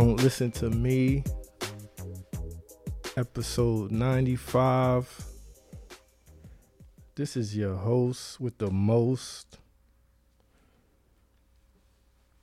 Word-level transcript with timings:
Don't 0.00 0.16
listen 0.16 0.50
to 0.52 0.70
me. 0.70 1.22
Episode 3.18 3.90
95. 3.90 5.26
This 7.16 7.36
is 7.36 7.54
your 7.54 7.76
host 7.76 8.40
with 8.40 8.56
the 8.56 8.70
most 8.70 9.58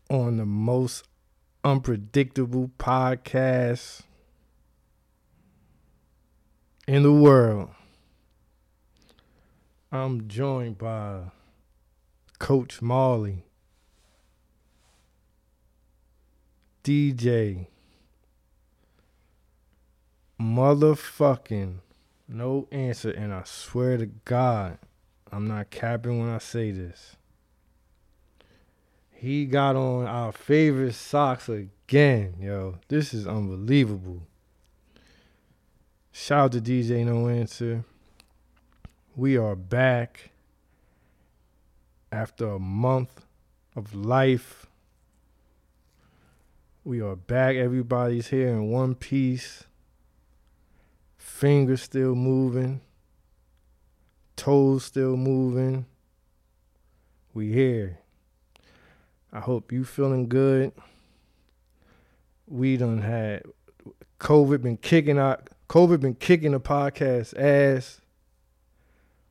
on 0.07 0.37
the 0.37 0.45
most 0.45 1.07
unpredictable 1.63 2.69
podcast 2.77 4.03
in 6.87 7.01
the 7.01 7.11
world. 7.11 7.71
I'm 9.91 10.27
joined 10.27 10.77
by 10.77 11.31
Coach 12.37 12.83
Marley, 12.83 13.46
DJ, 16.87 17.67
motherfucking 20.39 21.79
no 22.29 22.65
answer, 22.71 23.09
and 23.09 23.33
I 23.33 23.41
swear 23.43 23.97
to 23.97 24.05
God, 24.05 24.77
I'm 25.29 25.49
not 25.49 25.69
capping 25.69 26.17
when 26.17 26.29
I 26.29 26.37
say 26.37 26.71
this. 26.71 27.17
He 29.11 29.47
got 29.47 29.75
on 29.75 30.05
our 30.05 30.31
favorite 30.31 30.95
socks 30.95 31.49
again, 31.49 32.35
yo. 32.39 32.77
This 32.87 33.13
is 33.13 33.27
unbelievable. 33.27 34.21
Shout 36.13 36.45
out 36.45 36.51
to 36.53 36.61
DJ 36.61 37.03
No 37.05 37.27
Answer. 37.27 37.83
We 39.13 39.35
are 39.35 39.57
back 39.57 40.29
after 42.13 42.47
a 42.47 42.59
month 42.59 43.25
of 43.75 43.93
life. 43.93 44.66
We 46.87 47.01
are 47.01 47.17
back. 47.17 47.57
Everybody's 47.57 48.29
here 48.29 48.47
in 48.47 48.71
one 48.71 48.95
piece. 48.95 49.65
Fingers 51.17 51.81
still 51.81 52.15
moving. 52.15 52.79
Toes 54.37 54.85
still 54.85 55.17
moving. 55.17 55.85
We 57.33 57.51
here. 57.51 57.99
I 59.33 59.41
hope 59.41 59.73
you 59.73 59.83
feeling 59.83 60.29
good. 60.29 60.71
We 62.47 62.77
done 62.77 63.01
had 63.01 63.43
COVID 64.21 64.61
been 64.61 64.77
kicking 64.77 65.19
out 65.19 65.49
COVID 65.67 65.99
been 65.99 66.15
kicking 66.15 66.53
the 66.53 66.61
podcast 66.61 67.37
ass. 67.37 67.99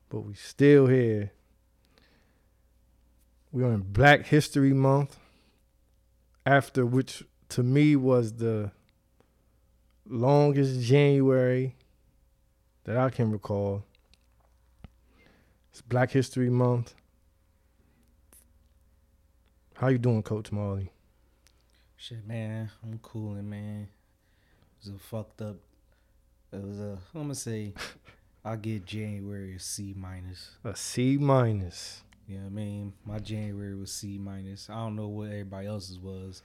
But 0.09 0.19
we 0.19 0.35
still 0.35 0.85
here. 0.85 1.31
We 3.51 3.63
are 3.63 3.73
in 3.73 3.81
Black 3.81 4.27
History 4.27 4.73
Month. 4.73 5.17
After 6.45 6.85
which 6.85 7.23
to 7.49 7.63
me 7.63 7.95
was 7.95 8.33
the 8.33 8.71
longest 10.05 10.81
January 10.81 11.75
that 12.83 12.97
I 12.97 13.09
can 13.09 13.31
recall. 13.31 13.83
It's 15.71 15.81
Black 15.81 16.11
History 16.11 16.49
Month. 16.49 16.93
How 19.75 19.89
you 19.89 19.97
doing, 19.97 20.23
Coach 20.23 20.51
Marley? 20.51 20.91
Shit, 21.95 22.25
man, 22.25 22.71
I'm 22.83 22.99
cooling, 22.99 23.49
man. 23.49 23.87
It 24.81 24.87
was 24.87 24.95
a 24.95 24.99
fucked 24.99 25.41
up. 25.41 25.57
It 26.51 26.63
was 26.63 26.79
a. 26.79 26.97
I'm 27.13 27.21
gonna 27.21 27.35
say, 27.35 27.73
I 28.45 28.55
get 28.55 28.85
January 28.85 29.55
a 29.55 29.59
C 29.59 29.93
minus. 29.95 30.51
A 30.63 30.75
C 30.75 31.17
minus. 31.17 32.03
You 32.27 32.37
know 32.37 32.43
what 32.43 32.49
I 32.49 32.53
mean? 32.53 32.93
My 33.05 33.19
January 33.19 33.75
was 33.75 33.91
C 33.91 34.17
minus. 34.17 34.69
I 34.69 34.75
don't 34.75 34.95
know 34.95 35.07
what 35.07 35.25
everybody 35.29 35.67
else's 35.67 35.99
was. 35.99 36.41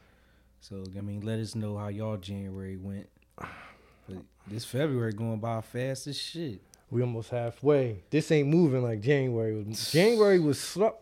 So 0.62 0.84
I 0.96 1.00
mean, 1.00 1.22
let 1.22 1.40
us 1.40 1.56
know 1.56 1.76
how 1.76 1.88
y'all 1.88 2.16
January 2.16 2.76
went. 2.76 3.08
But 3.36 4.18
this 4.46 4.64
February 4.64 5.12
going 5.12 5.40
by 5.40 5.60
fast 5.60 6.06
as 6.06 6.16
shit. 6.16 6.60
We 6.88 7.02
almost 7.02 7.30
halfway. 7.30 8.04
This 8.10 8.30
ain't 8.30 8.48
moving 8.48 8.84
like 8.84 9.00
January 9.00 9.60
was. 9.60 9.90
January 9.90 10.38
was 10.38 10.60
slow. 10.60 10.94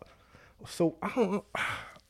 So 0.67 0.97
I 1.03 1.13
don't. 1.15 1.45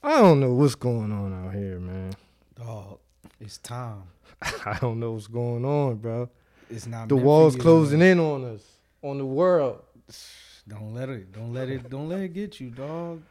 I 0.01 0.21
don't 0.21 0.39
know 0.39 0.53
what's 0.53 0.77
going 0.77 1.11
on 1.11 1.45
out 1.45 1.53
here, 1.53 1.81
man. 1.81 2.13
Dog, 2.55 3.01
it's 3.41 3.59
time. 3.59 4.05
I 4.65 4.79
don't 4.81 5.01
know 5.01 5.11
what's 5.13 5.27
going 5.27 5.65
on, 5.65 5.97
bro. 5.97 6.31
It's 6.71 6.87
not 6.87 7.09
The 7.09 7.17
walls 7.17 7.57
you 7.57 7.63
closing 7.63 7.99
know. 7.99 8.07
in 8.07 8.21
on 8.21 8.45
us, 8.45 8.63
on 9.03 9.19
the 9.19 9.27
world. 9.27 9.83
Don't 10.69 10.95
let 10.95 11.09
it. 11.09 11.33
Don't 11.33 11.53
let 11.53 11.69
it. 11.69 11.91
Don't 11.91 12.09
let 12.09 12.21
it 12.21 12.33
get 12.33 12.61
you, 12.61 12.71
dog. 12.71 13.23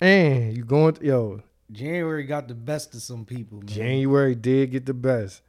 And 0.00 0.56
you 0.56 0.64
going, 0.64 0.96
yo, 1.00 1.42
January 1.72 2.24
got 2.24 2.48
the 2.48 2.54
best 2.54 2.94
of 2.94 3.02
some 3.02 3.24
people, 3.24 3.58
man. 3.58 3.66
January 3.66 4.34
did 4.34 4.70
get 4.70 4.86
the 4.86 4.94
best. 4.94 5.42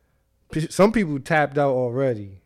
Some 0.69 0.91
people 0.91 1.19
tapped 1.19 1.57
out 1.57 1.73
already. 1.73 2.41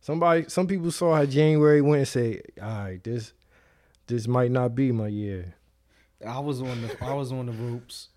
Somebody, 0.00 0.48
some 0.48 0.66
people 0.66 0.90
saw 0.90 1.14
how 1.14 1.24
January 1.24 1.80
went 1.80 2.00
and 2.00 2.08
say, 2.08 2.42
"All 2.60 2.68
right, 2.68 3.02
this, 3.02 3.32
this 4.06 4.26
might 4.26 4.50
not 4.50 4.74
be 4.74 4.90
my 4.92 5.08
year." 5.08 5.54
I 6.26 6.40
was 6.40 6.60
on 6.60 6.82
the. 6.82 7.04
I 7.04 7.14
was 7.14 7.30
on 7.30 7.46
the 7.46 7.52
ropes. 7.52 8.08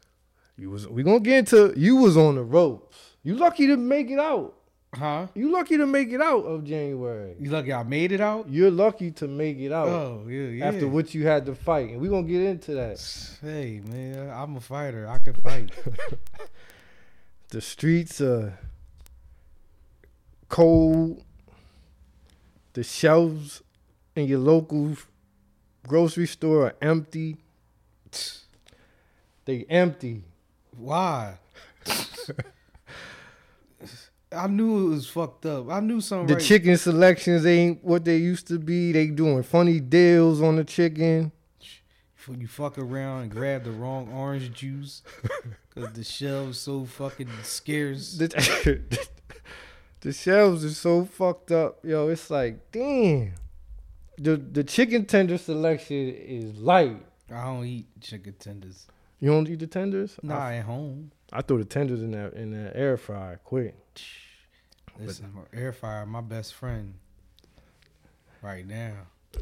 You 0.58 0.70
was, 0.70 0.88
we 0.88 1.04
gonna 1.04 1.20
get 1.20 1.40
into. 1.40 1.74
You 1.78 1.98
was 1.98 2.18
on 2.18 2.36
the 2.36 2.44
ropes. 2.44 3.16
You 3.24 3.36
lucky 3.36 3.68
to 3.68 3.78
make 3.78 4.10
it 4.10 4.20
out. 4.20 4.56
Huh? 4.94 5.28
You 5.34 5.52
lucky 5.54 5.78
to 5.78 5.88
make 5.88 6.10
it 6.12 6.20
out 6.22 6.42
of 6.44 6.66
January. 6.66 7.36
You 7.40 7.50
lucky 7.50 7.72
I 7.72 7.84
made 7.84 8.12
it 8.12 8.20
out? 8.20 8.50
You're 8.50 8.70
lucky 8.72 9.12
to 9.12 9.28
make 9.28 9.58
it 9.58 9.72
out 9.72 9.88
Oh, 9.88 10.26
yeah, 10.28 10.48
yeah. 10.48 10.66
after 10.68 10.86
what 10.88 11.14
you 11.14 11.26
had 11.26 11.46
to 11.46 11.56
fight, 11.56 11.92
and 11.92 12.02
we're 12.02 12.10
gonna 12.10 12.28
get 12.28 12.42
into 12.42 12.74
that. 12.74 13.00
Hey, 13.42 13.82
man, 13.86 14.30
I'm 14.30 14.58
a 14.58 14.60
fighter. 14.60 15.08
I 15.08 15.18
can 15.20 15.34
fight. 15.36 15.72
The 17.50 17.60
streets 17.60 18.22
are 18.22 18.58
cold. 20.48 21.22
The 22.72 22.82
shelves 22.84 23.62
in 24.16 24.26
your 24.28 24.40
local 24.40 24.96
grocery 25.86 26.28
store 26.28 26.68
are 26.68 26.76
empty. 26.82 27.36
They 29.44 29.66
empty. 29.70 30.24
Why? 30.78 31.40
I 34.34 34.48
knew 34.48 34.88
it 34.88 34.90
was 34.92 35.08
fucked 35.08 35.46
up. 35.46 35.70
I 35.70 35.82
knew 35.82 36.00
something 36.00 36.28
The 36.28 36.36
right. 36.36 36.44
chicken 36.44 36.78
selections 36.78 37.46
ain't 37.46 37.84
what 37.84 38.06
they 38.06 38.18
used 38.18 38.48
to 38.48 38.60
be. 38.60 38.92
They 38.92 39.08
doing 39.08 39.44
funny 39.44 39.80
deals 39.80 40.42
on 40.42 40.56
the 40.56 40.64
chicken. 40.64 41.32
You 42.30 42.48
fuck 42.48 42.78
around 42.78 43.24
and 43.24 43.32
grab 43.32 43.64
the 43.64 43.72
wrong 43.72 44.10
orange 44.14 44.54
juice 44.54 45.02
because 45.74 45.92
the 45.94 46.04
shelves 46.04 46.60
so 46.60 46.86
fucking 46.86 47.30
scarce. 47.44 48.14
The, 48.14 48.80
the 50.02 50.14
shelves 50.14 50.64
are 50.64 50.70
so 50.70 51.06
fucked 51.06 51.52
up, 51.52 51.80
yo. 51.84 52.10
It's 52.10 52.30
like, 52.30 52.72
damn. 52.72 53.34
The 54.18 54.38
the 54.38 54.64
chicken 54.64 55.06
tender 55.06 55.40
selection 55.40 56.14
is 56.16 56.58
light. 56.60 57.04
I 57.34 57.44
don't 57.46 57.66
eat 57.66 57.88
chicken 58.02 58.36
tenders. 58.38 58.86
You 59.20 59.32
don't 59.32 59.50
eat 59.50 59.60
the 59.60 59.68
tenders? 59.68 60.18
Nah, 60.22 60.38
I, 60.38 60.56
at 60.56 60.66
home. 60.66 61.12
I 61.34 61.42
throw 61.42 61.58
the 61.58 61.66
tenders 61.66 62.02
in 62.04 62.12
that 62.12 62.34
in 62.34 62.52
that 62.52 62.76
air 62.76 62.98
fryer 62.98 63.40
quick. 63.44 63.76
Listen, 65.00 65.34
air 65.54 65.72
fryer, 65.72 66.06
my 66.06 66.22
best 66.22 66.54
friend. 66.54 66.94
Right 68.42 68.66
now. 68.68 68.94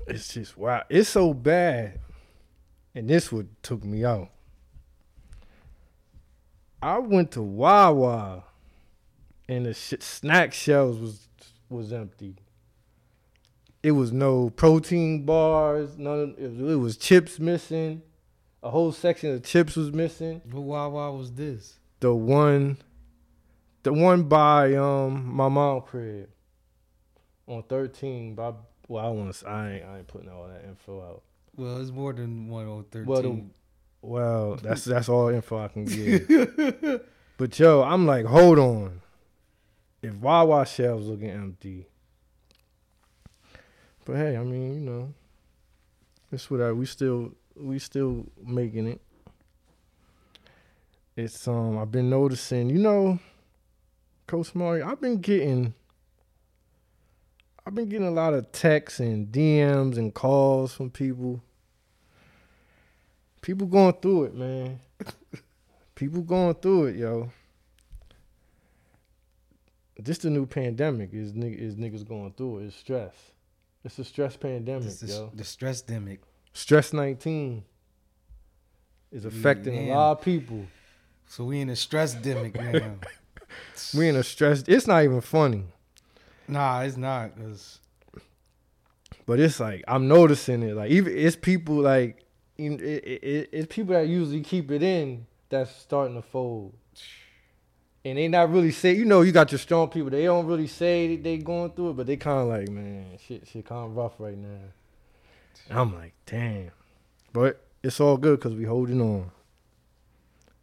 It's 0.07 0.33
just 0.33 0.57
wow. 0.57 0.83
It's 0.89 1.09
so 1.09 1.33
bad. 1.33 1.99
And 2.95 3.09
this 3.09 3.31
what 3.31 3.45
took 3.63 3.83
me 3.83 4.03
out. 4.03 4.29
I 6.81 6.99
went 6.99 7.31
to 7.31 7.41
Wawa 7.41 8.43
and 9.47 9.65
the 9.65 9.73
sh- 9.73 9.95
snack 9.99 10.53
shelves 10.53 10.99
was 10.99 11.27
was 11.69 11.93
empty. 11.93 12.35
It 13.81 13.91
was 13.91 14.11
no 14.11 14.49
protein 14.49 15.25
bars, 15.25 15.97
none 15.97 16.19
of, 16.19 16.29
it, 16.37 16.51
was, 16.51 16.71
it 16.71 16.75
was 16.75 16.97
chips 16.97 17.39
missing. 17.39 18.01
A 18.61 18.69
whole 18.69 18.91
section 18.91 19.33
of 19.33 19.43
chips 19.43 19.77
was 19.77 19.91
missing. 19.91 20.41
What 20.51 20.63
Wawa 20.63 21.15
was 21.15 21.31
this? 21.31 21.79
The 22.01 22.13
one 22.13 22.77
the 23.83 23.93
one 23.93 24.23
by 24.23 24.75
um 24.75 25.25
my 25.33 25.47
mom 25.49 25.81
crib 25.81 26.29
on 27.47 27.63
13 27.63 28.35
by 28.35 28.53
well 28.87 29.05
I 29.05 29.09
want 29.09 29.33
to 29.33 29.47
I 29.49 29.71
ain't, 29.71 29.85
I 29.85 29.97
ain't 29.99 30.07
putting 30.07 30.29
all 30.29 30.47
that 30.47 30.63
info 30.65 31.01
out. 31.01 31.21
Well, 31.55 31.81
it's 31.81 31.91
more 31.91 32.13
than 32.13 32.47
one 32.49 32.67
on 32.67 32.83
thirteen. 32.85 33.05
Well, 33.07 33.21
the- 33.21 33.45
Well, 34.01 34.55
that's 34.55 34.85
that's 34.85 35.09
all 35.09 35.27
info 35.29 35.57
I 35.59 35.67
can 35.67 35.85
give. 35.85 37.01
but 37.37 37.59
yo, 37.59 37.81
I'm 37.83 38.05
like, 38.05 38.25
hold 38.25 38.59
on. 38.59 39.01
If 40.01 40.13
Wawa 40.15 40.65
shelves 40.65 41.07
looking 41.07 41.29
empty, 41.29 41.85
but 44.05 44.15
hey, 44.15 44.37
I 44.37 44.43
mean, 44.43 44.73
you 44.75 44.79
know, 44.79 45.13
it's 46.31 46.49
what 46.49 46.61
I 46.61 46.71
we 46.71 46.85
still 46.85 47.33
we 47.55 47.77
still 47.79 48.25
making 48.41 48.87
it. 48.87 49.01
It's 51.17 51.47
um 51.47 51.77
I've 51.77 51.91
been 51.91 52.09
noticing, 52.09 52.69
you 52.69 52.79
know, 52.79 53.19
Coach 54.29 54.53
Mario, 54.53 54.87
I've 54.87 55.01
been 55.01 55.21
getting 55.21 55.73
I've 57.65 57.73
been 57.73 57.89
getting 57.89 58.05
a 58.05 58.11
lot 58.11 58.35
of 58.35 58.51
texts 58.51 58.99
and 58.99 59.31
DMs 59.31 59.97
and 59.97 60.13
calls 60.13 60.71
from 60.71 60.91
people. 60.91 61.41
People 63.41 63.65
going 63.65 63.93
through 63.93 64.25
it, 64.25 64.35
man. 64.35 64.81
people 65.95 66.21
going 66.21 66.53
through 66.53 66.85
it, 66.85 66.97
yo. 66.97 67.31
this 69.97 70.19
the 70.19 70.29
new 70.29 70.45
pandemic 70.45 71.09
is 71.11 71.31
is 71.31 71.75
niggas 71.75 72.07
going 72.07 72.31
through 72.33 72.59
it. 72.59 72.65
It's 72.65 72.75
stress. 72.75 73.15
It's 73.83 73.97
a 73.97 74.03
stress 74.03 74.37
pandemic, 74.37 74.83
This 74.83 75.01
is 75.01 75.09
yo. 75.09 75.31
the 75.33 75.43
stress 75.43 75.81
demic. 75.81 76.19
Stress 76.53 76.93
nineteen 76.93 77.63
is 79.11 79.25
affecting 79.25 79.89
a 79.89 79.95
lot 79.95 80.11
of 80.11 80.21
people. 80.21 80.67
So 81.25 81.45
we 81.45 81.61
in 81.61 81.71
a 81.71 81.75
stress 81.75 82.13
demic 82.13 82.53
now. 82.53 82.97
We 83.95 84.09
in 84.09 84.15
a 84.15 84.23
stress. 84.23 84.63
It's 84.67 84.87
not 84.87 85.03
even 85.03 85.21
funny, 85.21 85.63
nah, 86.47 86.81
it's 86.81 86.97
not. 86.97 87.37
Cause 87.37 87.79
but 89.25 89.39
it's 89.39 89.59
like 89.59 89.83
I'm 89.87 90.07
noticing 90.07 90.63
it. 90.63 90.75
Like 90.75 90.91
even 90.91 91.15
it's 91.15 91.35
people 91.35 91.75
like 91.75 92.25
it, 92.57 92.81
it, 92.81 93.23
it, 93.23 93.49
it's 93.51 93.73
people 93.73 93.93
that 93.93 94.07
usually 94.07 94.41
keep 94.41 94.71
it 94.71 94.83
in 94.83 95.25
that's 95.49 95.75
starting 95.75 96.15
to 96.15 96.21
fold. 96.21 96.73
And 98.05 98.17
they 98.17 98.27
not 98.27 98.51
really 98.51 98.71
say, 98.71 98.93
you 98.93 99.05
know, 99.05 99.21
you 99.21 99.31
got 99.31 99.51
your 99.51 99.59
strong 99.59 99.89
people. 99.89 100.09
They 100.09 100.23
don't 100.23 100.45
really 100.45 100.67
say 100.67 101.15
that 101.15 101.23
they 101.23 101.37
going 101.37 101.71
through 101.71 101.91
it, 101.91 101.93
but 101.97 102.07
they 102.07 102.15
kind 102.15 102.39
of 102.39 102.47
like, 102.47 102.69
man, 102.69 103.17
shit, 103.27 103.45
shit 103.47 103.65
kind 103.65 103.85
of 103.89 103.95
rough 103.95 104.13
right 104.19 104.37
now. 104.37 104.61
And 105.69 105.79
I'm 105.79 105.93
like, 105.93 106.13
damn. 106.25 106.71
But 107.33 107.61
it's 107.83 107.99
all 107.99 108.17
good 108.17 108.39
because 108.39 108.55
we 108.55 108.63
holding 108.63 109.01
on. 109.01 109.31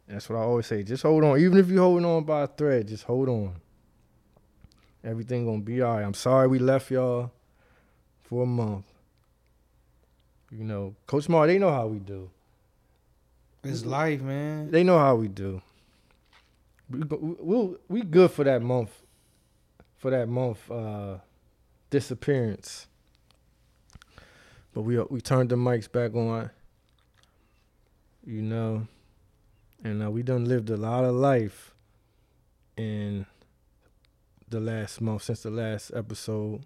That's 0.07 0.29
what 0.29 0.37
I 0.37 0.41
always 0.41 0.65
say. 0.65 0.83
Just 0.83 1.03
hold 1.03 1.23
on. 1.23 1.39
Even 1.39 1.57
if 1.57 1.67
you're 1.67 1.81
holding 1.81 2.05
on 2.05 2.23
by 2.23 2.43
a 2.43 2.47
thread, 2.47 2.87
just 2.87 3.03
hold 3.03 3.27
on. 3.27 3.55
Everything 5.03 5.45
gonna 5.45 5.61
be 5.61 5.81
all 5.81 5.95
right. 5.95 6.03
I'm 6.03 6.13
sorry 6.13 6.47
we 6.47 6.59
left 6.59 6.89
y'all 6.91 7.31
for 8.23 8.43
a 8.43 8.45
month. 8.45 8.85
You 10.49 10.63
know, 10.63 10.95
Coach 11.05 11.27
Mar, 11.27 11.45
they 11.45 11.59
know 11.59 11.71
how 11.71 11.87
we 11.87 11.99
do. 11.99 12.29
it's 13.63 13.85
life, 13.85 14.21
man. 14.21 14.71
They 14.71 14.83
know 14.83 14.97
how 14.97 15.15
we 15.15 15.27
do. 15.27 15.61
We 16.89 17.01
we'll, 17.09 17.77
we 17.89 18.01
good 18.01 18.31
for 18.31 18.45
that 18.45 18.61
month, 18.61 18.91
for 19.97 20.09
that 20.11 20.29
month 20.29 20.71
uh, 20.71 21.17
disappearance. 21.89 22.87
But 24.73 24.83
we 24.83 24.99
we 24.99 25.19
turned 25.19 25.49
the 25.49 25.55
mics 25.55 25.91
back 25.91 26.15
on. 26.15 26.49
You 28.25 28.41
know, 28.41 28.87
and 29.87 30.03
uh, 30.03 30.11
we 30.11 30.21
done 30.21 30.45
lived 30.45 30.69
a 30.69 30.77
lot 30.77 31.05
of 31.05 31.15
life 31.15 31.73
in 32.75 33.25
the 34.49 34.59
last 34.59 34.99
month 35.01 35.23
since 35.23 35.43
the 35.43 35.49
last 35.49 35.91
episode. 35.95 36.61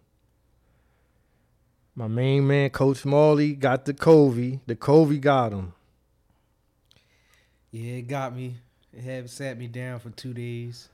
My 1.95 2.07
main 2.07 2.47
man, 2.47 2.69
Coach 2.71 3.05
Marley, 3.05 3.53
got 3.53 3.85
the 3.85 3.93
Covey. 3.93 4.59
The 4.65 4.75
Covey 4.75 5.19
got 5.19 5.51
him. 5.51 5.73
Yeah, 7.69 7.93
it 7.93 8.07
got 8.07 8.35
me. 8.35 8.55
It 8.91 9.03
had 9.03 9.29
sat 9.29 9.57
me 9.57 9.67
down 9.67 9.99
for 9.99 10.09
two 10.09 10.33
days. 10.33 10.89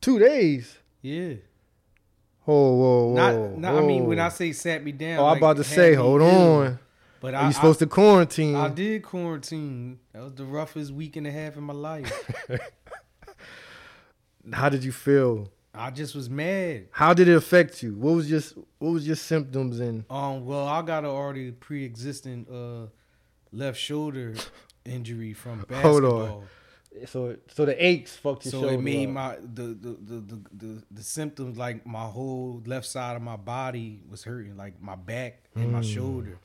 Two 0.00 0.18
days. 0.18 0.78
Yeah. 1.02 1.34
Whoa, 2.44 2.74
whoa, 2.74 3.06
whoa. 3.06 3.14
Not, 3.14 3.58
not 3.58 3.82
I 3.82 3.86
mean, 3.86 4.06
when. 4.06 4.18
I 4.18 4.28
say 4.30 4.52
sat 4.52 4.82
me 4.82 4.92
down. 4.92 5.18
Oh, 5.18 5.26
I'm 5.26 5.36
about 5.36 5.56
to 5.58 5.64
say, 5.64 5.94
hold 5.94 6.22
on. 6.22 6.78
But 7.26 7.34
Are 7.34 7.42
I, 7.42 7.46
you 7.48 7.52
supposed 7.54 7.80
to 7.80 7.88
quarantine? 7.88 8.54
I, 8.54 8.66
I 8.66 8.68
did 8.68 9.02
quarantine. 9.02 9.98
That 10.12 10.22
was 10.22 10.34
the 10.34 10.44
roughest 10.44 10.92
week 10.92 11.16
and 11.16 11.26
a 11.26 11.32
half 11.32 11.56
of 11.56 11.62
my 11.64 11.74
life. 11.74 12.08
How 14.52 14.68
did 14.68 14.84
you 14.84 14.92
feel? 14.92 15.50
I 15.74 15.90
just 15.90 16.14
was 16.14 16.30
mad. 16.30 16.86
How 16.92 17.14
did 17.14 17.26
it 17.26 17.34
affect 17.34 17.82
you? 17.82 17.94
What 17.96 18.12
was 18.14 18.30
your 18.30 18.40
What 18.78 18.90
was 18.92 19.06
your 19.08 19.16
symptoms 19.16 19.80
and 19.80 20.04
Um, 20.08 20.46
well, 20.46 20.68
I 20.68 20.82
got 20.82 21.02
an 21.02 21.10
already 21.10 21.50
pre-existing 21.50 22.46
uh 22.48 22.86
left 23.50 23.78
shoulder 23.80 24.34
injury 24.84 25.32
from 25.32 25.66
Hold 25.72 26.04
on. 26.04 26.10
basketball. 26.10 26.44
so 27.06 27.36
so 27.52 27.64
the 27.66 27.84
aches 27.84 28.14
fucked 28.14 28.44
your 28.44 28.52
So 28.52 28.60
shoulder 28.60 28.74
it 28.74 28.80
made 28.82 29.08
up. 29.08 29.12
my 29.14 29.36
the 29.42 29.62
the, 29.74 29.96
the 30.00 30.20
the 30.20 30.40
the 30.56 30.82
the 30.92 31.02
symptoms 31.02 31.58
like 31.58 31.84
my 31.84 32.04
whole 32.04 32.62
left 32.66 32.86
side 32.86 33.16
of 33.16 33.22
my 33.22 33.36
body 33.36 34.00
was 34.08 34.22
hurting, 34.22 34.56
like 34.56 34.80
my 34.80 34.94
back 34.94 35.42
and 35.56 35.72
my 35.72 35.80
Mm. 35.80 35.94
shoulder, 35.94 36.38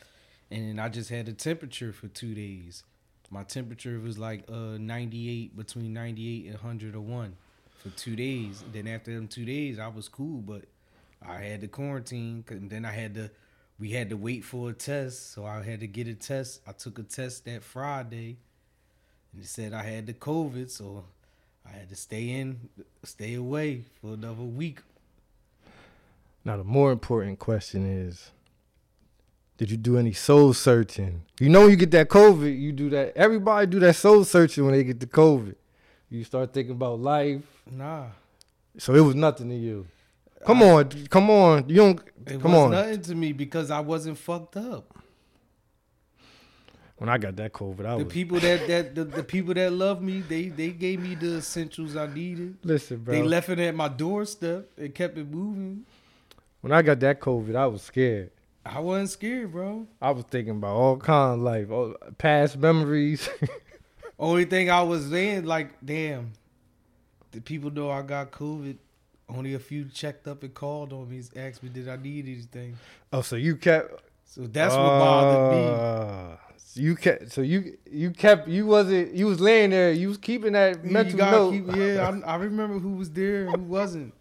and 0.52 0.80
I 0.82 0.90
just 0.90 1.10
had 1.10 1.28
a 1.28 1.34
temperature 1.34 1.92
for 1.94 2.08
two 2.08 2.34
days. 2.36 2.84
My 3.30 3.44
temperature 3.44 4.00
was 4.00 4.18
like 4.18 4.44
uh 4.50 4.78
98 4.78 5.56
between 5.56 5.94
98 5.94 6.46
and 6.46 6.54
101 6.56 7.36
for 7.78 7.90
two 7.92 8.16
days. 8.16 8.64
Then 8.72 8.88
after 8.88 9.14
them 9.14 9.28
two 9.28 9.46
days, 9.46 9.80
I 9.80 9.88
was 9.88 10.08
cool, 10.10 10.42
but 10.42 10.66
I 11.22 11.42
had 11.42 11.62
to 11.62 11.68
quarantine, 11.68 12.44
'cause- 12.44 12.60
then 12.62 12.86
I 12.86 12.92
had 12.92 13.14
to. 13.16 13.32
We 13.80 13.92
had 13.92 14.10
to 14.10 14.18
wait 14.18 14.44
for 14.44 14.70
a 14.70 14.74
test, 14.74 15.32
so 15.32 15.44
I 15.46 15.64
had 15.64 15.80
to 15.80 15.88
get 15.88 16.08
a 16.08 16.14
test. 16.14 16.62
I 16.68 16.72
took 16.72 17.00
a 17.00 17.04
test 17.04 17.46
that 17.46 17.64
Friday, 17.64 18.38
and 19.34 19.42
it 19.44 19.48
said 19.48 19.74
I 19.74 19.82
had 19.84 20.06
the 20.06 20.14
COVID, 20.14 20.70
so 20.70 21.06
I 21.66 21.70
had 21.70 21.90
to 21.90 21.96
stay 21.96 22.30
in, 22.30 22.70
stay 23.04 23.34
away 23.34 23.86
for 24.00 24.14
another 24.14 24.44
week. 24.44 24.82
Now 26.46 26.58
the 26.58 26.64
more 26.64 26.92
important 26.92 27.40
question 27.40 27.86
is, 27.86 28.32
did 29.62 29.70
you 29.70 29.78
do 29.78 29.96
any 30.00 30.12
soul 30.12 30.54
searching? 30.54 31.22
You 31.40 31.48
know, 31.48 31.62
when 31.62 31.70
you 31.70 31.76
get 31.76 31.92
that 31.92 32.10
COVID, 32.10 32.60
you 32.60 32.72
do 32.72 32.90
that. 32.90 33.16
Everybody 33.16 33.68
do 33.68 33.80
that 33.82 33.96
soul 33.96 34.24
searching 34.24 34.66
when 34.66 34.74
they 34.74 34.84
get 34.84 35.00
the 35.00 35.06
COVID. 35.06 35.54
You 36.10 36.24
start 36.24 36.52
thinking 36.52 36.72
about 36.72 37.00
life. 37.00 37.44
Nah, 37.70 38.08
So 38.80 38.96
it 38.96 39.02
was 39.02 39.14
nothing 39.14 39.50
to 39.50 39.56
you. 39.56 39.86
Come 40.48 40.64
on, 40.64 40.90
come 41.10 41.30
on. 41.30 41.70
You 41.70 41.76
don't. 41.76 42.02
it 42.26 42.42
come 42.42 42.54
was 42.54 42.62
on. 42.64 42.72
nothing 42.72 43.02
to 43.04 43.14
me 43.14 43.34
because 43.34 43.70
I 43.70 43.82
wasn't 43.82 44.18
fucked 44.18 44.58
up. 44.58 44.98
When 46.98 47.08
I 47.08 47.20
got 47.20 47.36
that 47.36 47.54
COVID, 47.54 47.86
I 47.86 47.98
The 48.00 48.04
was. 48.06 48.14
people 48.14 48.40
that 48.40 48.68
that 48.68 48.96
the, 48.96 49.04
the 49.04 49.24
people 49.24 49.54
that 49.54 49.72
love 49.72 50.02
me, 50.02 50.22
they 50.22 50.48
they 50.50 50.70
gave 50.70 51.00
me 51.02 51.14
the 51.14 51.38
essentials 51.38 51.96
I 51.96 52.08
needed. 52.08 52.58
Listen, 52.64 52.98
bro. 52.98 53.14
They 53.14 53.22
left 53.22 53.50
it 53.50 53.60
at 53.60 53.76
my 53.76 53.90
doorstep 53.90 54.72
and 54.76 54.94
kept 54.96 55.20
it 55.20 55.30
moving. 55.30 55.86
when 56.62 56.72
I 56.74 56.82
got 56.82 57.00
that 57.02 57.20
COVID, 57.20 57.56
I 57.56 57.68
was 57.68 57.84
scared. 57.84 58.32
I 58.66 58.80
wasn't 58.80 59.10
scared, 59.10 59.52
bro. 59.52 59.88
I 60.02 60.12
was 60.12 60.24
thinking 60.26 60.58
about 60.58 60.76
all 60.76 60.98
kind 60.98 61.34
of 61.36 61.40
life, 61.40 61.72
all 61.72 61.96
past 62.18 62.58
memories. 62.58 63.28
Only 64.20 64.46
thing 64.46 64.70
I 64.70 64.84
was 64.84 65.08
saying, 65.10 65.46
like, 65.46 65.84
damn, 65.84 66.34
the 67.32 67.42
people 67.42 67.72
know 67.72 67.90
I 67.90 68.04
got 68.04 68.32
COVID. 68.32 68.78
Only 69.28 69.54
a 69.56 69.60
few 69.60 69.86
checked 69.86 70.28
up 70.28 70.44
and 70.44 70.54
called 70.54 70.92
on 70.94 71.10
me, 71.10 71.22
asked 71.36 71.64
me 71.64 71.70
did 71.70 71.88
I 71.88 71.96
need 71.96 72.26
anything. 72.26 72.76
oh, 73.14 73.22
so 73.22 73.36
you 73.36 73.56
kept. 73.56 74.04
So 74.26 74.42
that's 74.42 74.76
what 74.76 74.82
bothered 74.84 75.58
me. 75.58 75.68
Uh, 75.68 76.38
so 76.58 76.82
you 76.82 76.96
kept. 76.96 77.32
So 77.32 77.42
you 77.42 77.78
you 77.90 78.12
kept. 78.12 78.48
You 78.48 78.66
wasn't. 78.68 79.14
You 79.16 79.26
was 79.28 79.40
laying 79.40 79.70
there. 79.72 79.92
You 79.94 80.10
was 80.10 80.18
keeping 80.18 80.52
that 80.54 80.84
You 80.84 80.92
mental 80.92 81.18
note. 81.20 81.52
keep- 81.52 81.76
yeah, 81.76 82.12
I, 82.26 82.34
I 82.34 82.36
remember 82.36 82.78
who 82.78 82.92
was 82.94 83.10
there 83.10 83.46
and 83.48 83.56
who 83.56 83.64
wasn't. 83.64 84.14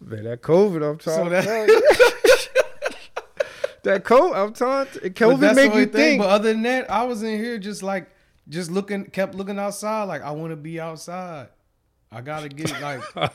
Man, 0.00 0.24
that 0.24 0.42
COVID. 0.42 0.90
I'm 0.90 0.98
trying 0.98 1.16
So 1.16 1.24
to 1.24 1.30
that-. 1.30 2.12
that 3.86 4.04
coat. 4.04 4.34
I'm 4.34 4.52
trying. 4.52 4.86
To, 4.86 5.00
But 5.00 5.14
COVID 5.14 5.40
that's 5.40 5.56
make 5.56 5.70
the 5.72 5.78
you 5.78 5.82
only 5.82 5.84
thing. 5.86 5.92
think. 5.92 6.22
But 6.22 6.28
other 6.30 6.52
than 6.52 6.62
that, 6.62 6.90
I 6.90 7.04
was 7.04 7.22
in 7.22 7.38
here 7.38 7.58
just 7.58 7.82
like 7.82 8.08
just 8.48 8.70
looking, 8.70 9.06
kept 9.06 9.34
looking 9.34 9.58
outside. 9.58 10.04
Like 10.04 10.22
I 10.22 10.30
want 10.32 10.50
to 10.52 10.56
be 10.56 10.78
outside. 10.78 11.48
I 12.12 12.20
gotta 12.20 12.48
get 12.48 12.80
like 12.80 13.02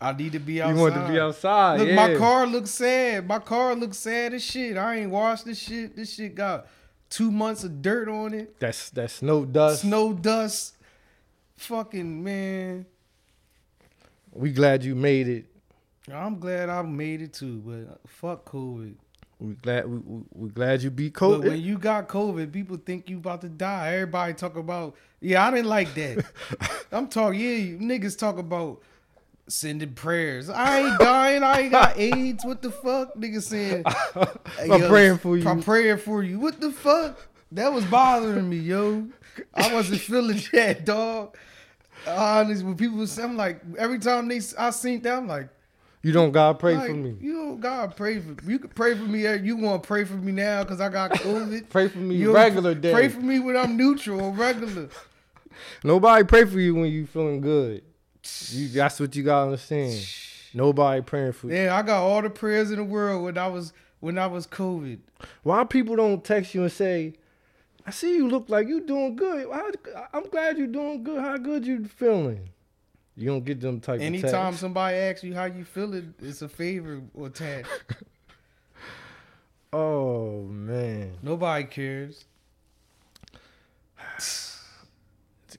I 0.00 0.12
need 0.12 0.32
to 0.32 0.38
be 0.40 0.60
outside. 0.60 0.74
you 0.74 0.80
want 0.80 0.94
to 0.94 1.08
be 1.12 1.20
outside. 1.20 1.78
Look, 1.80 1.88
yeah. 1.88 1.94
my 1.94 2.14
car 2.16 2.46
looks 2.46 2.70
sad. 2.70 3.26
My 3.26 3.38
car 3.38 3.74
looks 3.74 3.98
sad 3.98 4.34
as 4.34 4.42
shit. 4.44 4.76
I 4.76 4.96
ain't 4.96 5.10
washed 5.10 5.44
this 5.44 5.58
shit. 5.58 5.94
This 5.96 6.12
shit 6.12 6.34
got 6.34 6.66
two 7.08 7.30
months 7.30 7.62
of 7.62 7.80
dirt 7.82 8.08
on 8.08 8.34
it, 8.34 8.58
That's 8.58 8.90
that 8.90 9.10
snow 9.10 9.44
dust. 9.44 9.82
snow 9.82 10.12
dust. 10.12 10.74
Fucking 11.56 12.24
man. 12.24 12.86
We 14.32 14.50
glad 14.50 14.82
you 14.82 14.94
made 14.94 15.28
it. 15.28 15.44
I'm 16.12 16.40
glad 16.40 16.68
I 16.68 16.82
made 16.82 17.22
it 17.22 17.32
too, 17.34 17.62
but 17.64 18.00
fuck 18.10 18.44
COVID. 18.50 18.94
We 19.42 19.54
glad 19.54 19.90
we, 19.90 19.98
we, 19.98 20.22
we 20.34 20.48
glad 20.50 20.82
you 20.82 20.90
beat 20.90 21.14
But 21.14 21.40
when 21.40 21.60
you 21.60 21.76
got 21.76 22.06
COVID, 22.08 22.52
people 22.52 22.76
think 22.76 23.10
you 23.10 23.16
about 23.16 23.40
to 23.40 23.48
die. 23.48 23.94
Everybody 23.94 24.34
talk 24.34 24.56
about, 24.56 24.94
yeah, 25.20 25.44
I 25.44 25.50
didn't 25.50 25.66
like 25.66 25.92
that. 25.94 26.24
I'm 26.92 27.08
talking, 27.08 27.40
yeah, 27.40 27.56
you 27.56 27.78
niggas 27.78 28.16
talk 28.16 28.38
about 28.38 28.82
sending 29.48 29.94
prayers. 29.94 30.48
I 30.48 30.82
ain't 30.82 30.98
dying. 31.00 31.42
I 31.42 31.60
ain't 31.62 31.72
got 31.72 31.98
AIDS. 31.98 32.44
What 32.44 32.62
the 32.62 32.70
fuck? 32.70 33.16
Niggas 33.16 33.42
saying, 33.42 33.82
I'm 34.60 34.80
yo, 34.80 34.88
praying 34.88 35.18
for 35.18 35.36
you. 35.36 35.48
I'm 35.48 35.60
praying 35.60 35.98
for 35.98 36.22
you. 36.22 36.38
What 36.38 36.60
the 36.60 36.70
fuck? 36.70 37.18
That 37.50 37.72
was 37.72 37.84
bothering 37.86 38.48
me, 38.48 38.58
yo. 38.58 39.08
I 39.52 39.74
wasn't 39.74 40.02
feeling 40.02 40.40
that, 40.52 40.84
dog. 40.84 41.36
Honestly, 42.06 42.64
when 42.64 42.76
people 42.76 43.04
say, 43.08 43.24
I'm 43.24 43.36
like, 43.36 43.60
every 43.76 43.98
time 43.98 44.28
they, 44.28 44.40
I 44.56 44.70
seen 44.70 45.02
that, 45.02 45.18
I'm 45.18 45.26
like, 45.26 45.48
You 46.02 46.10
don't 46.12 46.32
God 46.32 46.58
pray 46.58 46.74
like, 46.74 46.88
for 46.88 46.94
me. 46.94 47.16
You 47.20 47.32
don't 47.34 47.60
God 47.60 47.96
pray 47.96 48.18
for 48.18 48.30
me. 48.30 48.36
you. 48.44 48.58
Can 48.58 48.70
pray 48.70 48.94
for 48.96 49.04
me. 49.04 49.24
Eh? 49.24 49.34
You 49.36 49.56
want 49.56 49.82
to 49.82 49.86
pray 49.86 50.02
for 50.04 50.14
me 50.14 50.32
now 50.32 50.64
because 50.64 50.80
I 50.80 50.88
got 50.88 51.12
COVID. 51.12 51.68
Pray 51.70 51.88
for 51.88 51.98
me 51.98 52.16
You 52.16 52.34
regular 52.34 52.74
day. 52.74 52.92
Pray 52.92 53.08
for 53.08 53.20
me 53.20 53.38
when 53.38 53.56
I'm 53.56 53.76
neutral 53.76 54.20
or 54.20 54.32
regular. 54.32 54.88
Nobody 55.84 56.24
pray 56.24 56.44
for 56.44 56.58
you 56.58 56.74
when 56.74 56.90
you 56.90 57.06
feeling 57.06 57.40
good. 57.40 57.82
You, 58.48 58.68
that's 58.68 58.98
what 58.98 59.14
you 59.14 59.22
gotta 59.22 59.46
understand. 59.46 60.04
Nobody 60.54 61.02
praying 61.02 61.32
for 61.32 61.48
you. 61.48 61.54
Yeah, 61.54 61.76
I 61.76 61.82
got 61.82 62.02
all 62.02 62.20
the 62.20 62.30
prayers 62.30 62.70
in 62.70 62.76
the 62.76 62.84
world 62.84 63.22
when 63.22 63.38
I 63.38 63.46
was 63.46 63.72
when 64.00 64.18
I 64.18 64.26
was 64.26 64.46
COVID. 64.46 64.98
Why 65.44 65.62
people 65.64 65.94
don't 65.94 66.24
text 66.24 66.52
you 66.52 66.62
and 66.62 66.72
say, 66.72 67.14
"I 67.86 67.90
see 67.90 68.16
you 68.16 68.28
look 68.28 68.48
like 68.48 68.66
you 68.66 68.80
doing 68.80 69.14
good. 69.14 69.48
How, 69.52 69.70
I'm 70.12 70.28
glad 70.28 70.58
you're 70.58 70.66
doing 70.66 71.04
good. 71.04 71.20
How 71.20 71.36
good 71.36 71.64
you 71.64 71.84
feeling?" 71.84 72.50
You 73.16 73.26
don't 73.26 73.44
get 73.44 73.60
them 73.60 73.80
type 73.80 74.00
Anytime 74.00 74.54
of 74.54 74.58
somebody 74.58 74.96
asks 74.96 75.22
you 75.22 75.34
how 75.34 75.44
you 75.44 75.64
feeling, 75.64 76.14
it's 76.20 76.42
a 76.42 76.48
favor 76.48 77.02
attached. 77.22 77.68
Oh 79.74 80.42
man, 80.42 81.16
Nobody 81.22 81.64
cares. 81.64 82.26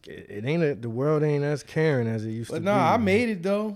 it, 0.06 0.46
ain't 0.46 0.62
a, 0.62 0.76
the 0.76 0.90
world 0.90 1.24
ain't 1.24 1.44
as 1.44 1.64
caring 1.64 2.08
as 2.08 2.24
it 2.24 2.30
used 2.30 2.52
But 2.52 2.60
to 2.60 2.64
no, 2.64 2.74
be. 2.74 2.78
But 2.78 2.80
no, 2.80 2.94
I 2.94 2.98
made 2.98 3.30
it 3.30 3.42
though. 3.42 3.76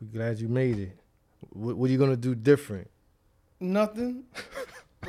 We 0.00 0.08
glad 0.08 0.40
you 0.40 0.48
made 0.48 0.78
it. 0.78 0.98
What, 1.50 1.76
what 1.76 1.88
are 1.88 1.92
you 1.92 1.98
gonna 1.98 2.16
do 2.16 2.34
different? 2.34 2.90
Nothing. 3.60 4.24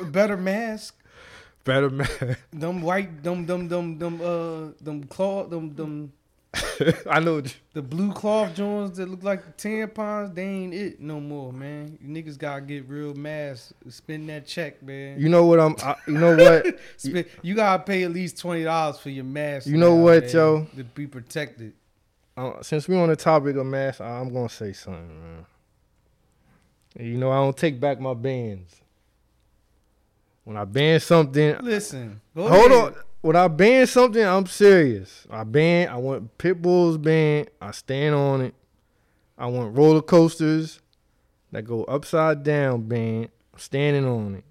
A 0.00 0.04
better 0.04 0.36
mask. 0.36 0.94
Better 1.64 1.90
man. 1.90 2.36
Them 2.52 2.80
white, 2.80 3.22
them, 3.22 3.44
them, 3.44 3.68
them, 3.68 3.98
them, 3.98 4.20
uh, 4.22 4.68
them 4.80 5.04
cloth, 5.04 5.50
them, 5.50 5.74
them, 5.74 6.12
I 7.10 7.20
know. 7.20 7.42
the 7.74 7.82
blue 7.82 8.12
cloth 8.12 8.54
joints 8.54 8.96
that 8.98 9.08
look 9.08 9.22
like 9.22 9.44
the 9.44 9.52
tampons. 9.68 10.34
They 10.34 10.44
ain't 10.44 10.74
it 10.74 11.00
no 11.00 11.20
more, 11.20 11.52
man. 11.52 11.98
You 12.00 12.08
niggas 12.08 12.38
gotta 12.38 12.62
get 12.62 12.88
real 12.88 13.14
masks. 13.14 13.74
Spend 13.88 14.28
that 14.30 14.46
check, 14.46 14.82
man. 14.82 15.20
You 15.20 15.28
know 15.28 15.44
what 15.44 15.60
I'm. 15.60 15.76
I, 15.82 15.94
you 16.06 16.14
know 16.14 16.36
what? 16.36 16.78
Spend, 16.96 17.26
you 17.42 17.54
gotta 17.54 17.82
pay 17.82 18.04
at 18.04 18.12
least 18.12 18.38
twenty 18.38 18.64
dollars 18.64 18.98
for 18.98 19.10
your 19.10 19.24
mask. 19.24 19.66
You 19.66 19.76
know 19.76 19.94
now, 19.96 20.02
what, 20.02 20.22
man, 20.24 20.32
yo? 20.32 20.66
To 20.76 20.84
be 20.84 21.06
protected. 21.06 21.74
uh, 22.36 22.62
since 22.62 22.88
we're 22.88 23.00
on 23.02 23.10
the 23.10 23.16
topic 23.16 23.56
of 23.56 23.66
masks, 23.66 24.00
I'm 24.00 24.32
gonna 24.32 24.48
say 24.48 24.72
something, 24.72 25.06
man. 25.20 25.46
You 26.98 27.18
know, 27.18 27.30
I 27.30 27.36
don't 27.36 27.56
take 27.56 27.78
back 27.78 28.00
my 28.00 28.14
bans. 28.14 28.74
When 30.44 30.56
I 30.56 30.64
ban 30.64 30.98
something, 31.00 31.58
Listen, 31.60 32.22
hold 32.34 32.50
ahead. 32.50 32.72
on. 32.72 32.94
When 33.20 33.34
I 33.34 33.48
ban 33.48 33.86
something, 33.86 34.24
I'm 34.24 34.46
serious. 34.46 35.26
I 35.28 35.42
ban. 35.44 35.88
I 35.88 35.96
want 35.96 36.38
pit 36.38 36.62
bulls 36.62 36.98
banned. 36.98 37.50
I 37.60 37.72
stand 37.72 38.14
on 38.14 38.40
it. 38.42 38.54
I 39.36 39.46
want 39.46 39.76
roller 39.76 40.02
coasters 40.02 40.80
that 41.50 41.62
go 41.62 41.84
upside 41.84 42.44
down 42.44 42.82
banned. 42.82 43.30
I'm 43.52 43.58
standing 43.58 44.04
on 44.04 44.36
it. 44.36 44.44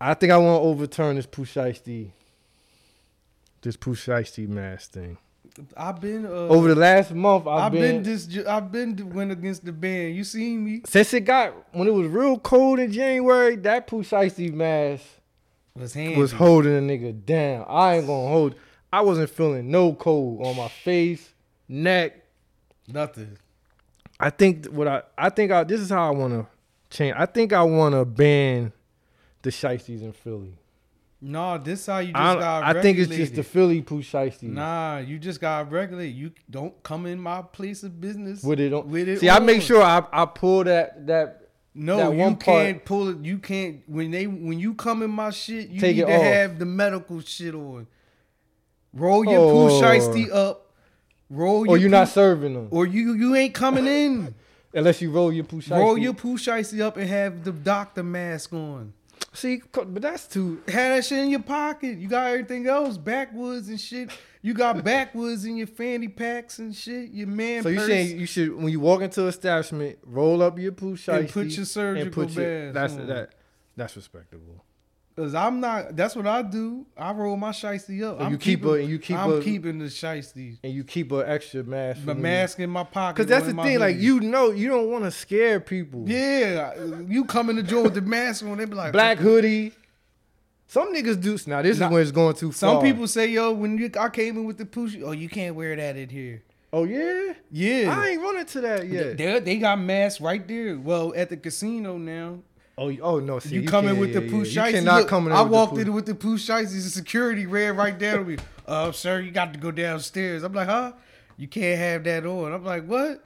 I 0.00 0.14
think 0.14 0.32
I 0.32 0.36
want 0.38 0.60
to 0.60 0.66
overturn 0.66 1.14
this 1.14 1.26
Pooh 1.26 1.44
Shiesty, 1.44 2.10
this 3.60 3.76
Pooh 3.76 3.94
Shiesty 3.94 4.48
mask 4.48 4.90
thing. 4.90 5.16
I've 5.76 6.00
been 6.00 6.26
uh, 6.26 6.30
Over 6.30 6.68
the 6.68 6.80
last 6.80 7.12
month, 7.12 7.46
I've, 7.46 7.64
I've 7.64 7.72
been, 7.72 8.02
been, 8.02 8.02
this. 8.02 8.46
I've 8.46 8.72
been 8.72 9.10
went 9.14 9.30
against 9.30 9.64
the 9.64 9.70
ban. 9.72 10.14
You 10.14 10.24
seen 10.24 10.64
me? 10.64 10.82
since 10.86 11.14
it 11.14 11.20
got 11.20 11.54
when 11.72 11.86
it 11.86 11.92
was 11.94 12.08
real 12.08 12.38
cold 12.40 12.80
in 12.80 12.90
January. 12.90 13.54
That 13.56 13.86
Pooh 13.86 14.02
Shiesty 14.02 14.52
mask 14.52 15.04
Was 15.74 15.94
was 15.94 16.32
holding 16.32 16.76
a 16.76 16.80
nigga 16.80 17.24
down. 17.24 17.64
I 17.68 17.96
ain't 17.96 18.06
gonna 18.06 18.28
hold. 18.28 18.54
I 18.92 19.00
wasn't 19.00 19.30
feeling 19.30 19.70
no 19.70 19.94
cold 19.94 20.46
on 20.46 20.56
my 20.56 20.68
face, 20.68 21.32
neck. 21.66 22.24
nothing. 22.86 23.38
I 24.20 24.30
think 24.30 24.66
what 24.66 24.86
I 24.86 25.02
I 25.16 25.30
think 25.30 25.50
I 25.50 25.64
this 25.64 25.80
is 25.80 25.88
how 25.90 26.06
I 26.06 26.10
want 26.10 26.34
to 26.34 26.46
change. 26.96 27.14
I 27.16 27.26
think 27.26 27.52
I 27.52 27.62
want 27.62 27.94
to 27.94 28.04
ban 28.04 28.72
the 29.40 29.50
shiesties 29.50 30.02
in 30.02 30.12
Philly. 30.12 30.58
No, 31.24 31.56
this 31.56 31.86
how 31.86 32.00
you 32.00 32.12
just 32.12 32.20
I, 32.20 32.34
got. 32.34 32.76
I 32.76 32.82
think 32.82 32.98
it's 32.98 33.08
just 33.08 33.36
the. 33.36 33.44
Philly 33.44 33.80
Pooh 33.80 34.02
shiesties. 34.02 34.42
Nah, 34.42 34.98
you 34.98 35.18
just 35.18 35.40
got 35.40 35.70
regulate. 35.70 36.08
You 36.08 36.32
don't 36.50 36.82
come 36.82 37.06
in 37.06 37.20
my 37.20 37.42
place 37.42 37.84
of 37.84 38.00
business 38.00 38.42
with 38.42 38.60
it 38.60 38.72
on. 38.72 38.88
with 38.90 39.08
it. 39.08 39.20
See, 39.20 39.30
I 39.30 39.38
make 39.38 39.62
sure 39.62 39.82
I 39.82 40.04
I 40.12 40.26
pull 40.26 40.64
that 40.64 41.06
that 41.06 41.41
No, 41.74 42.12
you 42.12 42.36
can't 42.36 42.84
pull 42.84 43.08
it. 43.08 43.18
You 43.24 43.38
can't 43.38 43.82
when 43.86 44.10
they 44.10 44.26
when 44.26 44.58
you 44.58 44.74
come 44.74 45.02
in 45.02 45.10
my 45.10 45.30
shit. 45.30 45.68
You 45.68 45.80
need 45.80 45.96
to 45.96 46.02
off. 46.04 46.22
have 46.22 46.58
the 46.58 46.66
medical 46.66 47.20
shit 47.20 47.54
on. 47.54 47.86
Roll 48.92 49.24
your 49.24 49.38
Oh. 49.38 49.68
poo 49.68 49.80
shiesty 49.82 50.30
up. 50.30 50.70
Roll 51.30 51.64
your 51.64 51.74
or 51.74 51.78
you're 51.78 51.88
not 51.88 52.08
serving 52.08 52.52
them 52.52 52.68
or 52.70 52.86
you 52.86 53.14
you 53.14 53.34
ain't 53.34 53.54
coming 53.54 53.86
in. 53.86 54.34
unless 54.74 55.00
you 55.00 55.10
roll 55.10 55.32
your 55.32 55.44
Pooh 55.44 55.60
shiesty. 55.62 55.78
Roll 55.78 55.96
your 55.98 56.14
poo 56.14 56.36
shiesty 56.36 56.80
up 56.80 56.96
and 56.96 57.08
have 57.08 57.44
the 57.44 57.52
doctor 57.52 58.02
mask 58.02 58.52
on. 58.52 58.92
See, 59.34 59.62
but 59.72 60.02
that's 60.02 60.26
too. 60.26 60.62
Have 60.68 60.96
that 60.96 61.04
shit 61.04 61.18
in 61.18 61.30
your 61.30 61.42
pocket. 61.42 61.98
You 61.98 62.08
got 62.08 62.26
everything 62.26 62.66
else, 62.66 62.98
backwoods 62.98 63.68
and 63.68 63.80
shit. 63.80 64.10
You 64.42 64.52
got 64.52 64.84
backwoods 64.84 65.46
in 65.46 65.56
your 65.56 65.66
fanny 65.68 66.08
packs 66.08 66.58
and 66.58 66.74
shit. 66.74 67.10
Your 67.10 67.28
man 67.28 67.62
So 67.62 67.70
you 67.70 67.80
saying 67.80 68.18
you 68.20 68.26
should 68.26 68.54
when 68.54 68.68
you 68.68 68.80
walk 68.80 69.00
into 69.00 69.22
an 69.22 69.28
establishment, 69.28 69.98
roll 70.04 70.42
up 70.42 70.58
your 70.58 70.72
Pooh 70.72 70.96
shiesty 70.96 71.18
And 71.20 71.28
put 71.30 71.46
your 71.46 71.64
surgical 71.64 72.24
mask 72.24 72.34
That's 72.74 72.92
on. 72.94 73.06
that. 73.06 73.34
That's 73.76 73.96
respectable. 73.96 74.64
Cause 75.14 75.34
I'm 75.34 75.60
not. 75.60 75.94
That's 75.94 76.16
what 76.16 76.26
I 76.26 76.40
do. 76.40 76.86
I 76.96 77.12
roll 77.12 77.36
my 77.36 77.50
shiesty 77.50 78.02
up. 78.02 78.18
I'm 78.20 78.32
you 78.32 78.38
keep 78.38 78.60
keeping, 78.60 78.70
a- 78.70 78.72
and 78.80 78.88
you 78.88 78.98
keep 78.98 79.18
I'm 79.18 79.32
a- 79.32 79.42
keeping 79.42 79.78
the 79.78 79.84
shiesty. 79.86 80.58
And 80.64 80.72
you 80.72 80.84
keep 80.84 81.12
an 81.12 81.24
extra 81.26 81.62
mask. 81.62 82.06
The 82.06 82.14
mask 82.14 82.60
in 82.60 82.70
my 82.70 82.84
pocket. 82.84 83.16
Because 83.16 83.28
that's 83.28 83.46
the 83.52 83.62
thing. 83.62 83.78
Like 83.78 83.96
you 83.98 84.20
know, 84.20 84.50
you 84.50 84.68
don't 84.70 84.90
want 84.90 85.04
to 85.04 85.10
scare 85.10 85.60
people. 85.60 86.04
Yeah, 86.08 86.72
you 87.06 87.26
come 87.26 87.50
in 87.50 87.56
the 87.56 87.62
door 87.62 87.82
with 87.84 87.94
the 87.94 88.00
mask 88.00 88.42
on. 88.46 88.56
They 88.56 88.64
be 88.64 88.74
like 88.74 88.92
Black 88.92 89.18
hoodie. 89.18 89.72
Some 90.66 90.94
niggas 90.94 91.20
do. 91.20 91.36
Now 91.46 91.60
this 91.60 91.78
Nah, 91.78 91.86
is 91.88 91.92
when 91.92 92.02
it's 92.02 92.10
going 92.10 92.34
too 92.34 92.50
Some 92.52 92.76
far. 92.76 92.82
people 92.82 93.06
say, 93.06 93.26
"Yo, 93.26 93.52
when 93.52 93.76
you 93.76 93.90
I 94.00 94.08
came 94.08 94.38
in 94.38 94.44
with 94.44 94.56
the 94.56 94.64
push, 94.64 94.96
oh, 95.04 95.12
you 95.12 95.28
can't 95.28 95.54
wear 95.54 95.76
that 95.76 95.96
in 95.98 96.08
here." 96.08 96.42
Oh 96.72 96.84
yeah. 96.84 97.34
Yeah, 97.50 97.94
I 97.94 98.08
ain't 98.08 98.22
running 98.22 98.46
to 98.46 98.60
that 98.62 98.88
yet. 98.88 99.18
they 99.18 99.40
they 99.40 99.58
got 99.58 99.78
masks 99.78 100.22
right 100.22 100.46
there. 100.48 100.78
Well, 100.78 101.12
at 101.14 101.28
the 101.28 101.36
casino 101.36 101.98
now. 101.98 102.38
Oh, 102.78 102.90
oh 103.02 103.18
no. 103.20 103.38
See, 103.38 103.56
you, 103.56 103.64
come 103.64 103.84
in 103.86 103.90
can't- 103.96 104.00
with 104.00 104.12
the 104.14 104.22
yeah, 104.22 104.30
poo 104.30 104.36
yeah. 104.42 104.44
You 104.44 104.72
shiesty. 104.72 104.72
cannot 104.72 105.00
Look, 105.00 105.08
come 105.08 105.26
in. 105.26 105.32
I 105.32 105.42
with 105.42 105.50
the 105.50 105.56
walked 105.56 105.74
poo- 105.74 105.80
in 105.80 105.92
with 105.92 106.06
the 106.06 106.14
poo 106.14 106.36
shiesty. 106.38 106.72
The 106.82 106.90
security 106.90 107.46
ran 107.46 107.76
right 107.76 107.98
down 107.98 108.18
to 108.18 108.24
me. 108.24 108.36
Uh, 108.66 108.92
sir, 108.92 109.20
you 109.20 109.30
got 109.30 109.52
to 109.52 109.58
go 109.58 109.70
downstairs. 109.70 110.42
I'm 110.42 110.52
like, 110.52 110.68
huh? 110.68 110.92
You 111.36 111.48
can't 111.48 111.78
have 111.78 112.04
that 112.04 112.24
on. 112.26 112.52
I'm 112.52 112.64
like, 112.64 112.86
what? 112.86 113.22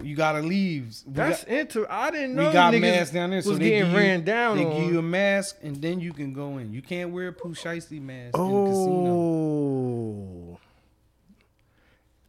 You 0.00 0.14
gotta 0.14 0.40
leave. 0.40 0.94
We 1.06 1.12
That's 1.14 1.42
got, 1.44 1.52
inter. 1.52 1.86
I 1.90 2.10
didn't 2.12 2.36
know 2.36 2.46
we 2.46 2.52
got 2.52 2.72
niggas 2.72 2.80
masks 2.82 3.12
down 3.12 3.30
there, 3.30 3.42
so 3.42 3.50
was 3.50 3.58
they 3.58 3.70
getting 3.70 3.84
give 3.86 3.92
you- 3.92 3.98
ran 3.98 4.22
down 4.24 4.56
They 4.56 4.64
on. 4.64 4.76
give 4.80 4.92
you 4.92 4.98
a 5.00 5.02
mask, 5.02 5.56
and 5.60 5.74
then 5.82 5.98
you 5.98 6.12
can 6.12 6.32
go 6.32 6.58
in. 6.58 6.72
You 6.72 6.82
can't 6.82 7.10
wear 7.10 7.28
a 7.28 7.32
poo 7.32 7.52
shiesty 7.54 8.00
mask 8.00 8.36
in 8.38 8.42
the 8.48 8.64
casino. 8.66 9.10
Oh. 9.10 10.58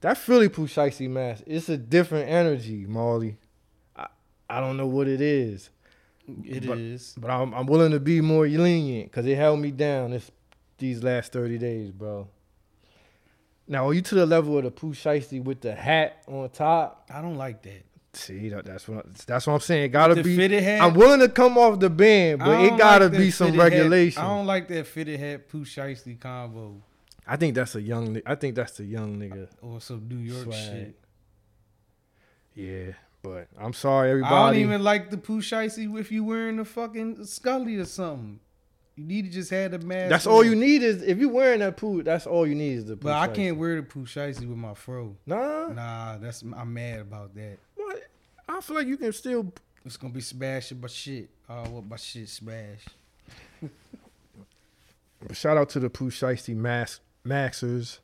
That 0.01 0.17
Philly 0.17 0.47
Pooh 0.49 0.67
Shiesty 0.67 1.09
mask, 1.09 1.43
it's 1.45 1.67
a 1.69 1.77
different 1.77 2.29
energy, 2.29 2.85
Molly. 2.87 3.37
I, 3.95 4.07
I 4.49 4.59
don't 4.61 4.77
know 4.77 4.87
what 4.87 5.07
it 5.09 5.19
is, 5.21 5.69
It 6.45 6.65
But- 6.67 6.77
is. 6.77 7.15
but 7.17 7.29
I'm, 7.29 7.53
I'm 7.53 7.65
willing 7.65 7.91
to 7.91 7.99
be 7.99 8.21
more 8.21 8.47
lenient 8.47 9.11
because 9.11 9.25
it 9.25 9.35
held 9.35 9.59
me 9.59 9.71
down 9.71 10.11
this 10.11 10.29
these 10.77 11.03
last 11.03 11.31
30 11.33 11.57
days, 11.57 11.91
bro. 11.91 12.27
Now, 13.67 13.87
are 13.89 13.93
you 13.93 14.01
to 14.01 14.15
the 14.15 14.25
level 14.25 14.57
of 14.57 14.63
the 14.63 14.71
Pooh 14.71 14.93
Shiesty 14.93 15.43
with 15.43 15.61
the 15.61 15.75
hat 15.75 16.23
on 16.27 16.49
top? 16.49 17.07
I 17.13 17.21
don't 17.21 17.35
like 17.37 17.61
that. 17.63 17.83
See, 18.13 18.49
that, 18.49 18.65
that's 18.65 18.87
what 18.87 19.13
that's 19.27 19.45
what 19.45 19.53
I'm 19.53 19.59
saying. 19.59 19.83
It 19.83 19.89
gotta 19.89 20.15
The 20.15 20.23
be. 20.23 20.35
fitted 20.35 20.63
hat. 20.63 20.81
I'm 20.81 20.95
willing 20.95 21.19
to 21.19 21.29
come 21.29 21.57
off 21.59 21.79
the 21.79 21.91
band, 21.91 22.39
but 22.39 22.59
it 22.61 22.75
gotta 22.77 23.05
like 23.09 23.17
be 23.17 23.29
some 23.29 23.51
fitted 23.51 23.59
hat- 23.61 23.71
regulation. 23.71 24.23
I 24.23 24.27
don't 24.27 24.47
like 24.47 24.67
that 24.69 24.87
fitted 24.87 25.19
hat 25.19 25.47
poo 25.47 25.63
shiesty 25.63 26.19
combo 26.19 26.81
I 27.27 27.35
think 27.35 27.53
that's 27.53 27.75
a 27.75 27.81
young. 27.81 28.19
I 28.25 28.33
think 28.33 28.55
that's 28.55 28.79
a 28.79 28.83
young 28.83 29.17
nigga. 29.17 29.47
or 29.61 29.79
some 29.79 30.07
New 30.09 30.17
York 30.17 30.45
Swag. 30.45 30.55
shit. 30.55 30.95
Yeah, 32.55 32.93
but 33.21 33.47
I'm 33.59 33.73
sorry, 33.73 34.11
everybody. 34.11 34.33
I 34.35 34.51
don't 34.51 34.61
even 34.61 34.83
like 34.83 35.09
the 35.09 35.17
poo 35.17 35.41
shiesty 35.41 35.99
if 35.99 36.11
you 36.11 36.23
wearing 36.23 36.59
a 36.59 36.65
fucking 36.65 37.25
Scully 37.25 37.77
or 37.77 37.85
something. 37.85 38.39
You 38.95 39.05
need 39.05 39.25
to 39.25 39.31
just 39.31 39.49
have 39.51 39.71
the 39.71 39.79
mask. 39.79 40.09
that's 40.09 40.27
all 40.27 40.43
you 40.43 40.55
need 40.55 40.83
is 40.83 41.01
if 41.03 41.19
you 41.19 41.29
wearing 41.29 41.59
that 41.61 41.77
poo. 41.77 42.03
That's 42.03 42.27
all 42.27 42.45
you 42.45 42.55
need 42.55 42.79
is 42.79 42.85
the. 42.85 42.97
But 42.97 43.13
I 43.13 43.27
can't 43.29 43.57
wear 43.57 43.77
the 43.77 43.83
poo 43.83 44.01
with 44.01 44.57
my 44.57 44.73
fro. 44.73 45.15
Nah, 45.25 45.69
Nah, 45.69 46.17
that's 46.17 46.41
I'm 46.41 46.73
mad 46.73 46.99
about 46.99 47.33
that. 47.35 47.57
what? 47.75 48.03
I 48.47 48.59
feel 48.61 48.75
like 48.75 48.87
you 48.87 48.97
can 48.97 49.13
still. 49.13 49.53
It's 49.85 49.95
gonna 49.95 50.13
be 50.13 50.21
smashing 50.21 50.81
my 50.81 50.87
shit. 50.87 51.29
Uh, 51.49 51.63
oh, 51.65 51.69
what 51.69 51.85
my 51.85 51.95
shit 51.95 52.27
smash. 52.27 52.85
Shout 55.33 55.57
out 55.57 55.69
to 55.69 55.79
the 55.79 55.89
poo 55.89 56.11
max 56.55 56.99
maxers. 57.25 57.99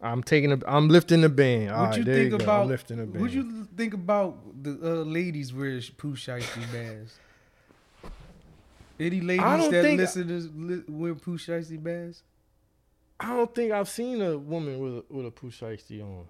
I'm 0.00 0.22
taking. 0.22 0.52
A, 0.52 0.58
I'm 0.66 0.88
lifting 0.88 1.22
the 1.22 1.28
band. 1.28 1.72
What 1.76 1.96
you 1.96 2.04
think 2.04 2.30
you 2.30 2.36
about? 2.36 2.62
I'm 2.62 2.68
lifting 2.68 2.98
the 2.98 3.06
band. 3.06 3.20
What 3.20 3.32
you 3.32 3.66
think 3.76 3.94
about 3.94 4.62
the 4.62 4.78
uh, 4.82 5.02
ladies 5.02 5.52
wearing 5.52 5.82
poo 5.96 6.14
shiesty 6.14 6.60
masks? 6.72 7.18
Any 9.00 9.20
ladies 9.20 9.70
that 9.70 9.96
listen 9.96 10.28
to 10.28 10.50
li- 10.54 10.84
wear 10.88 11.14
poo 11.14 11.38
shiesty 11.38 11.82
masks? 11.82 12.22
I 13.20 13.28
don't 13.36 13.52
think 13.52 13.72
I've 13.72 13.88
seen 13.88 14.22
a 14.22 14.38
woman 14.38 14.78
with 14.78 14.92
a, 14.98 15.04
with 15.10 15.26
a 15.26 15.30
poo 15.30 15.50
shiesty 15.50 16.00
on. 16.02 16.26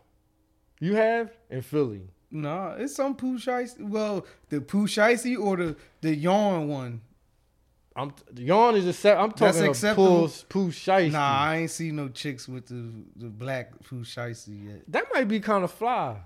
You 0.81 0.95
have 0.95 1.31
in 1.51 1.61
Philly. 1.63 2.09
Nah, 2.31 2.75
it's 2.75 2.95
some 2.95 3.15
poo 3.15 3.39
shiesty. 3.39 3.81
Well, 3.81 4.27
the 4.49 4.61
poo 4.61 4.87
shiesty 4.87 5.39
or 5.39 5.57
the 5.57 5.77
the 6.01 6.15
yarn 6.15 6.69
one. 6.69 7.01
I'm 7.99 8.13
the 8.31 8.43
yarn 8.43 8.77
is 8.77 8.87
accept. 8.87 9.19
I'm 9.21 9.31
That's 9.31 9.41
talking 9.41 9.67
a 9.67 9.71
acceptable. 9.71 10.29
poo. 10.49 10.71
Nah, 11.11 11.19
I 11.41 11.57
ain't 11.57 11.71
seen 11.71 11.97
no 11.97 12.09
chicks 12.09 12.47
with 12.49 12.67
the 12.67 12.93
the 13.17 13.27
black 13.29 13.73
poo 13.85 14.05
shiesty 14.05 14.67
yet. 14.69 14.83
that 14.89 15.05
might 15.13 15.27
be 15.27 15.41
kind 15.41 15.65
of 15.65 15.73
fly. 15.73 16.17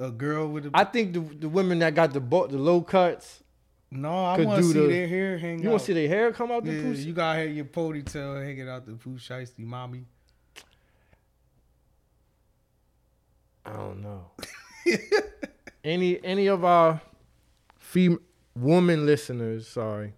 A 0.00 0.10
girl 0.10 0.48
with 0.48 0.66
a 0.66 0.70
I 0.74 0.84
think 0.84 1.12
the 1.12 1.20
the 1.20 1.48
women 1.48 1.78
that 1.80 1.94
got 1.94 2.12
the 2.12 2.20
bo- 2.20 2.46
the 2.48 2.58
low 2.58 2.80
cuts. 2.82 3.42
no. 3.92 4.24
I 4.24 4.40
want 4.40 4.62
to 4.62 4.68
see 4.68 4.72
the- 4.80 4.86
their 4.88 5.06
hair 5.06 5.38
hang. 5.38 5.62
You 5.62 5.68
want 5.68 5.80
to 5.80 5.86
see 5.86 5.92
their 5.92 6.08
hair 6.08 6.32
come 6.32 6.50
out 6.50 6.64
the 6.64 6.72
Yeah, 6.72 6.82
poo? 6.82 6.92
you 6.92 7.12
gotta 7.12 7.46
your 7.48 7.64
ponytail 7.66 8.42
hanging 8.44 8.68
out 8.68 8.84
the 8.86 8.92
poo 8.94 9.16
shiesty, 9.18 9.60
mommy. 9.60 10.04
I 13.64 13.72
don't 13.74 14.02
know. 14.02 14.30
any 15.84 16.22
any 16.24 16.46
of 16.48 16.64
our 16.64 17.00
female 17.78 18.18
woman 18.56 19.06
listeners, 19.06 19.68
sorry, 19.68 20.14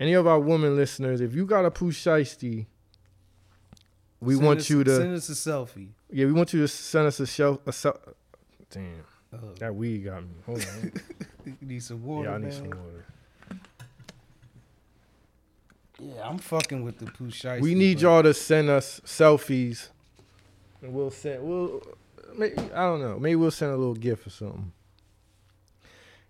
any 0.00 0.14
of 0.14 0.26
our 0.26 0.40
woman 0.40 0.74
listeners, 0.76 1.20
if 1.20 1.34
you 1.34 1.46
got 1.46 1.64
a 1.64 1.70
Pooh 1.70 1.92
Shiesty, 1.92 2.66
we 4.20 4.34
Send 4.34 4.46
want 4.46 4.60
us- 4.60 4.70
you 4.70 4.82
to 4.84 4.96
send 4.96 5.14
us 5.14 5.28
a 5.28 5.32
selfie. 5.32 5.90
yeah, 6.10 6.26
we 6.26 6.32
want 6.32 6.52
you 6.52 6.60
to 6.60 6.68
send 6.68 7.06
us 7.06 7.20
a 7.20 7.26
show. 7.26 7.60
A 7.66 7.72
Damn, 8.70 9.02
Uh, 9.32 9.36
that 9.58 9.74
weed 9.74 10.04
got 10.04 10.22
me. 10.22 10.28
Hold 10.46 10.66
on. 10.66 10.92
you 11.46 11.56
need 11.60 11.82
some 11.82 12.02
water. 12.04 12.28
yeah, 12.30 12.34
I 12.34 12.38
need 12.38 12.44
man. 12.44 12.52
some 12.52 12.70
water. 12.70 13.04
Yeah, 15.98 16.26
I'm 16.28 16.38
fucking 16.38 16.82
with 16.82 16.98
the 16.98 17.06
poo 17.06 17.26
shiesty. 17.28 17.60
We 17.60 17.74
need 17.74 18.00
y'all 18.00 18.22
to 18.22 18.32
send 18.32 18.70
us 18.70 19.00
selfies, 19.04 19.88
and 20.82 20.94
we'll 20.94 21.10
send. 21.10 21.42
We'll. 21.42 21.82
Maybe, 22.36 22.56
I 22.74 22.84
don't 22.86 23.00
know. 23.02 23.18
Maybe 23.18 23.36
we'll 23.36 23.50
send 23.50 23.72
a 23.72 23.76
little 23.76 23.94
gift 23.94 24.26
or 24.26 24.30
something. 24.30 24.72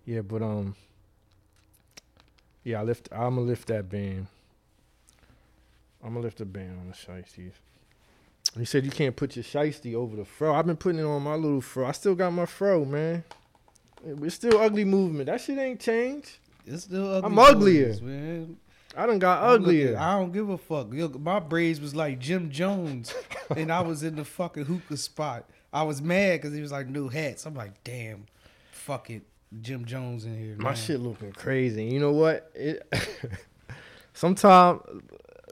Yeah, 0.04 0.22
but 0.22 0.42
um. 0.42 0.74
Yeah, 2.64 2.80
I 2.80 2.82
lift. 2.84 3.08
I'm 3.12 3.34
gonna 3.36 3.40
lift 3.42 3.68
that 3.68 3.88
band. 3.88 4.26
I'm 6.02 6.10
gonna 6.14 6.20
lift 6.24 6.38
the 6.38 6.44
band 6.44 6.78
on 6.80 6.88
the 6.88 6.94
shiesties. 6.94 7.52
He 8.58 8.64
said 8.64 8.84
you 8.84 8.90
can't 8.90 9.14
put 9.14 9.36
your 9.36 9.44
shiesty 9.44 9.94
over 9.94 10.16
the 10.16 10.24
fro. 10.24 10.54
I've 10.54 10.66
been 10.66 10.76
putting 10.76 11.00
it 11.00 11.04
on 11.04 11.22
my 11.22 11.34
little 11.34 11.60
fro. 11.60 11.86
I 11.86 11.92
still 11.92 12.14
got 12.14 12.32
my 12.32 12.46
fro, 12.46 12.84
man. 12.84 13.22
It's 14.04 14.34
still 14.34 14.58
ugly 14.58 14.84
movement. 14.84 15.26
That 15.26 15.40
shit 15.40 15.58
ain't 15.58 15.80
changed. 15.80 16.38
It's 16.66 16.84
still 16.84 17.14
ugly. 17.14 17.26
I'm 17.30 17.38
uglier. 17.38 17.88
boys, 17.88 18.02
man. 18.02 18.56
I 18.96 19.06
done 19.06 19.18
got 19.20 19.42
I'm 19.42 19.62
looking- 19.62 19.64
uglier. 19.86 19.98
I 19.98 20.18
don't 20.18 20.32
give 20.32 20.48
a 20.48 20.58
fuck. 20.58 20.92
Yo, 20.92 21.08
my 21.08 21.38
braids 21.38 21.80
was 21.80 21.94
like 21.94 22.18
Jim 22.18 22.50
Jones, 22.50 23.14
and 23.56 23.70
I 23.70 23.82
was 23.82 24.02
in 24.02 24.16
the 24.16 24.24
fucking 24.24 24.64
hookah 24.64 24.96
spot. 24.96 25.48
I 25.72 25.84
was 25.84 26.02
mad 26.02 26.40
because 26.40 26.54
he 26.54 26.60
was 26.60 26.72
like 26.72 26.88
new 26.88 27.08
hats. 27.08 27.46
I'm 27.46 27.54
like, 27.54 27.84
damn, 27.84 28.26
fuck 28.72 29.10
it, 29.10 29.22
Jim 29.60 29.84
Jones 29.84 30.24
in 30.24 30.38
here. 30.38 30.56
My 30.56 30.70
man. 30.70 30.74
shit 30.76 31.00
looking 31.00 31.32
crazy. 31.32 31.84
You 31.84 31.98
know 32.00 32.12
what? 32.12 32.50
It 32.54 32.86
sometime 34.12 34.80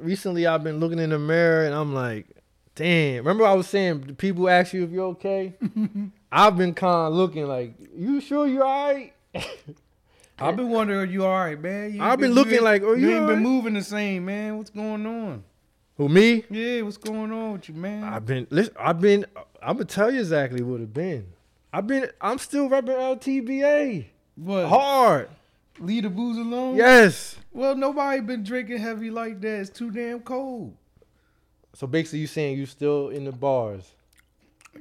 recently 0.00 0.46
I've 0.46 0.62
been 0.62 0.78
looking 0.78 0.98
in 0.98 1.10
the 1.10 1.18
mirror 1.18 1.64
and 1.64 1.74
I'm 1.74 1.94
like, 1.94 2.26
damn. 2.74 3.18
Remember 3.18 3.44
I 3.44 3.54
was 3.54 3.66
saying 3.66 4.02
the 4.02 4.14
people 4.14 4.48
ask 4.48 4.72
you 4.72 4.84
if 4.84 4.90
you're 4.90 5.06
okay? 5.06 5.54
I've 6.32 6.56
been 6.56 6.74
kind 6.74 7.08
of 7.08 7.14
looking 7.14 7.46
like, 7.46 7.74
you 7.94 8.20
sure 8.20 8.46
you're 8.46 8.66
alright? 8.66 9.14
I've 10.40 10.54
been 10.54 10.70
wondering, 10.70 11.00
are 11.00 11.04
you 11.04 11.24
all 11.24 11.36
right, 11.36 11.60
man? 11.60 11.94
You, 11.94 12.02
I've 12.02 12.20
been 12.20 12.30
you 12.30 12.34
looking 12.34 12.62
like, 12.62 12.82
oh, 12.82 12.92
you 12.92 13.08
you 13.08 13.16
ain't 13.16 13.26
been 13.26 13.42
moving 13.42 13.74
the 13.74 13.82
same, 13.82 14.26
man. 14.26 14.56
What's 14.56 14.70
going 14.70 15.04
on? 15.04 15.42
Who 15.96 16.08
me? 16.08 16.44
Yeah, 16.48 16.82
what's 16.82 16.96
going 16.96 17.32
on 17.32 17.54
with 17.54 17.68
you, 17.68 17.74
man? 17.74 18.04
I've 18.04 18.24
been 18.24 18.46
listen, 18.50 18.72
I've 18.78 19.00
been 19.00 19.26
I'm 19.60 19.76
gonna 19.76 19.84
tell 19.84 20.12
you 20.12 20.20
exactly 20.20 20.62
what 20.62 20.80
it 20.80 20.94
been. 20.94 21.26
I've 21.72 21.86
been 21.86 22.08
I'm 22.20 22.38
still 22.38 22.68
repping 22.68 22.88
LTBA. 22.88 24.06
what? 24.36 24.66
Hard. 24.66 25.28
Leave 25.78 26.02
the 26.04 26.10
booze 26.10 26.38
alone. 26.38 26.76
Yes. 26.76 27.36
Well, 27.52 27.76
nobody 27.76 28.20
been 28.20 28.42
drinking 28.42 28.78
heavy 28.78 29.10
like 29.10 29.40
that. 29.42 29.60
It's 29.60 29.70
too 29.70 29.90
damn 29.90 30.20
cold. 30.20 30.76
So 31.74 31.86
basically 31.86 32.20
you 32.20 32.26
saying 32.26 32.58
you 32.58 32.66
still 32.66 33.10
in 33.10 33.24
the 33.24 33.32
bars. 33.32 33.92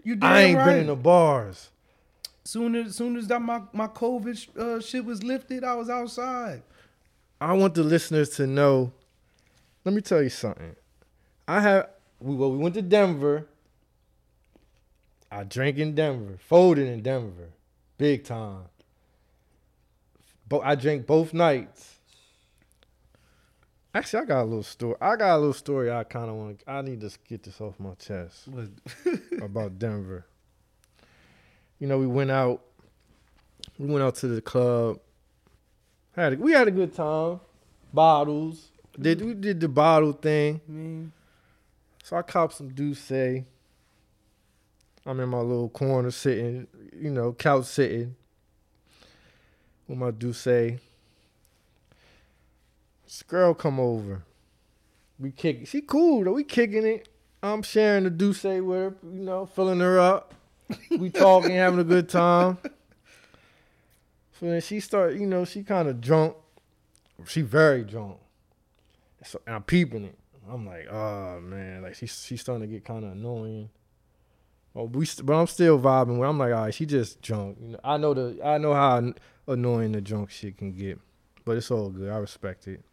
You 0.04 0.16
damn 0.16 0.32
I 0.32 0.42
ain't 0.42 0.58
right. 0.58 0.66
been 0.66 0.80
in 0.82 0.88
the 0.88 0.96
bars. 0.96 1.70
Soon 2.44 2.76
as 2.76 2.96
soon 2.96 3.18
as 3.18 3.28
that 3.28 3.42
my 3.42 3.62
my 3.74 3.88
COVID 3.88 4.58
uh, 4.58 4.80
shit 4.82 5.04
was 5.06 5.22
lifted, 5.22 5.64
I 5.64 5.76
was 5.76 5.90
outside. 5.90 6.64
I 7.40 7.54
want 7.54 7.76
the 7.76 7.84
listeners 7.84 8.30
to 8.38 8.48
know. 8.48 8.92
Let 9.86 9.94
me 9.94 10.02
tell 10.02 10.24
you 10.24 10.30
something. 10.30 10.76
I 11.48 11.62
have 11.62 11.90
we 12.20 12.36
well 12.36 12.52
we 12.52 12.58
went 12.58 12.76
to 12.76 12.82
Denver. 12.82 13.48
I 15.32 15.44
drank 15.44 15.78
in 15.78 15.94
Denver, 15.96 16.38
folded 16.40 16.88
in 16.88 17.02
Denver, 17.02 17.50
big 17.98 18.24
time. 18.24 18.64
But 20.48 20.62
I 20.64 20.76
drank 20.76 21.06
both 21.06 21.34
nights. 21.34 21.96
Actually, 23.94 24.24
I 24.24 24.26
got 24.26 24.42
a 24.44 24.46
little 24.46 24.64
story. 24.64 24.96
I 25.02 25.16
got 25.16 25.36
a 25.36 25.40
little 25.40 25.54
story. 25.54 25.92
I 25.92 26.04
kind 26.04 26.30
of 26.30 26.36
want. 26.36 26.64
I 26.68 26.82
need 26.82 27.02
to 27.02 27.12
get 27.28 27.44
this 27.44 27.60
off 27.60 27.80
my 27.80 27.96
chest 27.96 28.48
about 29.42 29.80
Denver. 29.80 30.26
You 31.80 31.88
know, 31.88 31.98
we 31.98 32.08
went 32.08 32.32
out. 32.32 32.62
We 33.78 33.88
went 33.88 34.04
out 34.04 34.16
to 34.16 34.28
the 34.28 34.42
club. 34.42 35.00
Had 36.16 36.34
a, 36.34 36.36
we 36.38 36.52
had 36.54 36.68
a 36.68 36.72
good 36.72 36.94
time. 36.94 37.40
Bottles. 37.94 38.70
Did 39.00 39.22
we 39.22 39.34
did 39.34 39.60
the 39.60 39.68
bottle 39.68 40.14
thing? 40.14 40.62
Mean, 40.68 41.12
So 42.04 42.18
I 42.18 42.22
copped 42.22 42.54
some 42.54 42.70
D'ussé. 42.70 43.46
I'm 45.08 45.22
in 45.22 45.30
my 45.30 45.40
little 45.40 45.70
corner 45.70 46.12
sitting, 46.12 46.68
you 46.94 47.10
know, 47.10 47.32
couch 47.32 47.64
sitting 47.66 48.18
with 49.88 49.98
my 49.98 50.12
D'ussé. 50.12 50.80
This 53.06 53.24
girl 53.24 53.54
come 53.54 53.80
over. 53.80 54.24
We 55.18 55.32
kick. 55.32 55.66
She 55.66 55.80
cool 55.80 56.26
though. 56.26 56.34
We 56.34 56.44
kicking 56.44 56.86
it. 56.86 57.08
I'm 57.42 57.62
sharing 57.62 58.04
the 58.04 58.12
D'ussé 58.12 58.62
with 58.62 58.78
her, 58.78 58.96
you 59.02 59.22
know, 59.22 59.46
filling 59.46 59.80
her 59.80 59.98
up. 59.98 60.34
We 60.92 61.10
talking, 61.12 61.52
having 61.52 61.80
a 61.80 61.86
good 61.86 62.10
time. 62.10 62.58
So 64.38 64.46
then 64.46 64.60
she 64.60 64.82
start, 64.82 65.14
you 65.14 65.26
know, 65.26 65.46
she 65.46 65.64
kind 65.64 65.88
of 65.88 66.02
drunk. 66.02 66.36
She 67.28 67.44
very 67.44 67.86
drunk. 67.86 68.18
So 69.24 69.40
and 69.48 69.56
I'm 69.56 69.64
peeping 69.64 70.04
it. 70.04 70.20
I'm 70.52 70.66
like, 70.66 70.92
oh 70.92 71.40
man, 71.40 71.82
like 71.82 71.96
she's 71.96 72.26
she's 72.26 72.42
starting 72.42 72.68
to 72.68 72.74
get 72.74 72.84
kind 72.84 73.06
of 73.06 73.14
annoying. 73.14 73.70
Oh, 74.78 74.84
we, 74.84 75.06
st- 75.06 75.26
but 75.26 75.34
I'm 75.34 75.48
still 75.48 75.80
vibing. 75.80 76.20
with. 76.20 76.30
I'm 76.30 76.38
like, 76.38 76.54
all 76.54 76.62
right, 76.66 76.74
she 76.74 76.86
just 76.86 77.20
drunk. 77.22 77.58
You 77.60 77.70
know, 77.70 77.80
I 77.84 77.98
know 77.98 78.14
the, 78.14 78.40
I 78.46 78.60
know 78.60 78.76
how 78.76 79.12
annoying 79.48 79.94
the 79.94 80.02
drunk 80.02 80.30
shit 80.30 80.56
can 80.58 80.72
get, 80.72 81.00
but 81.46 81.58
it's 81.58 81.72
all 81.72 81.90
good. 81.90 82.12
I 82.12 82.18
respect 82.18 82.68
it. 82.68 82.84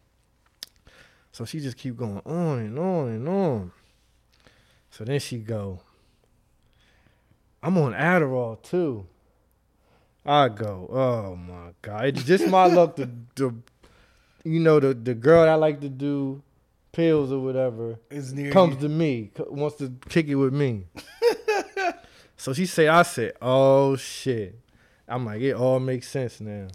So 1.31 1.45
she 1.45 1.59
just 1.59 1.77
keep 1.77 1.95
going 1.95 2.21
on 2.25 2.59
and 2.59 2.79
on 2.79 3.07
and 3.09 3.29
on. 3.29 3.71
So 4.89 5.03
then 5.03 5.19
she 5.19 5.37
go, 5.37 5.81
I'm 7.61 7.77
on 7.77 7.93
Adderall 7.93 8.59
too. 8.63 9.05
I 10.25 10.49
go, 10.49 10.89
oh 10.91 11.35
my 11.35 11.73
god, 11.83 12.05
it's 12.05 12.23
just 12.23 12.47
my 12.47 12.65
luck. 12.73 12.95
The, 12.95 13.11
the, 13.35 13.53
you 14.43 14.59
know, 14.59 14.79
the 14.79 14.93
the 14.95 15.13
girl 15.13 15.41
that 15.41 15.49
I 15.49 15.55
like 15.55 15.81
to 15.81 15.89
do 15.89 16.41
pills 16.91 17.31
or 17.31 17.39
whatever 17.39 17.99
it's 18.09 18.31
near 18.31 18.51
comes 18.51 18.75
you. 18.75 18.81
to 18.81 18.89
me, 18.89 19.31
wants 19.37 19.75
to 19.77 19.93
kick 20.09 20.27
it 20.27 20.35
with 20.35 20.53
me. 20.53 20.85
so 22.37 22.53
she 22.53 22.65
say, 22.65 22.87
I 22.87 23.03
said, 23.03 23.33
oh 23.41 23.95
shit. 23.95 24.59
I'm 25.07 25.25
like, 25.25 25.41
it 25.41 25.53
all 25.53 25.79
makes 25.79 26.07
sense 26.09 26.41
now. 26.41 26.67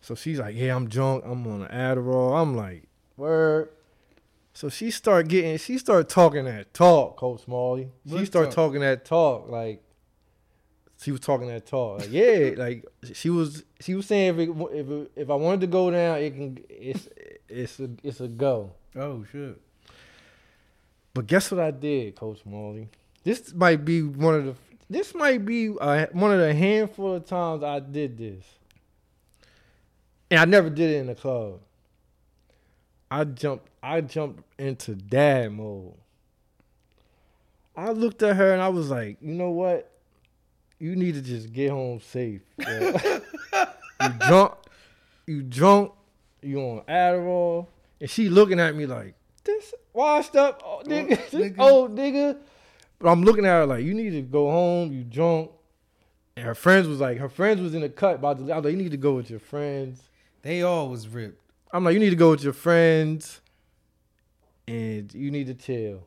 So 0.00 0.14
she's 0.14 0.38
like, 0.38 0.54
yeah, 0.54 0.76
I'm 0.76 0.88
drunk. 0.88 1.24
I'm 1.26 1.46
on 1.46 1.62
an 1.62 1.68
Adderall. 1.68 2.40
I'm 2.40 2.54
like, 2.54 2.84
word. 3.16 3.70
So 4.52 4.68
she 4.68 4.90
start 4.90 5.28
getting, 5.28 5.56
she 5.58 5.78
start 5.78 6.08
talking 6.08 6.44
that 6.44 6.74
talk, 6.74 7.16
Coach 7.16 7.48
Molly. 7.48 7.88
She 8.08 8.26
start 8.26 8.46
talk? 8.46 8.54
talking 8.54 8.80
that 8.80 9.04
talk, 9.04 9.48
like 9.48 9.82
she 11.00 11.10
was 11.10 11.20
talking 11.20 11.48
that 11.48 11.66
talk. 11.66 12.00
Like, 12.00 12.12
yeah, 12.12 12.50
like 12.56 12.84
she 13.12 13.30
was, 13.30 13.64
she 13.80 13.94
was 13.94 14.06
saying 14.06 14.38
if 14.38 14.48
it, 14.48 14.56
if 14.72 14.88
it, 14.88 15.12
if 15.16 15.30
I 15.30 15.34
wanted 15.34 15.62
to 15.62 15.66
go 15.66 15.90
down, 15.90 16.18
it 16.18 16.30
can, 16.30 16.58
it's 16.68 17.08
it's 17.48 17.80
a 17.80 17.90
it's 18.02 18.20
a 18.20 18.28
go. 18.28 18.72
Oh 18.94 19.24
shit. 19.32 19.60
But 21.14 21.26
guess 21.26 21.50
what 21.50 21.60
I 21.60 21.70
did, 21.70 22.16
Coach 22.16 22.40
Molly? 22.44 22.88
This 23.24 23.54
might 23.54 23.84
be 23.84 24.02
one 24.02 24.34
of 24.34 24.44
the. 24.44 24.54
This 24.88 25.14
might 25.14 25.44
be 25.44 25.70
uh, 25.80 26.06
one 26.12 26.30
of 26.30 26.38
the 26.38 26.54
handful 26.54 27.14
of 27.14 27.24
times 27.24 27.62
I 27.62 27.80
did 27.80 28.18
this, 28.18 28.44
and 30.30 30.38
I 30.38 30.44
never 30.44 30.70
did 30.70 30.90
it 30.90 30.96
in 30.98 31.06
the 31.06 31.14
club. 31.14 31.60
I 33.10 33.24
jumped. 33.24 33.68
I 33.82 34.02
jumped 34.02 34.44
into 34.58 34.94
dad 34.94 35.52
mode. 35.52 35.94
I 37.76 37.90
looked 37.90 38.22
at 38.22 38.36
her 38.36 38.52
and 38.52 38.62
I 38.62 38.68
was 38.68 38.90
like, 38.90 39.18
you 39.20 39.32
know 39.32 39.50
what? 39.50 39.90
You 40.78 40.94
need 40.94 41.14
to 41.14 41.22
just 41.22 41.52
get 41.52 41.70
home 41.70 42.00
safe. 42.00 42.42
you 42.58 43.22
drunk. 44.20 44.54
You 45.26 45.42
drunk. 45.42 45.92
You 46.42 46.60
on 46.60 46.82
Adderall, 46.82 47.68
and 48.00 48.10
she 48.10 48.28
looking 48.28 48.60
at 48.60 48.76
me 48.76 48.84
like 48.84 49.14
this 49.44 49.72
washed 49.94 50.36
up 50.36 50.62
oh, 50.64 50.82
nigga, 50.84 51.30
this 51.30 51.32
nigga. 51.32 51.58
old 51.58 51.96
nigga. 51.96 52.36
But 53.04 53.10
I'm 53.10 53.22
looking 53.22 53.44
at 53.44 53.50
her 53.50 53.66
like, 53.66 53.84
you 53.84 53.92
need 53.92 54.12
to 54.12 54.22
go 54.22 54.50
home. 54.50 54.90
You 54.90 55.04
drunk. 55.04 55.50
And 56.38 56.46
her 56.46 56.54
friends 56.54 56.88
was 56.88 57.00
like, 57.00 57.18
her 57.18 57.28
friends 57.28 57.60
was 57.60 57.74
in 57.74 57.82
the 57.82 57.90
cut 57.90 58.14
about 58.14 58.38
to. 58.38 58.50
I 58.50 58.56
was 58.56 58.64
like, 58.64 58.72
you 58.72 58.78
need 58.78 58.92
to 58.92 58.96
go 58.96 59.12
with 59.12 59.28
your 59.28 59.40
friends. 59.40 60.00
They 60.40 60.62
all 60.62 60.88
was 60.88 61.06
ripped. 61.06 61.38
I'm 61.70 61.84
like, 61.84 61.92
you 61.92 62.00
need 62.00 62.10
to 62.10 62.16
go 62.16 62.30
with 62.30 62.42
your 62.42 62.54
friends, 62.54 63.42
and 64.66 65.12
you 65.12 65.30
need 65.30 65.48
to 65.48 65.54
chill. 65.54 66.06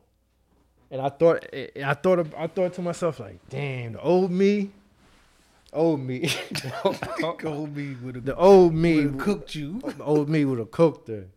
And 0.89 0.99
I 0.99 1.09
thought, 1.09 1.45
I 1.53 1.93
thought, 1.93 2.33
I 2.35 2.47
thought 2.47 2.73
to 2.73 2.81
myself 2.81 3.19
like, 3.19 3.47
damn, 3.47 3.93
the 3.93 4.01
old 4.01 4.31
me, 4.31 4.71
old 5.73 5.99
me, 5.99 6.31
Old 6.83 7.75
me 7.77 7.95
would 8.01 8.15
have 8.15 8.25
the 8.25 8.35
old 8.35 8.73
me, 8.73 9.07
cooked 9.19 9.53
you. 9.53 9.81
the 9.81 10.03
old 10.03 10.29
me 10.29 10.45
would 10.45 10.57
have 10.57 10.71
cooked 10.71 11.09
her. 11.09 11.27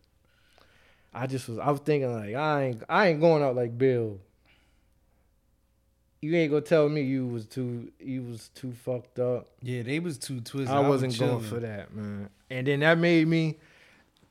I 1.13 1.27
just 1.27 1.51
was, 1.51 1.59
I 1.59 1.71
was 1.71 1.81
thinking 1.81 2.11
like, 2.11 2.35
I 2.35 2.63
ain't, 2.63 2.83
I 2.89 3.09
ain't 3.09 3.21
going 3.21 3.43
out 3.43 3.57
like 3.57 3.77
Bill. 3.77 4.21
You 6.23 6.35
ain't 6.37 6.51
gonna 6.51 6.63
tell 6.63 6.89
me 6.89 7.03
you 7.03 7.27
was 7.27 7.47
too 7.47 7.91
you 7.99 8.23
was 8.23 8.49
too 8.55 8.73
fucked 8.73 9.19
up. 9.19 9.49
Yeah, 9.63 9.83
they 9.83 9.99
was 10.01 10.19
too 10.19 10.41
twisted. 10.41 10.69
I 10.77 10.81
wasn't 10.89 11.13
was 11.13 11.19
going 11.19 11.41
for 11.43 11.61
that, 11.61 11.95
man. 11.95 12.29
And 12.51 12.67
then 12.67 12.81
that 12.81 12.99
made 12.99 13.27
me. 13.29 13.57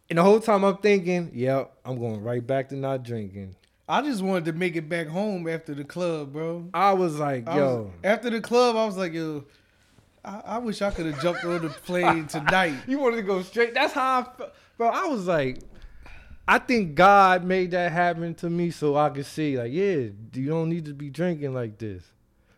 And 0.09 0.17
the 0.17 0.23
whole 0.23 0.39
time 0.39 0.63
I'm 0.63 0.77
thinking, 0.77 1.31
yep, 1.33 1.71
I'm 1.85 1.99
going 1.99 2.23
right 2.23 2.45
back 2.45 2.69
to 2.69 2.75
not 2.75 3.03
drinking. 3.03 3.55
I 3.87 4.01
just 4.01 4.21
wanted 4.21 4.45
to 4.45 4.53
make 4.53 4.75
it 4.75 4.87
back 4.89 5.07
home 5.07 5.47
after 5.47 5.73
the 5.73 5.83
club, 5.83 6.33
bro. 6.33 6.69
I 6.73 6.93
was 6.93 7.17
like, 7.19 7.47
I 7.47 7.57
yo, 7.57 7.75
was- 7.81 7.91
after 8.03 8.29
the 8.29 8.41
club, 8.41 8.75
I 8.75 8.85
was 8.85 8.97
like, 8.97 9.13
yo, 9.13 9.45
I, 10.25 10.41
I 10.45 10.57
wish 10.59 10.81
I 10.81 10.91
could 10.91 11.07
have 11.07 11.21
jumped 11.21 11.43
on 11.45 11.61
the 11.63 11.69
plane 11.69 12.27
tonight. 12.27 12.75
you 12.87 12.99
wanted 12.99 13.17
to 13.17 13.21
go 13.23 13.41
straight. 13.41 13.73
That's 13.73 13.93
how 13.93 14.19
I 14.21 14.23
felt, 14.37 14.53
bro. 14.77 14.89
I 14.89 15.05
was 15.05 15.25
like, 15.27 15.59
I 16.51 16.57
think 16.57 16.95
God 16.95 17.43
made 17.43 17.71
that 17.71 17.91
happen 17.91 18.33
to 18.35 18.49
me 18.49 18.71
so 18.71 18.95
I 18.95 19.09
could 19.09 19.25
see, 19.25 19.57
like, 19.57 19.71
yeah, 19.71 20.07
you 20.33 20.47
don't 20.47 20.67
need 20.69 20.85
to 20.85 20.93
be 20.93 21.09
drinking 21.09 21.53
like 21.53 21.77
this. 21.77 22.03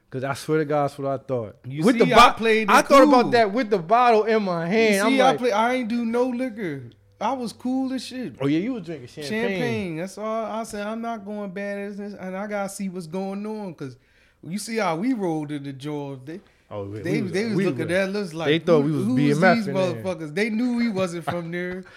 Cause 0.10 0.24
I 0.26 0.34
swear 0.34 0.60
to 0.60 0.66
God, 0.66 0.84
that's 0.90 0.98
what 1.00 1.08
I 1.10 1.24
thought. 1.24 1.56
You 1.66 1.84
with 1.84 1.98
see, 2.00 2.06
the 2.06 2.14
I 2.14 2.32
played 2.32 2.70
I 2.70 2.82
thought 2.82 3.04
about 3.04 3.32
that 3.32 3.52
with 3.54 3.70
the 3.70 3.78
bottle 3.80 4.24
in 4.26 4.44
my 4.44 4.66
You 4.66 4.72
hand. 4.72 5.08
see, 5.14 5.22
I'm 5.22 5.36
I 5.36 5.38
play. 5.38 5.52
I 5.54 5.74
ain't 5.76 5.88
do 5.90 6.04
no 6.06 6.24
liquor. 6.26 6.84
I 7.20 7.32
was 7.34 7.54
cool 7.54 7.94
as 7.94 8.04
shit. 8.06 8.36
oh 8.42 8.48
yeah, 8.48 8.60
you 8.60 8.74
was 8.74 8.84
drinking 8.84 9.08
champagne. 9.08 9.42
Champagne. 9.50 9.96
That's 9.98 10.18
all 10.18 10.46
I 10.46 10.64
said. 10.64 10.86
I'm 10.88 11.02
not 11.02 11.24
going 11.24 11.52
bad 11.52 11.78
as 11.78 11.98
this, 11.98 12.14
and 12.14 12.36
I 12.36 12.48
gotta 12.48 12.68
see 12.70 12.90
what's 12.90 13.08
going 13.08 13.46
on 13.46 13.72
because 13.74 13.96
you 14.44 14.58
see 14.58 14.78
how 14.78 14.96
we 14.98 15.14
rolled 15.14 15.52
in 15.52 15.64
the 15.64 15.72
jaws. 15.74 16.20
They 16.26 16.42
Oh, 16.70 16.90
they, 16.90 17.22
we 17.22 17.30
they 17.30 17.46
was 17.48 17.56
we 17.56 17.66
looking 17.66 17.88
was- 17.88 17.96
at 17.96 18.16
us 18.16 18.34
like 18.34 18.48
They 18.48 18.60
thought 18.60 18.84
we 18.84 18.92
was 18.92 19.06
BMF 19.06 19.56
these 19.56 19.68
in 19.68 19.74
there. 19.76 19.94
motherfuckers. 19.94 20.34
They 20.36 20.50
knew 20.50 20.76
we 20.78 20.90
wasn't 20.90 21.24
from 21.26 21.52
there. 21.52 21.84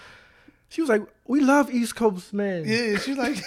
She 0.74 0.80
was 0.80 0.90
like, 0.90 1.02
"We 1.28 1.38
love 1.38 1.72
East 1.72 1.94
Coast 1.94 2.32
men." 2.32 2.64
Yeah, 2.66 2.98
she 2.98 3.14
like 3.14 3.40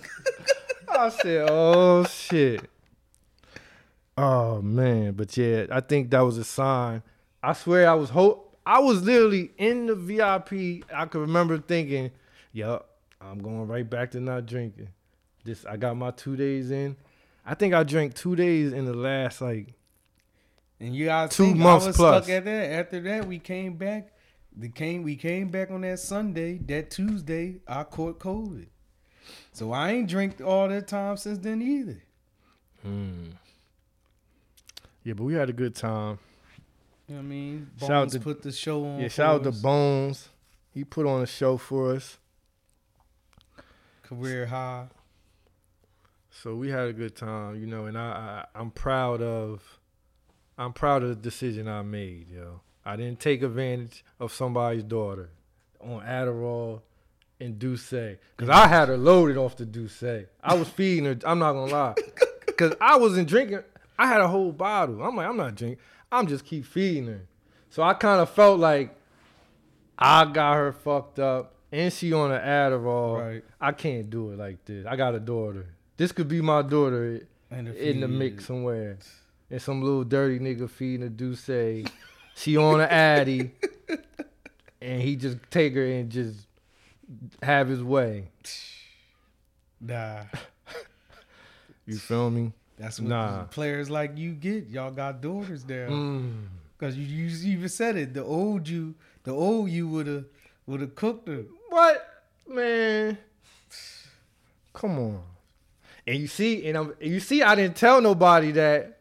I 0.88 1.10
said, 1.10 1.46
"Oh 1.50 2.04
shit." 2.04 2.70
Oh 4.16 4.62
man, 4.62 5.12
but 5.12 5.36
yeah, 5.36 5.66
I 5.70 5.80
think 5.80 6.10
that 6.12 6.20
was 6.20 6.38
a 6.38 6.44
sign. 6.44 7.02
I 7.42 7.52
swear, 7.52 7.90
I 7.90 7.92
was 7.92 8.08
hope. 8.08 8.56
I 8.64 8.78
was 8.78 9.02
literally 9.02 9.50
in 9.58 9.84
the 9.84 9.94
VIP. 9.94 10.82
I 10.90 11.04
could 11.04 11.20
remember 11.20 11.58
thinking, 11.58 12.10
"Yup, 12.54 12.88
I'm 13.20 13.38
going 13.38 13.66
right 13.68 13.88
back 13.88 14.12
to 14.12 14.20
not 14.20 14.46
drinking." 14.46 14.88
This, 15.44 15.66
I 15.66 15.76
got 15.76 15.94
my 15.94 16.10
two 16.10 16.36
days 16.36 16.70
in. 16.70 16.96
I 17.44 17.52
think 17.52 17.74
I 17.74 17.82
drank 17.82 18.14
two 18.14 18.34
days 18.34 18.72
in 18.72 18.86
the 18.86 18.94
last 18.94 19.42
like. 19.42 19.74
And 20.80 20.96
you 20.96 21.04
guys 21.04 21.36
Two 21.36 21.54
months 21.54 21.84
I 21.84 21.88
was 21.88 21.96
plus. 21.96 22.24
stuck 22.24 22.34
at 22.34 22.44
that. 22.46 22.70
After 22.72 23.00
that, 23.00 23.26
we 23.26 23.38
came 23.38 23.74
back. 23.74 24.10
The 24.56 24.68
came 24.70 25.02
we 25.02 25.16
came 25.16 25.48
back 25.48 25.70
on 25.70 25.82
that 25.82 25.98
Sunday. 25.98 26.58
That 26.58 26.90
Tuesday, 26.90 27.56
I 27.68 27.84
caught 27.84 28.18
COVID. 28.18 28.66
So 29.52 29.72
I 29.72 29.92
ain't 29.92 30.08
drank 30.08 30.40
all 30.40 30.68
that 30.68 30.88
time 30.88 31.16
since 31.16 31.38
then 31.38 31.60
either. 31.60 32.02
Hmm. 32.82 33.24
Yeah, 35.02 35.12
but 35.14 35.24
we 35.24 35.34
had 35.34 35.50
a 35.50 35.52
good 35.52 35.74
time. 35.74 36.18
You 37.06 37.14
know 37.16 37.20
what 37.20 37.26
I 37.26 37.28
mean? 37.28 37.70
Shout 37.78 37.90
out 37.90 38.00
Bones 38.00 38.12
to- 38.12 38.20
put 38.20 38.42
the 38.42 38.52
show 38.52 38.84
on. 38.84 39.00
Yeah, 39.00 39.08
shout 39.08 39.34
out 39.36 39.42
to. 39.44 39.52
Bones. 39.52 40.28
He 40.72 40.84
put 40.84 41.06
on 41.06 41.22
a 41.22 41.26
show 41.26 41.56
for 41.56 41.94
us. 41.94 42.18
Career 44.02 44.46
high. 44.46 44.86
So 46.30 46.54
we 46.54 46.68
had 46.70 46.88
a 46.88 46.92
good 46.92 47.16
time, 47.16 47.56
you 47.60 47.66
know, 47.66 47.86
and 47.86 47.96
I, 47.96 48.44
I 48.54 48.58
I'm 48.60 48.70
proud 48.70 49.22
of 49.22 49.78
I'm 50.58 50.72
proud 50.72 51.02
of 51.02 51.08
the 51.08 51.14
decision 51.16 51.66
I 51.66 51.82
made, 51.82 52.28
yo. 52.30 52.60
I 52.86 52.94
didn't 52.94 53.18
take 53.18 53.42
advantage 53.42 54.04
of 54.20 54.32
somebody's 54.32 54.84
daughter 54.84 55.28
on 55.80 56.02
Adderall 56.02 56.82
and 57.40 57.58
D'ussé. 57.58 58.18
Cause 58.36 58.48
I 58.48 58.68
had 58.68 58.86
her 58.86 58.96
loaded 58.96 59.36
off 59.36 59.56
the 59.56 59.66
D'ussé. 59.66 60.26
I 60.40 60.54
was 60.54 60.68
feeding 60.68 61.04
her, 61.04 61.18
I'm 61.26 61.40
not 61.40 61.54
gonna 61.54 61.72
lie. 61.72 61.94
Cause 62.56 62.74
I 62.80 62.96
wasn't 62.96 63.28
drinking. 63.28 63.58
I 63.98 64.06
had 64.06 64.20
a 64.20 64.28
whole 64.28 64.52
bottle. 64.52 65.02
I'm 65.02 65.16
like, 65.16 65.26
I'm 65.26 65.36
not 65.36 65.56
drinking. 65.56 65.80
I'm 66.12 66.28
just 66.28 66.44
keep 66.44 66.64
feeding 66.64 67.08
her. 67.08 67.26
So 67.70 67.82
I 67.82 67.92
kind 67.92 68.20
of 68.20 68.30
felt 68.30 68.60
like 68.60 68.94
I 69.98 70.24
got 70.26 70.54
her 70.54 70.72
fucked 70.72 71.18
up 71.18 71.56
and 71.72 71.92
she 71.92 72.12
on 72.12 72.30
an 72.30 72.40
Adderall. 72.40 73.18
Right. 73.18 73.44
I 73.60 73.72
can't 73.72 74.08
do 74.08 74.30
it 74.30 74.38
like 74.38 74.64
this. 74.64 74.86
I 74.86 74.94
got 74.94 75.12
a 75.16 75.20
daughter. 75.20 75.66
This 75.96 76.12
could 76.12 76.28
be 76.28 76.40
my 76.40 76.62
daughter 76.62 77.26
in 77.50 78.00
the 78.00 78.06
mix 78.06 78.46
somewhere. 78.46 78.98
And 79.50 79.60
some 79.60 79.82
little 79.82 80.04
dirty 80.04 80.38
nigga 80.38 80.70
feeding 80.70 81.04
a 81.04 81.10
D'ussé. 81.10 81.90
She 82.36 82.56
on 82.56 82.80
an 82.80 82.88
Addy. 82.88 83.50
and 84.80 85.00
he 85.02 85.16
just 85.16 85.38
take 85.50 85.74
her 85.74 85.84
and 85.84 86.10
just 86.10 86.46
have 87.42 87.66
his 87.68 87.82
way. 87.82 88.28
Nah. 89.80 90.22
You 91.86 91.96
feel 91.98 92.30
me? 92.30 92.52
That's 92.76 93.00
what 93.00 93.08
Nah. 93.08 93.44
players 93.44 93.88
like 93.88 94.18
you 94.18 94.32
get. 94.32 94.68
Y'all 94.68 94.90
got 94.90 95.20
daughters 95.22 95.64
there. 95.64 95.88
Mm. 95.88 96.44
Cause 96.78 96.94
you, 96.96 97.06
you 97.06 97.52
even 97.54 97.68
said 97.70 97.96
it. 97.96 98.12
The 98.12 98.22
old 98.22 98.68
you, 98.68 98.94
the 99.24 99.32
old 99.32 99.70
you 99.70 99.88
would 99.88 100.06
have 100.06 100.24
would 100.66 100.80
have 100.82 100.94
cooked 100.94 101.28
her. 101.28 101.44
What? 101.70 102.06
Man. 102.48 103.16
Come 104.74 104.98
on. 104.98 105.22
And 106.06 106.18
you 106.18 106.26
see, 106.26 106.68
and 106.68 106.76
I'm, 106.76 106.94
and 107.00 107.10
you 107.10 107.20
see, 107.20 107.42
I 107.42 107.54
didn't 107.54 107.76
tell 107.76 108.00
nobody 108.02 108.50
that 108.52 108.95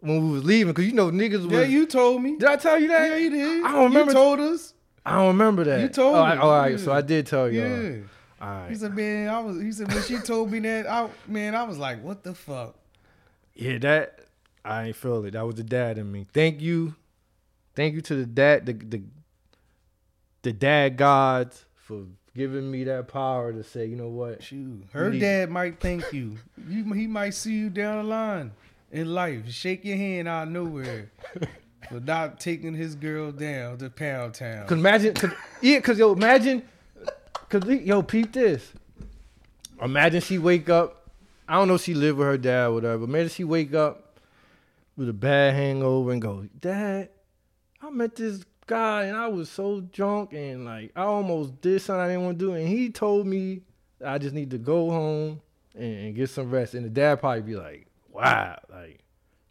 when 0.00 0.26
we 0.26 0.32
was 0.32 0.44
leaving, 0.44 0.72
cause 0.74 0.84
you 0.84 0.92
know 0.92 1.10
niggas 1.10 1.44
was. 1.44 1.52
Yeah, 1.52 1.62
you 1.62 1.86
told 1.86 2.22
me. 2.22 2.36
did 2.36 2.48
I 2.48 2.56
tell 2.56 2.78
you 2.78 2.88
that? 2.88 3.10
Yeah, 3.10 3.16
you 3.16 3.30
did. 3.30 3.64
I 3.64 3.72
don't 3.72 3.84
remember. 3.84 4.12
You 4.12 4.18
told 4.18 4.40
us. 4.40 4.74
I 5.04 5.16
don't 5.16 5.28
remember 5.28 5.64
that. 5.64 5.80
You 5.80 5.88
told 5.88 6.16
oh, 6.16 6.24
me. 6.24 6.32
I- 6.32 6.36
all 6.38 6.50
right, 6.50 6.72
Yeah. 6.72 6.76
so 6.78 6.92
I 6.92 7.00
did 7.00 7.26
tell 7.26 7.50
you. 7.50 7.60
Yeah. 7.60 8.46
All 8.46 8.48
right. 8.48 8.70
He 8.70 8.74
said, 8.74 8.94
"Man, 8.94 9.28
I 9.28 9.40
was." 9.40 9.60
He 9.60 9.72
said, 9.72 9.92
"When 9.92 10.02
she 10.02 10.18
told 10.18 10.50
me 10.50 10.60
that, 10.60 10.86
I 10.86 11.08
man, 11.26 11.54
I 11.54 11.64
was 11.64 11.78
like, 11.78 12.02
what 12.02 12.22
the 12.22 12.34
fuck." 12.34 12.76
Yeah, 13.54 13.78
that 13.78 14.20
I 14.64 14.84
ain't 14.84 14.96
feel 14.96 15.24
it. 15.24 15.32
That 15.32 15.46
was 15.46 15.56
the 15.56 15.64
dad 15.64 15.98
in 15.98 16.10
me. 16.10 16.26
Thank 16.32 16.60
you, 16.60 16.94
thank 17.74 17.94
you 17.94 18.00
to 18.00 18.14
the 18.14 18.26
dad, 18.26 18.64
the 18.64 18.72
the, 18.72 19.02
the 20.42 20.52
dad 20.52 20.96
gods 20.96 21.66
for 21.74 22.04
giving 22.34 22.70
me 22.70 22.84
that 22.84 23.08
power 23.08 23.52
to 23.52 23.62
say, 23.62 23.84
you 23.84 23.96
know 23.96 24.08
what? 24.08 24.42
Shoot, 24.42 24.84
her 24.92 25.10
dad 25.10 25.50
might 25.50 25.80
thank 25.80 26.10
you. 26.12 26.38
You, 26.68 26.90
he 26.92 27.06
might 27.06 27.34
see 27.34 27.52
you 27.52 27.68
down 27.68 27.98
the 27.98 28.04
line 28.04 28.52
in 28.90 29.12
life, 29.12 29.50
shake 29.50 29.84
your 29.84 29.96
hand 29.96 30.28
out 30.28 30.48
of 30.48 30.52
nowhere, 30.52 31.10
not 31.90 32.40
taking 32.40 32.74
his 32.74 32.94
girl 32.94 33.32
down 33.32 33.78
to 33.78 33.90
Pound 33.90 34.34
Town. 34.34 34.66
Cause 34.66 34.78
imagine, 34.78 35.14
cause, 35.14 35.30
yeah, 35.60 35.80
cause 35.80 35.98
yo, 35.98 36.12
imagine, 36.12 36.62
cause 37.48 37.64
yo, 37.66 38.02
peep 38.02 38.32
this. 38.32 38.72
Imagine 39.80 40.20
she 40.20 40.38
wake 40.38 40.68
up. 40.68 41.08
I 41.48 41.54
don't 41.54 41.68
know 41.68 41.74
if 41.74 41.82
she 41.82 41.94
live 41.94 42.18
with 42.18 42.26
her 42.26 42.38
dad 42.38 42.66
or 42.66 42.74
whatever. 42.74 42.98
But 42.98 43.04
imagine 43.04 43.28
she 43.30 43.44
wake 43.44 43.74
up 43.74 44.18
with 44.96 45.08
a 45.08 45.14
bad 45.14 45.54
hangover 45.54 46.12
and 46.12 46.20
go, 46.20 46.46
Dad, 46.60 47.08
I 47.80 47.90
met 47.90 48.14
this 48.14 48.44
guy 48.66 49.04
and 49.04 49.16
I 49.16 49.26
was 49.26 49.48
so 49.48 49.80
drunk 49.80 50.32
and 50.32 50.64
like 50.64 50.92
I 50.94 51.02
almost 51.02 51.60
did 51.60 51.82
something 51.82 52.00
I 52.00 52.08
didn't 52.08 52.24
want 52.24 52.38
to 52.38 52.44
do, 52.44 52.54
and 52.54 52.68
he 52.68 52.90
told 52.90 53.26
me 53.26 53.62
I 54.04 54.18
just 54.18 54.34
need 54.34 54.50
to 54.50 54.58
go 54.58 54.90
home 54.90 55.40
and, 55.74 56.06
and 56.06 56.14
get 56.14 56.30
some 56.30 56.50
rest. 56.50 56.74
And 56.74 56.84
the 56.84 56.90
dad 56.90 57.20
probably 57.20 57.42
be 57.42 57.56
like, 57.56 57.86
Wow, 58.20 58.58
like 58.70 59.00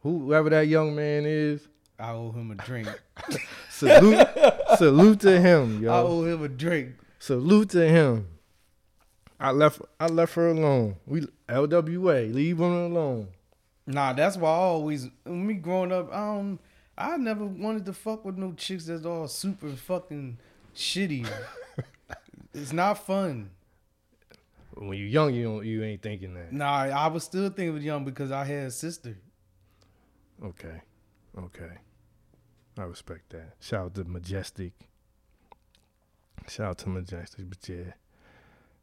whoever 0.01 0.49
that 0.49 0.67
young 0.67 0.95
man 0.95 1.25
is, 1.25 1.67
I 1.97 2.11
owe 2.11 2.31
him 2.31 2.51
a 2.51 2.55
drink. 2.55 2.87
salute, 3.69 4.27
salute 4.77 5.19
to 5.21 5.39
him, 5.39 5.81
yo. 5.83 5.91
I 5.91 5.97
owe 5.99 6.23
him 6.23 6.43
a 6.43 6.47
drink. 6.47 6.95
Salute 7.19 7.69
to 7.71 7.87
him. 7.87 8.27
I 9.39 9.51
left 9.51 9.81
I 9.99 10.07
left 10.07 10.35
her 10.35 10.49
alone. 10.49 10.97
We 11.05 11.21
LWA, 11.47 12.33
leave 12.33 12.57
her 12.57 12.65
alone. 12.65 13.29
Nah, 13.87 14.13
that's 14.13 14.37
why 14.37 14.49
I 14.49 14.53
always 14.53 15.09
when 15.23 15.47
me 15.47 15.55
growing 15.55 15.91
up, 15.91 16.13
I 16.13 16.19
don't 16.19 16.59
I 16.97 17.17
never 17.17 17.45
wanted 17.45 17.85
to 17.85 17.93
fuck 17.93 18.25
with 18.25 18.37
no 18.37 18.51
chicks 18.53 18.85
that's 18.85 19.05
all 19.05 19.27
super 19.27 19.69
fucking 19.69 20.37
shitty. 20.75 21.27
it's 22.53 22.73
not 22.73 23.05
fun. 23.05 23.51
When 24.75 24.97
you're 24.97 25.07
young, 25.07 25.33
you 25.33 25.43
don't, 25.43 25.65
you 25.65 25.83
ain't 25.83 26.01
thinking 26.01 26.33
that. 26.35 26.53
Nah, 26.53 26.83
I 26.83 27.07
was 27.07 27.23
still 27.23 27.49
thinking 27.49 27.75
of 27.75 27.83
young 27.83 28.05
because 28.05 28.31
I 28.31 28.45
had 28.45 28.67
a 28.67 28.71
sister. 28.71 29.17
Okay, 30.43 30.81
okay, 31.37 31.71
I 32.77 32.83
respect 32.83 33.29
that. 33.31 33.55
Shout 33.59 33.85
out 33.85 33.95
to 33.95 34.03
Majestic. 34.05 34.73
Shout 36.47 36.67
out 36.67 36.77
to 36.79 36.89
Majestic, 36.89 37.49
but 37.49 37.67
yeah, 37.67 37.93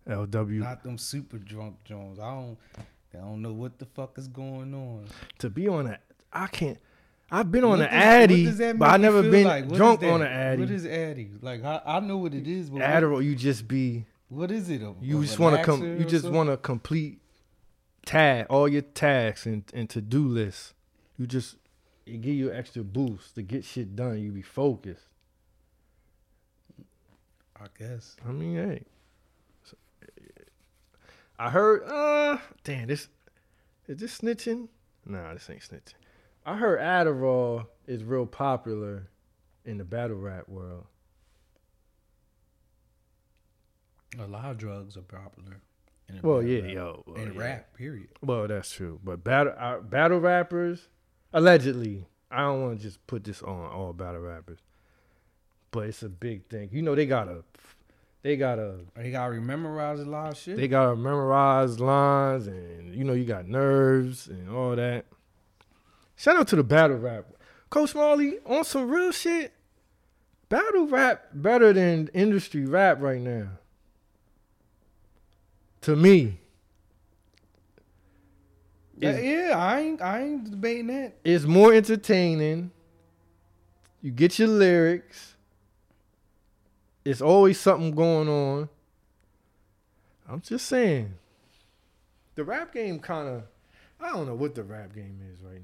LW. 0.07 0.61
Not 0.61 0.83
them 0.83 0.99
super 0.99 1.38
drunk 1.38 1.83
Jones. 1.85 2.18
I 2.18 2.31
don't 2.31 2.59
I 3.14 3.18
don't 3.18 3.42
know 3.42 3.53
what 3.53 3.79
the 3.79 3.87
fuck 3.87 4.18
is 4.18 4.29
going 4.29 4.75
on. 4.75 5.07
to 5.38 5.51
be 5.51 5.68
on 5.68 5.87
a, 5.87 5.99
I 6.33 6.46
can't. 6.49 6.79
I've 7.31 7.51
been 7.51 7.64
on 7.64 7.70
What 7.70 7.81
an 7.81 7.88
Addy, 7.88 8.46
what 8.46 8.79
but 8.79 8.88
I 8.88 8.96
never 8.99 9.22
been 9.22 9.46
like? 9.46 9.68
Drunk 9.72 10.03
on 10.05 10.22
an 10.22 10.29
Addy. 10.29 10.61
What 10.62 10.70
is 10.70 10.87
Addy? 10.87 11.31
Like 11.40 11.64
I, 11.64 11.81
I 11.85 12.01
know 12.01 12.18
what 12.18 12.35
it 12.35 12.46
is, 12.46 12.70
but 12.70 12.81
what, 12.81 12.88
Adderall, 12.88 13.25
you 13.25 13.35
just 13.35 13.66
be. 13.66 14.05
What 14.29 14.51
is 14.51 14.69
it? 14.71 14.83
A, 14.83 14.95
You 15.01 15.21
a 15.21 15.25
just 15.25 15.39
want 15.39 15.57
to 15.57 15.62
come. 15.62 15.83
You 15.99 16.05
just 16.05 16.27
want 16.27 16.49
to 16.51 16.57
complete 16.57 17.21
tag 18.05 18.47
all 18.49 18.69
your 18.69 18.83
tasks 18.83 19.47
and, 19.47 19.65
and 19.75 19.89
to 19.91 20.01
do 20.01 20.27
lists. 20.27 20.75
You 21.19 21.27
just 21.27 21.57
it 22.07 22.21
give 22.21 22.35
you 22.35 22.53
extra 22.53 22.85
boost 22.85 23.35
to 23.35 23.43
get 23.43 23.65
shit 23.65 23.97
done. 23.97 24.21
You 24.21 24.31
be 24.33 24.43
focused. 24.43 25.07
I 27.59 27.67
guess. 27.79 28.17
I 28.27 28.33
mean, 28.33 28.57
hey. 28.57 28.85
I 31.39 31.51
heard. 31.51 31.85
Uh, 31.85 32.39
damn 32.65 32.89
this. 32.89 33.09
Is 33.89 33.99
this 33.99 34.19
snitching? 34.19 34.69
Nah, 35.05 35.35
this 35.35 35.49
ain't 35.49 35.61
snitching. 35.61 35.95
I 36.45 36.57
heard 36.57 36.81
Adderall 36.81 37.67
is 37.87 38.05
real 38.05 38.27
popular 38.27 39.09
in 39.65 39.79
the 39.79 39.85
battle 39.85 40.17
rap 40.17 40.49
world. 40.49 40.87
A 44.18 44.26
lot 44.26 44.50
of 44.50 44.59
drugs 44.59 44.96
are 44.96 45.02
popular. 45.02 45.61
in 46.09 46.20
Well, 46.22 46.42
yeah, 46.42 46.62
rap. 46.62 46.70
yo. 46.72 47.05
well, 47.07 47.16
And 47.16 47.35
yeah. 47.35 47.40
rap, 47.40 47.74
period. 47.76 48.09
Well, 48.22 48.46
that's 48.48 48.70
true. 48.72 49.00
But 49.05 49.22
battle 49.24 49.55
uh, 49.59 49.79
battle 49.81 50.18
rappers, 50.20 50.88
allegedly, 51.33 52.07
I 52.31 52.42
don't 52.42 52.62
want 52.62 52.79
to 52.79 52.83
just 52.83 53.07
put 53.07 53.24
this 53.24 53.42
on 53.42 53.66
all 53.70 53.92
battle 53.92 54.20
rappers, 54.20 54.59
but 55.70 55.87
it's 55.88 56.02
a 56.02 56.09
big 56.09 56.46
thing. 56.48 56.70
You 56.72 56.83
know, 56.83 56.94
they 56.94 57.07
gotta, 57.07 57.44
they 58.22 58.37
gotta, 58.37 58.81
They 58.94 59.11
gotta 59.11 59.35
memorize 59.40 60.00
a 60.00 60.05
lot 60.05 60.33
of 60.33 60.38
shit. 60.38 60.57
they 60.57 60.68
gotta 60.68 60.96
memorize 60.96 61.79
lines, 61.81 62.46
and 62.46 62.94
you 62.94 63.05
know, 63.05 63.12
you 63.12 63.24
got 63.24 63.46
nerves 63.46 64.26
and 64.29 64.48
all 64.48 64.74
that. 64.76 65.07
Shout 66.16 66.37
out 66.37 66.48
to 66.48 66.57
the 66.57 66.64
battle 66.64 66.96
rap, 66.96 67.26
Coach 67.68 67.94
Marley 67.94 68.38
on 68.46 68.64
some 68.64 68.88
real 68.88 69.12
shit. 69.12 69.52
Battle 70.48 70.87
rap 70.87 71.26
better 71.35 71.72
than 71.72 72.09
industry 72.14 72.64
rap 72.64 72.98
right 73.00 73.20
now. 73.20 73.48
To 75.87 75.94
me, 75.94 76.40
yeah, 78.99 79.20
yeah, 79.20 79.53
I 79.57 79.79
ain't, 79.83 80.03
I 80.03 80.22
ain't 80.22 80.51
debating 80.51 80.88
that. 80.88 81.12
it's 81.25 81.44
more 81.44 81.72
entertaining. 81.72 82.72
You 84.03 84.11
get 84.11 84.37
your 84.37 84.49
lyrics. 84.49 85.37
It's 87.05 87.20
always 87.20 87.61
something 87.61 87.92
going 87.92 88.29
on. 88.29 88.68
I'm 90.29 90.40
just 90.40 90.66
saying. 90.66 91.14
The 92.35 92.42
rap 92.42 92.75
game 92.75 92.99
kind 92.99 93.29
of 93.29 93.42
I 94.01 94.11
don't 94.11 94.27
know 94.27 94.35
what 94.35 94.57
the 94.57 94.64
rap 94.64 94.92
game 94.92 95.20
is 95.33 95.40
right 95.40 95.62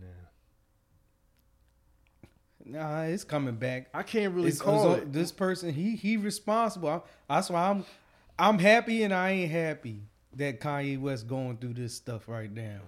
now. 2.64 2.78
Nah, 2.80 3.02
it's 3.06 3.24
coming 3.24 3.56
back. 3.56 3.88
I 3.92 4.04
can't 4.04 4.32
really 4.34 4.50
It's- 4.50 4.62
call 4.62 4.92
it's- 4.92 5.02
it. 5.02 5.12
This 5.12 5.32
person, 5.32 5.72
he 5.74 5.96
he 5.96 6.16
responsible. 6.16 6.88
I- 6.90 7.02
That's 7.28 7.50
why 7.50 7.70
I'm 7.70 7.84
I'm 8.38 8.60
happy 8.60 9.02
and 9.02 9.12
I 9.12 9.30
ain't 9.30 9.50
happy 9.50 10.02
that 10.36 10.60
Kanye 10.60 10.98
West 11.00 11.26
going 11.26 11.56
through 11.58 11.74
this 11.74 11.94
stuff 11.94 12.28
right 12.28 12.50
now. 12.52 12.80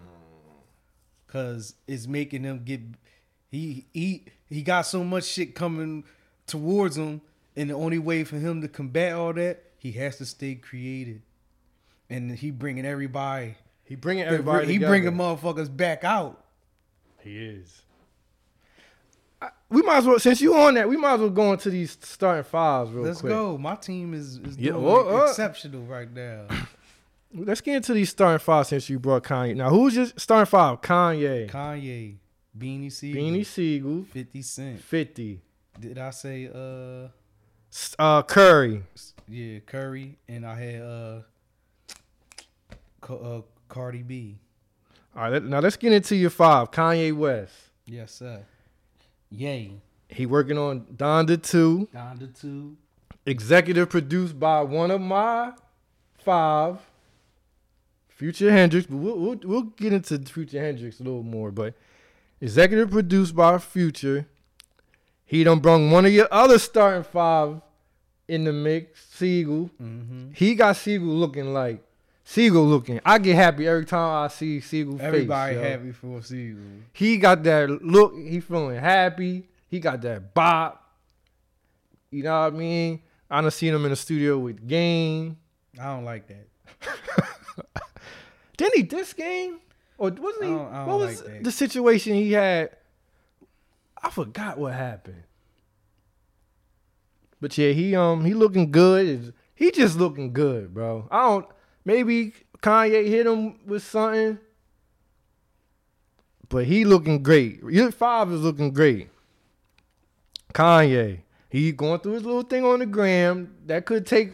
Cause 1.26 1.74
it's 1.88 2.06
making 2.06 2.44
him 2.44 2.62
get 2.64 2.80
he 3.50 3.86
he 3.92 4.24
he 4.48 4.62
got 4.62 4.82
so 4.82 5.02
much 5.02 5.24
shit 5.24 5.54
coming 5.54 6.04
towards 6.46 6.96
him, 6.96 7.20
and 7.56 7.70
the 7.70 7.74
only 7.74 7.98
way 7.98 8.22
for 8.24 8.36
him 8.36 8.60
to 8.62 8.68
combat 8.68 9.14
all 9.14 9.32
that, 9.32 9.64
he 9.78 9.92
has 9.92 10.16
to 10.18 10.26
stay 10.26 10.54
creative, 10.54 11.22
and 12.08 12.30
he 12.30 12.50
bringing 12.52 12.86
everybody. 12.86 13.56
He 13.82 13.96
bringing 13.96 14.24
everybody. 14.24 14.66
he 14.66 14.74
together. 14.74 14.90
bringing 14.90 15.12
motherfuckers 15.12 15.74
back 15.74 16.04
out. 16.04 16.42
He 17.20 17.36
is. 17.36 17.82
I, 19.42 19.50
we 19.68 19.82
might 19.82 19.98
as 19.98 20.06
well, 20.06 20.18
since 20.18 20.40
you 20.40 20.54
on 20.54 20.74
that, 20.74 20.88
we 20.88 20.96
might 20.96 21.14
as 21.14 21.20
well 21.20 21.30
go 21.30 21.52
into 21.52 21.68
these 21.68 21.98
starting 22.00 22.44
fives 22.44 22.90
real 22.92 23.04
Let's 23.04 23.20
quick. 23.20 23.30
go. 23.32 23.58
My 23.58 23.74
team 23.74 24.14
is, 24.14 24.38
is 24.38 24.56
Yeah, 24.56 24.72
doing 24.72 24.84
well, 24.84 25.18
uh, 25.22 25.24
exceptional 25.24 25.82
right 25.82 26.10
now. 26.10 26.46
Let's 27.36 27.60
get 27.60 27.76
into 27.76 27.92
these 27.94 28.10
starting 28.10 28.38
five 28.38 28.66
since 28.68 28.88
you 28.88 28.98
brought 28.98 29.24
Kanye. 29.24 29.56
Now, 29.56 29.68
who's 29.70 29.96
your 29.96 30.06
starting 30.16 30.46
five? 30.46 30.80
Kanye, 30.80 31.50
Kanye, 31.50 32.16
Beanie 32.56 32.92
Siegel, 32.92 33.20
Beanie 33.22 33.44
Siegel, 33.46 34.04
50 34.04 34.42
Cent. 34.42 34.80
50. 34.80 35.40
Did 35.80 35.98
I 35.98 36.10
say 36.10 36.48
uh 36.54 37.08
Uh, 37.98 38.22
Curry, 38.22 38.82
yeah, 39.26 39.58
Curry 39.66 40.16
and 40.28 40.46
I 40.46 40.54
had 40.54 40.82
uh, 40.82 41.20
Ca- 43.00 43.14
uh 43.16 43.42
Cardi 43.68 44.02
B. 44.02 44.38
All 45.16 45.28
right, 45.30 45.42
now 45.42 45.58
let's 45.60 45.76
get 45.76 45.92
into 45.92 46.14
your 46.14 46.30
five. 46.30 46.70
Kanye 46.70 47.12
West. 47.12 47.52
Yes, 47.86 48.12
sir. 48.12 48.44
Yay. 49.30 49.72
He 50.08 50.26
working 50.26 50.56
on 50.58 50.82
Donda 50.94 51.42
2, 51.42 51.88
Down 51.92 52.18
to 52.18 52.26
two. 52.28 52.76
executive 53.26 53.90
produced 53.90 54.38
by 54.38 54.60
one 54.62 54.92
of 54.92 55.00
my 55.00 55.52
five, 56.18 56.78
Future 58.14 58.50
Hendrix. 58.50 58.86
But 58.86 58.96
we'll, 58.96 59.18
we'll, 59.18 59.40
we'll 59.44 59.62
get 59.62 59.92
into 59.92 60.18
Future 60.20 60.60
Hendrix 60.60 61.00
a 61.00 61.02
little 61.02 61.22
more. 61.22 61.50
But 61.50 61.74
executive 62.40 62.90
produced 62.90 63.34
by 63.34 63.58
Future. 63.58 64.26
He 65.24 65.42
done 65.42 65.60
brung 65.60 65.90
one 65.90 66.04
of 66.06 66.12
your 66.12 66.28
other 66.30 66.58
starting 66.58 67.02
five 67.02 67.60
in 68.28 68.44
the 68.44 68.52
mix, 68.52 69.06
Siegel. 69.14 69.70
Mm-hmm. 69.82 70.30
He 70.32 70.54
got 70.54 70.76
Siegel 70.76 71.08
looking 71.08 71.52
like 71.52 71.82
Siegel 72.24 72.64
looking. 72.64 73.00
I 73.04 73.18
get 73.18 73.36
happy 73.36 73.66
every 73.66 73.84
time 73.84 74.24
I 74.24 74.28
see 74.28 74.60
Siegel 74.60 74.98
Everybody 75.00 75.56
face. 75.56 75.64
happy 75.64 75.92
for 75.92 76.22
Siegel. 76.22 76.62
He 76.92 77.16
got 77.16 77.42
that 77.44 77.70
look. 77.82 78.14
He 78.16 78.40
feeling 78.40 78.78
happy. 78.78 79.48
He 79.68 79.80
got 79.80 80.00
that 80.02 80.34
bop. 80.34 80.80
You 82.10 82.22
know 82.22 82.40
what 82.42 82.54
I 82.54 82.56
mean? 82.56 83.02
I 83.30 83.40
done 83.40 83.50
seen 83.50 83.74
him 83.74 83.84
in 83.84 83.90
the 83.90 83.96
studio 83.96 84.38
with 84.38 84.66
Game. 84.68 85.36
I 85.80 85.86
don't 85.86 86.04
like 86.04 86.28
that. 86.28 86.46
Didn't 88.56 88.76
he 88.76 88.82
diss 88.82 89.12
Game? 89.12 89.60
Or 89.98 90.10
wasn't 90.10 90.44
I 90.44 90.46
he? 90.46 90.52
don't- 90.54 90.72
I 90.72 90.76
don't 90.78 90.86
what 90.88 90.98
was 90.98 91.22
like 91.22 91.32
that. 91.32 91.44
the 91.44 91.52
situation 91.52 92.14
he 92.14 92.32
had? 92.32 92.70
I 94.02 94.10
forgot 94.10 94.58
what 94.58 94.74
happened. 94.74 95.22
But 97.40 97.56
yeah, 97.58 97.70
he 97.72 97.94
um 97.94 98.24
he 98.24 98.34
looking 98.34 98.70
good. 98.70 99.34
He 99.54 99.70
just 99.70 99.96
looking 99.98 100.32
good, 100.32 100.74
bro. 100.74 101.06
I 101.10 101.22
don't. 101.28 101.46
Maybe 101.84 102.32
Kanye 102.62 103.06
hit 103.06 103.26
him 103.26 103.58
with 103.66 103.82
something, 103.82 104.38
but 106.48 106.64
he 106.64 106.84
looking 106.84 107.22
great. 107.22 107.60
Your 107.62 107.90
five 107.92 108.30
is 108.32 108.40
looking 108.40 108.72
great. 108.72 109.08
Kanye, 110.54 111.20
he 111.50 111.72
going 111.72 112.00
through 112.00 112.12
his 112.12 112.24
little 112.24 112.42
thing 112.42 112.64
on 112.64 112.78
the 112.78 112.86
gram. 112.86 113.54
That 113.66 113.84
could 113.86 114.06
take. 114.06 114.32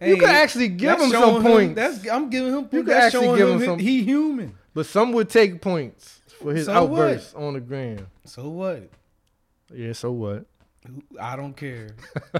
You 0.00 0.06
Hey, 0.14 0.16
could 0.16 0.28
actually 0.28 0.68
give 0.68 0.92
him 1.00 1.10
some 1.10 1.10
showing 1.10 1.36
him- 1.36 1.42
points, 1.52 1.74
that's 1.76 2.08
I'm 2.08 2.30
giving 2.30 2.52
him. 2.52 2.68
You 2.70 2.82
could 2.84 2.92
actually 2.94 3.36
give 3.38 3.48
him 3.48 3.54
him 3.54 3.60
he- 3.60 3.66
some- 3.66 3.78
he 3.78 4.02
human. 4.02 4.54
but 4.74 4.86
some 4.86 5.12
would 5.12 5.28
take 5.28 5.60
points 5.60 6.20
for 6.40 6.52
his 6.54 6.66
So 6.66 6.72
what? 6.84 7.00
outbursts 7.00 7.34
on 7.34 7.54
the 7.54 7.60
gram. 7.60 8.06
So 8.24 8.48
what? 8.48 8.88
Yeah, 9.72 9.92
so 9.92 10.12
what? 10.12 10.44
I 11.20 11.36
don't 11.36 11.56
care. 11.56 11.96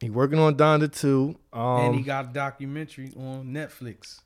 He 0.00 0.10
working 0.10 0.38
on 0.38 0.54
Donda 0.56 0.92
too. 0.92 1.36
Um, 1.52 1.80
and 1.80 1.94
he 1.94 2.02
got 2.02 2.26
a 2.26 2.28
documentary 2.28 3.12
on 3.16 3.46
Netflix. 3.46 4.20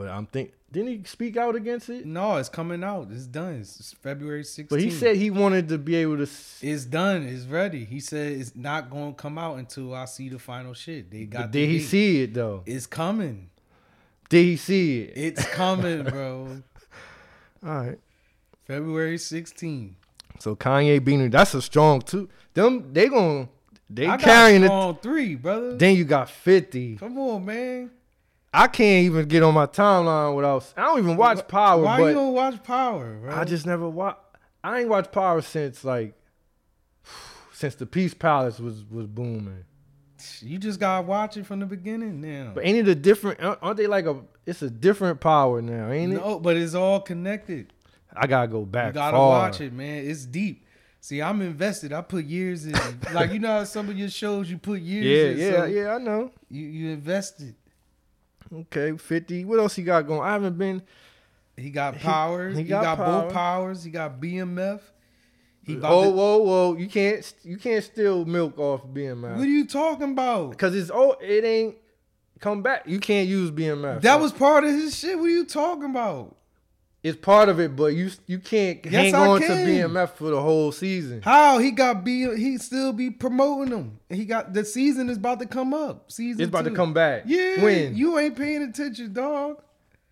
But 0.00 0.08
I'm 0.08 0.24
think 0.26 0.52
didn't 0.72 0.88
he 0.88 1.02
speak 1.04 1.36
out 1.36 1.54
against 1.56 1.90
it? 1.90 2.06
No, 2.06 2.36
it's 2.36 2.48
coming 2.48 2.82
out. 2.82 3.08
It's 3.10 3.26
done. 3.26 3.56
It's 3.60 3.92
February 4.00 4.44
16th. 4.44 4.68
But 4.70 4.80
he 4.80 4.90
said 4.90 5.16
he 5.16 5.30
wanted 5.30 5.68
to 5.68 5.76
be 5.78 5.94
able 5.96 6.16
to. 6.16 6.22
s- 6.22 6.58
it's 6.62 6.86
done. 6.86 7.24
It's 7.24 7.44
ready. 7.44 7.84
He 7.84 8.00
said 8.00 8.32
it's 8.32 8.56
not 8.56 8.88
going 8.88 9.12
to 9.14 9.20
come 9.20 9.36
out 9.36 9.58
until 9.58 9.92
I 9.94 10.06
see 10.06 10.30
the 10.30 10.38
final 10.38 10.72
shit. 10.72 11.10
They 11.10 11.24
got. 11.26 11.42
But 11.42 11.52
the 11.52 11.60
did 11.66 11.70
he 11.70 11.78
date. 11.80 11.84
see 11.84 12.22
it 12.22 12.32
though? 12.34 12.62
It's 12.64 12.86
coming. 12.86 13.50
Did 14.30 14.44
he 14.44 14.56
see 14.56 15.02
it? 15.02 15.12
It's 15.16 15.44
coming, 15.48 16.02
bro. 16.10 16.62
All 17.62 17.68
right. 17.70 17.98
February 18.66 19.16
16th. 19.18 19.92
So 20.38 20.56
Kanye 20.56 21.00
Beanie, 21.00 21.30
that's 21.30 21.52
a 21.52 21.60
strong 21.60 22.00
two. 22.00 22.28
Them 22.54 22.92
they 22.94 23.08
gonna 23.08 23.48
they 23.90 24.06
I 24.06 24.16
got 24.16 24.20
carrying 24.20 24.62
it. 24.62 24.66
strong 24.68 24.96
three, 25.02 25.34
brother. 25.34 25.76
Then 25.76 25.96
you 25.96 26.04
got 26.04 26.30
fifty. 26.30 26.96
Come 26.96 27.18
on, 27.18 27.44
man. 27.44 27.90
I 28.52 28.66
can't 28.66 29.04
even 29.06 29.26
get 29.28 29.42
on 29.42 29.54
my 29.54 29.66
timeline 29.66 30.34
without. 30.34 30.72
I 30.76 30.82
don't 30.86 30.98
even 30.98 31.16
watch 31.16 31.46
Power, 31.46 31.82
Why 31.82 32.08
you 32.08 32.14
don't 32.14 32.32
watch 32.34 32.62
Power, 32.64 33.18
bro? 33.22 33.34
I 33.34 33.44
just 33.44 33.64
never 33.66 33.88
watch. 33.88 34.18
I 34.64 34.80
ain't 34.80 34.88
watched 34.88 35.12
Power 35.12 35.40
since 35.40 35.84
like 35.84 36.14
since 37.52 37.74
the 37.76 37.86
Peace 37.86 38.14
Palace 38.14 38.58
was 38.58 38.84
was 38.90 39.06
booming. 39.06 39.64
you 40.40 40.58
just 40.58 40.80
gotta 40.80 41.06
watch 41.06 41.36
it 41.36 41.46
from 41.46 41.60
the 41.60 41.66
beginning 41.66 42.20
now. 42.20 42.52
But 42.54 42.64
ain't 42.66 42.76
it 42.78 42.88
a 42.88 42.94
different? 42.94 43.40
Aren't 43.42 43.76
they 43.76 43.86
like 43.86 44.06
a? 44.06 44.20
It's 44.46 44.62
a 44.62 44.70
different 44.70 45.20
Power 45.20 45.62
now, 45.62 45.90
ain't 45.90 46.12
it? 46.12 46.16
no, 46.16 46.40
but 46.40 46.56
it's 46.56 46.74
all 46.74 47.00
connected. 47.00 47.72
I 48.14 48.26
gotta 48.26 48.48
go 48.48 48.64
back. 48.64 48.88
You 48.88 48.94
gotta 48.94 49.16
far. 49.16 49.28
watch 49.28 49.60
it, 49.60 49.72
man. 49.72 50.04
It's 50.04 50.26
deep. 50.26 50.66
See, 51.02 51.22
I'm 51.22 51.40
invested. 51.40 51.92
I 51.92 52.02
put 52.02 52.24
years 52.26 52.66
in. 52.66 52.74
like 53.14 53.32
you 53.32 53.38
know 53.38 53.48
how 53.48 53.64
some 53.64 53.88
of 53.88 53.96
your 53.96 54.10
shows 54.10 54.50
you 54.50 54.58
put 54.58 54.80
years 54.80 55.38
Yeah, 55.38 55.46
in. 55.46 55.52
yeah, 55.52 55.58
so 55.60 55.64
yeah. 55.66 55.94
I 55.94 55.98
know. 55.98 56.32
You 56.50 56.66
you 56.66 56.90
invested. 56.90 57.54
Okay, 58.52 58.96
fifty. 58.96 59.44
What 59.44 59.58
else 59.60 59.76
he 59.76 59.82
got 59.82 60.06
going? 60.06 60.20
I 60.22 60.32
haven't 60.32 60.58
been. 60.58 60.82
He 61.56 61.70
got 61.70 61.98
powers. 61.98 62.56
he 62.56 62.62
He, 62.62 62.68
got 62.68 62.82
got, 62.82 62.96
power. 62.96 63.22
both 63.24 63.32
powers. 63.32 63.84
He 63.84 63.90
got 63.90 64.20
BMF. 64.20 64.80
He 65.62 65.76
Oh, 65.82 66.04
to- 66.04 66.10
whoa, 66.10 66.38
whoa! 66.38 66.76
You 66.76 66.88
can't, 66.88 67.34
you 67.44 67.56
can't 67.58 67.84
steal 67.84 68.24
milk 68.24 68.58
off 68.58 68.84
BMF 68.86 69.36
what 69.36 69.42
are 69.42 69.50
you 69.50 69.66
talking 69.66 70.12
about? 70.12 70.50
because 70.50 70.74
it's 70.74 70.90
oh, 70.92 71.16
it 71.20 71.44
ain't 71.44 71.76
come 72.40 72.62
back. 72.62 72.84
You 72.88 72.98
can't 72.98 73.28
use 73.28 73.50
BMF. 73.50 74.00
That 74.00 74.20
was 74.20 74.32
part 74.32 74.64
of 74.64 74.70
his 74.70 74.96
shit. 74.98 75.18
What 75.18 75.26
are 75.26 75.28
you 75.28 75.44
talking 75.44 75.90
about? 75.90 76.34
It's 77.02 77.16
part 77.18 77.48
of 77.48 77.58
it, 77.60 77.74
but 77.76 77.94
you 77.94 78.10
you 78.26 78.38
can't 78.38 78.84
Yes, 78.84 78.92
hang 78.92 79.14
I 79.14 79.26
on 79.26 79.40
can. 79.40 79.48
to 79.48 79.72
BMF 79.72 80.10
for 80.10 80.30
the 80.30 80.40
whole 80.40 80.70
season. 80.72 81.22
How 81.22 81.58
he 81.58 81.70
got 81.70 82.04
B? 82.04 82.24
He 82.36 82.58
still 82.58 82.92
be 82.92 83.10
promoting 83.10 83.70
them. 83.70 83.98
He 84.10 84.24
got 84.26 84.52
the 84.52 84.64
season 84.64 85.08
is 85.08 85.16
about 85.16 85.40
to 85.40 85.46
come 85.46 85.72
up. 85.72 86.12
Season 86.12 86.40
It's 86.42 86.48
about 86.48 86.64
to 86.66 86.70
come 86.72 86.92
back. 86.92 87.22
Yeah, 87.26 87.62
when 87.62 87.96
you 87.96 88.18
ain't 88.18 88.36
paying 88.36 88.62
attention, 88.62 89.12
dog. 89.12 89.62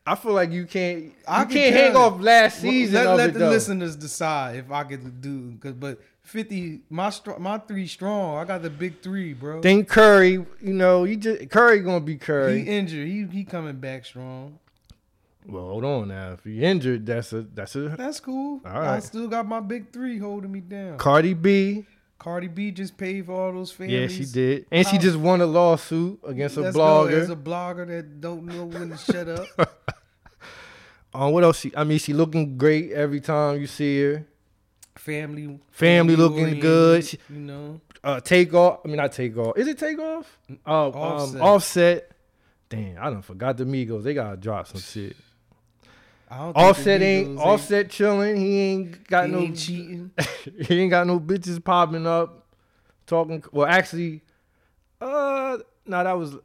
I 0.07 0.15
feel 0.15 0.33
like 0.33 0.51
you 0.51 0.65
can't. 0.65 1.03
You 1.05 1.13
I 1.27 1.45
can 1.45 1.53
can't 1.53 1.75
hang 1.77 1.93
you. 1.93 1.99
off 1.99 2.19
last 2.23 2.61
season 2.61 2.95
let, 3.05 3.17
let 3.17 3.29
it 3.29 3.33
the 3.35 3.39
though. 3.41 3.51
listeners 3.51 3.95
decide 3.95 4.57
if 4.57 4.71
I 4.73 4.85
could 4.85 5.21
do. 5.21 5.55
Cause, 5.61 5.75
but 5.75 6.01
fifty, 6.23 6.81
my 6.89 7.13
my 7.39 7.59
three 7.59 7.87
strong. 7.87 8.39
I 8.39 8.47
got 8.47 8.63
the 8.63 8.71
big 8.71 9.03
three, 9.03 9.35
bro. 9.35 9.61
Then 9.61 9.85
Curry, 9.85 10.31
you 10.63 10.73
know, 10.73 11.05
he 11.05 11.17
just 11.17 11.51
Curry 11.51 11.81
gonna 11.81 12.01
be 12.01 12.17
Curry. 12.17 12.63
he 12.63 12.71
injured. 12.71 13.07
He 13.07 13.27
he 13.31 13.45
coming 13.45 13.77
back 13.77 14.07
strong. 14.07 14.59
Well, 15.49 15.65
hold 15.65 15.85
on 15.85 16.09
now. 16.09 16.33
If 16.33 16.45
he 16.45 16.63
injured, 16.63 17.07
that's 17.07 17.33
a 17.33 17.43
that's 17.43 17.75
a 17.77 17.89
That's 17.91 18.21
cool. 18.21 18.61
All 18.65 18.71
I 18.81 18.99
still 19.01 19.29
got 19.29 19.47
my 19.47 19.61
big 19.61 19.93
three 19.93 20.19
holding 20.19 20.53
me 20.53 20.61
down. 20.61 20.99
Cardi 20.99 21.35
B. 21.35 21.87
Cardi 22.19 22.49
B 22.49 22.73
just 22.73 22.97
paid 22.97 23.27
for 23.27 23.33
all 23.33 23.53
those 23.53 23.71
families. 23.71 24.19
Yeah, 24.19 24.25
she 24.27 24.33
did, 24.33 24.67
and 24.73 24.87
she 24.87 24.99
just 24.99 25.17
won 25.17 25.41
a 25.41 25.47
lawsuit 25.47 26.19
against 26.27 26.57
a 26.57 26.63
Let's 26.63 26.77
go. 26.77 26.81
blogger. 26.83 27.13
As 27.13 27.31
a 27.31 27.37
blogger 27.37 27.87
that 27.87 28.21
don't 28.21 28.45
know 28.45 28.65
when 28.65 28.91
to 28.91 28.97
shut 28.97 29.29
up. 29.29 29.47
Um, 31.15 31.33
what 31.33 31.43
else? 31.43 31.59
She, 31.61 31.73
I 31.75 31.85
mean, 31.85 31.99
she 31.99 32.13
looking 32.13 32.59
great 32.59 32.93
every 32.93 33.21
time 33.21 33.59
you 33.61 33.67
see 33.67 34.03
her. 34.03 34.27
Family, 34.97 35.59
Family 35.71 36.17
looking 36.17 36.41
oriented, 36.41 36.61
good. 36.63 37.05
She- 37.07 37.19
You 37.31 37.39
know, 37.41 37.81
Uh, 38.05 38.21
take 38.21 38.53
off. 38.53 38.81
I 38.85 38.89
mean, 38.89 38.99
not 38.99 39.13
take 39.13 39.37
off. 39.39 39.57
Is 39.57 39.67
it 39.69 39.79
take 39.79 39.99
off? 39.99 40.39
Uh, 40.67 40.89
Offset. 40.89 41.41
Um, 41.41 41.47
offset. 41.47 42.11
Damn, 42.69 42.97
I 43.03 43.09
don't 43.11 43.23
forgot 43.23 43.57
the 43.57 43.65
Migos. 43.65 44.03
They 44.03 44.13
gotta 44.13 44.37
drop 44.37 44.67
some 44.67 44.81
shit. 44.83 45.17
Offset 46.31 47.01
ain't 47.01 47.39
Offset 47.39 47.91
chilling. 47.91 48.37
He 48.37 48.61
ain't 48.61 49.07
got 49.09 49.27
he 49.27 49.33
no 49.33 49.39
ain't 49.41 49.57
cheating. 49.57 50.11
he 50.61 50.81
ain't 50.83 50.91
got 50.91 51.07
no 51.07 51.19
bitches 51.19 51.63
popping 51.63 52.07
up 52.07 52.47
talking. 53.07 53.43
Well, 53.53 53.67
actually, 53.67 54.23
uh, 55.01 55.59
no, 55.87 56.05
that 56.05 56.19
was. 56.19 56.37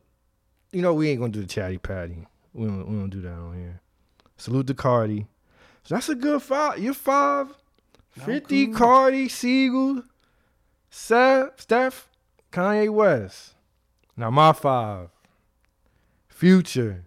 You 0.71 0.81
know, 0.81 0.93
we 0.93 1.09
ain't 1.09 1.19
gonna 1.19 1.31
do 1.31 1.41
the 1.41 1.47
chatty 1.47 1.77
patty. 1.77 2.25
We 2.53 2.65
don't. 2.65 2.87
We 2.87 2.95
don't 2.97 3.09
do 3.09 3.21
that 3.21 3.33
on 3.33 3.57
here. 3.57 3.81
Salute 4.37 4.67
to 4.67 4.73
Cardi. 4.73 5.27
So 5.83 5.95
that's 5.95 6.09
a 6.09 6.15
good 6.15 6.41
five. 6.41 6.79
You're 6.79 6.93
five. 6.93 7.47
I'm 8.17 8.25
50 8.25 8.67
cool. 8.67 8.75
Cardi, 8.75 9.27
Sigel, 9.27 10.03
Seth, 10.89 11.59
Steph, 11.61 12.07
Kanye 12.51 12.89
West. 12.89 13.55
Now 14.15 14.29
my 14.29 14.53
five. 14.53 15.09
Future. 16.29 17.05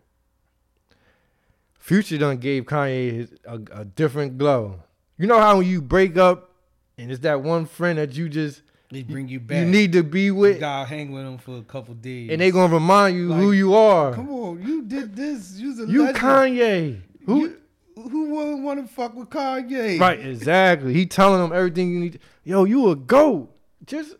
Future 1.87 2.19
done 2.19 2.37
gave 2.39 2.65
Kanye 2.65 3.13
his, 3.13 3.35
a, 3.45 3.61
a 3.81 3.85
different 3.85 4.39
glow. 4.39 4.81
You 5.19 5.29
know 5.29 5.39
how 5.39 5.59
when 5.59 5.69
you 5.69 5.81
break 5.81 6.17
up 6.17 6.51
and 6.99 7.13
it's 7.13 7.21
that 7.21 7.41
one 7.43 7.65
friend 7.67 7.97
that 8.01 8.13
you 8.17 8.29
just 8.29 8.63
They 8.91 9.05
bring 9.05 9.29
you 9.29 9.39
back. 9.39 9.59
you 9.61 9.67
need 9.67 9.93
to 9.93 10.03
be 10.03 10.23
You 10.23 10.35
with, 10.35 10.59
gotta 10.59 10.89
hang 10.89 11.13
with 11.13 11.23
them 11.23 11.39
for 11.39 11.59
a 11.59 11.63
couple 11.63 11.95
days. 11.95 12.31
and 12.33 12.41
they 12.41 12.51
gonna 12.51 12.75
remind 12.75 13.17
you 13.17 13.33
who 13.33 13.53
you 13.53 13.75
are. 13.77 14.13
come 14.15 14.29
on. 14.31 14.63
You 14.67 14.83
did 14.83 15.15
this. 15.15 15.53
You's 15.61 15.79
a 15.79 15.87
You 15.87 16.03
legend. 16.07 16.19
Kanye. 16.19 17.01
Who? 17.27 17.41
You- 17.43 17.57
who 17.95 18.35
wouldn't 18.35 18.63
want 18.65 18.87
to 18.87 18.93
fuck 18.93 19.15
with 19.15 19.31
Kanye? 19.31 19.99
Right, 20.01 20.19
exactly. 20.21 20.93
He 20.93 21.07
telling 21.07 21.41
them 21.41 21.57
everything 21.57 21.91
you 21.93 22.01
need. 22.01 22.19
Yo, 22.45 22.65
you 22.65 22.91
a 22.91 22.97
goat. 22.97 23.49
Just 23.87 24.17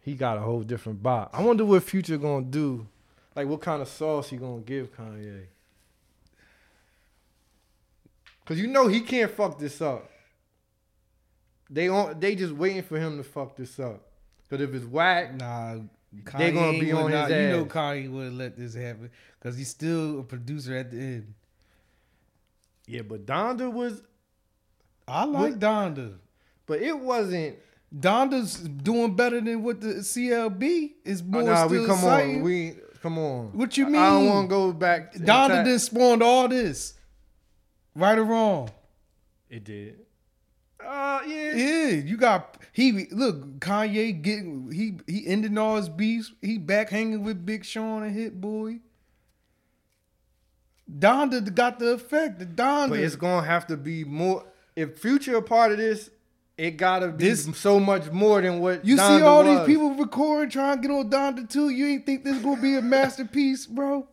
he 0.00 0.14
got 0.14 0.36
a 0.36 0.40
whole 0.40 0.62
different 0.62 1.00
vibe. 1.00 1.30
I 1.32 1.42
wonder 1.42 1.64
what 1.64 1.82
Future 1.84 2.18
gonna 2.18 2.44
do. 2.44 2.86
Like 3.36 3.46
what 3.46 3.60
kind 3.60 3.80
of 3.80 3.86
sauce 3.88 4.30
he 4.30 4.36
gonna 4.36 4.60
give 4.62 4.94
Kanye? 4.96 5.44
Cause 8.44 8.58
you 8.58 8.66
know 8.66 8.88
he 8.88 9.00
can't 9.00 9.30
fuck 9.30 9.58
this 9.58 9.80
up. 9.80 10.10
They 11.70 11.88
on 11.88 12.18
they 12.20 12.34
just 12.34 12.52
waiting 12.52 12.82
for 12.82 12.98
him 12.98 13.16
to 13.18 13.24
fuck 13.24 13.56
this 13.56 13.78
up. 13.78 14.02
Cause 14.50 14.60
if 14.60 14.74
it's 14.74 14.84
whack, 14.84 15.34
Nah, 15.38 15.76
Kanye 16.24 16.38
They 16.38 16.52
gonna 16.52 16.78
be 16.78 16.92
would 16.92 17.04
on 17.04 17.10
not, 17.10 17.30
his 17.30 17.40
You 17.42 17.48
know 17.56 17.64
ass. 17.64 17.70
Kanye 17.72 18.10
would 18.10 18.32
let 18.34 18.56
this 18.56 18.74
happen 18.74 19.10
because 19.38 19.56
he's 19.56 19.68
still 19.70 20.20
a 20.20 20.22
producer 20.22 20.76
at 20.76 20.90
the 20.90 20.98
end. 20.98 21.34
yeah. 22.86 23.02
But 23.02 23.24
Donda 23.24 23.72
was, 23.72 24.02
I 25.08 25.24
like 25.24 25.58
Donda. 25.58 26.14
but 26.66 26.80
it 26.82 26.98
wasn't. 26.98 27.56
Donda's 27.96 28.56
doing 28.58 29.14
better 29.14 29.40
than 29.40 29.62
what 29.62 29.80
the 29.80 29.94
CLB 30.02 30.92
is 31.04 31.20
Oh, 31.22 31.24
more 31.26 31.42
nah, 31.42 31.66
still 31.66 31.80
we 31.82 31.86
come 31.86 31.96
exciting. 31.98 32.36
on. 32.36 32.42
We 32.42 32.74
come 33.02 33.18
on. 33.18 33.46
What 33.52 33.76
you 33.76 33.86
mean? 33.86 33.96
I 33.96 34.10
don't 34.10 34.26
want 34.26 34.48
to 34.48 34.54
go 34.54 34.72
back. 34.72 35.14
and 35.14 35.24
Donda 35.26 35.46
attack- 35.46 35.64
done 35.66 35.78
spawned 35.78 36.22
all 36.22 36.48
this, 36.48 36.94
right 37.94 38.18
or 38.18 38.24
wrong. 38.24 38.70
It 39.48 39.64
did. 39.64 39.98
Uh, 40.84 41.20
yeah. 41.26 41.54
Yeah, 41.54 41.86
you 41.90 42.16
got 42.16 42.58
he 42.72 43.06
look 43.12 43.60
Kanye 43.60 44.20
getting 44.20 44.70
he 44.72 44.98
he 45.06 45.26
ending 45.26 45.56
all 45.58 45.76
his 45.76 45.88
beefs. 45.88 46.32
He 46.40 46.58
back 46.58 46.90
hanging 46.90 47.22
with 47.22 47.46
Big 47.46 47.64
Sean 47.64 48.02
and 48.02 48.14
Hit 48.14 48.40
Boy. 48.40 48.80
Donda 50.90 51.54
got 51.54 51.78
the 51.78 51.92
effect. 51.92 52.38
The 52.38 52.46
Donda. 52.46 52.90
But 52.90 52.98
it's 53.00 53.16
gonna 53.16 53.46
have 53.46 53.66
to 53.68 53.76
be 53.76 54.04
more. 54.04 54.44
If 54.74 54.98
Future 54.98 55.36
a 55.36 55.42
part 55.42 55.72
of 55.72 55.78
this, 55.78 56.10
it 56.56 56.72
gotta 56.72 57.08
be 57.08 57.24
This- 57.28 57.48
so 57.56 57.78
much 57.78 58.10
more 58.10 58.40
than 58.40 58.60
what 58.60 58.84
you 58.84 58.96
see 58.96 59.02
all 59.22 59.44
was. 59.44 59.66
these 59.66 59.74
people 59.76 59.94
recording 59.94 60.50
trying 60.50 60.80
to 60.82 60.88
get 60.88 60.94
on 60.94 61.08
Donda 61.10 61.48
too. 61.48 61.68
You 61.68 61.86
ain't 61.86 62.06
think 62.06 62.24
this 62.24 62.38
gonna 62.42 62.60
be 62.60 62.74
a 62.76 62.82
masterpiece, 62.82 63.66
bro? 63.66 64.06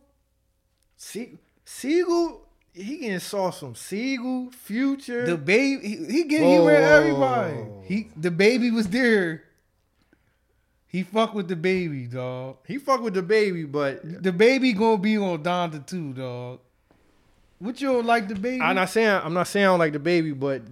See, 0.96 1.38
Sigel, 1.64 2.46
he 2.74 2.98
getting 2.98 3.18
sauce 3.18 3.60
from 3.60 3.74
Sigel, 3.74 4.50
Future. 4.52 5.26
The 5.26 5.36
baby, 5.36 5.86
he, 5.86 5.96
he 6.06 6.24
get 6.24 6.42
Whoa, 6.42 6.52
he 6.52 6.58
with 6.64 6.74
everybody. 6.82 7.56
He 7.84 8.08
the 8.16 8.30
baby 8.30 8.70
was 8.70 8.88
there. 8.88 9.44
He 10.86 11.04
fuck 11.04 11.34
with 11.34 11.46
the 11.46 11.54
baby, 11.56 12.06
dog. 12.06 12.56
he 12.66 12.78
fuck 12.78 13.00
with 13.00 13.14
the 13.14 13.22
baby, 13.22 13.64
but 13.64 14.00
The 14.22 14.32
baby 14.32 14.72
gonna 14.72 14.98
be 14.98 15.16
on 15.16 15.42
Donda 15.42 15.86
too, 15.86 16.12
dog. 16.12 16.58
What 17.60 17.80
you 17.80 17.88
don't 17.92 18.06
like 18.06 18.26
the 18.26 18.34
baby? 18.34 18.60
I'm 18.60 18.74
not 18.74 18.88
saying 18.90 19.08
I'm 19.08 19.34
not 19.34 19.46
saying 19.46 19.66
I 19.66 19.68
don't 19.68 19.78
like 19.78 19.92
the 19.92 19.98
baby, 19.98 20.32
but 20.32 20.62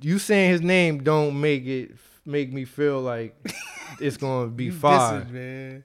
you- 0.00 0.18
saying 0.18 0.50
his 0.52 0.60
name 0.62 1.02
don't 1.02 1.38
make 1.40 1.66
it 1.66 1.90
make 2.24 2.52
me 2.52 2.64
feel 2.64 3.00
like 3.02 3.34
it's 4.00 4.16
gonna 4.16 4.46
be 4.48 4.70
fire. 4.70 5.24
man. 5.30 5.84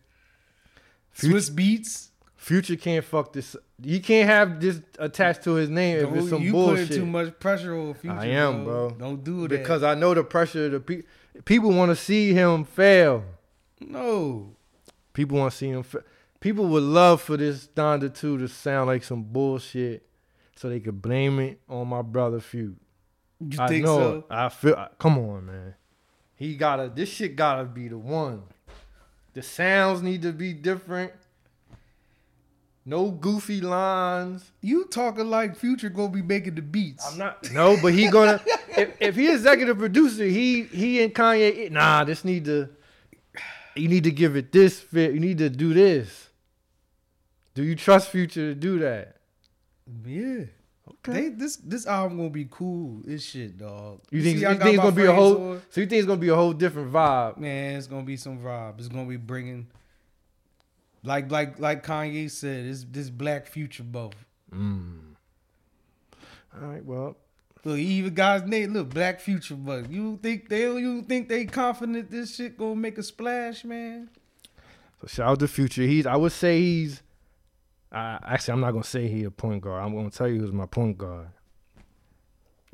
Future- 1.11 1.37
Swizz 1.37 1.51
Beatz. 1.51 2.09
Future 2.45 2.75
can't 2.75 3.03
fuck 3.03 3.33
this. 3.33 3.55
He 3.83 3.99
can't 3.99 4.29
have 4.29 4.59
this 4.61 4.79
attached 4.99 5.41
to 5.45 5.55
his 5.55 5.67
name 5.67 5.97
if 6.05 6.13
it's 6.15 6.29
some 6.29 6.43
you 6.43 6.51
bullshit. 6.51 6.89
putting 6.89 7.01
too 7.01 7.05
much 7.07 7.39
pressure 7.39 7.75
on 7.75 7.95
Future. 7.95 8.15
I 8.15 8.25
am, 8.27 8.63
bro. 8.65 8.91
Don't 8.91 9.23
do 9.23 9.47
that. 9.47 9.57
because 9.57 9.81
I 9.81 9.95
know 9.95 10.13
the 10.13 10.23
pressure. 10.23 10.69
The 10.69 10.79
pe- 10.79 11.01
people 11.43 11.71
want 11.71 11.89
to 11.89 11.95
see 11.95 12.33
him 12.33 12.63
fail. 12.63 13.23
no, 13.81 14.55
People 15.13 15.39
want 15.39 15.53
to 15.53 15.57
see 15.57 15.69
him. 15.69 15.81
Fa- 15.81 16.03
people 16.39 16.67
would 16.67 16.83
love 16.83 17.19
for 17.19 17.35
this 17.35 17.67
Donda 17.75 18.13
two 18.13 18.37
to 18.37 18.47
sound 18.47 18.87
like 18.89 19.03
some 19.03 19.23
bullshit, 19.23 20.05
so 20.55 20.69
they 20.69 20.79
could 20.79 21.01
blame 21.01 21.39
it 21.39 21.59
on 21.67 21.87
my 21.87 22.03
brother 22.03 22.39
Feud. 22.39 22.77
you 23.39 23.57
I 23.59 23.67
think 23.67 23.85
know. 23.85 23.97
so? 23.97 24.13
it. 24.17 24.25
I 24.29 24.49
feel. 24.49 24.75
I- 24.75 24.89
Come 24.99 25.17
on, 25.17 25.47
man. 25.47 25.73
He 26.35 26.55
gotta. 26.57 26.91
This 26.93 27.09
shit 27.09 27.35
gotta 27.35 27.63
be 27.63 27.87
the 27.87 27.97
one. 27.97 28.43
The 29.33 29.41
sounds 29.41 30.03
need 30.03 30.21
to 30.21 30.31
be 30.31 30.53
different. 30.53 31.11
No 32.85 33.09
goofy 33.09 33.61
lines. 33.61 34.51
You 34.61 34.85
talking 34.85 35.29
like 35.29 35.55
Future 35.55 35.89
gonna 35.89 36.09
be 36.09 36.21
making 36.21 36.55
the 36.55 36.61
beats? 36.61 37.11
I'm 37.11 37.17
not. 37.17 37.51
No, 37.51 37.77
but 37.81 37.93
he 37.93 38.09
gonna. 38.09 38.39
if, 38.77 38.95
if 38.99 39.15
he 39.15 39.31
executive 39.31 39.79
producer, 39.79 40.25
he 40.25 40.63
he 40.63 41.01
and 41.03 41.13
Kanye. 41.13 41.71
Nah, 41.71 42.03
this 42.03 42.23
need 42.23 42.45
to. 42.45 42.69
You 43.75 43.87
need 43.87 44.03
to 44.05 44.11
give 44.11 44.35
it 44.35 44.51
this 44.51 44.79
fit. 44.79 45.13
You 45.13 45.19
need 45.19 45.39
to 45.39 45.49
do 45.49 45.73
this. 45.73 46.29
Do 47.55 47.63
you 47.63 47.75
trust 47.75 48.09
Future 48.09 48.53
to 48.53 48.55
do 48.55 48.79
that? 48.79 49.17
Yeah. 50.05 50.45
They, 51.03 51.29
this 51.29 51.57
this 51.57 51.85
album 51.87 52.17
gonna 52.17 52.29
be 52.29 52.47
cool. 52.49 53.01
This 53.03 53.23
shit, 53.23 53.57
dog. 53.57 54.01
You 54.11 54.21
think, 54.21 54.39
see 54.39 54.43
you 54.43 54.55
think 54.55 54.65
it's 54.65 54.77
gonna 54.77 54.91
be 54.91 55.05
a 55.05 55.13
whole? 55.13 55.51
on? 55.51 55.61
So 55.69 55.81
you 55.81 55.87
think 55.87 55.99
it's 55.99 56.07
gonna 56.07 56.19
be 56.19 56.29
a 56.29 56.35
whole 56.35 56.53
different 56.53 56.91
vibe? 56.91 57.37
Man, 57.37 57.75
it's 57.75 57.87
gonna 57.87 58.03
be 58.03 58.17
some 58.17 58.39
vibe. 58.39 58.79
It's 58.79 58.87
gonna 58.87 59.05
be 59.05 59.17
bringing, 59.17 59.67
like 61.05 61.31
like 61.31 61.59
like 61.59 61.85
Kanye 61.85 62.29
said, 62.29 62.65
it's 62.65 62.85
this 62.89 63.09
Black 63.09 63.47
Future 63.47 63.83
both. 63.83 64.15
Mm. 64.53 65.15
All 66.61 66.67
right. 66.67 66.83
Well, 66.85 67.17
Look, 67.65 67.79
he 67.79 67.85
even 67.85 68.13
got 68.13 68.41
his 68.41 68.49
name. 68.49 68.73
Look, 68.73 68.91
Black 68.91 69.19
Future, 69.19 69.55
but 69.55 69.89
you 69.89 70.19
think 70.21 70.49
they 70.49 70.61
you 70.71 71.01
think 71.01 71.27
they 71.27 71.45
confident 71.45 72.11
this 72.11 72.35
shit 72.35 72.57
gonna 72.59 72.75
make 72.75 72.99
a 72.99 73.03
splash, 73.03 73.65
man? 73.65 74.07
so 75.01 75.07
shout 75.07 75.29
out 75.31 75.39
to 75.39 75.47
Future. 75.47 75.81
He's. 75.81 76.05
I 76.05 76.15
would 76.15 76.31
say 76.31 76.59
he's. 76.61 77.01
Uh, 77.91 78.19
actually, 78.23 78.53
I'm 78.53 78.59
not 78.59 78.71
gonna 78.71 78.83
say 78.83 79.07
he 79.07 79.23
a 79.23 79.31
point 79.31 79.61
guard. 79.61 79.83
I'm 79.83 79.95
gonna 79.95 80.11
tell 80.11 80.27
you 80.27 80.41
who's 80.41 80.51
my 80.51 80.67
point 80.67 80.99
guard. 80.99 81.27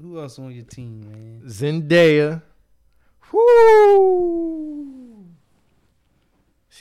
Who 0.02 0.20
else 0.20 0.38
on 0.40 0.52
your 0.52 0.66
team, 0.66 1.00
man? 1.10 1.42
Zendaya. 1.46 2.42
Whoo! 3.32 4.81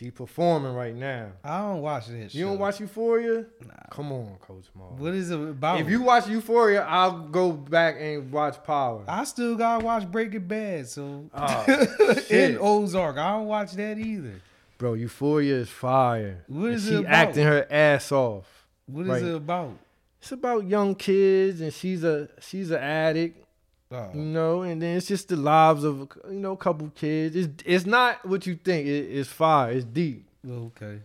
She 0.00 0.10
performing 0.10 0.72
right 0.72 0.94
now. 0.94 1.32
I 1.44 1.58
don't 1.60 1.82
watch 1.82 2.06
that. 2.06 2.34
You 2.34 2.46
don't 2.46 2.58
watch 2.58 2.80
Euphoria? 2.80 3.44
Nah. 3.66 3.74
Come 3.90 4.12
on, 4.12 4.34
Coach 4.40 4.64
Maul. 4.74 4.94
What 4.96 5.12
is 5.12 5.30
it 5.30 5.38
about? 5.38 5.78
If 5.78 5.90
you 5.90 6.00
watch 6.00 6.26
Euphoria, 6.26 6.86
I'll 6.88 7.18
go 7.28 7.52
back 7.52 7.96
and 8.00 8.32
watch 8.32 8.64
Power. 8.64 9.04
I 9.06 9.24
still 9.24 9.56
gotta 9.56 9.84
watch 9.84 10.10
Breaking 10.10 10.46
Bad, 10.46 10.88
so 10.88 11.28
Oh, 11.34 11.64
and. 12.30 12.56
Ozark. 12.58 13.18
I 13.18 13.32
don't 13.32 13.46
watch 13.46 13.72
that 13.72 13.98
either. 13.98 14.40
Bro, 14.78 14.94
Euphoria 14.94 15.56
is 15.56 15.68
fire. 15.68 16.44
What 16.48 16.64
And 16.68 16.74
is 16.76 16.86
she 16.86 16.94
it 16.94 17.00
about? 17.00 17.12
acting 17.12 17.44
her 17.44 17.66
ass 17.70 18.10
off. 18.10 18.66
What 18.86 19.02
is 19.02 19.08
Right. 19.08 19.22
it 19.22 19.34
about? 19.34 19.76
it's 20.22 20.32
about 20.32 20.66
young 20.66 20.94
kids 20.94 21.60
and 21.60 21.74
she's 21.74 22.04
a 22.04 22.28
she's 22.40 22.70
an 22.70 22.78
addict, 22.80 23.44
Oh. 23.92 24.10
you 24.14 24.20
know, 24.20 24.62
and 24.62 24.80
then 24.80 24.96
it's 24.96 25.08
just 25.08 25.28
the 25.28 25.36
lives 25.36 25.82
of 25.82 26.08
you 26.28 26.38
know 26.38 26.52
a 26.52 26.56
couple 26.56 26.90
kids. 26.94 27.34
It's 27.34 27.62
it's 27.66 27.86
not 27.86 28.24
what 28.24 28.46
you 28.46 28.54
think. 28.54 28.86
It, 28.86 29.10
it's 29.10 29.28
fire. 29.28 29.72
It's 29.72 29.84
deep. 29.84 30.26
Okay. 30.48 31.00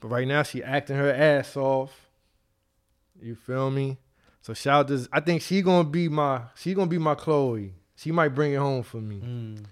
But 0.00 0.08
right 0.08 0.26
now 0.26 0.42
she 0.42 0.62
acting 0.62 0.96
her 0.96 1.12
ass 1.12 1.56
off. 1.56 1.92
You 3.20 3.34
feel 3.34 3.70
me? 3.70 3.98
So 4.40 4.54
shout 4.54 4.90
out 4.90 4.96
to 4.96 5.08
I 5.12 5.20
think 5.20 5.42
she 5.42 5.60
gonna 5.60 5.88
be 5.88 6.08
my 6.08 6.42
she 6.54 6.72
gonna 6.72 6.86
be 6.86 6.98
my 6.98 7.14
Chloe. 7.14 7.74
She 7.96 8.12
might 8.12 8.28
bring 8.28 8.52
it 8.52 8.58
home 8.58 8.82
for 8.82 8.98
me. 8.98 9.20
Mm. 9.20 9.64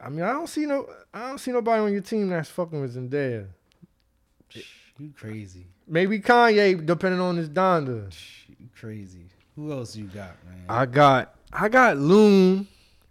I 0.00 0.08
mean 0.08 0.22
I 0.24 0.32
don't 0.32 0.48
see 0.48 0.66
no 0.66 0.88
I 1.12 1.28
don't 1.28 1.38
see 1.38 1.52
nobody 1.52 1.82
on 1.82 1.92
your 1.92 2.02
team 2.02 2.28
that's 2.30 2.50
fucking 2.50 2.80
with 2.80 2.96
Zendaya. 2.96 3.46
You 4.98 5.12
crazy. 5.16 5.66
Maybe 5.86 6.20
Kanye, 6.20 6.84
depending 6.84 7.20
on 7.20 7.36
his 7.36 7.48
Donda. 7.48 8.12
You 8.48 8.68
crazy. 8.78 9.26
Who 9.56 9.72
else 9.72 9.94
you 9.96 10.04
got, 10.04 10.34
man? 10.46 10.64
I 10.68 10.86
got 10.86 11.34
I 11.52 11.68
got 11.68 11.96
Loon. 11.96 12.66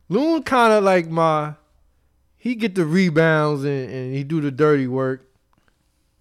Loon 0.10 0.44
kind 0.44 0.74
of 0.74 0.84
like 0.84 1.08
my 1.10 1.54
he 2.38 2.56
get 2.56 2.76
the 2.76 2.86
rebounds 2.86 3.64
and, 3.64 3.90
and 3.90 4.14
he 4.14 4.24
do 4.24 4.42
the 4.42 4.52
dirty 4.52 4.88
work. 4.88 5.26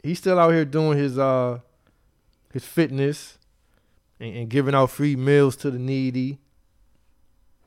He's 0.02 0.18
still 0.18 0.38
out 0.38 0.50
here 0.50 0.64
doing 0.64 0.98
his 0.98 1.18
uh 1.18 1.58
his 2.52 2.64
fitness 2.64 3.38
and, 4.20 4.36
and 4.36 4.48
giving 4.48 4.74
out 4.74 4.90
free 4.90 5.16
meals 5.16 5.56
to 5.56 5.70
the 5.70 5.78
needy. 5.78 6.38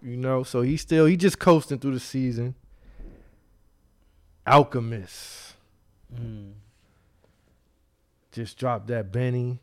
You 0.01 0.17
know, 0.17 0.43
so 0.43 0.61
he 0.61 0.77
still 0.77 1.05
he 1.05 1.17
just 1.17 1.39
coasting 1.39 1.79
through 1.79 1.93
the 1.93 1.99
season. 1.99 2.55
Alchemist 4.47 5.43
Mm. 6.15 6.53
just 8.31 8.57
dropped 8.59 8.87
that 8.87 9.11
Benny 9.11 9.59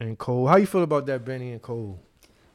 and 0.00 0.18
Cole. 0.18 0.46
How 0.46 0.56
you 0.56 0.66
feel 0.66 0.82
about 0.82 1.06
that 1.06 1.24
Benny 1.24 1.52
and 1.52 1.62
Cole? 1.62 2.00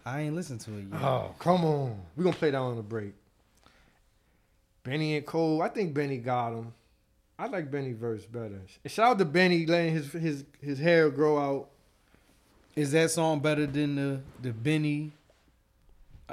I 0.06 0.22
ain't 0.22 0.36
listened 0.36 0.62
to 0.62 0.72
it 0.78 0.86
yet. 0.92 1.02
Oh, 1.02 1.34
come 1.40 1.64
on. 1.66 2.00
We're 2.16 2.26
gonna 2.26 2.36
play 2.36 2.52
that 2.52 2.58
on 2.58 2.76
the 2.76 2.84
break. 2.84 3.14
Benny 4.84 5.16
and 5.18 5.26
Cole. 5.26 5.62
I 5.62 5.70
think 5.70 5.94
Benny 5.94 6.18
got 6.18 6.54
him. 6.54 6.74
I 7.38 7.48
like 7.48 7.70
Benny 7.72 7.94
verse 7.94 8.26
better. 8.26 8.62
Shout 8.86 9.12
out 9.12 9.20
to 9.20 9.26
Benny 9.26 9.66
letting 9.66 9.94
his 9.94 10.12
his 10.12 10.44
his 10.62 10.80
hair 10.80 11.10
grow 11.10 11.38
out. 11.38 11.70
Is 12.76 12.92
that 12.92 13.12
song 13.12 13.40
better 13.40 13.66
than 13.66 13.96
the 13.96 14.20
the 14.42 14.52
Benny? 14.54 15.12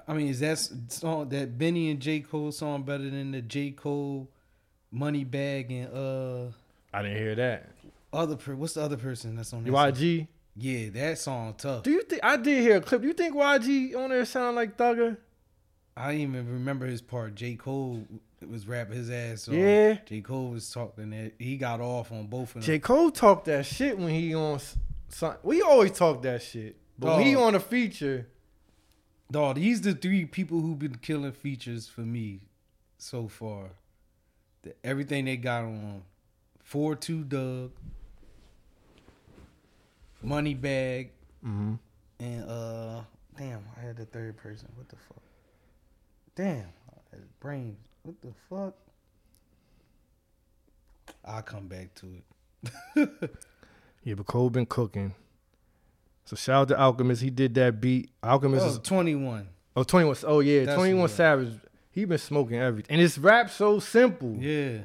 I 0.08 0.14
mean, 0.14 0.28
is 0.28 0.40
that 0.40 0.58
song 0.88 1.28
that 1.30 1.58
Benny 1.58 1.90
and 1.90 2.00
J 2.00 2.20
Cole 2.20 2.52
song 2.52 2.82
better 2.82 3.08
than 3.08 3.32
the 3.32 3.42
J 3.42 3.70
Cole 3.70 4.28
Money 4.90 5.24
Bag 5.24 5.70
and 5.70 5.88
uh 5.94 6.52
I 6.94 7.02
didn't 7.02 7.16
hear 7.18 7.34
that. 7.36 7.70
other 8.12 8.36
per- 8.36 8.54
what's 8.54 8.74
the 8.74 8.82
other 8.82 8.96
person 8.98 9.34
that's 9.36 9.52
on 9.54 9.64
that? 9.64 9.70
song? 9.94 10.28
Yeah, 10.56 10.90
that 10.90 11.18
song 11.18 11.54
tough. 11.56 11.82
Do 11.82 11.90
you 11.90 12.02
think 12.02 12.22
I 12.22 12.36
did 12.36 12.62
hear 12.62 12.76
a 12.76 12.80
clip? 12.80 13.02
You 13.02 13.12
think 13.12 13.34
YG 13.34 13.96
on 13.96 14.10
there 14.10 14.24
sound 14.24 14.56
like 14.56 14.76
Thugger? 14.76 15.16
I 15.96 16.12
didn't 16.12 16.34
even 16.34 16.52
remember 16.52 16.86
his 16.86 17.02
part. 17.02 17.34
J 17.34 17.54
Cole 17.54 18.06
was 18.48 18.66
rapping 18.66 18.96
his 18.96 19.10
ass 19.10 19.48
off. 19.48 19.54
Yeah. 19.54 19.98
J 20.04 20.20
Cole 20.20 20.50
was 20.50 20.70
talking 20.70 21.10
that 21.10 21.32
he 21.38 21.56
got 21.56 21.80
off 21.80 22.12
on 22.12 22.26
both 22.26 22.48
of 22.48 22.54
them. 22.54 22.62
J. 22.62 22.78
Cole 22.78 23.10
talked 23.10 23.46
that 23.46 23.66
shit 23.66 23.98
when 23.98 24.10
he 24.10 24.34
on 24.34 24.60
some, 25.08 25.34
we 25.42 25.62
always 25.62 25.92
talk 25.92 26.22
that 26.22 26.42
shit. 26.42 26.76
But 26.98 27.16
when 27.16 27.26
he 27.26 27.34
on 27.34 27.54
a 27.54 27.60
feature, 27.60 28.26
Dog, 29.32 29.56
these 29.56 29.80
the 29.80 29.94
three 29.94 30.26
people 30.26 30.60
who've 30.60 30.78
been 30.78 30.96
killing 30.96 31.32
features 31.32 31.88
for 31.88 32.02
me 32.02 32.40
so 32.98 33.28
far. 33.28 33.70
The, 34.62 34.74
everything 34.84 35.24
they 35.24 35.38
got 35.38 35.64
on. 35.64 36.02
Four 36.62 36.96
two 36.96 37.24
Dugg, 37.24 37.70
Money 40.22 40.54
Bag, 40.54 41.10
mm-hmm. 41.44 41.74
and 42.20 42.44
uh 42.48 43.00
damn, 43.36 43.64
I 43.76 43.86
had 43.86 43.96
the 43.96 44.06
third 44.06 44.36
person. 44.36 44.68
What 44.76 44.88
the 44.88 44.96
fuck? 44.96 45.22
Damn, 46.34 46.66
brains. 47.40 47.76
What 48.02 48.20
the 48.20 48.32
fuck? 48.48 48.74
I'll 51.24 51.42
come 51.42 51.68
back 51.68 51.94
to 51.96 52.06
it. 52.96 53.10
yeah, 54.02 54.14
but 54.14 54.26
Cole 54.26 54.50
been 54.50 54.66
cooking. 54.66 55.14
So 56.24 56.36
shout 56.36 56.62
out 56.62 56.68
to 56.68 56.80
Alchemist. 56.80 57.22
He 57.22 57.30
did 57.30 57.54
that 57.54 57.80
beat. 57.80 58.10
Alchemist 58.22 58.64
Oh, 58.64 58.70
is 58.70 58.78
21. 58.78 59.48
Oh, 59.76 59.82
21. 59.84 60.16
Oh, 60.24 60.40
yeah. 60.40 60.64
That's 60.64 60.76
21 60.76 61.00
what- 61.02 61.10
Savage. 61.10 61.52
He 61.90 62.06
been 62.06 62.18
smoking 62.18 62.58
everything. 62.58 62.90
And 62.90 63.00
his 63.00 63.18
rap 63.18 63.50
so 63.50 63.78
simple. 63.78 64.34
Yeah. 64.38 64.78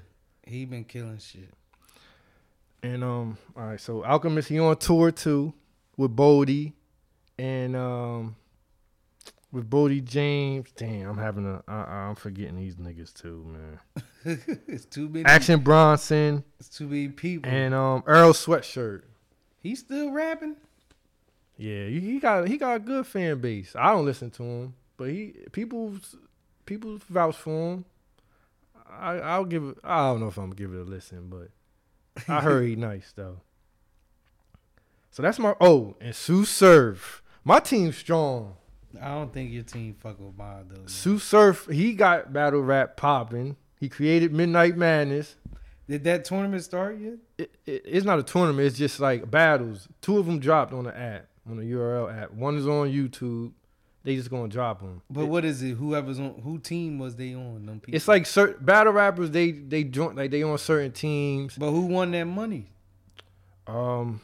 He 0.45 0.65
been 0.65 0.83
killing 0.83 1.19
shit. 1.19 1.53
And, 2.87 3.03
um, 3.03 3.37
all 3.55 3.67
right. 3.67 3.79
So, 3.79 4.03
Alchemist, 4.03 4.49
he 4.49 4.59
on 4.59 4.77
tour 4.77 5.11
too 5.11 5.53
with 5.97 6.15
Boldy. 6.15 6.73
And, 7.37 7.75
um, 7.75 8.35
with 9.51 9.69
Boldy 9.69 10.03
James. 10.03 10.69
Damn, 10.75 11.09
I'm 11.09 11.17
having 11.17 11.45
a, 11.45 11.63
I, 11.67 12.07
I'm 12.07 12.15
forgetting 12.15 12.55
these 12.55 12.75
niggas 12.75 13.13
too, 13.13 13.45
man. 13.45 14.39
it's 14.67 14.85
too 14.85 15.09
many. 15.09 15.25
Action 15.25 15.59
Bronson 15.61 16.43
It's 16.59 16.69
too 16.69 16.87
many 16.87 17.09
people. 17.09 17.49
and, 17.49 17.73
um, 17.73 18.03
Earl 18.05 18.33
Sweatshirt. 18.33 19.03
He's 19.61 19.79
still 19.79 20.11
rapping. 20.11 20.55
Yeah, 21.57 21.87
he 21.87 22.19
got 22.19 22.47
he 22.47 22.57
got 22.57 22.75
a 22.75 22.79
good 22.79 23.07
fan 23.07 23.39
base. 23.39 23.75
I 23.75 23.91
don't 23.91 24.05
listen 24.05 24.29
to 24.31 24.43
him, 24.43 24.75
but 24.95 25.09
he 25.09 25.33
people 25.51 25.95
people 26.67 26.99
vouch 27.09 27.35
for 27.35 27.73
him. 27.73 27.85
I 28.87 29.15
I'll 29.15 29.43
give 29.43 29.63
it. 29.63 29.77
I 29.83 30.09
don't 30.09 30.19
know 30.19 30.27
if 30.27 30.37
I'm 30.37 30.51
gonna 30.51 30.55
give 30.55 30.71
it 30.73 30.79
a 30.79 30.83
listen, 30.83 31.29
but 31.29 31.49
I 32.27 32.41
heard 32.41 32.67
he 32.67 32.75
nice 32.75 33.13
though. 33.15 33.41
So 35.09 35.23
that's 35.23 35.39
my 35.39 35.55
oh 35.59 35.95
and 35.99 36.13
Tsu 36.13 36.45
Surf. 36.45 37.23
My 37.43 37.59
team's 37.59 37.97
strong. 37.97 38.55
I 39.01 39.09
don't 39.09 39.33
think 39.33 39.51
your 39.51 39.63
team 39.63 39.95
fuck 39.99 40.19
with 40.19 40.37
mine 40.37 40.65
though. 40.69 40.77
man. 40.77 40.87
Tsu 40.87 41.19
Surf 41.19 41.67
he 41.71 41.93
got 41.93 42.33
battle 42.33 42.61
rap 42.61 42.97
popping. 42.97 43.55
He 43.79 43.89
created 43.89 44.33
Midnight 44.33 44.75
Madness. 44.77 45.35
Did 45.87 46.03
that 46.03 46.25
tournament 46.25 46.63
start 46.63 46.99
yet? 46.99 47.13
It, 47.37 47.55
it, 47.65 47.81
it's 47.85 48.05
not 48.05 48.19
a 48.19 48.23
tournament. 48.23 48.67
It's 48.67 48.77
just 48.77 48.99
like 48.99 49.29
battles. 49.31 49.87
Two 50.01 50.17
of 50.17 50.25
them 50.25 50.39
dropped 50.39 50.73
on 50.73 50.83
the 50.83 50.97
app 50.97 51.27
on 51.49 51.57
the 51.57 51.63
URL 51.63 52.13
app. 52.15 52.31
One 52.33 52.57
is 52.57 52.67
on 52.67 52.91
YouTube. 52.91 53.51
They 54.07 54.15
just 54.15 54.29
gonna 54.29 54.47
drop 54.47 54.79
them. 54.79 55.01
But 55.09 55.25
what 55.25 55.43
is 55.43 55.61
it? 55.61 55.71
Whoever's 55.75 56.17
on, 56.17 56.39
who 56.41 56.59
team 56.59 56.97
was 56.97 57.17
they 57.17 57.33
on? 57.35 57.65
Them 57.65 57.81
people. 57.81 57.93
It's 57.97 58.07
like 58.07 58.25
certain 58.25 58.63
battle 58.63 58.93
rappers. 58.93 59.31
They 59.31 59.51
they 59.51 59.83
join 59.83 60.15
like 60.15 60.31
they 60.31 60.43
on 60.43 60.57
certain 60.59 60.93
teams. 60.93 61.57
but 61.57 61.71
who 61.71 61.81
won 61.87 62.11
that 62.11 62.23
money? 62.23 62.67
Um, 63.67 64.21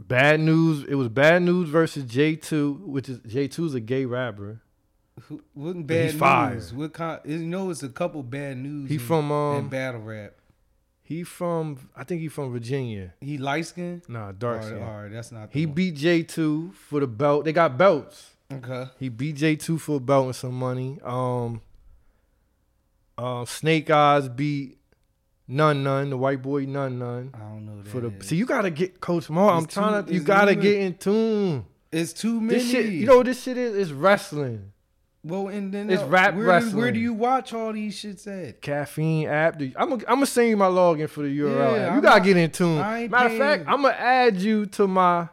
bad 0.00 0.40
news. 0.40 0.84
It 0.88 0.94
was 0.94 1.08
bad 1.08 1.42
news 1.42 1.68
versus 1.68 2.04
J 2.04 2.36
two, 2.36 2.80
which 2.86 3.10
is 3.10 3.18
J 3.26 3.48
2s 3.48 3.74
a 3.74 3.80
gay 3.80 4.06
rapper. 4.06 4.62
Who, 5.24 5.42
what 5.52 5.86
bad 5.86 6.12
he's 6.12 6.20
news? 6.20 6.72
What 6.72 6.94
kind? 6.94 7.20
You 7.26 7.38
know, 7.40 7.68
it's 7.68 7.82
a 7.82 7.90
couple 7.90 8.22
bad 8.22 8.56
news. 8.56 8.88
He 8.88 8.96
from 8.96 9.30
um 9.30 9.68
battle 9.68 10.00
rap. 10.00 10.32
he 11.02 11.22
from 11.22 11.90
I 11.94 12.04
think 12.04 12.22
he 12.22 12.28
from 12.28 12.50
Virginia. 12.50 13.12
He 13.20 13.36
light 13.36 13.66
skin. 13.66 14.00
Nah, 14.08 14.32
dark 14.32 14.62
All 14.62 14.66
skin. 14.68 14.82
all 14.82 15.02
right, 15.02 15.12
that's 15.12 15.32
not. 15.32 15.52
the 15.52 15.58
He 15.58 15.66
one. 15.66 15.74
beat 15.74 15.96
J 15.96 16.22
two 16.22 16.72
for 16.88 17.00
the 17.00 17.06
belt. 17.06 17.44
They 17.44 17.52
got 17.52 17.76
belts. 17.76 18.30
Okay. 18.52 18.86
He 18.98 19.08
beat 19.08 19.36
J 19.36 19.56
two 19.56 19.76
for 19.78 19.96
a 19.96 20.00
belt 20.00 20.26
and 20.26 20.36
some 20.36 20.54
money. 20.54 20.98
Um, 21.02 21.60
uh, 23.18 23.44
Snake 23.44 23.90
Eyes 23.90 24.28
beat 24.28 24.78
None 25.48 25.82
None, 25.82 26.10
the 26.10 26.16
white 26.16 26.42
boy 26.42 26.64
None 26.66 26.98
None. 26.98 27.30
I 27.34 27.38
don't 27.38 27.66
know. 27.66 27.82
For 27.90 28.00
the 28.00 28.08
is. 28.08 28.28
see, 28.28 28.36
you 28.36 28.46
gotta 28.46 28.70
get 28.70 29.00
Coach 29.00 29.30
Mo. 29.30 29.48
I'm 29.48 29.66
trying 29.66 30.04
too- 30.04 30.08
to. 30.10 30.14
You 30.14 30.20
gotta 30.20 30.54
new. 30.54 30.62
get 30.62 30.76
in 30.80 30.94
tune. 30.94 31.64
it's 31.92 32.12
too 32.12 32.40
many. 32.40 32.58
This 32.58 32.70
shit, 32.70 32.86
you 32.86 33.06
know, 33.06 33.18
what 33.18 33.26
this 33.26 33.42
shit 33.42 33.56
is 33.56 33.74
is 33.74 33.92
wrestling. 33.92 34.72
Well, 35.24 35.48
and 35.48 35.74
then 35.74 35.90
It's 35.90 36.02
uh, 36.02 36.06
rap 36.06 36.34
where, 36.36 36.46
wrestling. 36.46 36.76
Where 36.76 36.92
do 36.92 37.00
you 37.00 37.12
watch 37.12 37.52
all 37.52 37.72
these 37.72 37.96
shits 38.00 38.28
at? 38.28 38.60
Caffeine 38.62 39.26
app. 39.28 39.58
Do- 39.58 39.72
I'm 39.76 39.90
gonna 39.90 40.04
I'm 40.06 40.24
send 40.26 40.50
you 40.50 40.56
my 40.56 40.68
login 40.68 41.08
for 41.08 41.22
the 41.22 41.36
URL. 41.36 41.56
Yeah. 41.76 41.86
You 41.90 41.96
I'm 41.96 42.00
gotta 42.00 42.18
not- 42.20 42.24
get 42.24 42.36
in 42.36 42.50
tune. 42.52 42.76
Matter 42.78 43.26
of 43.32 43.36
fact, 43.38 43.64
I'm 43.66 43.82
gonna 43.82 43.94
add 43.94 44.36
you 44.36 44.66
to 44.66 44.86
my 44.86 45.28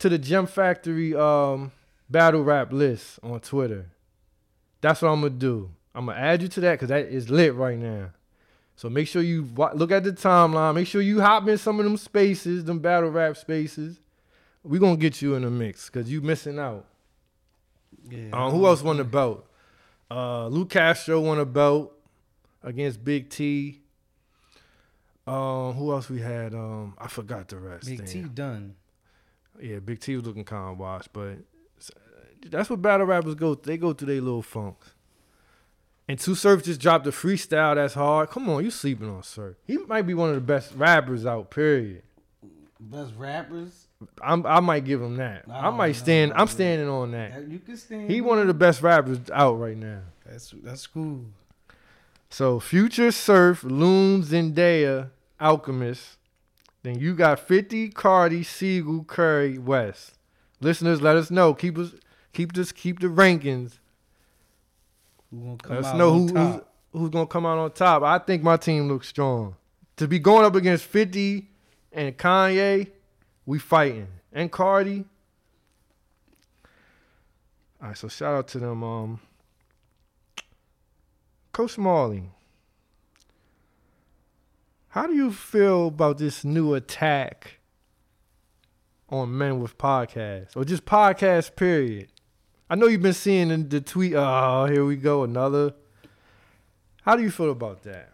to 0.00 0.08
the 0.10 0.18
Gem 0.18 0.46
Factory 0.46 1.14
um 1.14 1.70
battle 2.14 2.44
rap 2.44 2.72
list 2.72 3.18
on 3.24 3.40
Twitter. 3.40 3.90
That's 4.80 5.02
what 5.02 5.08
I'm 5.08 5.20
gonna 5.20 5.30
do. 5.30 5.68
I'm 5.92 6.06
gonna 6.06 6.16
add 6.16 6.42
you 6.42 6.48
to 6.48 6.60
that 6.60 6.74
because 6.74 6.90
that 6.90 7.06
is 7.06 7.28
lit 7.28 7.56
right 7.56 7.76
now. 7.76 8.10
So 8.76 8.88
make 8.88 9.08
sure 9.08 9.20
you 9.20 9.48
look 9.74 9.90
at 9.90 10.04
the 10.04 10.12
timeline. 10.12 10.76
Make 10.76 10.86
sure 10.86 11.02
you 11.02 11.20
hop 11.20 11.48
in 11.48 11.58
some 11.58 11.80
of 11.80 11.84
them 11.84 11.96
spaces, 11.96 12.64
them 12.64 12.78
battle 12.78 13.10
rap 13.10 13.36
spaces. 13.36 13.98
We 14.62 14.78
gonna 14.78 14.96
get 14.96 15.20
you 15.22 15.34
in 15.34 15.42
the 15.42 15.50
mix 15.50 15.86
because 15.86 16.08
you 16.08 16.20
missing 16.20 16.56
out. 16.56 16.86
Yeah. 18.08 18.28
Um, 18.32 18.52
who 18.52 18.64
else 18.64 18.80
won 18.80 18.98
the 18.98 19.04
belt? 19.04 19.44
Uh, 20.08 20.46
Lu 20.46 20.66
Castro 20.66 21.20
won 21.20 21.40
a 21.40 21.44
belt 21.44 21.92
against 22.62 23.04
Big 23.04 23.28
T. 23.28 23.80
Um, 25.26 25.72
who 25.72 25.90
else 25.90 26.08
we 26.08 26.20
had? 26.20 26.54
Um, 26.54 26.94
I 26.96 27.08
forgot 27.08 27.48
the 27.48 27.56
rest. 27.56 27.86
Big 27.86 27.98
damn. 27.98 28.06
T 28.06 28.22
done. 28.22 28.76
Yeah, 29.60 29.80
Big 29.80 29.98
T 29.98 30.14
was 30.14 30.24
looking 30.24 30.44
kind 30.44 30.70
of 30.70 30.78
washed, 30.78 31.12
but 31.12 31.38
that's 32.50 32.70
what 32.70 32.80
battle 32.82 33.06
rappers 33.06 33.34
go. 33.34 33.54
They 33.54 33.76
go 33.76 33.92
through 33.92 34.08
their 34.14 34.20
little 34.22 34.42
funks. 34.42 34.92
And 36.06 36.18
Tsu 36.18 36.34
Surf 36.34 36.62
just 36.64 36.80
dropped 36.80 37.06
a 37.06 37.10
freestyle 37.10 37.74
that's 37.76 37.94
hard. 37.94 38.28
Come 38.30 38.48
on, 38.50 38.62
you 38.64 38.70
sleeping 38.70 39.08
on 39.08 39.22
Surf? 39.22 39.56
He 39.66 39.78
might 39.78 40.02
be 40.02 40.12
one 40.14 40.28
of 40.28 40.34
the 40.34 40.40
best 40.42 40.72
rappers 40.74 41.24
out. 41.24 41.50
Period. 41.50 42.02
Best 42.78 43.12
rappers. 43.16 43.86
I'm, 44.20 44.44
I 44.44 44.60
might 44.60 44.84
give 44.84 45.00
him 45.00 45.16
that. 45.16 45.44
I 45.50 45.70
might 45.70 45.92
stand. 45.92 46.30
no, 46.32 46.36
I'm 46.36 46.48
standing 46.48 46.88
on 46.88 47.12
that. 47.12 47.32
That- 47.34 47.48
You 47.48 47.58
can 47.58 47.76
stand. 47.78 48.10
He 48.10 48.20
one 48.20 48.38
of 48.38 48.46
the 48.46 48.52
best 48.54 48.82
rappers 48.82 49.18
out 49.32 49.54
right 49.58 49.76
now. 49.76 50.00
That's 50.26 50.52
that's 50.62 50.86
cool. 50.86 51.24
So 52.28 52.60
Future 52.60 53.10
Surf, 53.12 53.64
Loon, 53.64 54.22
Zendaya, 54.22 55.10
Alchemist. 55.40 56.18
Then 56.82 56.98
you 56.98 57.14
got 57.14 57.40
50, 57.40 57.88
Cardi, 57.90 58.42
Sigel, 58.42 59.04
Curry, 59.04 59.56
West. 59.56 60.18
Listeners, 60.60 61.00
let 61.00 61.16
us 61.16 61.30
know. 61.30 61.54
Keep 61.54 61.78
us 61.78 61.92
keep 62.34 62.52
this 62.52 62.72
keep 62.72 63.00
the 63.00 63.06
rankings. 63.06 63.78
Who 65.30 65.40
gonna 65.40 65.56
come 65.58 65.76
Let 65.76 65.84
us 65.84 65.94
know 65.96 66.12
who, 66.12 66.28
who's, 66.28 66.60
who's 66.92 67.10
gonna 67.10 67.26
come 67.26 67.46
out 67.46 67.58
on 67.58 67.72
top. 67.72 68.02
I 68.02 68.18
think 68.18 68.42
my 68.42 68.56
team 68.56 68.88
looks 68.88 69.08
strong. 69.08 69.56
To 69.96 70.08
be 70.08 70.18
going 70.18 70.44
up 70.44 70.54
against 70.54 70.84
50 70.84 71.48
and 71.92 72.16
Kanye, 72.18 72.90
we 73.46 73.58
fighting. 73.58 74.08
And 74.32 74.50
Cardi. 74.50 75.04
All 77.80 77.88
right, 77.88 77.96
so 77.96 78.08
shout 78.08 78.34
out 78.34 78.48
to 78.48 78.58
them. 78.58 78.82
Um, 78.82 79.20
Coach 81.52 81.78
Marley. 81.78 82.24
How 84.88 85.06
do 85.06 85.14
you 85.14 85.32
feel 85.32 85.88
about 85.88 86.18
this 86.18 86.44
new 86.44 86.74
attack 86.74 87.58
on 89.08 89.36
men 89.36 89.60
with 89.60 89.76
podcasts 89.76 90.56
or 90.56 90.64
just 90.64 90.84
podcast 90.84 91.56
period? 91.56 92.08
I 92.68 92.76
know 92.76 92.86
you've 92.86 93.02
been 93.02 93.12
seeing 93.12 93.48
the, 93.48 93.56
the 93.58 93.80
tweet. 93.80 94.14
Oh, 94.14 94.66
here 94.66 94.84
we 94.84 94.96
go, 94.96 95.22
another. 95.24 95.74
How 97.02 97.16
do 97.16 97.22
you 97.22 97.30
feel 97.30 97.50
about 97.50 97.82
that? 97.82 98.10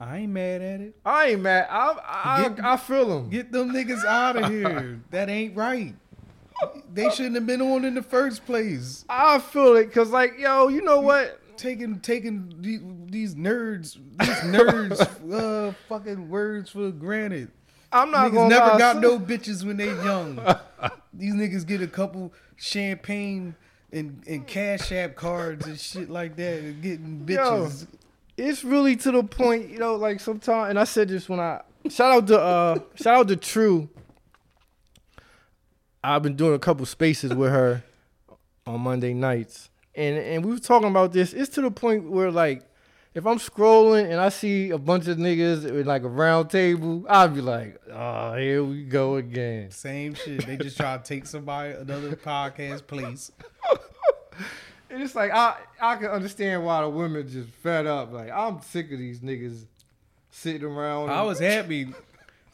I 0.00 0.18
ain't 0.18 0.32
mad 0.32 0.62
at 0.62 0.80
it. 0.80 0.96
I 1.04 1.26
ain't 1.30 1.40
mad. 1.42 1.66
I 1.68 1.96
I, 2.06 2.48
Get- 2.48 2.64
I 2.64 2.76
feel 2.76 3.08
them. 3.08 3.30
Get 3.30 3.50
them 3.50 3.72
niggas 3.72 4.04
out 4.04 4.36
of 4.36 4.48
here. 4.50 5.00
that 5.10 5.28
ain't 5.28 5.56
right. 5.56 5.94
They 6.92 7.10
shouldn't 7.10 7.34
have 7.36 7.46
been 7.46 7.60
on 7.62 7.84
in 7.84 7.94
the 7.94 8.02
first 8.02 8.44
place. 8.46 9.04
I 9.08 9.38
feel 9.38 9.76
it 9.76 9.86
because, 9.86 10.10
like, 10.10 10.38
yo, 10.38 10.68
you 10.68 10.82
know 10.82 11.00
what? 11.00 11.40
Taking 11.56 11.98
taking 12.00 12.54
these 12.60 13.34
nerds, 13.34 13.98
these 14.18 14.28
nerds, 14.44 15.00
uh, 15.32 15.72
fucking 15.88 16.28
words 16.28 16.70
for 16.70 16.90
granted. 16.92 17.50
I'm 17.90 18.10
not 18.12 18.30
niggas 18.30 18.34
gonna 18.34 18.48
never 18.48 18.78
got 18.78 18.98
no 19.00 19.18
bitches 19.18 19.64
when 19.64 19.76
they 19.76 19.86
young. 19.86 20.36
These 21.12 21.34
niggas 21.34 21.66
get 21.66 21.80
a 21.82 21.88
couple 21.88 22.32
champagne 22.58 23.54
and, 23.92 24.22
and 24.26 24.46
cash 24.46 24.92
app 24.92 25.14
cards 25.14 25.66
and 25.66 25.78
shit 25.78 26.10
like 26.10 26.36
that 26.36 26.60
and 26.60 26.82
getting 26.82 27.24
Yo. 27.26 27.36
bitches. 27.36 27.86
It's 28.36 28.62
really 28.62 28.94
to 28.96 29.10
the 29.10 29.24
point, 29.24 29.70
you 29.70 29.78
know, 29.78 29.96
like 29.96 30.20
sometimes, 30.20 30.70
and 30.70 30.78
I 30.78 30.84
said 30.84 31.08
this 31.08 31.28
when 31.28 31.40
I 31.40 31.62
shout 31.88 32.12
out 32.12 32.26
to 32.28 32.38
uh 32.38 32.78
shout 32.94 33.16
out 33.16 33.28
to 33.28 33.36
True. 33.36 33.88
I've 36.04 36.22
been 36.22 36.36
doing 36.36 36.54
a 36.54 36.58
couple 36.58 36.86
spaces 36.86 37.34
with 37.34 37.50
her 37.50 37.82
on 38.66 38.80
Monday 38.80 39.14
nights, 39.14 39.70
and 39.94 40.16
and 40.18 40.44
we 40.44 40.52
were 40.52 40.60
talking 40.60 40.88
about 40.88 41.12
this. 41.12 41.32
It's 41.32 41.48
to 41.54 41.62
the 41.62 41.70
point 41.70 42.10
where 42.10 42.30
like, 42.30 42.62
if 43.18 43.26
I'm 43.26 43.38
scrolling 43.38 44.04
and 44.04 44.20
I 44.20 44.28
see 44.28 44.70
a 44.70 44.78
bunch 44.78 45.08
of 45.08 45.18
niggas 45.18 45.64
with 45.70 45.88
like 45.88 46.04
a 46.04 46.08
round 46.08 46.50
table, 46.50 47.04
I'd 47.08 47.34
be 47.34 47.40
like, 47.40 47.80
oh, 47.92 48.36
here 48.36 48.62
we 48.62 48.84
go 48.84 49.16
again. 49.16 49.72
Same 49.72 50.14
shit. 50.14 50.46
They 50.46 50.56
just 50.56 50.76
try 50.76 50.96
to 50.96 51.02
take 51.02 51.26
somebody 51.26 51.74
another 51.74 52.14
podcast 52.16 52.86
place. 52.86 53.32
And 54.90 55.02
it's 55.02 55.14
like 55.14 55.30
I 55.32 55.56
I 55.80 55.96
can 55.96 56.06
understand 56.06 56.64
why 56.64 56.80
the 56.80 56.88
women 56.88 57.28
just 57.28 57.50
fed 57.50 57.86
up. 57.86 58.10
Like 58.10 58.30
I'm 58.30 58.62
sick 58.62 58.90
of 58.90 58.98
these 58.98 59.20
niggas 59.20 59.66
sitting 60.30 60.64
around. 60.64 61.10
I 61.10 61.22
was 61.22 61.38
happy. 61.38 61.88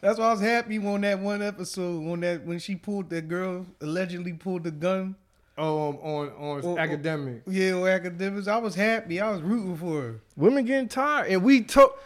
That's 0.01 0.19
why 0.19 0.27
I 0.27 0.31
was 0.33 0.41
happy 0.41 0.85
on 0.85 1.03
that 1.03 1.21
one 1.21 1.43
episode 1.43 2.03
when 2.03 2.21
that 2.21 2.45
when 2.45 2.59
she 2.59 2.75
pulled 2.75 3.09
that 3.11 3.29
girl 3.29 3.67
allegedly 3.81 4.33
pulled 4.33 4.65
the 4.65 4.73
gun. 4.73 5.15
Oh 5.59 5.89
um, 5.91 5.97
on 5.97 6.29
on 6.29 6.61
Oh, 6.65 6.75
oh. 6.75 6.79
academic. 6.79 7.43
Yeah, 7.47 7.73
on 7.75 7.89
academics. 7.89 8.47
I 8.49 8.57
was 8.59 8.75
happy. 8.75 9.21
I 9.21 9.31
was 9.31 9.43
rooting 9.43 9.77
for 9.77 10.01
her. 10.03 10.21
Women 10.37 10.65
getting 10.65 10.89
tired, 10.89 11.31
and 11.31 11.43
we 11.43 11.63
took 11.63 11.99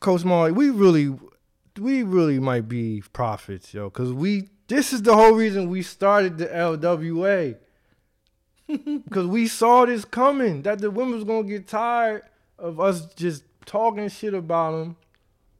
Coach 0.00 0.24
Marley. 0.24 0.52
We 0.52 0.70
really, 0.70 1.14
we 1.78 2.02
really 2.02 2.38
might 2.38 2.68
be 2.68 3.02
prophets, 3.12 3.72
yo, 3.74 3.90
because 3.90 4.12
we. 4.12 4.48
This 4.68 4.92
is 4.92 5.00
the 5.00 5.14
whole 5.16 5.32
reason 5.32 5.70
we 5.70 5.80
started 5.80 6.36
the 6.36 6.46
LWA, 6.46 7.56
because 8.66 9.26
we 9.26 9.48
saw 9.48 9.86
this 9.86 10.04
coming. 10.04 10.62
That 10.62 10.80
the 10.80 10.90
women 10.90 11.14
was 11.14 11.24
gonna 11.24 11.44
get 11.48 11.66
tired 11.66 12.22
of 12.58 12.78
us 12.78 13.06
just 13.14 13.44
talking 13.64 14.08
shit 14.08 14.34
about 14.34 14.72
them 14.72 14.96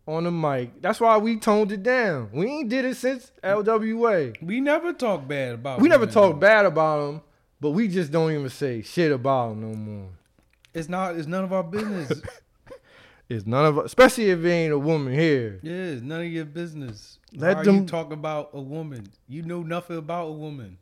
on 0.08 0.24
the 0.24 0.30
mic. 0.32 0.80
That's 0.80 1.00
why 1.00 1.18
we 1.18 1.36
toned 1.36 1.70
it 1.70 1.82
down. 1.82 2.30
We 2.32 2.46
ain't 2.46 2.68
did 2.70 2.86
it 2.86 2.96
since 2.96 3.30
LWA. 3.44 4.40
We 4.42 4.60
never 4.60 4.92
talk 4.94 5.28
bad 5.28 5.54
about. 5.54 5.80
We 5.80 5.88
never 5.88 6.06
talk 6.06 6.32
though. 6.34 6.38
bad 6.40 6.64
about 6.66 7.06
them, 7.06 7.22
but 7.60 7.70
we 7.70 7.86
just 7.88 8.10
don't 8.10 8.32
even 8.32 8.48
say 8.48 8.80
shit 8.82 9.12
about 9.12 9.50
them 9.50 9.60
no 9.60 9.76
more. 9.76 10.08
It's 10.72 10.88
not. 10.88 11.16
It's 11.16 11.28
none 11.28 11.44
of 11.44 11.52
our 11.52 11.62
business. 11.62 12.10
It's 13.30 13.44
none 13.44 13.66
of 13.66 13.76
especially 13.84 14.30
if 14.30 14.42
it 14.42 14.48
ain't 14.48 14.72
a 14.72 14.78
woman 14.78 15.12
here. 15.12 15.60
yeah, 15.62 15.74
it's 15.74 16.00
none 16.00 16.22
of 16.22 16.28
your 16.28 16.46
business. 16.46 17.18
Let 17.34 17.58
Why 17.58 17.62
them- 17.64 17.74
you 17.76 17.84
talk 17.84 18.10
about 18.10 18.48
a 18.54 18.60
woman? 18.62 19.06
You 19.28 19.42
know 19.42 19.62
nothing 19.62 19.98
about 19.98 20.28
a 20.28 20.32
woman. 20.32 20.78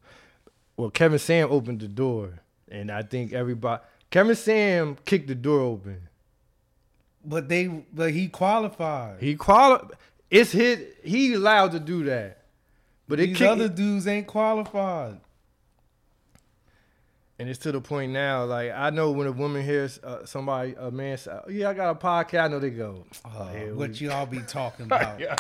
Well, 0.77 0.91
Kevin 0.91 1.19
Sam 1.19 1.49
opened 1.51 1.81
the 1.81 1.89
door, 1.89 2.39
and 2.71 2.93
I 2.93 3.03
think 3.03 3.33
everybody. 3.33 3.83
Kevin 4.13 4.37
Sam 4.37 4.97
kicked 5.05 5.27
the 5.27 5.35
door 5.35 5.59
open. 5.59 6.06
But 7.29 7.49
they. 7.49 7.67
But 7.67 8.13
he 8.13 8.29
qualified. 8.29 9.21
He 9.21 9.35
quali- 9.35 9.89
It's 10.31 10.53
his. 10.53 10.81
He 11.03 11.35
allowed 11.35 11.73
to 11.73 11.81
do 11.81 12.05
that, 12.05 12.45
but 13.09 13.19
it 13.21 13.29
These 13.35 13.43
other 13.43 13.69
dudes 13.69 14.07
ain't 14.07 14.27
qualified. 14.29 15.21
and 17.39 17.49
it's 17.51 17.59
to 17.61 17.73
the 17.73 17.81
point 17.81 18.13
now. 18.13 18.45
Like 18.45 18.73
I 18.73 18.91
know 18.91 19.11
when 19.11 19.27
a 19.27 19.33
woman 19.33 19.63
hears 19.65 19.99
uh, 19.99 20.25
somebody, 20.25 20.75
a 20.79 20.91
man 20.91 21.19
say, 21.19 21.33
oh, 21.33 21.51
"Yeah, 21.51 21.71
I 21.71 21.75
got 21.75 21.91
a 21.91 21.95
podcast," 21.99 22.45
I 22.45 22.49
know 22.49 22.59
they 22.61 22.71
go, 22.71 23.05
Uh, 23.25 23.49
here 23.53 23.67
we 23.67 23.73
what 23.75 24.01
you 24.01 24.11
all 24.11 24.27
be 24.27 24.41
talking 24.41 24.87
about? 24.91 25.21
yeah. 25.21 25.37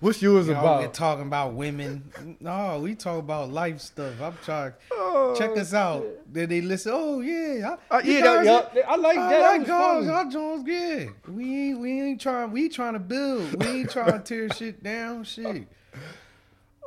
"What's 0.00 0.20
yours 0.22 0.48
Y'all 0.48 0.58
about?" 0.58 0.80
get 0.82 0.94
talking 0.94 1.26
about 1.26 1.54
women. 1.54 2.10
No, 2.40 2.78
we 2.80 2.94
talk 2.94 3.18
about 3.18 3.50
life 3.50 3.80
stuff. 3.80 4.14
I'm 4.20 4.36
trying. 4.44 4.72
Oh, 4.92 5.34
Check 5.36 5.56
us 5.56 5.72
out. 5.72 6.04
Then 6.30 6.48
they 6.48 6.60
listen. 6.60 6.92
Oh 6.94 7.20
yeah, 7.20 7.76
I, 7.90 7.96
Uh, 7.96 8.00
you 8.04 8.12
yeah, 8.14 8.42
that- 8.42 8.72
yeah, 8.74 8.82
I 8.88 8.96
like 8.96 9.16
that. 9.16 9.32
I 9.32 9.40
like 9.40 9.60
that 9.60 9.68
y'all. 9.68 9.96
was 9.98 10.06
funny. 10.06 10.22
Y'all 10.24 10.30
Jones, 10.30 10.64
good. 10.64 11.14
We 11.34 11.68
ain't 11.70 11.78
we 11.80 12.00
ain't 12.02 12.20
trying. 12.20 12.50
We 12.50 12.68
trying 12.68 12.92
to 12.94 12.98
build. 12.98 13.62
We 13.62 13.66
ain't 13.80 13.90
trying 13.90 14.12
to 14.12 14.18
tear 14.20 14.48
shit 14.50 14.82
down. 14.82 15.24
Shit. 15.24 15.66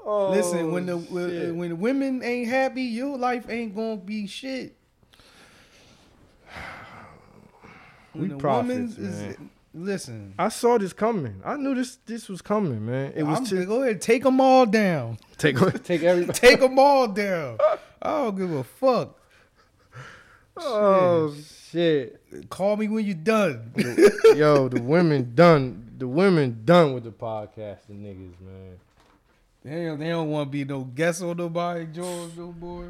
Oh, 0.05 0.29
Listen, 0.31 0.71
when 0.71 0.85
the 0.85 0.97
when, 0.97 1.29
shit. 1.29 1.55
when 1.55 1.69
the 1.69 1.75
women 1.75 2.23
ain't 2.23 2.49
happy, 2.49 2.83
your 2.83 3.17
life 3.17 3.49
ain't 3.49 3.75
gonna 3.75 3.97
be 3.97 4.25
shit. 4.27 4.75
When 8.13 8.21
We 8.23 8.27
the 8.29 8.37
prophets, 8.37 8.95
woman 8.97 9.11
man. 9.11 9.49
Listen. 9.77 10.33
I 10.37 10.49
saw 10.49 10.77
this 10.77 10.93
coming. 10.93 11.41
I 11.45 11.55
knew 11.57 11.75
this 11.75 11.97
this 12.05 12.27
was 12.27 12.41
coming, 12.41 12.85
man. 12.85 13.13
It 13.15 13.23
was 13.23 13.39
I'm 13.39 13.45
to 13.45 13.65
go 13.65 13.83
ahead, 13.83 14.01
take 14.01 14.23
them 14.23 14.41
all 14.41 14.65
down. 14.65 15.17
take 15.37 15.57
take 15.83 16.03
everybody. 16.03 16.37
Take 16.37 16.59
them 16.59 16.77
all 16.79 17.07
down. 17.07 17.57
I 18.01 18.09
don't 18.09 18.37
give 18.37 18.51
a 18.51 18.63
fuck. 18.63 19.17
Oh 20.57 21.33
shit. 21.71 22.21
Call 22.49 22.77
me 22.77 22.87
when 22.87 23.05
you're 23.05 23.15
done. 23.15 23.71
Yo, 24.35 24.67
the 24.67 24.81
women 24.81 25.33
done. 25.35 25.95
The 25.97 26.07
women 26.07 26.61
done 26.63 26.93
with 26.93 27.03
the 27.03 27.11
podcasting 27.11 28.01
niggas, 28.01 28.39
man. 28.39 28.77
Damn, 29.65 29.99
they 29.99 30.09
don't 30.09 30.29
want 30.29 30.47
to 30.47 30.51
be 30.51 30.63
no 30.63 30.83
guest 30.83 31.21
on 31.21 31.37
nobody, 31.37 31.85
George, 31.87 32.31
no 32.37 32.47
boy. 32.51 32.85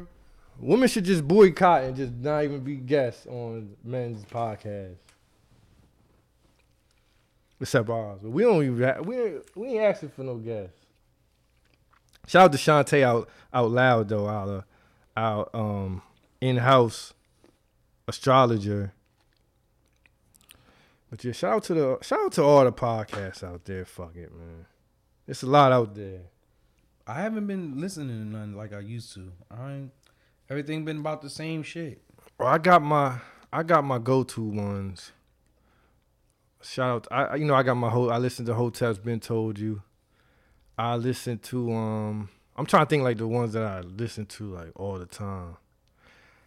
Women 0.60 0.88
should 0.88 1.04
just 1.04 1.26
boycott 1.26 1.84
and 1.84 1.96
just 1.96 2.12
not 2.12 2.44
even 2.44 2.60
be 2.60 2.76
guests 2.76 3.26
on 3.26 3.74
men's 3.84 4.24
podcasts. 4.24 4.96
Except 7.60 7.88
ours, 7.90 8.20
but 8.22 8.30
we 8.30 8.44
don't 8.44 8.62
even 8.62 8.82
ha- 8.82 9.00
we 9.00 9.20
ain't, 9.20 9.56
we 9.56 9.68
ain't 9.68 9.82
asking 9.82 10.10
for 10.10 10.22
no 10.22 10.36
guests. 10.36 10.76
Shout 12.28 12.44
out 12.44 12.52
to 12.52 12.58
Shantae 12.58 13.02
out 13.02 13.28
out 13.52 13.70
loud 13.70 14.08
though, 14.08 14.26
our 14.26 14.64
our 15.16 15.48
um 15.54 16.02
in 16.40 16.58
house 16.58 17.14
astrologer. 18.06 18.92
But 21.10 21.24
yeah, 21.24 21.32
shout 21.32 21.54
out 21.54 21.64
to 21.64 21.74
the 21.74 21.98
shout 22.02 22.20
out 22.20 22.32
to 22.32 22.42
all 22.42 22.64
the 22.64 22.72
podcasts 22.72 23.42
out 23.42 23.64
there. 23.64 23.84
Fuck 23.84 24.14
it, 24.14 24.32
man. 24.32 24.66
It's 25.26 25.42
a 25.42 25.46
lot 25.46 25.72
out 25.72 25.94
there. 25.94 26.20
I 27.06 27.22
haven't 27.22 27.46
been 27.46 27.80
listening 27.80 28.08
to 28.08 28.38
none 28.38 28.54
like 28.54 28.72
I 28.74 28.80
used 28.80 29.14
to. 29.14 29.32
I 29.50 29.72
ain't, 29.72 29.92
everything 30.50 30.84
been 30.84 30.98
about 30.98 31.22
the 31.22 31.30
same 31.30 31.62
shit. 31.62 32.02
Well, 32.38 32.48
I 32.48 32.58
got 32.58 32.82
my 32.82 33.18
I 33.52 33.62
got 33.62 33.84
my 33.84 33.98
go 33.98 34.22
to 34.22 34.42
ones. 34.42 35.12
Shout 36.62 37.06
out! 37.10 37.32
I 37.32 37.36
you 37.36 37.44
know 37.44 37.54
I 37.54 37.62
got 37.62 37.74
my 37.74 37.90
whole. 37.90 38.10
I 38.10 38.18
listen 38.18 38.44
to 38.46 38.54
Hotels 38.54 38.98
Been 38.98 39.20
Told 39.20 39.58
You. 39.58 39.82
I 40.76 40.96
listen 40.96 41.38
to 41.38 41.72
um. 41.72 42.28
I'm 42.56 42.66
trying 42.66 42.86
to 42.86 42.90
think 42.90 43.04
like 43.04 43.18
the 43.18 43.28
ones 43.28 43.52
that 43.52 43.62
I 43.62 43.80
listen 43.80 44.26
to 44.26 44.54
like 44.54 44.72
all 44.74 44.98
the 44.98 45.06
time. 45.06 45.56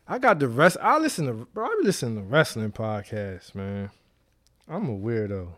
I 0.07 0.19
got 0.19 0.39
the 0.39 0.47
rest. 0.49 0.77
I 0.81 0.97
listen 0.97 1.27
to. 1.27 1.33
Bro, 1.33 1.65
I 1.65 1.77
be 1.79 1.85
listening 1.85 2.15
to 2.17 2.21
wrestling 2.23 2.71
podcasts, 2.71 3.55
man. 3.55 3.89
I'm 4.67 4.89
a 4.89 4.97
weirdo. 4.97 5.53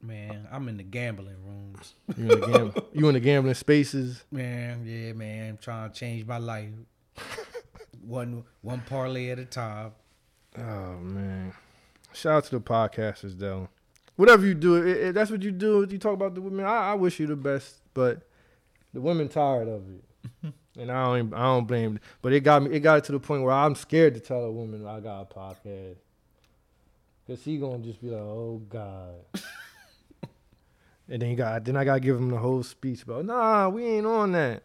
Man, 0.00 0.48
I'm 0.50 0.68
in 0.68 0.78
the 0.78 0.82
gambling 0.82 1.36
rooms. 1.46 1.94
You 2.16 2.30
in 2.30 2.40
the 2.40 2.46
gam- 2.46 2.74
you 2.92 3.08
in 3.08 3.14
the 3.14 3.20
gambling 3.20 3.54
spaces? 3.54 4.24
Man, 4.32 4.84
yeah, 4.84 5.12
man. 5.12 5.50
I'm 5.50 5.58
trying 5.58 5.90
to 5.90 5.98
change 5.98 6.26
my 6.26 6.38
life. 6.38 6.70
one 8.02 8.44
one 8.62 8.82
parlay 8.88 9.30
at 9.30 9.38
a 9.38 9.44
time. 9.44 9.92
Oh 10.58 10.96
man! 10.98 11.52
Shout 12.14 12.32
out 12.32 12.44
to 12.44 12.50
the 12.52 12.60
podcasters 12.60 13.38
though. 13.38 13.68
Whatever 14.16 14.44
you 14.46 14.54
do, 14.54 14.76
it, 14.76 14.86
it, 14.88 15.14
that's 15.14 15.30
what 15.30 15.42
you 15.42 15.50
do. 15.50 15.86
You 15.88 15.98
talk 15.98 16.12
about 16.14 16.34
the 16.34 16.42
women. 16.42 16.64
I, 16.66 16.90
I 16.90 16.94
wish 16.94 17.18
you 17.18 17.26
the 17.26 17.36
best, 17.36 17.76
but 17.94 18.20
the 18.92 19.00
women 19.00 19.28
tired 19.28 19.68
of 19.68 19.82
it, 19.88 20.52
and 20.78 20.90
I 20.92 21.04
don't. 21.06 21.18
even- 21.18 21.34
I 21.34 21.44
don't 21.44 21.66
blame. 21.66 21.98
But 22.20 22.32
it 22.34 22.40
got 22.40 22.62
me. 22.62 22.70
It 22.76 22.80
got 22.80 23.02
to 23.04 23.12
the 23.12 23.18
point 23.20 23.42
where 23.42 23.52
I'm 23.54 23.74
scared 23.74 24.14
to 24.14 24.20
tell 24.20 24.44
a 24.44 24.52
woman 24.52 24.86
I 24.86 25.00
got 25.00 25.22
a 25.22 25.24
podcast, 25.34 25.96
cause 27.26 27.42
she 27.42 27.56
gonna 27.56 27.78
just 27.78 28.00
be 28.02 28.08
like, 28.10 28.20
"Oh 28.20 28.60
God." 28.68 29.14
and 31.08 31.22
then 31.22 31.30
you 31.30 31.36
got. 31.36 31.64
Then 31.64 31.76
I 31.76 31.84
gotta 31.84 32.00
give 32.00 32.16
him 32.16 32.30
the 32.30 32.38
whole 32.38 32.62
speech 32.62 33.02
about, 33.04 33.24
"Nah, 33.24 33.68
we 33.70 33.84
ain't 33.86 34.06
on 34.06 34.32
that." 34.32 34.62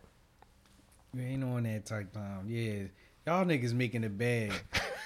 You 1.14 1.22
ain't 1.24 1.44
on 1.46 1.64
that 1.64 1.86
type 1.86 2.12
time. 2.12 2.46
Yeah. 2.50 2.84
Y'all 3.26 3.46
niggas 3.46 3.74
making 3.74 4.04
it 4.04 4.18
bad. 4.18 4.52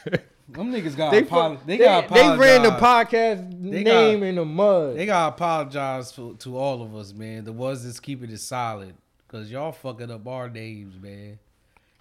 Them 0.53 0.71
niggas 0.73 0.95
got 0.97 1.11
They, 1.11 1.23
apolo- 1.23 1.59
they, 1.65 1.77
they, 1.77 1.83
got 1.83 2.07
they 2.09 2.37
ran 2.37 2.63
the 2.63 2.71
podcast 2.71 3.49
They 3.71 3.83
name 3.83 4.19
got- 4.19 4.25
in 4.27 4.35
the 4.35 4.45
mud. 4.45 4.95
They 4.97 5.05
gotta 5.05 5.33
apologize 5.35 6.11
to, 6.13 6.35
to 6.39 6.57
all 6.57 6.81
of 6.81 6.95
us, 6.95 7.13
man. 7.13 7.45
The 7.45 7.53
ones 7.53 7.83
that's 7.85 7.99
keeping 7.99 8.29
it 8.31 8.39
solid, 8.39 8.93
cause 9.27 9.49
y'all 9.49 9.71
fucking 9.71 10.11
up 10.11 10.27
our 10.27 10.49
names, 10.49 10.95
man. 11.01 11.39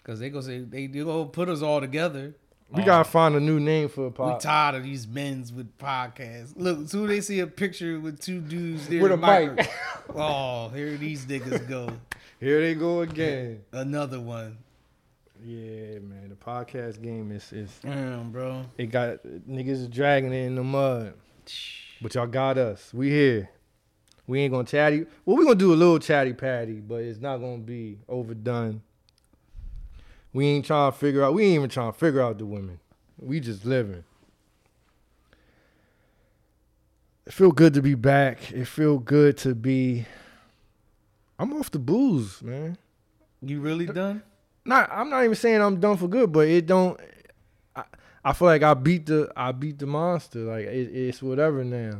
Cause 0.04 0.18
they 0.20 0.30
gonna 0.30 0.42
say 0.42 0.60
they, 0.60 0.86
they 0.86 1.00
gonna 1.04 1.26
put 1.26 1.48
us 1.48 1.62
all 1.62 1.80
together. 1.80 2.34
we 2.72 2.82
Oh, 2.82 2.86
gotta 2.86 3.08
find 3.08 3.34
a 3.36 3.40
new 3.40 3.60
name 3.60 3.88
for 3.88 4.06
a 4.06 4.10
podcast. 4.10 4.34
We 4.34 4.40
tired 4.40 4.74
of 4.76 4.82
these 4.84 5.06
men's 5.06 5.52
with 5.52 5.76
podcasts. 5.78 6.52
Look, 6.56 6.88
soon 6.88 7.06
they 7.08 7.20
see 7.20 7.40
a 7.40 7.46
picture 7.46 8.00
with 8.00 8.20
two 8.20 8.40
dudes 8.40 8.88
there 8.88 9.02
With 9.02 9.12
a 9.12 9.16
micro- 9.16 9.54
mic. 9.56 9.70
oh, 10.16 10.68
here 10.70 10.96
these 10.96 11.26
niggas 11.26 11.68
go. 11.68 11.88
Here 12.40 12.58
they 12.62 12.74
go 12.74 13.02
again. 13.02 13.60
Another 13.70 14.18
one. 14.18 14.56
Yeah, 15.42 15.98
man. 16.00 16.28
The 16.28 16.34
podcast 16.36 17.00
game 17.02 17.32
is 17.32 17.52
is 17.52 17.70
Damn, 17.82 18.30
bro. 18.30 18.64
it 18.76 18.86
got 18.86 19.22
niggas 19.24 19.90
dragging 19.90 20.32
it 20.32 20.44
in 20.46 20.54
the 20.54 20.62
mud. 20.64 21.14
But 22.02 22.14
y'all 22.14 22.26
got 22.26 22.58
us. 22.58 22.92
We 22.92 23.08
here. 23.10 23.48
We 24.26 24.40
ain't 24.40 24.52
gonna 24.52 24.64
chatty. 24.64 25.06
Well, 25.24 25.36
we 25.36 25.44
gonna 25.44 25.56
do 25.56 25.72
a 25.72 25.74
little 25.76 25.98
chatty 25.98 26.32
patty, 26.34 26.74
but 26.80 27.02
it's 27.02 27.20
not 27.20 27.38
gonna 27.38 27.58
be 27.58 27.98
overdone. 28.08 28.82
We 30.32 30.46
ain't 30.46 30.64
trying 30.66 30.92
to 30.92 30.96
figure 30.98 31.24
out. 31.24 31.34
We 31.34 31.44
ain't 31.44 31.54
even 31.56 31.70
trying 31.70 31.92
to 31.92 31.98
figure 31.98 32.20
out 32.20 32.38
the 32.38 32.46
women. 32.46 32.78
We 33.18 33.40
just 33.40 33.64
living. 33.64 34.04
It 37.26 37.32
feel 37.32 37.52
good 37.52 37.74
to 37.74 37.82
be 37.82 37.94
back. 37.94 38.52
It 38.52 38.66
feel 38.66 38.98
good 38.98 39.36
to 39.38 39.54
be. 39.54 40.06
I'm 41.38 41.52
off 41.54 41.70
the 41.70 41.78
booze, 41.78 42.42
man. 42.42 42.76
You 43.42 43.60
really 43.60 43.86
done? 43.86 44.22
Not 44.70 44.90
I'm 44.90 45.10
not 45.10 45.22
even 45.24 45.36
saying 45.36 45.60
I'm 45.60 45.78
done 45.78 45.98
for 45.98 46.08
good, 46.08 46.32
but 46.32 46.48
it 46.48 46.64
don't. 46.66 46.98
I, 47.76 47.84
I 48.24 48.32
feel 48.32 48.48
like 48.48 48.62
I 48.62 48.72
beat 48.74 49.04
the 49.06 49.30
I 49.36 49.52
beat 49.52 49.78
the 49.78 49.86
monster. 49.86 50.38
Like 50.40 50.64
it, 50.64 50.90
it's 50.94 51.22
whatever 51.22 51.62
now. 51.62 51.98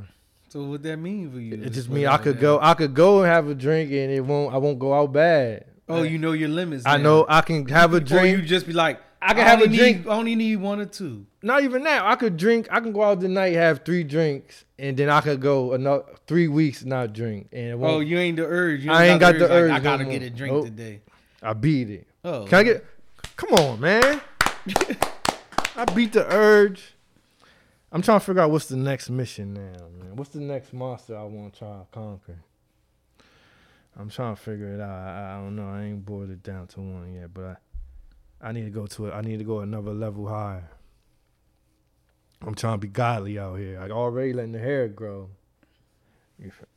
So 0.48 0.64
what 0.64 0.82
that 0.84 0.96
mean 0.96 1.30
for 1.30 1.38
you? 1.38 1.54
It 1.62 1.70
just 1.70 1.88
mean 1.90 2.06
I 2.06 2.16
could 2.16 2.36
now. 2.36 2.40
go 2.40 2.58
I 2.60 2.74
could 2.74 2.94
go 2.94 3.18
and 3.22 3.26
have 3.26 3.46
a 3.48 3.54
drink 3.54 3.90
and 3.92 4.10
it 4.10 4.20
won't 4.20 4.54
I 4.54 4.56
won't 4.56 4.78
go 4.78 4.94
out 4.94 5.12
bad. 5.12 5.66
Oh, 5.88 6.02
you 6.02 6.18
know 6.18 6.32
your 6.32 6.48
limits. 6.48 6.84
I 6.86 6.96
know 6.96 7.26
I 7.28 7.40
can 7.42 7.66
have 7.68 7.92
a 7.92 7.96
Or 7.98 8.00
drink. 8.00 8.38
you 8.38 8.42
just 8.44 8.64
be 8.66 8.72
like, 8.72 9.00
I 9.20 9.34
can 9.34 9.44
have 9.44 9.60
a 9.60 9.66
drink. 9.68 10.06
I 10.06 10.10
only 10.10 10.36
need 10.36 10.56
one 10.56 10.78
or 10.80 10.86
two. 10.86 11.26
Not 11.42 11.64
even 11.64 11.82
that. 11.82 12.04
I 12.04 12.14
could 12.14 12.36
drink. 12.36 12.68
I 12.70 12.78
can 12.80 12.92
go 12.92 13.02
out 13.02 13.20
tonight, 13.20 13.54
have 13.54 13.84
three 13.84 14.04
drinks, 14.04 14.64
and 14.78 14.96
then 14.96 15.08
I 15.10 15.20
could 15.20 15.40
go 15.40 15.72
another 15.72 16.04
three 16.28 16.46
weeks 16.46 16.84
not 16.84 17.12
drink. 17.12 17.48
And 17.52 17.66
it 17.70 17.74
Oh, 17.74 17.98
you 18.00 18.18
ain't 18.18 18.36
the 18.36 18.46
urge. 18.46 18.84
You 18.84 18.92
I 18.92 19.06
ain't 19.06 19.18
got 19.20 19.32
the 19.34 19.40
like, 19.48 19.50
urge 19.50 19.70
I 19.72 19.80
gotta 19.80 20.04
more. 20.04 20.12
get 20.12 20.22
a 20.22 20.30
drink 20.30 20.54
Nope. 20.54 20.64
today. 20.66 21.00
I 21.42 21.52
beat 21.54 21.90
it. 21.90 22.06
Oh, 22.24 22.44
Can 22.46 22.58
I 22.58 22.62
get? 22.62 22.84
Come 23.36 23.54
on, 23.54 23.80
man. 23.80 24.20
I 25.76 25.84
beat 25.94 26.12
the 26.12 26.26
urge. 26.30 26.94
I'm 27.92 28.02
trying 28.02 28.20
to 28.20 28.24
figure 28.24 28.42
out 28.42 28.50
what's 28.50 28.66
the 28.66 28.76
next 28.76 29.10
mission 29.10 29.54
now, 29.54 29.88
man. 29.98 30.14
What's 30.16 30.30
the 30.30 30.40
next 30.40 30.72
monster 30.72 31.16
I 31.16 31.24
want 31.24 31.54
to 31.54 31.58
try 31.58 31.68
to 31.68 31.86
conquer? 31.90 32.38
I'm 33.98 34.10
trying 34.10 34.36
to 34.36 34.40
figure 34.40 34.74
it 34.74 34.80
out. 34.80 34.90
I, 34.90 35.32
I 35.32 35.36
don't 35.36 35.56
know. 35.56 35.68
I 35.68 35.84
ain't 35.84 36.04
boiled 36.04 36.30
it 36.30 36.42
down 36.42 36.66
to 36.68 36.80
one 36.80 37.14
yet, 37.14 37.34
but 37.34 37.58
I, 38.40 38.48
I 38.48 38.52
need 38.52 38.64
to 38.64 38.70
go 38.70 38.86
to 38.86 39.06
it. 39.06 39.12
I 39.12 39.22
need 39.22 39.38
to 39.38 39.44
go 39.44 39.60
another 39.60 39.92
level 39.92 40.28
higher. 40.28 40.70
I'm 42.42 42.54
trying 42.54 42.74
to 42.74 42.78
be 42.78 42.88
godly 42.88 43.38
out 43.38 43.56
here. 43.56 43.80
I 43.80 43.90
already 43.90 44.32
letting 44.32 44.52
the 44.52 44.58
hair 44.58 44.88
grow. 44.88 45.30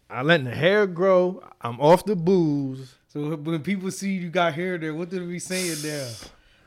I 0.09 0.21
letting 0.21 0.45
the 0.45 0.55
hair 0.55 0.87
grow. 0.87 1.41
I'm 1.61 1.79
off 1.79 2.05
the 2.05 2.15
booze. 2.15 2.95
So 3.13 3.35
when 3.35 3.61
people 3.61 3.91
see 3.91 4.13
you 4.13 4.29
got 4.31 4.55
hair 4.55 4.79
there, 4.79 4.91
what 4.91 5.11
did 5.11 5.27
we 5.27 5.37
saying 5.37 5.83
there? 5.83 6.09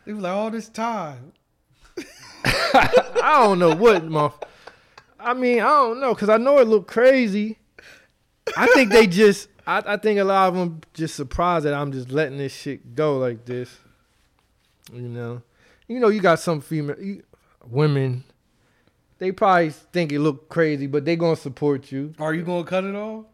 They 0.05 0.12
was 0.12 0.22
like, 0.22 0.32
all 0.32 0.49
this 0.49 0.68
time. 0.68 1.32
I 2.44 3.42
don't 3.42 3.59
know 3.59 3.74
what 3.74 4.05
my. 4.05 4.30
I 5.18 5.34
mean, 5.34 5.59
I 5.59 5.66
don't 5.70 5.99
know 5.99 6.14
because 6.14 6.28
I 6.28 6.36
know 6.36 6.59
it 6.59 6.68
looked 6.68 6.86
crazy. 6.86 7.59
I 8.57 8.68
think 8.68 8.92
they 8.92 9.09
just. 9.09 9.49
I, 9.66 9.82
I 9.84 9.97
think 9.97 10.20
a 10.20 10.24
lot 10.24 10.47
of 10.47 10.55
them 10.55 10.82
just 10.94 11.16
surprised 11.16 11.66
that 11.66 11.74
I'm 11.74 11.90
just 11.90 12.12
letting 12.12 12.38
this 12.38 12.55
shit 12.55 12.94
go 12.94 13.18
like 13.18 13.44
this. 13.44 13.76
You 14.92 15.09
know, 15.09 15.42
you 15.88 15.99
know, 15.99 16.11
you 16.11 16.20
got 16.20 16.38
some 16.38 16.61
female 16.61 17.03
you, 17.03 17.24
women. 17.68 18.22
They 19.18 19.32
probably 19.32 19.70
think 19.70 20.12
it 20.12 20.20
look 20.20 20.49
crazy, 20.49 20.86
but 20.86 21.05
they 21.05 21.16
gonna 21.16 21.34
support 21.34 21.90
you. 21.90 22.14
Are 22.20 22.32
you 22.32 22.42
gonna 22.42 22.62
cut 22.62 22.84
it 22.84 22.94
off? 22.94 23.24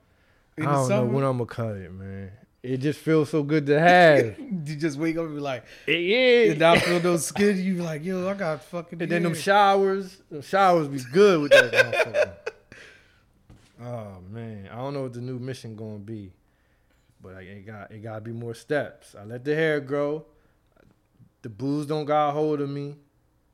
In 0.56 0.64
I 0.64 0.72
don't 0.72 0.88
know 0.88 1.04
when 1.04 1.24
I'm 1.24 1.36
gonna 1.36 1.44
cut 1.44 1.76
it, 1.76 1.92
man. 1.92 2.30
It 2.62 2.76
just 2.76 3.00
feels 3.00 3.28
so 3.28 3.42
good 3.42 3.66
to 3.66 3.80
have. 3.80 4.38
you 4.38 4.76
just 4.76 4.96
wake 4.96 5.16
up 5.16 5.24
and 5.24 5.34
be 5.34 5.40
like, 5.40 5.64
yeah. 5.88 6.52
and 6.52 6.62
I 6.62 6.78
feel 6.78 7.00
those 7.00 7.26
skin. 7.26 7.58
You 7.58 7.74
be 7.74 7.80
like, 7.80 8.04
yo, 8.04 8.28
I 8.28 8.34
got 8.34 8.62
fucking. 8.62 9.02
And 9.02 9.10
then 9.10 9.24
them 9.24 9.34
showers, 9.34 10.22
them 10.30 10.42
showers 10.42 10.86
be 10.86 11.00
good 11.12 11.40
with 11.42 11.50
that 11.50 11.72
motherfucker. 11.72 12.32
Oh 13.84 14.18
man, 14.30 14.68
I 14.72 14.76
don't 14.76 14.94
know 14.94 15.02
what 15.02 15.12
the 15.12 15.20
new 15.20 15.40
mission 15.40 15.74
gonna 15.74 15.98
be, 15.98 16.30
but 17.20 17.34
like, 17.34 17.46
it 17.46 17.66
got 17.66 17.90
it 17.90 18.00
gotta 18.00 18.20
be 18.20 18.30
more 18.30 18.54
steps. 18.54 19.16
I 19.18 19.24
let 19.24 19.44
the 19.44 19.56
hair 19.56 19.80
grow. 19.80 20.24
The 21.40 21.48
booze 21.48 21.86
don't 21.86 22.04
got 22.04 22.28
a 22.28 22.30
hold 22.30 22.60
of 22.60 22.70
me. 22.70 22.94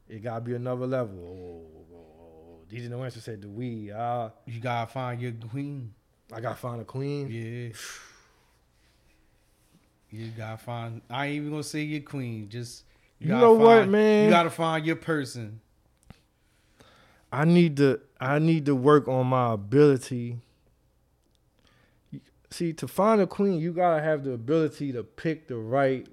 It 0.07 0.23
gotta 0.23 0.43
be 0.43 0.55
another 0.55 0.87
level. 0.87 1.17
Oh, 1.19 1.95
oh, 1.95 1.97
oh. 1.97 2.61
DJ 2.71 2.91
No 2.91 3.03
Answer 3.05 3.21
said 3.21 3.41
the 3.41 3.49
weed. 3.49 3.93
Ah, 3.93 4.33
you 4.45 4.61
gotta 4.61 4.93
find 4.93 5.19
your 5.19 5.33
queen. 5.33 5.95
I 6.31 6.43
gotta 6.43 6.57
find 6.57 6.83
a 6.83 6.85
queen. 6.85 7.31
Yeah. 7.31 7.75
You 10.11 10.29
gotta 10.37 10.57
find. 10.59 11.03
I 11.11 11.27
ain't 11.27 11.37
even 11.37 11.51
gonna 11.51 11.63
say 11.63 11.83
your 11.83 12.01
queen. 12.01 12.49
Just 12.49 12.85
You 13.19 13.29
gotta 13.29 13.41
know 13.41 13.53
what, 13.53 13.89
man? 13.89 14.25
You 14.25 14.31
gotta 14.31 14.51
find 14.51 14.85
your 14.87 14.97
person. 14.97 15.61
I 17.31 17.45
need 17.45 17.77
to 17.77 18.01
I 18.21 18.39
need 18.39 18.67
to 18.67 18.75
work 18.75 19.07
on 19.09 19.27
my 19.27 19.53
ability. 19.53 20.39
See, 22.51 22.73
to 22.73 22.89
find 22.89 23.21
a 23.21 23.27
queen, 23.27 23.61
you 23.61 23.73
gotta 23.73 24.03
have 24.03 24.25
the 24.25 24.33
ability 24.33 24.93
to 24.93 25.03
pick 25.03 25.49
the 25.49 25.57
right 25.57 26.07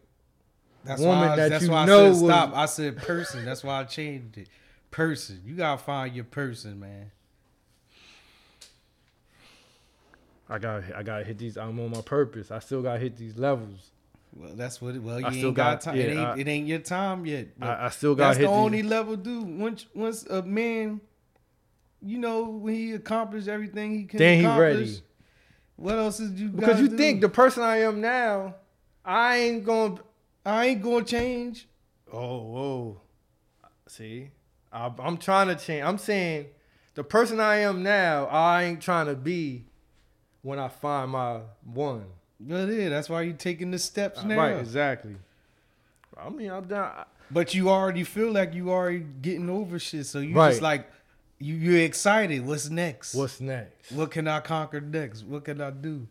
That's 0.83 1.01
Woman 1.01 1.19
why. 1.29 1.33
I, 1.33 1.35
that 1.37 1.49
that's 1.51 1.63
you 1.65 1.71
why 1.71 1.85
know 1.85 2.05
I 2.05 2.09
was- 2.09 2.19
said 2.19 2.25
stop. 2.27 2.53
I 2.55 2.65
said 2.65 2.97
person. 2.97 3.45
That's 3.45 3.63
why 3.63 3.79
I 3.79 3.83
changed 3.85 4.37
it. 4.37 4.49
Person. 4.91 5.41
You 5.45 5.55
gotta 5.55 5.81
find 5.81 6.13
your 6.13 6.25
person, 6.25 6.79
man. 6.79 7.11
I 10.49 10.59
got 10.59 10.83
I 10.95 11.03
gotta 11.03 11.23
hit 11.23 11.37
these. 11.37 11.57
I'm 11.57 11.79
on 11.79 11.91
my 11.91 12.01
purpose. 12.01 12.51
I 12.51 12.59
still 12.59 12.81
gotta 12.81 12.99
hit 12.99 13.17
these 13.17 13.37
levels. 13.37 13.91
Well, 14.35 14.51
that's 14.53 14.81
what. 14.81 14.95
It, 14.95 15.01
well, 15.01 15.19
you 15.19 15.25
I 15.25 15.29
ain't 15.29 15.37
still 15.37 15.51
got, 15.51 15.75
got- 15.75 15.81
time. 15.81 15.95
yeah, 15.97 16.03
it 16.03 16.09
ain't. 16.11 16.19
I- 16.19 16.37
it 16.39 16.47
ain't 16.47 16.67
your 16.67 16.79
time 16.79 17.25
yet. 17.25 17.47
I, 17.61 17.85
I 17.85 17.89
still 17.89 18.15
gotta 18.15 18.29
that's 18.29 18.37
hit 18.39 18.45
the 18.45 18.51
only 18.51 18.81
these. 18.81 18.91
level, 18.91 19.15
dude. 19.15 19.47
Once 19.59 19.85
once 19.95 20.25
a 20.27 20.41
man, 20.43 21.01
you 22.01 22.17
know, 22.19 22.43
when 22.49 22.75
he 22.75 22.93
accomplished 22.93 23.47
everything 23.47 23.97
he 23.97 24.03
can 24.03 24.19
Then 24.19 24.39
he 24.39 24.45
accomplish. 24.45 24.77
ready. 24.89 25.01
What 25.77 25.95
else 25.97 26.19
is 26.19 26.39
you? 26.39 26.49
Because 26.49 26.79
you 26.79 26.89
do? 26.89 26.97
think 26.97 27.21
the 27.21 27.29
person 27.29 27.63
I 27.63 27.77
am 27.77 28.01
now, 28.01 28.55
I 29.03 29.37
ain't 29.37 29.65
gonna. 29.65 29.95
I 30.45 30.65
ain't 30.67 30.81
gonna 30.83 31.03
change. 31.05 31.67
Oh, 32.13 32.37
whoa. 32.43 33.01
See, 33.87 34.29
I, 34.71 34.91
I'm 34.99 35.17
trying 35.17 35.47
to 35.47 35.55
change. 35.55 35.83
I'm 35.83 35.97
saying 35.97 36.45
the 36.93 37.03
person 37.03 37.39
I 37.39 37.57
am 37.57 37.81
now, 37.83 38.25
I 38.25 38.63
ain't 38.63 38.81
trying 38.81 39.07
to 39.07 39.15
be 39.15 39.65
when 40.45 40.59
I 40.59 40.67
find 40.67 41.09
my 41.09 41.39
one. 41.73 42.05
But 42.39 42.67
yeah, 42.67 42.89
that's 42.89 43.09
why 43.09 43.23
you're 43.23 43.33
taking 43.33 43.71
the 43.71 43.79
steps 43.79 44.19
uh, 44.19 44.27
now. 44.27 44.37
Right, 44.37 44.59
exactly. 44.59 45.15
I 46.15 46.29
mean, 46.29 46.51
I'm 46.51 46.67
done. 46.67 46.91
But 47.31 47.55
you 47.55 47.69
already 47.69 48.03
feel 48.03 48.31
like 48.31 48.53
you 48.53 48.69
already 48.69 49.03
getting 49.23 49.49
over 49.49 49.79
shit. 49.79 50.05
So 50.05 50.19
you 50.19 50.35
Right. 50.35 50.51
just 50.51 50.61
like 50.61 50.87
you 51.39 51.55
you're 51.55 51.79
excited. 51.83 52.45
What's 52.45 52.69
next? 52.69 53.15
What's 53.15 53.41
next? 53.41 53.91
what 53.91 54.11
can 54.11 54.27
I 54.27 54.39
conquer 54.39 54.79
next? 54.79 55.23
What 55.23 55.45
can 55.45 55.59
I 55.61 55.71
do? 55.71 56.07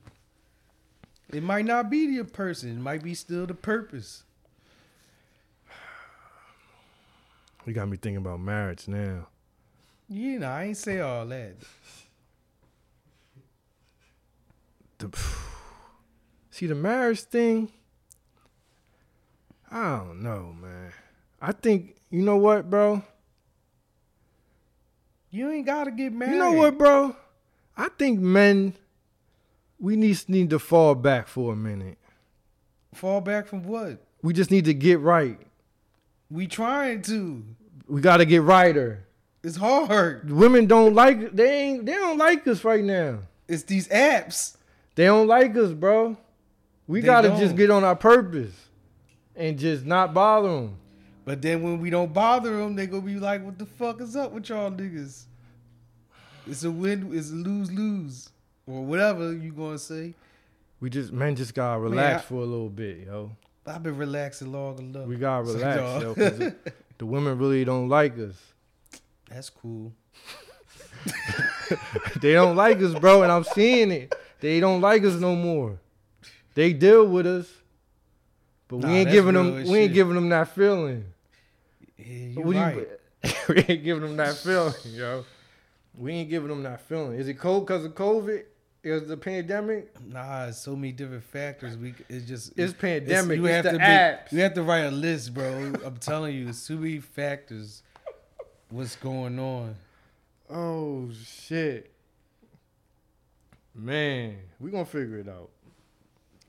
It 1.33 1.45
might 1.45 1.65
not 1.65 1.89
be 1.89 2.17
the 2.17 2.25
person. 2.25 2.71
It 2.71 2.81
might 2.81 3.05
be 3.05 3.15
still 3.15 3.47
the 3.47 3.55
purpose. 3.55 4.25
You 7.65 7.73
got 7.73 7.89
me 7.89 7.97
thinking 7.97 8.17
about 8.17 8.41
marriage 8.41 8.89
now. 8.89 9.29
You 10.09 10.41
know, 10.41 10.49
I 10.49 10.65
ain't 10.65 10.77
say 10.77 10.99
all 10.99 11.25
that. 11.27 11.55
The 14.99 15.17
see 16.51 16.67
the 16.67 16.75
marriage 16.75 17.21
thing. 17.23 17.73
I 19.71 19.97
don't 19.99 20.23
know, 20.23 20.55
man. 20.61 20.93
I 21.41 21.53
think 21.53 21.97
you 22.11 22.23
know 22.23 22.37
what, 22.37 22.71
bro. 22.71 23.03
You 25.31 25.51
ain't 25.51 25.67
gotta 25.67 25.91
get 25.91 26.13
married. 26.13 26.33
You 26.33 26.39
know 26.39 26.53
what, 26.53 26.79
bro? 26.79 27.17
I 27.77 27.89
think 27.89 28.21
men 28.21 28.75
we 29.79 29.97
need 29.97 30.19
need 30.29 30.51
to 30.51 30.59
fall 30.59 30.95
back 30.95 31.29
for 31.29 31.53
a 31.53 31.57
minute. 31.57 31.99
Fall 32.95 33.21
back 33.21 33.47
from 33.47 33.65
what? 33.65 33.99
We 34.23 34.33
just 34.33 34.51
need 34.51 34.65
to 34.67 34.75
get 34.75 35.01
right. 35.01 35.39
We 36.31 36.47
trying 36.47 37.03
to. 37.03 37.45
We 37.87 38.01
got 38.01 38.17
to 38.19 38.25
get 38.25 38.41
righter. 38.43 39.07
It's 39.43 39.57
hard. 39.57 40.31
Women 40.31 40.67
don't 40.67 40.95
like 40.95 41.33
they 41.33 41.61
ain't 41.61 41.87
they 41.87 41.93
don't 41.93 42.17
like 42.17 42.47
us 42.49 42.65
right 42.65 42.83
now. 42.83 43.19
It's 43.47 43.65
these 43.65 43.89
apps. 43.89 44.57
They 44.95 45.07
don't 45.07 45.27
like 45.27 45.57
us, 45.57 45.73
bro. 45.73 46.17
We 46.87 47.01
They 47.01 47.07
got 47.07 47.23
to 47.23 47.29
don't. 47.29 47.39
just 47.41 47.57
get 47.57 47.71
on 47.71 47.83
our 47.85 47.97
purpose 47.97 48.53
and 49.35 49.59
just 49.59 49.85
not 49.85 50.13
bother 50.15 50.49
them. 50.49 50.77
But 51.25 51.41
then 51.41 51.63
when 51.63 51.81
we 51.81 51.89
don't 51.91 52.13
bother 52.13 52.57
them, 52.59 52.77
they 52.77 52.87
gonna 52.87 53.01
be 53.03 53.17
like, 53.19 53.43
"What 53.43 53.59
the 53.59 53.65
fuck 53.67 54.01
is 54.03 54.15
up 54.15 54.33
with 54.33 54.49
y'all 54.51 54.71
niggas?" 54.71 55.25
It's 56.47 56.63
a 56.65 56.71
win. 56.71 57.11
It's 57.15 57.31
a 57.31 57.35
lose 57.35 57.73
lose 57.73 58.29
or 58.67 58.85
whatever 58.85 59.33
you 59.33 59.51
gonna 59.53 59.79
say. 59.79 60.13
We 60.81 60.91
just 60.91 61.13
man, 61.13 61.35
just 61.35 61.55
gotta 61.55 61.81
relax 61.81 62.23
I- 62.23 62.27
for 62.27 62.35
a 62.35 62.45
little 62.45 62.69
bit, 62.69 63.07
yo. 63.07 63.31
I've 63.67 63.83
been 63.83 63.97
relaxing 63.97 64.53
long 64.53 64.79
enough. 64.79 65.07
We 65.07 65.17
gotta 65.17 65.47
So, 65.49 65.55
relax, 65.55 66.03
yo. 66.03 66.15
'cause 66.15 66.53
the 66.99 67.07
women 67.07 67.39
really 67.39 67.65
don't 67.65 67.89
like 67.89 68.19
us. 68.19 68.37
That's 69.31 69.49
cool. 69.49 69.93
They 72.21 72.33
don't 72.33 72.57
like 72.57 72.79
us, 72.83 72.95
bro, 72.95 73.23
and 73.23 73.33
I'm 73.33 73.45
seeing 73.45 73.91
it. 73.91 74.15
They 74.45 74.61
don't 74.61 74.83
like 74.83 75.03
us 75.05 75.15
no 75.15 75.35
more. 75.35 75.79
They 76.55 76.75
deal 76.75 77.07
with 77.07 77.27
us, 77.27 77.51
but 78.69 78.81
Nah, 78.81 78.89
we 78.89 78.95
ain't 78.97 79.11
giving 79.11 79.33
them. 79.33 79.65
We 79.65 79.79
ain't 79.79 79.95
giving 79.95 80.15
them 80.15 80.29
that 80.29 80.49
feeling. 80.49 81.07
Yeah, 81.97 82.05
you 82.05 82.43
What 82.43 82.77
you- 82.77 82.87
we 83.49 83.65
ain't 83.67 83.83
giving 83.85 84.03
them 84.03 84.17
that 84.19 84.37
feeling, 84.37 84.75
yo. 84.85 85.25
We 85.97 86.13
ain't 86.13 86.29
giving 86.29 86.49
them 86.51 86.63
that 86.65 86.83
feeling. 86.83 87.19
Is 87.19 87.27
it 87.27 87.39
cold 87.39 87.67
because 87.67 87.87
of 87.87 87.95
COVID? 87.95 88.43
Is 88.83 89.09
the 89.09 89.17
pandemic? 89.17 89.99
Nah, 90.07 90.49
it's 90.49 90.59
so 90.59 90.77
many 90.77 90.93
different 90.93 91.25
factors. 91.25 91.79
We 91.79 91.95
it's 92.11 92.27
just 92.27 92.53
It's 92.59 92.75
pandemic. 92.75 93.39
you 93.39 93.47
It's 93.47 93.67
have 93.67 93.75
to 93.75 93.81
apps. 93.81 94.29
Be, 94.31 94.37
you 94.37 94.43
have 94.43 94.53
to 94.53 94.63
write 94.63 94.85
a 94.85 94.91
list, 94.91 95.33
bro. 95.33 95.73
I'm 95.83 95.97
telling 95.97 96.37
you, 96.37 96.51
it's 96.51 96.67
too 96.67 96.77
many 96.77 96.99
factors. 97.01 97.83
What's 98.69 98.97
going 98.97 99.39
on? 99.39 99.75
Oh 100.51 101.09
shit. 101.25 101.94
Man, 103.75 104.37
we 104.61 104.71
gonna 104.71 104.85
figure 104.85 105.19
it 105.19 105.29
out. 105.29 105.51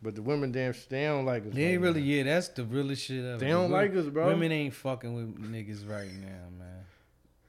But 0.02 0.14
the 0.16 0.22
women 0.22 0.52
damn 0.52 0.74
they 0.90 1.06
don't 1.06 1.26
like 1.26 1.48
us. 1.48 1.54
They 1.54 1.64
ain't 1.74 1.82
right 1.82 1.88
really. 1.88 2.02
now. 2.02 2.06
Yeah, 2.08 2.24
that's 2.24 2.50
the 2.50 2.64
realest 2.64 3.04
shit 3.06 3.26
ever. 3.26 3.38
They 3.38 3.50
don't 3.50 3.72
Wo- 3.72 3.78
like 3.78 3.96
us, 3.96 4.06
bro. 4.06 4.28
Women 4.28 4.52
ain't 4.52 4.74
fucking 4.74 5.14
with 5.14 5.52
niggas 5.52 5.90
right 5.90 6.12
now, 6.14 6.50
man. 6.60 6.86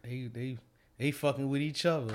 They 0.03 0.29
they 0.33 0.59
they 0.99 1.11
fucking 1.11 1.49
with 1.49 1.61
each 1.61 1.85
other 1.85 2.15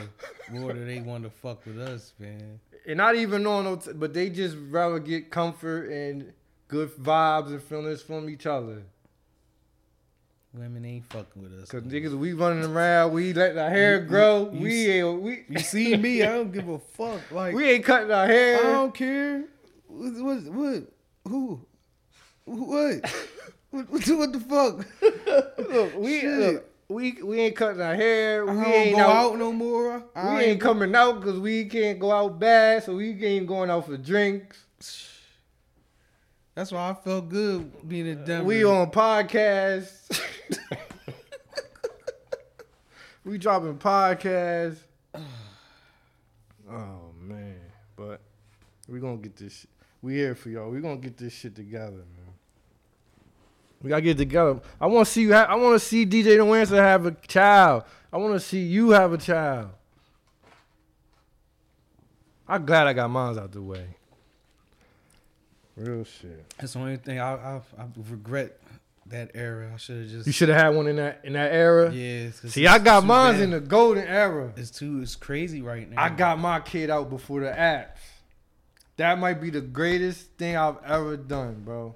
more 0.50 0.74
than 0.74 0.88
they 0.88 1.00
want 1.02 1.24
to 1.26 1.30
fuck 1.30 1.66
with 1.66 1.80
us, 1.80 2.14
man. 2.18 2.60
And 2.88 2.98
not 2.98 3.16
even 3.16 3.46
on 3.46 3.66
no 3.66 3.76
t- 3.76 3.92
but 3.94 4.14
they 4.14 4.30
just 4.30 4.58
rather 4.70 4.98
get 4.98 5.30
comfort 5.30 5.92
and 5.92 6.34
good 6.68 6.90
vibes 6.96 7.48
and 7.50 7.62
feelings 7.62 8.02
from 8.02 8.28
each 8.28 8.48
other. 8.48 8.82
Women 10.54 10.84
ain't 10.84 11.06
fucking 11.06 11.42
with 11.42 11.54
us. 11.62 11.70
Cause 11.70 11.84
niggas, 11.84 12.18
we 12.18 12.34
running 12.34 12.66
around, 12.66 13.14
we 13.14 13.32
let 13.34 13.58
our 13.58 13.70
hair 13.70 13.96
You- 13.96 14.02
you- 14.02 14.08
grow. 14.08 14.50
you 14.52 14.60
we 14.60 14.90
ain't 14.92 15.22
we 15.22 15.46
You 15.48 15.60
see 15.60 15.96
me? 15.96 16.24
I 16.24 16.26
don't 16.34 16.52
give 16.52 16.68
a 16.68 16.78
fuck. 16.80 17.22
Like 17.32 17.56
we 17.56 17.70
ain't 17.70 17.86
cutting 17.86 18.12
our 18.12 18.28
hair. 18.28 18.60
I 18.60 18.64
don't 18.74 18.94
care. 18.94 19.46
What? 19.88 20.14
What? 20.14 20.44
what 20.54 20.84
who? 21.28 21.66
What? 22.46 23.12
what, 23.72 23.90
what? 23.90 24.08
What 24.10 24.34
the 24.34 24.40
fuck? 24.42 24.86
Look, 25.70 25.96
we 25.98 26.28
look, 26.28 26.66
we 26.90 27.12
we 27.24 27.40
ain't 27.40 27.56
cutting 27.56 27.82
our 27.82 27.96
hair. 27.96 28.50
I 28.50 28.54
We 28.54 28.66
ain't 28.66 28.98
go 28.98 29.04
out. 29.04 29.32
out 29.34 29.40
no 29.40 29.54
more. 29.54 30.00
We 30.00 30.22
I 30.22 30.42
ain't 30.44 30.60
coming 30.62 30.94
out 30.94 31.22
because 31.22 31.40
we 31.40 31.64
can't 31.66 31.98
go 31.98 32.12
out 32.12 32.38
bad, 32.40 32.84
so 32.84 32.96
we 32.98 33.12
ain't 33.24 33.48
going 33.48 33.70
out 33.70 33.86
for 33.86 33.96
drinks. 33.96 34.66
That's 36.56 36.72
why 36.72 36.90
I 36.90 36.94
felt 36.94 37.30
good 37.30 37.88
being 37.88 38.08
in 38.08 38.26
Denver. 38.26 38.44
We 38.44 38.66
on 38.66 38.92
podcast. 38.92 40.22
we 43.24 43.38
dropping 43.38 43.78
podcasts. 43.78 44.80
Oh 46.74 47.12
man, 47.20 47.60
but 47.98 48.22
we 48.88 49.02
gonna 49.02 49.18
get 49.18 49.36
this. 49.36 49.60
Shit. 49.60 49.70
We 50.02 50.16
here 50.16 50.36
for 50.36 50.48
y'all. 50.48 50.70
We 50.70 50.80
gonna 50.80 51.02
get 51.02 51.18
this 51.18 51.34
shit 51.34 51.54
together, 51.54 51.92
man. 51.92 52.34
We 53.82 53.90
gotta 53.90 54.02
get 54.02 54.12
it 54.12 54.20
together. 54.20 54.62
I 54.80 54.86
want 54.88 55.06
to 55.06 55.12
see 55.12 55.24
you. 55.24 55.34
Ha- 55.34 55.48
I 55.50 55.56
want 55.56 55.80
to 55.80 55.86
see 55.86 56.06
DJ 56.06 56.38
No 56.38 56.54
Answer 56.54 56.82
have 56.82 57.06
a 57.06 57.12
child. 57.28 57.84
I 58.14 58.18
want 58.18 58.36
to 58.36 58.40
see 58.40 58.62
you 58.62 58.92
have 58.92 59.12
a 59.12 59.18
child. 59.18 59.72
I'm 62.48 62.66
glad 62.66 62.88
I 62.88 62.94
got 62.94 63.10
mine 63.10 63.38
out 63.38 63.52
the 63.52 63.62
way. 63.62 63.98
Real 65.82 66.04
shit. 66.04 66.46
That's 66.58 66.74
the 66.74 66.80
only 66.80 66.98
thing 66.98 67.20
I 67.20 67.34
I, 67.34 67.62
I 67.78 67.86
regret 68.10 68.58
that 69.08 69.32
era. 69.34 69.72
I 69.74 69.78
should 69.78 70.02
have 70.02 70.10
just. 70.10 70.28
You 70.28 70.34
should 70.34 70.50
have 70.50 70.58
had 70.62 70.70
one 70.76 70.88
in 70.88 70.96
that 70.98 71.22
in 71.24 71.34
that 71.34 71.52
era. 71.52 71.92
Yeah. 71.92 72.30
See, 72.32 72.68
I 72.68 72.80
got 72.80 73.02
too 73.02 73.08
mine 73.08 73.34
bad. 73.36 73.44
in 73.44 73.50
the 73.52 73.60
golden 73.60 74.08
era. 74.08 74.54
It's 74.56 74.72
too. 74.72 75.02
It's 75.02 75.16
crazy 75.16 75.62
right 75.62 75.90
now. 75.90 76.02
I 76.02 76.10
got 76.10 76.40
my 76.40 76.60
kid 76.60 76.90
out 76.90 77.10
before 77.10 77.42
the 77.42 77.52
apps. 77.52 77.98
That 78.98 79.20
might 79.20 79.42
be 79.42 79.50
the 79.50 79.62
greatest 79.62 80.38
thing 80.38 80.56
I've 80.56 80.78
ever 80.86 81.18
done, 81.18 81.62
bro. 81.64 81.96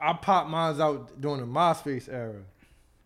I 0.00 0.14
popped 0.14 0.48
mine 0.48 0.80
out 0.80 1.20
during 1.20 1.40
the 1.40 1.46
MySpace 1.46 2.08
era. 2.12 2.42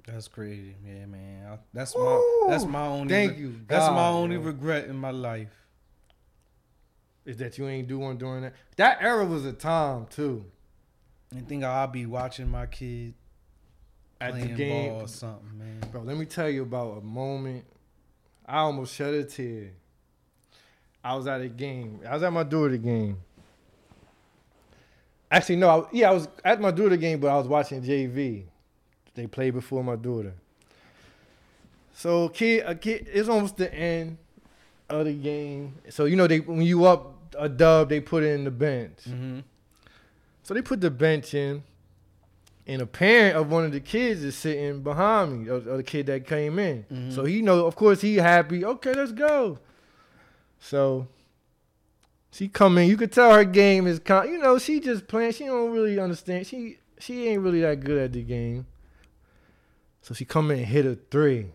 That's 0.07 0.29
crazy, 0.29 0.77
yeah, 0.87 1.05
man. 1.07 1.47
I, 1.53 1.59
that's 1.75 1.95
Woo! 1.95 2.05
my. 2.05 2.47
That's 2.51 2.65
my 2.65 2.87
only. 2.87 3.09
Thank 3.09 3.33
re- 3.33 3.39
you, 3.39 3.55
That's 3.67 3.91
my 3.91 4.07
only 4.09 4.37
bro. 4.37 4.47
regret 4.47 4.87
in 4.87 4.97
my 4.97 5.11
life. 5.11 5.66
Is 7.27 7.37
that 7.39 7.59
you 7.59 7.67
ain't 7.69 7.89
do 7.89 7.99
one 7.99 8.17
during 8.17 8.43
that? 8.43 8.55
That 8.77 8.99
era 9.03 9.27
was 9.27 9.45
a 9.45 9.53
time 9.53 10.07
too. 10.09 10.45
I 11.37 11.41
think 11.41 11.65
I'll 11.65 11.89
be 11.89 12.07
watching 12.07 12.49
my 12.49 12.67
kid 12.67 13.15
At 14.21 14.41
the 14.41 14.47
game, 14.47 14.93
or 14.93 15.09
something, 15.09 15.59
man. 15.59 15.81
bro. 15.91 16.03
Let 16.03 16.17
me 16.17 16.25
tell 16.25 16.49
you 16.49 16.63
about 16.63 16.99
a 16.99 17.01
moment. 17.01 17.65
I 18.47 18.59
almost 18.59 18.95
shed 18.95 19.13
a 19.13 19.25
tear. 19.25 19.73
I 21.03 21.17
was 21.17 21.27
at 21.27 21.41
a 21.41 21.49
game. 21.49 22.01
I 22.09 22.15
was 22.15 22.23
at 22.23 22.33
my 22.33 22.45
daughter 22.45 22.77
game. 22.77 23.19
Actually, 25.31 25.57
no. 25.57 25.69
I, 25.69 25.89
yeah, 25.93 26.11
I 26.11 26.15
was 26.15 26.29
at 26.45 26.61
my 26.61 26.71
daughter 26.71 26.97
game, 26.97 27.19
but 27.19 27.29
I 27.29 27.37
was 27.37 27.49
watching 27.49 27.83
JV. 27.83 28.45
They 29.15 29.27
played 29.27 29.55
before 29.55 29.83
my 29.83 29.97
daughter. 29.97 30.35
So, 31.93 32.29
kid, 32.29 32.63
a 32.67 32.75
kid, 32.75 33.09
it's 33.13 33.29
almost 33.29 33.57
the 33.57 33.73
end 33.75 34.19
of 34.89 35.07
the 35.07 35.15
game. 35.15 35.75
So 35.89 36.05
you 36.05 36.15
know, 36.15 36.27
they 36.27 36.41
when 36.41 36.63
you 36.63 36.85
up 36.85 37.16
a 37.39 37.49
dub, 37.49 37.89
they 37.89 38.01
put 38.01 38.23
in 38.25 38.45
the 38.45 38.51
bench. 38.51 38.99
Mm-hmm. 39.09 39.41
So 40.43 40.55
they 40.55 40.63
put 40.63 40.81
the 40.81 40.91
bench 40.91 41.35
in, 41.35 41.63
and 42.67 42.83
a 42.83 42.87
parent 42.87 43.37
of 43.37 43.51
one 43.51 43.65
of 43.65 43.73
the 43.73 43.81
kids 43.81 44.23
is 44.23 44.37
sitting 44.37 44.83
behind 44.83 45.45
me, 45.45 45.49
of, 45.49 45.67
of 45.67 45.77
the 45.79 45.83
kid 45.83 46.07
that 46.07 46.27
came 46.27 46.59
in. 46.59 46.85
Mhm. 46.93 47.13
So 47.13 47.25
he 47.25 47.43
know, 47.43 47.67
of 47.67 47.77
course, 47.77 48.01
he 48.01 48.17
happy. 48.17 48.65
Okay, 48.65 48.93
let's 48.95 49.13
go. 49.13 49.59
So 50.61 51.09
she 52.31 52.49
come 52.49 52.79
in. 52.79 52.89
You 52.89 52.97
could 52.97 53.13
tell 53.13 53.33
her 53.33 53.45
game 53.45 53.87
is 53.87 53.99
con. 53.99 54.29
You 54.31 54.39
know, 54.39 54.59
she 54.59 54.81
just 54.81 55.09
playing. 55.09 55.33
She 55.33 55.47
don't 55.47 55.73
really 55.73 55.99
understand. 55.99 56.47
She 56.47 56.79
she 56.99 57.29
ain't 57.29 57.43
really 57.43 57.61
that 57.61 57.81
good 57.81 57.99
at 57.99 58.13
the 58.13 58.23
game. 58.23 58.67
So 60.03 60.15
she 60.15 60.25
come 60.25 60.51
in 60.51 60.59
and 60.59 60.67
hit 60.67 60.87
a 60.87 60.97
three. 61.11 61.47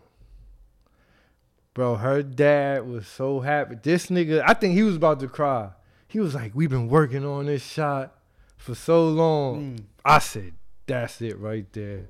Bro, 1.74 1.96
her 1.96 2.22
dad 2.22 2.86
was 2.86 3.06
so 3.06 3.40
happy. 3.40 3.76
This 3.82 4.06
nigga, 4.08 4.42
I 4.46 4.52
think 4.54 4.74
he 4.74 4.82
was 4.82 4.96
about 4.96 5.20
to 5.20 5.28
cry. 5.28 5.70
He 6.06 6.20
was 6.20 6.34
like, 6.34 6.52
"We've 6.54 6.68
been 6.68 6.88
working 6.88 7.24
on 7.24 7.46
this 7.46 7.64
shot 7.64 8.14
for 8.58 8.74
so 8.74 9.08
long." 9.08 9.76
Mm. 9.78 9.84
I 10.04 10.18
said, 10.18 10.52
"That's 10.86 11.22
it 11.22 11.38
right 11.38 11.64
there. 11.72 12.06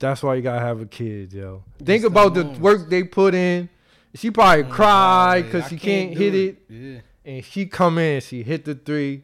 That's 0.00 0.22
why 0.24 0.34
you 0.34 0.42
gotta 0.42 0.60
have 0.60 0.80
a 0.80 0.86
kid, 0.86 1.32
yo. 1.32 1.62
Just 1.78 1.86
Think 1.86 2.04
about 2.04 2.34
the 2.34 2.44
work 2.44 2.90
they 2.90 3.04
put 3.04 3.32
in. 3.34 3.68
She 4.14 4.30
probably 4.32 4.64
Mm, 4.64 4.70
cried 4.70 5.42
because 5.44 5.68
she 5.68 5.78
can't, 5.78 6.12
do 6.12 6.18
hit 6.18 6.34
it. 6.34 6.58
Yeah. 6.68 7.00
and 7.24 7.44
she 7.44 7.66
come 7.66 7.98
in, 7.98 8.20
she 8.20 8.42
hit 8.42 8.64
the 8.64 8.74
three, 8.74 9.22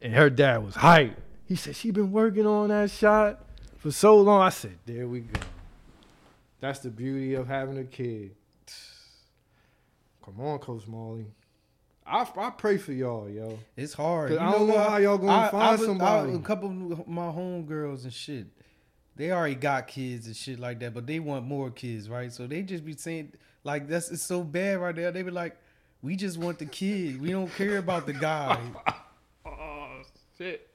and 0.00 0.14
her 0.14 0.30
dad 0.30 0.64
was 0.64 0.74
hyped. 0.76 1.14
He 1.44 1.56
said 1.56 1.74
she 1.76 1.90
been 1.90 2.12
working 2.12 2.46
on 2.46 2.68
that 2.68 2.90
shot 2.92 3.44
for 3.78 3.90
so 3.90 4.16
long. 4.20 4.42
I 4.42 4.50
said, 4.50 4.78
"There 4.86 5.08
we 5.08 5.20
go. 5.20 5.40
That's 6.60 6.78
the 6.78 6.90
beauty 6.90 7.34
of 7.34 7.48
having 7.48 7.76
a 7.78 7.84
kid." 7.84 8.36
Come 10.24 10.40
on, 10.40 10.58
Coach 10.58 10.86
Molly. 10.86 11.26
I, 12.06 12.26
I 12.36 12.50
pray 12.50 12.76
for 12.76 12.92
y'all, 12.92 13.28
yo. 13.30 13.58
It's 13.76 13.94
hard. 13.94 14.32
I 14.32 14.52
don't 14.52 14.66
know 14.68 14.74
what? 14.74 14.88
how 14.90 14.96
y'all 14.98 15.18
gonna 15.18 15.32
I- 15.32 15.48
find 15.50 15.62
I 15.62 15.72
was- 15.72 15.84
somebody. 15.84 16.32
a 16.32 16.38
couple 16.38 16.92
of 16.92 17.06
my 17.08 17.26
homegirls 17.26 18.04
and 18.04 18.12
shit, 18.12 18.46
they 19.16 19.30
already 19.30 19.54
got 19.54 19.86
kids 19.88 20.26
and 20.26 20.36
shit 20.36 20.58
like 20.58 20.80
that, 20.80 20.92
but 20.92 21.06
they 21.06 21.18
want 21.20 21.46
more 21.46 21.70
kids, 21.70 22.08
right? 22.10 22.32
So 22.32 22.46
they 22.46 22.62
just 22.62 22.84
be 22.84 22.94
saying 22.94 23.32
like 23.64 23.88
that's 23.88 24.10
it's 24.10 24.22
so 24.22 24.42
bad 24.42 24.80
right 24.80 24.94
there. 24.94 25.10
They 25.12 25.22
be 25.22 25.30
like, 25.30 25.56
We 26.02 26.16
just 26.16 26.36
want 26.38 26.58
the 26.58 26.66
kid. 26.66 27.20
We 27.20 27.30
don't 27.30 27.52
care 27.54 27.78
about 27.78 28.06
the 28.06 28.12
guy. 28.14 28.58
Oh 29.46 30.02
shit. 30.36 30.68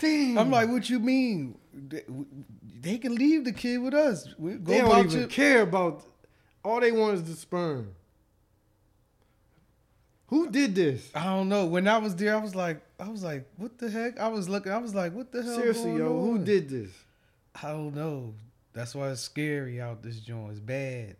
Damn. 0.00 0.38
I'm 0.38 0.50
like, 0.50 0.68
what 0.68 0.88
you 0.88 0.98
mean? 1.00 1.58
They, 1.74 2.02
they 2.80 2.98
can 2.98 3.14
leave 3.14 3.44
the 3.44 3.52
kid 3.52 3.78
with 3.78 3.94
us. 3.94 4.24
Go 4.40 4.56
They 4.58 4.78
don't 4.78 5.06
even 5.06 5.18
your- 5.20 5.28
care 5.28 5.62
about. 5.62 6.02
All 6.64 6.80
they 6.80 6.90
want 6.92 7.14
is 7.14 7.24
the 7.24 7.34
sperm. 7.34 7.90
Who 10.28 10.50
did 10.50 10.74
this? 10.74 11.10
I 11.14 11.24
don't 11.24 11.48
know. 11.48 11.66
When 11.66 11.88
I 11.88 11.98
was 11.98 12.14
there, 12.16 12.36
I 12.36 12.40
was 12.40 12.54
like, 12.54 12.80
I 13.00 13.08
was 13.08 13.22
like, 13.22 13.46
what 13.56 13.78
the 13.78 13.88
heck? 13.90 14.18
I 14.20 14.28
was 14.28 14.48
looking. 14.48 14.72
I 14.72 14.78
was 14.78 14.94
like, 14.94 15.14
what 15.14 15.32
the 15.32 15.42
hell? 15.42 15.56
Seriously, 15.56 15.96
yo, 15.96 16.20
who 16.20 16.38
did 16.38 16.68
this? 16.68 16.90
I 17.62 17.70
don't 17.70 17.94
know. 17.94 18.34
That's 18.74 18.94
why 18.94 19.10
it's 19.10 19.22
scary 19.22 19.80
out 19.80 20.02
this 20.02 20.20
joint. 20.20 20.50
It's 20.52 20.60
bad. 20.60 21.16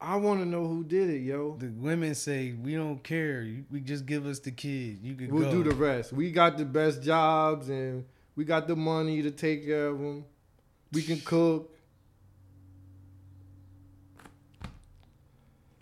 I 0.00 0.16
want 0.16 0.40
to 0.40 0.46
know 0.46 0.66
who 0.66 0.82
did 0.84 1.10
it, 1.10 1.20
yo. 1.20 1.56
The 1.58 1.68
women 1.68 2.14
say 2.14 2.52
we 2.52 2.74
don't 2.74 3.02
care. 3.02 3.46
We 3.70 3.80
just 3.80 4.06
give 4.06 4.26
us 4.26 4.38
the 4.38 4.50
kid. 4.50 4.98
You 5.02 5.14
can 5.14 5.32
We'll 5.32 5.50
go. 5.50 5.62
do 5.62 5.70
the 5.70 5.74
rest. 5.76 6.12
We 6.12 6.30
got 6.32 6.56
the 6.58 6.64
best 6.64 7.02
jobs 7.02 7.68
and 7.68 8.04
we 8.34 8.44
got 8.44 8.66
the 8.66 8.76
money 8.76 9.22
to 9.22 9.30
take 9.30 9.64
care 9.66 9.88
of 9.88 9.98
them. 9.98 10.24
We 10.92 11.02
can 11.02 11.20
cook. 11.20 11.70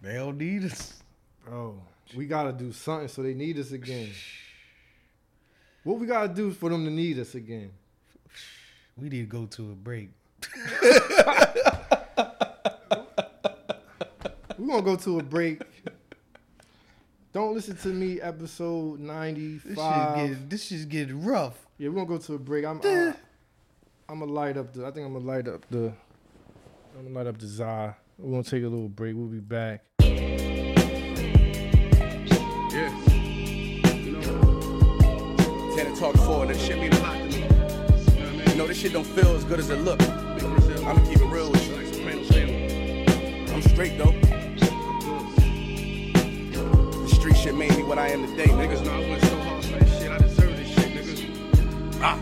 they 0.02 0.14
don't 0.14 0.38
need 0.38 0.64
us. 0.64 1.02
Bro, 1.44 1.80
we 2.16 2.26
got 2.26 2.44
to 2.44 2.52
do 2.52 2.72
something 2.72 3.08
so 3.08 3.22
they 3.22 3.34
need 3.34 3.58
us 3.58 3.72
again. 3.72 4.10
What 5.82 5.98
we 5.98 6.06
got 6.06 6.26
to 6.26 6.28
do 6.34 6.50
for 6.50 6.68
them 6.68 6.84
to 6.84 6.90
need 6.90 7.18
us 7.18 7.34
again? 7.34 7.70
We 8.98 9.08
need 9.08 9.22
to 9.22 9.26
go 9.38 9.46
to 9.46 9.70
a 9.70 9.74
break. 9.74 10.10
We're 14.58 14.66
going 14.66 14.78
to 14.78 14.82
go 14.82 14.96
to 14.96 15.18
a 15.20 15.22
break. 15.22 15.62
Don't 17.32 17.54
listen 17.54 17.76
to 17.78 17.88
me, 17.88 18.20
episode 18.20 18.98
This 18.98 19.06
95. 19.06 20.18
shit 20.18 20.30
get 20.30 20.50
this 20.50 20.64
shit's 20.64 20.84
getting 20.84 21.24
rough. 21.24 21.66
Yeah, 21.78 21.88
we're 21.88 21.94
gonna 22.04 22.08
go 22.08 22.18
to 22.18 22.34
a 22.34 22.38
break. 22.38 22.64
I'm 22.64 22.80
uh, 22.84 23.12
I'm 24.08 24.18
gonna 24.18 24.24
light 24.26 24.56
up 24.56 24.72
the 24.72 24.84
I 24.84 24.90
think 24.90 25.06
I'm 25.06 25.12
gonna 25.12 25.24
light 25.24 25.46
up 25.46 25.64
the 25.70 25.92
I'm 26.98 27.04
gonna 27.04 27.14
light 27.14 27.26
up 27.28 27.38
the 27.38 27.46
Zai. 27.46 27.94
We're 28.18 28.32
gonna 28.32 28.42
take 28.42 28.64
a 28.64 28.68
little 28.68 28.88
break. 28.88 29.14
We'll 29.14 29.28
be 29.28 29.38
back. 29.38 29.84
Talk 36.00 36.16
forward, 36.16 36.48
that 36.48 36.58
shit 36.58 36.78
mean 36.78 36.90
a 36.94 36.98
lot 37.00 37.18
to 37.18 37.24
me. 37.26 37.34
You 37.34 37.40
know 37.40 38.26
I 38.26 38.30
mean? 38.32 38.48
You 38.48 38.54
know, 38.54 38.66
this 38.66 38.78
shit 38.78 38.94
don't 38.94 39.06
feel 39.06 39.36
as 39.36 39.44
good 39.44 39.58
as 39.60 39.68
it 39.68 39.80
look. 39.80 40.00
I'ma 40.00 40.98
keep 41.06 41.20
it 41.20 41.26
real 41.26 41.50
with 41.50 41.68
you. 41.68 41.76
Like 41.76 41.92
Soprano 41.92 42.22
Sam. 42.24 43.54
I'm 43.54 43.60
straight 43.60 43.98
though. 43.98 44.14
The 47.02 47.08
street 47.14 47.36
shit 47.36 47.54
made 47.54 47.76
me 47.76 47.82
what 47.82 47.98
I 47.98 48.08
am 48.08 48.26
today, 48.26 48.46
niggas. 48.46 48.82
know 48.82 48.92
I 48.92 49.10
went 49.10 49.22
so 49.24 49.36
hard 49.40 49.62
for 49.62 49.78
this 49.78 49.98
shit. 49.98 50.10
I 50.10 50.16
deserve 50.16 50.56
this 50.56 50.68
shit, 50.68 50.88
niggas. 50.88 52.00
Ah. 52.00 52.18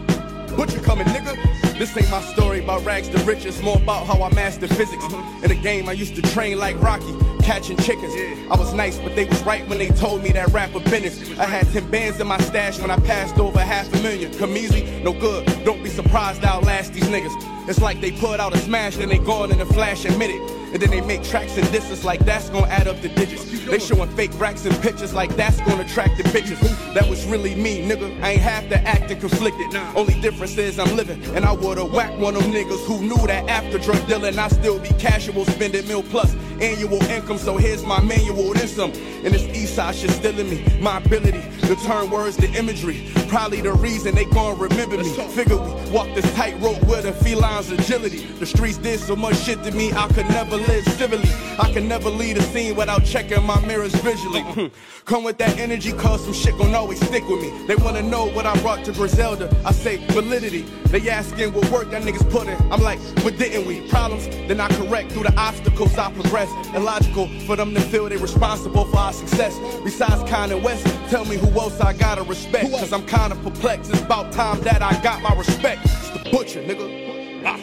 Butcher 0.56 0.80
coming, 0.80 1.06
nigga. 1.06 1.78
This 1.78 1.96
ain't 1.96 2.10
my 2.10 2.20
story 2.20 2.58
about 2.58 2.84
rags 2.84 3.08
to 3.10 3.18
riches, 3.18 3.62
more 3.62 3.76
about 3.76 4.08
how 4.08 4.20
I 4.24 4.34
mastered 4.34 4.70
physics. 4.70 5.04
In 5.44 5.50
the 5.50 5.60
game, 5.62 5.88
I 5.88 5.92
used 5.92 6.16
to 6.16 6.22
train 6.22 6.58
like 6.58 6.76
Rocky, 6.82 7.14
catching 7.48 7.78
chickens. 7.78 8.12
I 8.50 8.56
was 8.58 8.74
nice, 8.74 8.98
but 8.98 9.16
they 9.16 9.24
was 9.24 9.42
right 9.42 9.66
when 9.70 9.78
they 9.78 9.88
told 9.88 10.22
me 10.22 10.32
that 10.32 10.48
rapper 10.48 10.80
business. 10.80 11.38
I 11.38 11.46
had 11.46 11.66
10 11.72 11.90
bands 11.90 12.20
in 12.20 12.26
my 12.26 12.36
stash 12.40 12.78
when 12.78 12.90
I 12.90 12.98
passed 12.98 13.38
over 13.38 13.58
half 13.58 13.90
a 13.94 14.02
million. 14.02 14.36
Come 14.36 14.54
easy, 14.54 15.00
no 15.02 15.14
good. 15.14 15.46
Don't 15.64 15.82
be 15.82 15.88
surprised 15.88 16.44
I 16.44 16.48
outlast 16.48 16.92
these 16.92 17.04
niggas. 17.04 17.32
It's 17.66 17.80
like 17.80 18.02
they 18.02 18.12
put 18.12 18.38
out 18.38 18.54
a 18.54 18.58
smash, 18.58 18.96
then 18.96 19.08
they 19.08 19.16
gone 19.16 19.50
in 19.50 19.62
a 19.62 19.66
flash 19.66 20.04
and 20.04 20.18
minute. 20.18 20.42
And 20.74 20.82
then 20.82 20.90
they 20.90 21.00
make 21.00 21.22
tracks 21.22 21.56
and 21.56 21.70
distance 21.72 22.04
like 22.04 22.20
that's 22.26 22.50
gonna 22.50 22.66
add 22.66 22.86
up 22.86 23.00
the 23.00 23.08
digits. 23.08 23.44
They 23.64 23.78
showing 23.78 24.10
fake 24.10 24.38
racks 24.38 24.66
and 24.66 24.78
pictures 24.82 25.14
like 25.14 25.34
that's 25.34 25.58
gonna 25.62 25.84
attract 25.84 26.18
the 26.18 26.24
bitches. 26.24 26.60
That 26.92 27.08
was 27.08 27.24
really 27.24 27.54
me, 27.54 27.80
nigga. 27.80 28.22
I 28.22 28.32
ain't 28.32 28.42
have 28.42 28.68
to 28.68 28.78
act 28.86 29.10
and 29.10 29.18
conflicted. 29.18 29.74
Only 29.96 30.20
difference 30.20 30.58
is 30.58 30.78
I'm 30.78 30.94
living. 30.94 31.22
And 31.34 31.46
I 31.46 31.52
would've 31.52 31.90
whacked 31.90 32.18
one 32.18 32.36
of 32.36 32.42
them 32.42 32.52
niggas 32.52 32.84
who 32.84 33.00
knew 33.00 33.26
that 33.26 33.48
after 33.48 33.78
drug 33.78 34.06
dealing, 34.06 34.38
I 34.38 34.48
still 34.48 34.78
be 34.78 34.90
casual, 34.98 35.46
spending 35.46 35.88
mil 35.88 36.02
plus 36.02 36.34
annual 36.60 37.02
income. 37.04 37.38
So 37.38 37.56
here's 37.56 37.84
my 37.84 38.00
manual, 38.00 38.52
then 38.54 38.68
some. 38.68 38.92
And 39.24 39.34
this 39.34 39.44
east 39.56 39.74
side 39.74 39.94
shit 39.94 40.10
still 40.10 40.38
in 40.38 40.48
me. 40.50 40.64
My 40.80 40.98
ability 40.98 41.42
to 41.66 41.76
turn 41.76 42.10
words 42.10 42.36
to 42.38 42.50
imagery. 42.54 43.10
Probably 43.28 43.60
the 43.60 43.72
reason 43.72 44.14
they 44.14 44.24
gon' 44.26 44.58
remember 44.58 44.98
me. 44.98 45.10
Figure 45.10 45.56
we 45.56 45.90
walk 45.90 46.08
this 46.14 46.32
tightrope 46.34 46.82
with 46.84 47.04
a 47.04 47.12
feline's 47.12 47.70
agility. 47.70 48.24
The 48.38 48.46
streets 48.46 48.78
did 48.78 49.00
so 49.00 49.16
much 49.16 49.36
shit 49.36 49.62
to 49.64 49.72
me, 49.72 49.92
I 49.92 50.08
could 50.08 50.28
never 50.28 50.56
live 50.56 50.84
civilly. 50.84 51.28
I 51.58 51.72
could 51.72 51.84
never 51.84 52.08
lead 52.08 52.38
a 52.38 52.42
scene 52.42 52.76
without 52.76 53.04
checking 53.04 53.44
my 53.44 53.60
mirrors 53.66 53.94
visually. 53.96 54.42
Hmm. 54.42 54.66
Come 55.04 55.24
with 55.24 55.38
that 55.38 55.58
energy, 55.58 55.92
cause 55.92 56.24
some 56.24 56.32
shit 56.32 56.56
gon' 56.56 56.74
always 56.74 57.04
stick 57.04 57.26
with 57.28 57.40
me. 57.42 57.66
They 57.66 57.76
wanna 57.76 58.02
know 58.02 58.26
what 58.30 58.46
I 58.46 58.58
brought 58.60 58.84
to 58.84 58.92
Griselda. 58.92 59.54
I 59.64 59.72
say 59.72 59.96
validity. 60.12 60.62
They 60.86 61.08
asking 61.10 61.52
what 61.52 61.68
work 61.70 61.90
that 61.90 62.02
niggas 62.02 62.28
put 62.30 62.46
in. 62.46 62.56
I'm 62.72 62.80
like, 62.82 62.98
what 63.22 63.36
didn't 63.38 63.66
we? 63.66 63.86
Problems, 63.88 64.26
then 64.48 64.60
I 64.60 64.68
correct 64.68 65.12
through 65.12 65.24
the 65.24 65.34
obstacles 65.38 65.96
I 65.98 66.12
progress. 66.12 66.47
Illogical 66.74 67.28
for 67.46 67.56
them 67.56 67.74
to 67.74 67.80
feel 67.80 68.08
they're 68.08 68.18
responsible 68.18 68.84
for 68.86 68.98
our 68.98 69.12
success. 69.12 69.58
Besides 69.82 70.22
Kanye 70.30 70.62
West, 70.62 70.86
tell 71.10 71.24
me 71.24 71.36
who 71.36 71.48
else 71.60 71.80
I 71.80 71.92
gotta 71.92 72.22
respect. 72.22 72.70
Cause 72.70 72.92
I'm 72.92 73.06
kinda 73.06 73.36
perplexed. 73.36 73.90
It's 73.90 74.02
about 74.02 74.32
time 74.32 74.60
that 74.62 74.82
I 74.82 75.00
got 75.02 75.22
my 75.22 75.34
respect. 75.34 75.80
It's 75.84 76.10
the 76.10 76.30
butcher, 76.30 76.62
nigga. 76.62 77.42
Ah. 77.44 77.58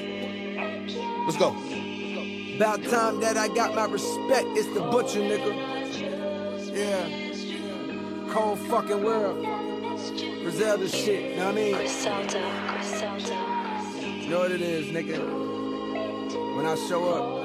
Let's 1.25 1.37
go. 1.37 1.55
About 2.55 2.83
time 2.83 3.19
that 3.19 3.37
I 3.37 3.47
got 3.49 3.75
my 3.75 3.85
respect. 3.85 4.47
It's 4.55 4.67
the 4.73 4.81
butcher, 4.81 5.19
nigga. 5.19 5.53
Yeah. 6.73 8.33
Cold 8.33 8.59
fucking 8.59 9.03
world. 9.03 9.45
Griselda 10.41 10.87
shit, 10.87 11.37
know 11.37 11.45
what 11.45 11.53
I 11.53 11.55
mean? 11.55 11.75
Griselda, 11.75 12.41
Griselda. 12.69 13.35
You 14.21 14.29
know 14.29 14.39
what 14.39 14.51
it 14.51 14.61
is, 14.61 14.87
nigga. 14.87 15.17
When 16.55 16.65
I 16.65 16.75
show 16.87 17.03
up, 17.13 17.44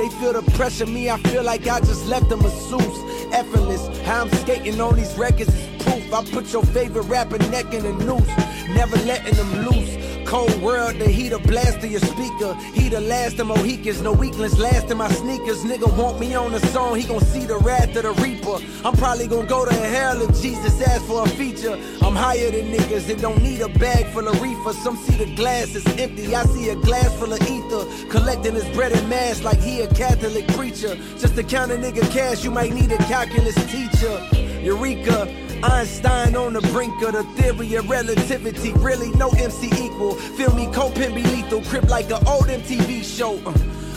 They 0.01 0.09
feel 0.09 0.33
the 0.33 0.41
pressure, 0.53 0.87
me, 0.87 1.11
I 1.11 1.17
feel 1.29 1.43
like 1.43 1.67
I 1.67 1.79
just 1.79 2.07
left 2.07 2.27
them 2.27 2.39
a 2.39 2.43
masseuse. 2.45 3.31
Effortless, 3.31 3.85
how 3.99 4.23
I'm 4.23 4.29
skating 4.31 4.81
on 4.81 4.95
these 4.95 5.15
records 5.15 5.53
is 5.53 5.70
proof. 5.83 6.13
I 6.13 6.23
put 6.25 6.51
your 6.51 6.63
favorite 6.63 7.03
rapper 7.03 7.37
neck 7.49 7.73
in 7.73 7.85
a 7.85 7.93
noose, 7.93 8.27
never 8.69 8.97
letting 8.97 9.35
them 9.35 9.65
loose. 9.65 9.97
Cold 10.25 10.61
world, 10.61 10.97
the 10.97 11.09
heat 11.09 11.33
of 11.33 11.43
blast 11.43 11.79
of 11.79 11.91
your 11.91 11.99
speaker. 11.99 12.53
He 12.73 12.87
the 12.87 13.01
last 13.01 13.39
of 13.39 13.47
Mohicans, 13.47 14.01
no 14.01 14.13
weaklings 14.13 14.57
last 14.57 14.89
in 14.89 14.97
my 14.97 15.09
sneakers. 15.09 15.63
Nigga 15.65 15.91
want 15.97 16.19
me 16.21 16.35
on 16.35 16.53
the 16.53 16.59
song, 16.67 16.95
he 16.95 17.03
gon' 17.03 17.19
see 17.19 17.45
the 17.45 17.57
wrath 17.57 17.93
of 17.97 18.03
the 18.03 18.11
reaper. 18.21 18.57
I'm 18.85 18.95
probably 18.95 19.27
gon' 19.27 19.45
go 19.47 19.65
to 19.65 19.73
hell 19.73 20.21
if 20.21 20.41
Jesus 20.41 20.81
asks 20.81 21.05
for 21.05 21.25
a 21.25 21.29
feature. 21.29 21.77
I'm 22.01 22.15
higher 22.15 22.49
than 22.49 22.71
niggas 22.71 23.09
and 23.09 23.21
don't 23.21 23.41
need 23.43 23.59
a 23.59 23.67
bag 23.67 24.05
full 24.13 24.27
of 24.27 24.41
reefer. 24.41 24.71
Some 24.71 24.95
see 24.95 25.17
the 25.17 25.35
glass 25.35 25.75
is 25.75 25.85
empty, 25.99 26.33
I 26.33 26.43
see 26.45 26.69
a 26.69 26.75
glass 26.75 27.13
full 27.19 27.33
of 27.33 27.41
ether. 27.41 28.07
Collecting 28.09 28.53
his 28.53 28.69
bread 28.69 28.93
and 28.93 29.09
mass 29.09 29.43
like 29.43 29.59
he 29.59 29.81
a 29.81 29.87
Catholic 29.93 30.47
preacher. 30.49 30.95
Just 31.17 31.35
to 31.35 31.43
count 31.43 31.71
a 31.71 31.75
nigga 31.75 32.09
cash, 32.09 32.43
you 32.43 32.51
might 32.51 32.73
need 32.73 32.91
a 32.91 32.97
calculus 32.99 33.55
teacher. 33.69 34.17
Eureka. 34.61 35.50
Einstein 35.63 36.35
on 36.35 36.53
the 36.53 36.61
brink 36.73 37.01
of 37.03 37.13
the 37.13 37.23
theory 37.41 37.75
of 37.75 37.89
relativity. 37.89 38.73
Really, 38.73 39.11
no 39.11 39.29
MC 39.31 39.67
equal. 39.67 40.15
Feel 40.15 40.53
me, 40.55 40.67
Copin 40.67 41.13
be 41.13 41.23
lethal. 41.23 41.61
Crip 41.63 41.89
like 41.89 42.05
an 42.11 42.25
old 42.27 42.47
MTV 42.47 43.03
show. 43.03 43.37
Uh, 43.45 43.53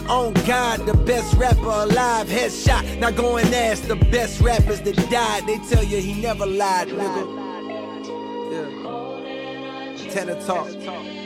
on 0.08 0.34
God, 0.46 0.84
the 0.86 0.94
best 0.94 1.34
rapper 1.34 1.62
alive. 1.64 2.28
Headshot. 2.28 2.98
Now 2.98 3.10
go 3.10 3.36
and 3.38 3.54
ask 3.54 3.84
the 3.84 3.96
best 3.96 4.40
rappers 4.40 4.80
that 4.82 4.96
died. 5.10 5.46
They 5.46 5.58
tell 5.58 5.82
you 5.84 5.98
he 5.98 6.20
never 6.20 6.46
lied, 6.46 6.88
nigga. 6.88 7.42
Yeah. 8.52 10.10
Tenor 10.10 10.40
talk. 10.42 11.23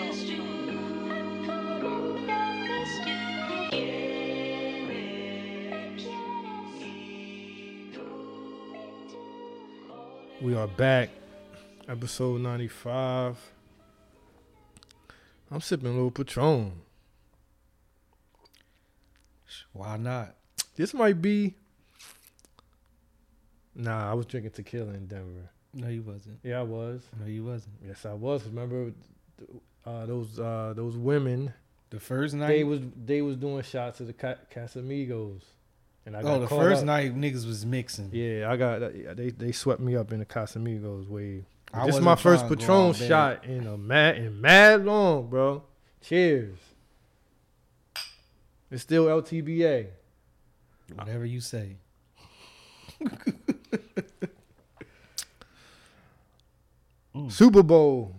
We 10.40 10.54
are 10.54 10.68
back. 10.68 11.10
Episode 11.88 12.40
95. 12.40 13.36
I'm 15.50 15.60
sipping 15.60 15.88
a 15.88 15.90
little 15.90 16.12
Patron. 16.12 16.72
Why 19.72 19.96
not? 19.96 20.36
this 20.76 20.94
might 20.94 21.20
be. 21.20 21.56
Nah, 23.74 24.10
I 24.10 24.14
was 24.14 24.26
drinking 24.26 24.52
tequila 24.52 24.94
in 24.94 25.06
Denver. 25.06 25.50
No, 25.74 25.88
you 25.88 26.02
wasn't. 26.02 26.38
Yeah, 26.44 26.60
I 26.60 26.62
was. 26.62 27.02
No, 27.18 27.26
you 27.26 27.44
wasn't. 27.44 27.74
Yes, 27.84 28.06
I 28.06 28.12
was. 28.12 28.44
Remember 28.44 28.92
uh, 29.84 30.06
those 30.06 30.38
uh, 30.38 30.72
those 30.76 30.96
women? 30.96 31.52
The 31.90 31.98
first 31.98 32.34
night. 32.34 32.48
They 32.48 32.62
was 32.64 32.80
they 32.96 33.22
was 33.22 33.36
doing 33.36 33.62
shots 33.62 33.98
of 33.98 34.06
the 34.06 34.12
Casamigos, 34.12 35.42
and 36.08 36.16
I 36.16 36.20
oh, 36.20 36.22
got 36.22 36.36
oh, 36.36 36.40
the 36.40 36.48
first 36.48 36.80
up. 36.80 36.86
night 36.86 37.14
niggas 37.14 37.46
was 37.46 37.66
mixing. 37.66 38.08
Yeah, 38.12 38.50
I 38.50 38.56
got 38.56 38.80
they 38.80 39.30
they 39.30 39.52
swept 39.52 39.80
me 39.80 39.94
up 39.94 40.10
in 40.10 40.20
the 40.20 40.24
Casamigos 40.24 41.06
wave. 41.06 41.44
I 41.72 41.84
this 41.84 41.96
is 41.96 42.00
my 42.00 42.16
first 42.16 42.48
Patron 42.48 42.94
shot 42.94 43.44
in 43.44 43.66
a 43.66 43.76
mad 43.76 44.16
in 44.16 44.40
mad 44.40 44.86
long, 44.86 45.28
bro. 45.28 45.64
Cheers. 46.00 46.56
It's 48.70 48.82
still 48.82 49.04
LTBA. 49.04 49.88
Whatever 50.94 51.26
you 51.26 51.42
say. 51.42 51.76
Super 57.28 57.62
Bowl. 57.62 58.14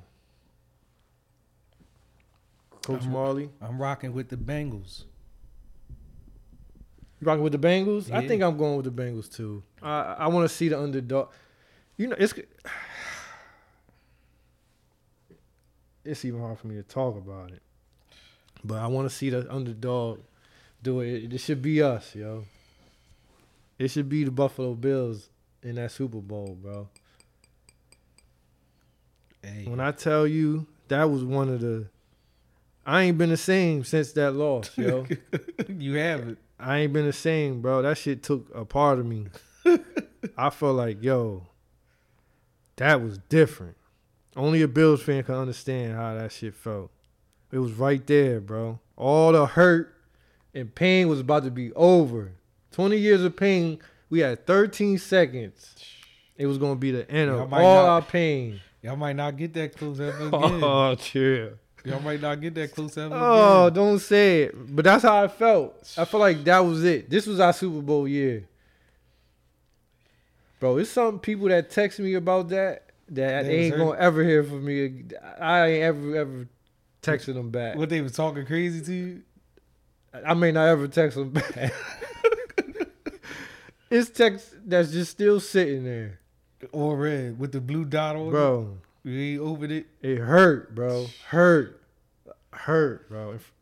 Coach 2.84 3.06
Marley. 3.06 3.50
I'm 3.62 3.82
rocking 3.82 4.14
with 4.14 4.30
the 4.30 4.38
Bengals. 4.38 5.06
You 7.20 7.28
rocking 7.28 7.43
with 7.43 7.51
the 7.51 7.59
Bengals? 7.59 8.11
I 8.11 8.28
think 8.28 8.41
I'm 8.41 8.57
going 8.57 8.78
with 8.78 8.86
the 8.86 8.91
Bengals 9.03 9.34
too. 9.34 9.61
I 9.82 10.15
I 10.20 10.28
want 10.28 10.49
to 10.49 10.55
see 10.55 10.70
the 10.70 10.80
underdog. 10.80 11.30
You 11.97 12.07
know, 12.07 12.15
it's 12.17 12.34
it's 16.05 16.24
even 16.26 16.39
hard 16.39 16.57
for 16.59 16.67
me 16.67 16.76
to 16.76 16.84
talk 16.84 17.17
about 17.17 17.51
it. 17.51 17.61
But 18.63 18.80
I 18.80 18.88
want 18.88 19.09
to 19.09 19.15
see 19.15 19.30
the 19.30 19.51
underdog 19.53 20.20
do 20.82 21.01
it. 21.01 21.34
It 21.34 21.38
should 21.39 21.61
be 21.61 21.82
us, 21.82 22.15
yo. 22.15 22.45
It 23.78 23.89
should 23.89 24.09
be 24.09 24.26
the 24.26 24.32
Buffalo 24.32 24.74
Bills 24.74 25.30
in 25.63 25.76
that 25.76 25.91
Super 25.91 26.20
Bowl, 26.20 26.57
bro. 26.61 26.89
Hey, 29.41 29.63
When 29.65 29.80
I 29.80 29.91
tell 29.91 30.28
you 30.28 30.67
that 30.89 31.09
was 31.09 31.24
one 31.24 31.47
of 31.49 31.61
the, 31.61 31.88
I 32.86 33.03
ain't 33.03 33.17
been 33.17 33.30
the 33.30 33.38
same 33.38 33.86
since 33.86 34.11
that 34.13 34.34
loss, 34.34 34.78
yo. 34.78 35.05
you 35.70 35.95
have 35.95 36.28
it. 36.28 36.38
I 36.60 36.80
ain't 36.80 36.93
been 36.93 37.05
the 37.05 37.14
same, 37.14 37.62
bro. 37.62 37.82
That 37.82 37.97
shit 37.97 38.22
took 38.24 38.49
a 38.53 38.66
part 38.66 38.99
of 38.99 39.05
me. 39.05 39.28
I 40.38 40.49
felt 40.49 40.76
like, 40.76 41.01
yo, 41.01 41.47
that 42.78 43.01
was 43.01 43.18
different. 43.30 43.78
Only 44.36 44.62
a 44.62 44.68
Bills 44.68 45.01
fan 45.01 45.24
can 45.24 45.36
understand 45.36 45.95
how 45.95 46.16
that 46.16 46.32
shit 46.32 46.53
felt. 46.53 46.91
It 47.51 47.60
was 47.60 47.74
right 47.74 48.05
there, 48.05 48.39
bro. 48.39 48.80
All 48.95 49.32
the 49.32 49.45
hurt 49.45 49.95
and 50.53 50.74
pain 50.74 51.07
was 51.07 51.20
about 51.22 51.43
to 51.45 51.51
be 51.51 51.74
over. 51.74 52.32
20 52.72 52.97
years 52.97 53.24
of 53.24 53.36
pain. 53.36 53.80
We 54.10 54.20
had 54.20 54.45
13 54.45 54.97
seconds. 54.97 55.76
It 56.36 56.45
was 56.45 56.57
going 56.57 56.76
to 56.76 56.80
be 56.80 56.91
the 56.91 57.10
end 57.10 57.30
Y'all 57.32 57.41
of 57.43 57.53
all 57.53 57.60
not- 57.60 57.86
our 57.89 58.01
pain. 58.01 58.62
Y'all 58.82 58.95
might 58.95 59.16
not 59.18 59.36
get 59.36 59.53
that 59.55 59.76
close 59.76 59.99
ever 59.99 60.18
again. 60.28 60.64
Oh, 60.64 60.95
chill. 60.95 61.51
Y'all 61.86 62.01
might 62.01 62.21
not 62.21 62.39
get 62.41 62.53
that 62.55 62.73
close 62.73 62.97
ever 62.97 63.15
Oh, 63.15 63.65
again. 63.67 63.73
don't 63.75 63.99
say 63.99 64.43
it. 64.43 64.75
But 64.75 64.86
that's 64.86 65.03
how 65.03 65.23
I 65.23 65.27
felt. 65.27 65.93
I 65.97 66.05
felt 66.05 66.21
like 66.21 66.43
that 66.43 66.59
was 66.59 66.84
it. 66.84 67.09
This 67.09 67.25
was 67.25 67.39
our 67.39 67.53
Super 67.53 67.82
Bowl 67.82 68.07
year. 68.07 68.45
Bro, 70.59 70.77
it's 70.77 70.89
some 70.89 71.19
people 71.19 71.47
that 71.47 71.69
text 71.71 71.99
me 71.99 72.15
about 72.15 72.49
that 72.49 72.84
that 73.09 73.43
They 73.43 73.47
they 73.47 73.57
ain't 73.65 73.75
hurt. 73.75 73.86
gonna 73.86 73.97
ever 73.99 74.23
hear 74.23 74.43
from 74.43 74.65
me. 74.65 75.03
I 75.39 75.67
ain't 75.67 75.84
ever 75.84 76.15
ever 76.17 76.47
texted 77.01 77.34
them 77.36 77.49
back. 77.49 77.75
What 77.77 77.89
they 77.89 78.01
was 78.01 78.11
talking 78.11 78.45
crazy 78.45 78.82
to 78.82 78.93
you? 78.93 79.21
I 80.25 80.34
may 80.34 80.51
not 80.51 80.65
ever 80.67 80.88
text 80.89 81.15
them 81.17 81.30
back. 81.30 81.71
it's 83.89 84.09
text 84.09 84.53
that's 84.65 84.91
just 84.91 85.11
still 85.11 85.39
sitting 85.39 85.86
there, 85.86 86.19
Or 86.71 86.97
red 86.97 87.39
with 87.39 87.51
the 87.53 87.61
blue 87.61 87.86
dot 87.86 88.15
on 88.15 88.27
it? 88.27 88.89
Bro. 89.04 89.12
You 89.12 89.20
ain't 89.20 89.41
opened 89.41 89.72
it. 89.72 89.88
It 90.02 90.18
hurt, 90.18 90.76
bro. 90.76 91.08
Hurt, 91.28 91.82
hurt, 92.52 93.10
bro. 93.10 93.32
If- 93.34 93.54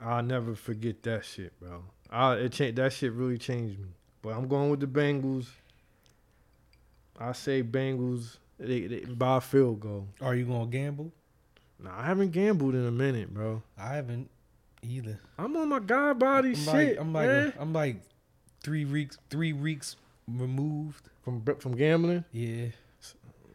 I'll 0.00 0.22
never 0.22 0.54
forget 0.54 1.02
that 1.04 1.24
shit, 1.24 1.58
bro. 1.58 1.82
I 2.10 2.34
it 2.34 2.52
changed. 2.52 2.76
That 2.76 2.92
shit 2.92 3.12
really 3.12 3.38
changed 3.38 3.78
me. 3.78 3.88
But 4.22 4.30
I'm 4.30 4.46
going 4.46 4.70
with 4.70 4.80
the 4.80 4.86
Bengals. 4.86 5.46
I 7.18 7.32
say 7.32 7.62
Bengals 7.62 8.36
they, 8.58 8.86
they, 8.86 9.00
by 9.00 9.40
field 9.40 9.80
goal. 9.80 10.08
Are 10.20 10.34
you 10.34 10.44
gonna 10.44 10.66
gamble? 10.66 11.12
Nah, 11.78 11.98
I 11.98 12.04
haven't 12.04 12.30
gambled 12.30 12.74
in 12.74 12.86
a 12.86 12.90
minute, 12.90 13.32
bro. 13.32 13.62
I 13.78 13.94
haven't 13.94 14.30
either. 14.82 15.20
I'm 15.38 15.56
on 15.56 15.68
my 15.68 15.80
god 15.80 16.18
body 16.18 16.50
I'm 16.50 16.54
shit, 16.54 16.66
like 16.66 16.96
I'm 16.98 17.12
like 17.12 17.28
man. 17.28 17.52
I'm 17.58 17.72
like 17.72 17.96
three 18.62 18.84
weeks 18.84 19.18
three 19.30 19.52
weeks 19.52 19.96
removed. 20.28 21.08
From 21.26 21.42
from 21.58 21.76
gambling. 21.76 22.24
Yeah. 22.30 22.66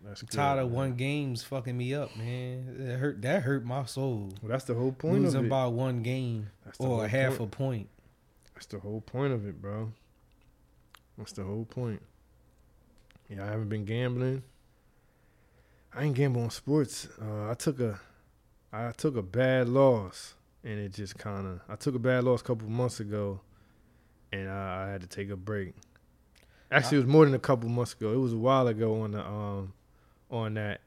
That's 0.03 0.24
I'm 0.24 0.28
good, 0.28 0.36
tired 0.36 0.59
of 0.59 0.72
one 0.72 0.95
game's 0.95 1.41
fucking 1.41 1.78
me 1.78 1.93
up, 1.93 2.13
man. 2.17 2.76
That 2.86 2.97
hurt 2.97 3.22
that 3.22 3.43
hurt 3.43 3.63
my 3.63 3.86
soul. 3.86 4.34
Well, 4.41 4.49
that's 4.49 4.65
the 4.65 4.74
whole 4.74 4.91
point 4.91 5.22
Losing 5.22 5.39
of 5.39 5.45
it. 5.45 5.49
by 5.49 5.67
one 5.67 6.03
game 6.03 6.49
or 6.80 7.05
a 7.05 7.07
half 7.07 7.38
point. 7.38 7.53
a 7.53 7.55
point. 7.55 7.89
That's 8.53 8.65
the 8.65 8.80
whole 8.80 8.99
point 8.99 9.32
of 9.32 9.47
it, 9.47 9.61
bro. 9.61 9.93
That's 11.17 11.32
the 11.32 11.43
whole 11.43 11.63
point. 11.63 12.01
Yeah, 13.30 13.45
I 13.45 13.47
haven't 13.47 13.69
been 13.69 13.86
gambling. 13.86 14.43
I 15.93 16.03
ain't 16.03 16.15
gamble 16.15 16.41
on 16.41 16.49
sports. 16.49 17.07
Uh, 17.22 17.49
I 17.49 17.53
took 17.53 17.80
a, 17.80 18.01
I 18.74 18.91
took 18.91 19.15
a 19.15 19.22
bad 19.22 19.69
loss, 19.69 20.34
and 20.65 20.78
it 20.78 20.91
just 20.93 21.17
kind 21.17 21.47
of. 21.47 21.61
I 21.69 21.78
took 21.78 21.95
a 21.95 21.99
bad 21.99 22.26
loss 22.26 22.41
a 22.41 22.43
couple 22.43 22.67
months 22.67 22.99
ago, 22.99 23.39
and 24.34 24.49
I, 24.49 24.88
I 24.88 24.91
had 24.91 24.99
to 25.01 25.07
take 25.07 25.30
a 25.30 25.38
break. 25.38 25.74
Actually, 26.72 26.99
it 26.99 27.01
was 27.01 27.09
more 27.09 27.26
than 27.26 27.34
a 27.36 27.39
couple 27.39 27.67
months 27.69 27.93
ago. 27.93 28.13
It 28.13 28.17
was 28.17 28.34
a 28.34 28.38
while 28.38 28.67
ago 28.67 29.01
on 29.01 29.11
the 29.11 29.26
um, 29.26 29.74
on 30.30 30.53
that 30.55 30.82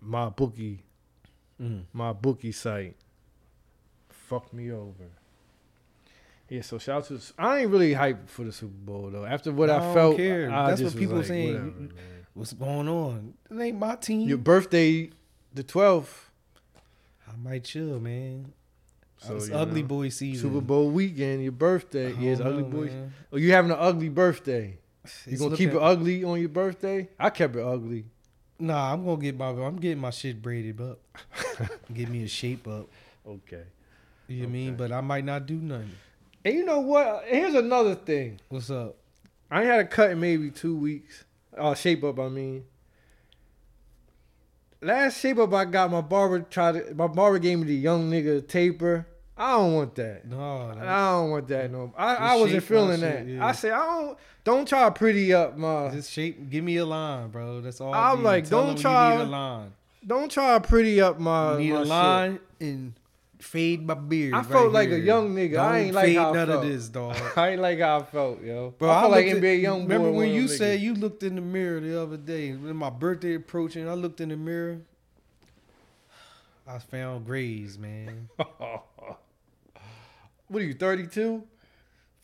my 0.00 0.28
bookie 0.28 0.82
Mm. 1.60 1.82
my 1.92 2.14
bookie 2.14 2.52
site 2.52 2.96
fucked 4.08 4.54
me 4.54 4.72
over. 4.72 5.10
Yeah, 6.48 6.62
so 6.62 6.78
shout 6.78 7.10
out 7.10 7.18
to 7.20 7.20
I 7.38 7.60
ain't 7.60 7.70
really 7.70 7.92
hyped 7.92 8.28
for 8.28 8.44
the 8.44 8.52
Super 8.52 8.72
Bowl 8.72 9.10
though. 9.12 9.24
After 9.26 9.52
what 9.52 9.68
I, 9.70 9.76
I 9.76 9.78
don't 9.80 9.94
felt, 9.94 10.16
care. 10.16 10.50
I 10.50 10.70
That's 10.70 10.80
what 10.82 10.96
people 10.96 11.16
like, 11.18 11.26
saying. 11.26 11.52
whatever, 11.54 11.94
What's 12.34 12.52
going 12.54 12.88
on? 12.88 13.34
It 13.50 13.60
ain't 13.60 13.78
my 13.78 13.96
team. 13.96 14.26
Your 14.28 14.38
birthday, 14.38 15.10
the 15.54 15.62
twelfth. 15.62 16.30
I 17.28 17.36
might 17.36 17.64
chill, 17.64 18.00
man. 18.00 18.52
So 19.18 19.36
it's 19.36 19.50
ugly 19.50 19.82
know, 19.82 19.88
boy 19.88 20.08
season. 20.08 20.48
Super 20.50 20.62
Bowl 20.62 20.90
weekend. 20.90 21.42
Your 21.42 21.52
birthday. 21.52 22.06
I 22.14 22.18
Yeah, 22.18 22.30
it's 22.32 22.40
don't 22.40 22.48
ugly 22.48 22.62
boy. 22.62 22.84
man. 22.86 23.12
Oh, 23.32 23.36
you 23.36 23.52
having 23.52 23.70
an 23.70 23.76
ugly 23.78 24.08
birthday? 24.08 24.78
You 25.26 25.38
gonna 25.38 25.56
keep 25.56 25.70
it 25.70 25.80
ugly 25.80 26.24
on 26.24 26.40
your 26.40 26.48
birthday? 26.48 27.08
I 27.18 27.30
kept 27.30 27.56
it 27.56 27.64
ugly. 27.64 28.04
Nah, 28.58 28.92
I'm 28.92 29.04
gonna 29.04 29.20
get 29.20 29.36
my. 29.36 29.48
I'm 29.48 29.76
getting 29.76 30.00
my 30.00 30.10
shit 30.10 30.42
braided 30.42 30.80
up. 30.80 31.00
Get 31.94 32.10
me 32.10 32.24
a 32.24 32.28
shape 32.28 32.68
up. 32.68 32.88
Okay. 33.26 33.64
You 34.28 34.42
know 34.42 34.48
I 34.48 34.50
mean? 34.52 34.76
But 34.76 34.92
I 34.92 35.00
might 35.00 35.24
not 35.24 35.46
do 35.46 35.54
nothing. 35.54 35.92
And 36.44 36.54
you 36.54 36.64
know 36.64 36.80
what? 36.80 37.24
Here's 37.26 37.54
another 37.54 37.94
thing. 37.94 38.40
What's 38.48 38.70
up? 38.70 38.96
I 39.50 39.60
ain't 39.60 39.70
had 39.70 39.80
a 39.80 39.84
cut 39.84 40.10
in 40.10 40.20
maybe 40.20 40.50
two 40.50 40.76
weeks. 40.76 41.24
Oh, 41.56 41.74
shape 41.74 42.04
up. 42.04 42.18
I 42.18 42.28
mean, 42.28 42.64
last 44.80 45.20
shape 45.20 45.38
up 45.38 45.52
I 45.52 45.64
got 45.64 45.90
my 45.90 46.00
barber 46.02 46.40
tried. 46.40 46.72
To, 46.72 46.94
my 46.94 47.06
barber 47.06 47.38
gave 47.38 47.58
me 47.58 47.64
the 47.64 47.74
young 47.74 48.10
nigga 48.10 48.46
taper. 48.46 49.06
I 49.40 49.52
don't 49.52 49.72
want 49.72 49.94
that. 49.94 50.26
No, 50.26 50.70
I 50.78 51.12
don't 51.12 51.30
want 51.30 51.48
that. 51.48 51.72
No, 51.72 51.94
I, 51.96 52.14
I 52.14 52.34
wasn't 52.36 52.62
feeling 52.62 53.00
shit, 53.00 53.26
that. 53.26 53.26
yeah. 53.26 53.46
I 53.46 53.52
said 53.52 53.72
I 53.72 53.86
don't. 53.86 54.18
Don't 54.44 54.68
try 54.68 54.84
to 54.84 54.90
pretty 54.90 55.32
up 55.32 55.56
my. 55.56 55.88
just 55.90 56.12
shape. 56.12 56.50
Give 56.50 56.62
me 56.62 56.76
a 56.76 56.84
line, 56.84 57.28
bro. 57.30 57.62
That's 57.62 57.80
all. 57.80 57.94
I'm 57.94 58.22
like, 58.22 58.44
Tell 58.48 58.66
don't 58.66 58.78
try- 58.78 59.12
You 59.14 59.18
need 59.20 59.24
a 59.24 59.28
line. 59.30 59.72
Don't 60.06 60.30
try 60.30 60.58
to 60.58 60.68
pretty 60.68 61.00
up 61.00 61.18
my. 61.18 61.52
You 61.54 61.58
need 61.58 61.72
my 61.72 61.78
a 61.78 61.80
shit. 61.84 61.88
line 61.88 62.38
and 62.60 62.92
fade 63.38 63.86
my 63.86 63.94
beard. 63.94 64.34
I 64.34 64.38
right 64.38 64.46
felt 64.46 64.72
like 64.72 64.90
a 64.90 64.98
young 65.00 65.34
nigga. 65.34 65.58
I 65.58 65.72
Don't 65.78 65.86
ain't 65.86 65.94
like 65.94 66.14
how 66.16 66.30
I 66.30 66.34
none 66.34 66.46
felt. 66.48 66.64
of 66.64 66.70
this, 66.70 66.88
dog. 66.90 67.16
I 67.36 67.48
ain't 67.50 67.62
like 67.62 67.78
how 67.78 68.00
I 68.00 68.02
felt, 68.02 68.42
yo. 68.42 68.74
Bro, 68.78 68.90
I 68.90 68.98
I 68.98 69.00
felt 69.00 69.12
like 69.12 69.26
at- 69.26 69.36
NBA 69.38 69.62
young 69.62 69.78
boy. 69.80 69.82
Remember 69.94 70.08
one 70.10 70.16
when 70.18 70.32
you 70.34 70.48
said 70.48 70.80
you 70.80 70.92
looked 70.94 71.22
in 71.22 71.34
the 71.36 71.40
mirror 71.40 71.80
the 71.80 72.02
other 72.02 72.18
day 72.18 72.52
when 72.52 72.76
my 72.76 72.90
birthday 72.90 73.36
approaching? 73.36 73.88
I 73.88 73.94
looked 73.94 74.20
in 74.20 74.28
the 74.28 74.36
mirror. 74.36 74.82
I 76.66 76.78
found 76.78 77.24
grays, 77.26 77.78
man. 77.78 78.28
What 80.50 80.62
are 80.62 80.66
you, 80.66 80.74
32? 80.74 81.44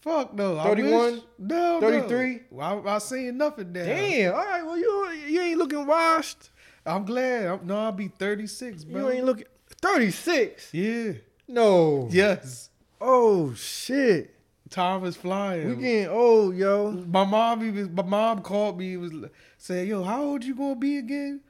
Fuck 0.01 0.35
no. 0.35 0.61
31? 0.63 1.23
No, 1.39 1.81
33? 1.81 2.41
No. 2.51 2.61
I, 2.61 2.97
I 2.97 2.99
saying 2.99 3.37
nothing 3.37 3.73
there. 3.73 3.87
Damn. 3.87 4.35
All 4.35 4.45
right. 4.45 4.65
Well, 4.65 4.77
you 4.77 5.11
you 5.29 5.41
ain't 5.41 5.59
looking 5.59 5.87
washed. 5.87 6.51
I'm 6.85 7.05
glad. 7.05 7.47
I'm, 7.47 7.67
no, 7.67 7.79
I'll 7.79 7.93
be 7.93 8.09
36, 8.09 8.85
bro. 8.85 9.09
You 9.09 9.11
ain't 9.17 9.25
looking 9.25 9.47
36. 9.81 10.75
yeah. 10.75 11.13
No. 11.49 12.09
Yes. 12.11 12.71
Oh 13.01 13.55
shit. 13.55 14.35
Time 14.71 15.05
is 15.05 15.17
flying. 15.17 15.69
We 15.69 15.77
getting 15.77 16.09
old, 16.09 16.57
yo. 16.57 16.91
my 16.91 17.25
mom 17.25 17.65
even 17.65 17.95
my 17.95 18.03
mom 18.03 18.43
called 18.43 18.79
me 18.79 18.97
was 18.97 19.13
saying, 19.59 19.89
"Yo, 19.89 20.03
how 20.03 20.23
old 20.23 20.45
you 20.45 20.57
gonna 20.57 20.75
be 20.75 20.99
again?" 20.99 21.41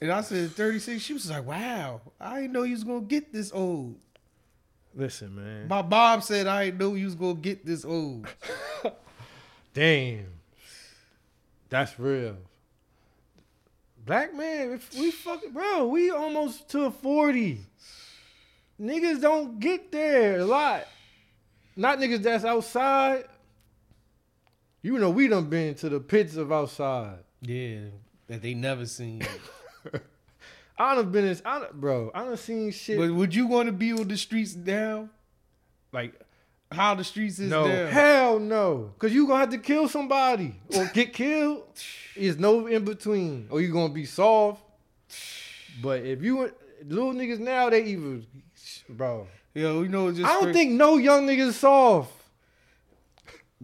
And 0.00 0.10
I 0.10 0.22
said 0.22 0.50
36. 0.50 1.00
She 1.00 1.12
was 1.12 1.30
like, 1.30 1.46
"Wow, 1.46 2.00
I 2.20 2.40
didn't 2.40 2.52
know 2.52 2.64
you 2.64 2.72
was 2.72 2.82
gonna 2.82 3.02
get 3.02 3.32
this 3.32 3.52
old." 3.52 3.96
Listen, 4.94 5.34
man. 5.34 5.68
My 5.68 5.82
Bob 5.82 6.22
said 6.22 6.46
I 6.46 6.66
didn't 6.66 6.80
know 6.80 6.94
you 6.94 7.06
was 7.06 7.14
gonna 7.14 7.34
get 7.34 7.64
this 7.64 7.84
old. 7.84 8.26
Damn. 9.74 10.26
That's 11.70 11.98
real. 11.98 12.36
Black 14.04 14.34
man, 14.34 14.72
if 14.72 14.94
we 14.94 15.10
fucking 15.10 15.52
bro, 15.52 15.86
we 15.86 16.10
almost 16.10 16.68
to 16.70 16.90
40. 16.90 17.60
Niggas 18.80 19.20
don't 19.20 19.60
get 19.60 19.92
there 19.92 20.40
a 20.40 20.44
lot. 20.44 20.86
Not 21.76 21.98
niggas 21.98 22.22
that's 22.22 22.44
outside. 22.44 23.24
You 24.82 24.98
know, 24.98 25.10
we 25.10 25.28
done 25.28 25.46
been 25.46 25.76
to 25.76 25.88
the 25.88 26.00
pits 26.00 26.36
of 26.36 26.50
outside. 26.50 27.18
Yeah, 27.40 27.78
that 28.26 28.42
they 28.42 28.54
never 28.54 28.84
seen. 28.86 29.22
I 30.78 30.94
done 30.94 31.10
been 31.12 31.26
in, 31.26 31.38
I 31.44 31.58
done, 31.60 31.68
bro, 31.74 32.10
I 32.14 32.24
don't 32.24 32.38
seen 32.38 32.70
shit 32.72 32.98
but 32.98 33.12
would 33.12 33.34
you 33.34 33.46
want 33.46 33.66
to 33.66 33.72
be 33.72 33.92
on 33.92 34.08
the 34.08 34.16
streets 34.16 34.54
now? 34.56 35.08
like, 35.92 36.18
How 36.70 36.94
the 36.94 37.04
streets 37.04 37.38
is 37.38 37.50
no, 37.50 37.66
now? 37.66 37.86
hell 37.88 38.38
no. 38.38 38.92
Cause 38.98 39.12
you 39.12 39.26
gonna 39.26 39.40
have 39.40 39.50
to 39.50 39.58
kill 39.58 39.88
somebody 39.88 40.54
or 40.76 40.86
get 40.94 41.12
killed. 41.12 41.64
There's 42.16 42.38
no 42.38 42.66
in 42.66 42.84
between. 42.84 43.46
Or 43.50 43.60
you 43.60 43.72
gonna 43.72 43.92
be 43.92 44.06
soft. 44.06 44.62
But 45.82 46.04
if 46.04 46.22
you 46.22 46.50
little 46.86 47.12
niggas 47.12 47.38
now, 47.38 47.70
they 47.70 47.84
even, 47.84 48.26
bro. 48.88 49.26
Yo, 49.54 49.82
you 49.82 49.88
know, 49.88 50.10
just 50.10 50.24
I 50.24 50.32
don't 50.32 50.42
straight- 50.44 50.54
think 50.54 50.72
no 50.72 50.96
young 50.96 51.26
niggas 51.26 51.52
soft. 51.52 52.10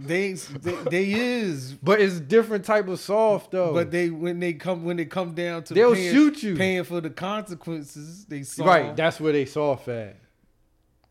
They, 0.07 0.33
they 0.33 0.73
they 0.91 1.13
is, 1.13 1.73
But 1.75 2.01
it's 2.01 2.21
different 2.21 2.65
type 2.65 2.89
of 2.89 3.01
soft 3.01 3.51
though. 3.51 3.73
but 3.75 3.91
they 3.91 4.11
when 4.11 4.39
they 4.41 4.53
come 4.53 4.85
when 4.85 4.97
they 4.97 5.05
come 5.05 5.35
down 5.35 5.65
to 5.65 5.75
They'll 5.75 5.95
paying, 5.95 6.13
shoot 6.15 6.43
you. 6.43 6.57
paying 6.57 6.85
for 6.85 7.01
the 7.01 7.11
consequences. 7.11 8.25
They 8.27 8.43
saw 8.43 8.65
right, 8.67 8.97
that's 8.97 9.21
where 9.21 9.33
they 9.33 9.45
soft 9.45 9.89
at. 9.89 10.17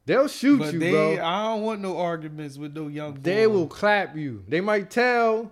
They'll 0.05 0.29
shoot 0.29 0.59
But 0.59 0.73
you, 0.73 0.79
they, 0.79 0.91
bro. 0.91 1.13
I 1.21 1.43
don't 1.43 1.63
want 1.63 1.81
no 1.81 1.97
arguments 1.97 2.57
with 2.57 2.73
no 2.75 2.87
young. 2.87 3.19
They 3.21 3.45
boy. 3.45 3.51
will 3.53 3.67
clap 3.67 4.15
you. 4.15 4.43
They 4.47 4.61
might 4.61 4.89
tell 4.89 5.51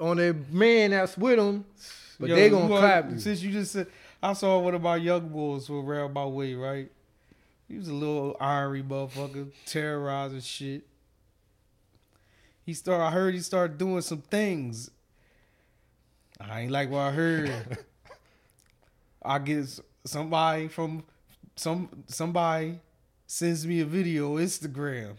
on 0.00 0.16
their 0.16 0.32
man 0.50 0.92
that's 0.92 1.18
with 1.18 1.36
them, 1.38 1.66
but 2.18 2.30
Yo, 2.30 2.34
they 2.36 2.48
gonna 2.48 2.66
want- 2.66 2.80
clap 2.80 3.10
you. 3.10 3.18
Since 3.18 3.42
you 3.42 3.52
just 3.52 3.72
said, 3.72 3.86
I 4.22 4.32
saw 4.32 4.58
one 4.58 4.74
of 4.74 4.80
my 4.82 4.96
young 4.96 5.28
boys 5.28 5.66
who 5.66 5.78
around 5.80 6.14
my 6.14 6.24
way, 6.24 6.54
right? 6.54 6.90
He 7.68 7.76
was 7.76 7.88
a 7.88 7.92
little 7.94 8.34
irie 8.40 8.82
motherfucker, 8.82 9.50
terrorizing 9.66 10.40
shit. 10.40 10.86
He 12.68 12.74
started. 12.74 13.02
I 13.02 13.10
heard 13.10 13.32
he 13.32 13.40
started 13.40 13.78
doing 13.78 14.02
some 14.02 14.20
things. 14.20 14.90
I 16.38 16.60
ain't 16.60 16.70
like 16.70 16.90
what 16.90 16.98
I 16.98 17.10
heard. 17.12 17.78
I 19.22 19.38
get 19.38 19.80
somebody 20.04 20.68
from 20.68 21.04
some 21.56 22.04
somebody 22.08 22.78
sends 23.26 23.66
me 23.66 23.80
a 23.80 23.86
video 23.86 24.34
on 24.34 24.42
Instagram. 24.42 25.16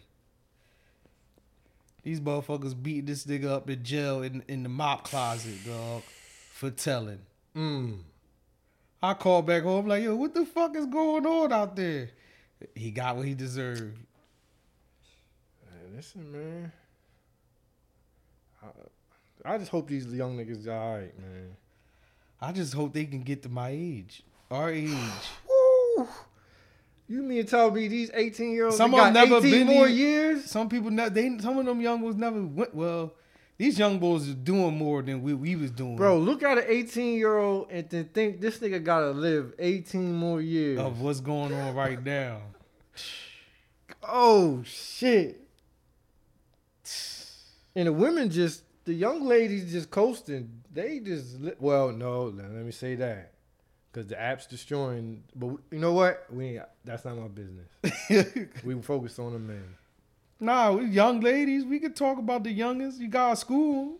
These 2.04 2.22
motherfuckers 2.22 2.80
beat 2.80 3.08
this 3.08 3.26
nigga 3.26 3.45
up 3.45 3.68
in 3.68 3.84
jail 3.84 4.22
in, 4.22 4.43
in 4.47 4.62
the 4.62 4.70
mop 4.70 5.06
closet, 5.06 5.58
dog, 5.66 6.04
for 6.54 6.70
telling. 6.70 7.22
Mm. 7.56 8.02
I 9.02 9.16
called 9.16 9.47
back 9.47 9.64
home 9.64 9.88
like, 9.88 10.04
yo, 10.04 10.16
what 10.16 10.36
the 10.36 10.45
fuck 10.45 10.76
is 10.76 10.86
going 10.86 11.26
on 11.26 11.52
out 11.52 11.76
there? 11.76 12.12
He 12.76 12.91
got 12.91 13.16
what 13.16 13.26
he 13.26 13.34
deserved. 13.34 13.97
Man, 15.66 15.95
listen, 15.95 16.32
man. 16.32 16.72
I, 19.46 19.58
just 19.58 19.72
hope 19.72 19.88
these 19.88 20.06
young 20.06 20.38
niggas 20.38 20.68
all 20.68 20.98
right, 20.98 21.20
man. 21.20 21.56
I 22.42 22.52
just 22.52 22.74
hope 22.74 22.94
they 22.94 23.06
can 23.06 23.22
get 23.22 23.44
to 23.44 23.50
my 23.50 23.70
age, 23.70 24.24
our 24.50 24.70
age. 24.72 24.90
Woo! 25.98 26.08
You 27.08 27.24
mean 27.24 27.44
to 27.44 27.50
tell 27.50 27.72
me 27.72 27.88
these 27.88 28.12
18 28.14 28.52
year 28.52 28.66
olds 28.66 28.78
Some 28.78 28.92
got 28.92 29.08
of 29.08 29.14
them 29.14 29.30
never 29.30 29.38
18 29.46 29.52
been 29.52 29.68
more 29.76 29.88
years? 29.88 30.46
Some 30.46 30.70
people, 30.70 30.92
ne- 30.92 31.10
they, 31.10 31.38
some 31.40 31.58
of 31.58 31.66
them 31.66 31.82
young 31.82 32.02
boys 32.02 32.16
never 32.16 32.42
went. 32.42 32.76
Well, 32.76 33.14
these 33.58 33.78
young 33.78 34.00
boys 34.00 34.30
are 34.30 34.34
doing 34.34 34.78
more 34.78 35.02
than 35.02 35.22
we, 35.22 35.34
we 35.34 35.56
was 35.56 35.72
doing. 35.72 35.98
Bro, 35.98 36.20
look 36.20 36.44
at 36.44 36.60
an 36.60 36.66
18 36.68 37.18
year 37.18 37.38
old 37.38 37.68
and 37.70 37.90
then 37.90 38.06
think 38.14 38.40
this 38.40 38.60
nigga 38.60 38.82
gotta 38.84 39.12
live 39.12 39.54
18 39.60 40.14
more 40.14 40.40
years. 40.40 40.80
of 40.80 41.02
what's 41.02 41.20
going 41.20 41.54
on 41.54 41.76
right 41.76 42.02
now. 42.02 42.42
Oh 44.02 44.64
shit. 44.64 45.42
And 47.76 47.88
the 47.88 47.94
women 47.94 48.30
just 48.30 48.64
the 48.86 48.94
young 48.94 49.26
ladies 49.26 49.72
just 49.72 49.90
coasting. 49.92 50.62
They 50.74 51.00
just 51.00 51.40
li- 51.40 51.54
well, 51.60 51.92
no, 51.92 52.24
let 52.26 52.50
me 52.50 52.72
say 52.72 52.96
that. 52.96 53.34
Cause 53.92 54.06
the 54.06 54.20
app's 54.22 54.46
destroying. 54.46 55.24
But 55.36 55.48
you 55.72 55.80
know 55.80 55.94
what? 55.94 56.26
We 56.32 56.58
ain't, 56.58 56.64
that's 56.86 57.06
not 57.06 57.18
my 57.18 57.28
business. 57.28 57.68
we 58.64 58.80
focus 58.82 59.18
on 59.18 59.34
the 59.34 59.40
men. 59.40 59.64
Nah, 60.40 60.74
we 60.74 60.86
young 60.86 61.22
ladies, 61.22 61.66
we 61.66 61.80
could 61.80 61.96
talk 61.96 62.20
about 62.20 62.44
the 62.44 62.52
youngest. 62.52 63.00
You 63.00 63.08
got 63.08 63.34
school. 63.40 63.98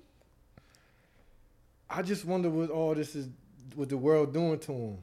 I 1.90 2.04
just 2.04 2.24
wonder 2.24 2.50
what 2.50 2.70
all 2.70 2.94
this 2.94 3.16
is, 3.16 3.28
what 3.76 3.90
the 3.90 3.98
world 3.98 4.32
doing 4.34 4.60
to 4.60 4.68
them. 4.72 4.98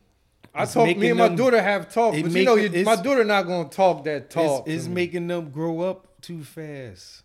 I 0.54 0.62
It's 0.62 0.72
talk. 0.72 0.96
Me 0.96 1.08
and 1.10 1.18
my 1.18 1.28
them- 1.28 1.36
daughter 1.36 1.60
have 1.60 1.92
talked, 1.92 2.22
but 2.22 2.30
make- 2.32 2.48
you 2.48 2.68
know, 2.68 2.82
my 2.84 2.96
daughter 2.96 3.24
not 3.24 3.42
gonna 3.42 3.68
talk 3.68 4.04
that 4.04 4.30
talk. 4.30 4.68
It's, 4.68 4.84
it's 4.84 4.88
making 4.88 5.26
them 5.26 5.50
grow 5.50 5.80
up 5.80 6.20
too 6.22 6.44
fast. 6.44 7.22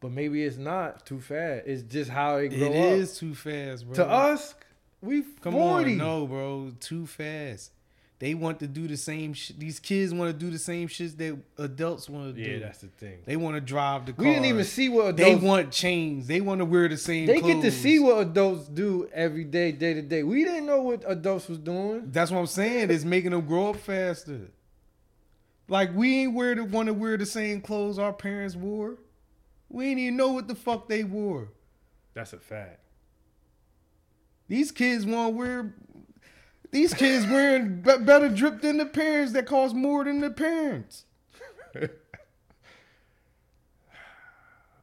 But 0.00 0.10
maybe 0.12 0.44
it's 0.44 0.56
not 0.56 1.04
too 1.06 1.20
fast. 1.20 1.66
It's 1.66 1.82
just 1.82 2.10
how 2.10 2.36
It 2.36 2.50
grow 2.50 2.68
up. 2.68 2.74
is 2.74 3.18
too 3.18 3.34
fast, 3.34 3.86
bro. 3.86 3.94
To 3.96 4.06
us, 4.06 4.54
we 5.00 5.22
Come 5.40 5.52
40. 5.54 5.92
on, 5.92 5.98
no, 5.98 6.26
bro, 6.26 6.72
too 6.80 7.06
fast. 7.06 7.72
They 8.20 8.34
want 8.34 8.58
to 8.58 8.66
do 8.66 8.88
the 8.88 8.96
same 8.96 9.32
shit. 9.32 9.60
These 9.60 9.78
kids 9.78 10.12
want 10.12 10.32
to 10.32 10.36
do 10.36 10.50
the 10.50 10.58
same 10.58 10.88
shit 10.88 11.16
that 11.18 11.38
adults 11.56 12.08
want 12.10 12.34
to 12.34 12.42
do. 12.42 12.50
Yeah, 12.50 12.58
that's 12.58 12.78
the 12.80 12.88
thing. 12.88 13.18
They 13.24 13.36
want 13.36 13.54
to 13.54 13.60
drive 13.60 14.06
the 14.06 14.12
car. 14.12 14.24
We 14.24 14.32
didn't 14.32 14.46
even 14.46 14.64
see 14.64 14.88
what 14.88 15.16
They 15.16 15.36
want 15.36 15.70
chains. 15.70 16.26
They 16.26 16.40
want 16.40 16.58
to 16.58 16.64
wear 16.64 16.88
the 16.88 16.96
same. 16.96 17.26
They 17.26 17.40
get 17.40 17.62
to 17.62 17.70
see 17.70 18.00
what 18.00 18.18
adults 18.18 18.66
do 18.66 19.08
every 19.12 19.44
day, 19.44 19.70
day 19.70 19.94
to 19.94 20.02
day. 20.02 20.24
We 20.24 20.42
didn't 20.42 20.66
know 20.66 20.82
what 20.82 21.04
adults 21.06 21.48
was 21.48 21.58
doing. 21.58 22.10
That's 22.10 22.32
what 22.32 22.40
I'm 22.40 22.46
saying. 22.46 22.90
It's 22.90 23.04
making 23.04 23.30
them 23.30 23.46
grow 23.46 23.70
up 23.70 23.76
faster. 23.76 24.50
Like 25.68 25.94
we 25.94 26.22
ain't 26.22 26.34
wear 26.34 26.56
the 26.56 26.64
want 26.64 26.86
to 26.88 26.94
wear 26.94 27.16
the 27.18 27.26
same 27.26 27.60
clothes 27.60 28.00
our 28.00 28.12
parents 28.12 28.56
wore. 28.56 28.96
We 29.68 29.86
ain't 29.88 29.98
even 30.00 30.16
know 30.16 30.32
what 30.32 30.48
the 30.48 30.54
fuck 30.54 30.88
they 30.88 31.04
wore. 31.04 31.48
That's 32.14 32.32
a 32.32 32.38
fact. 32.38 32.80
These 34.48 34.72
kids 34.72 35.04
want 35.04 35.34
wear. 35.34 35.74
These 36.70 36.94
kids 36.94 37.26
wearing 37.26 37.80
be- 37.82 37.98
better 37.98 38.28
drip 38.28 38.60
than 38.62 38.78
the 38.78 38.86
parents 38.86 39.32
that 39.32 39.46
cost 39.46 39.74
more 39.74 40.04
than 40.04 40.20
the 40.20 40.30
parents. 40.30 41.04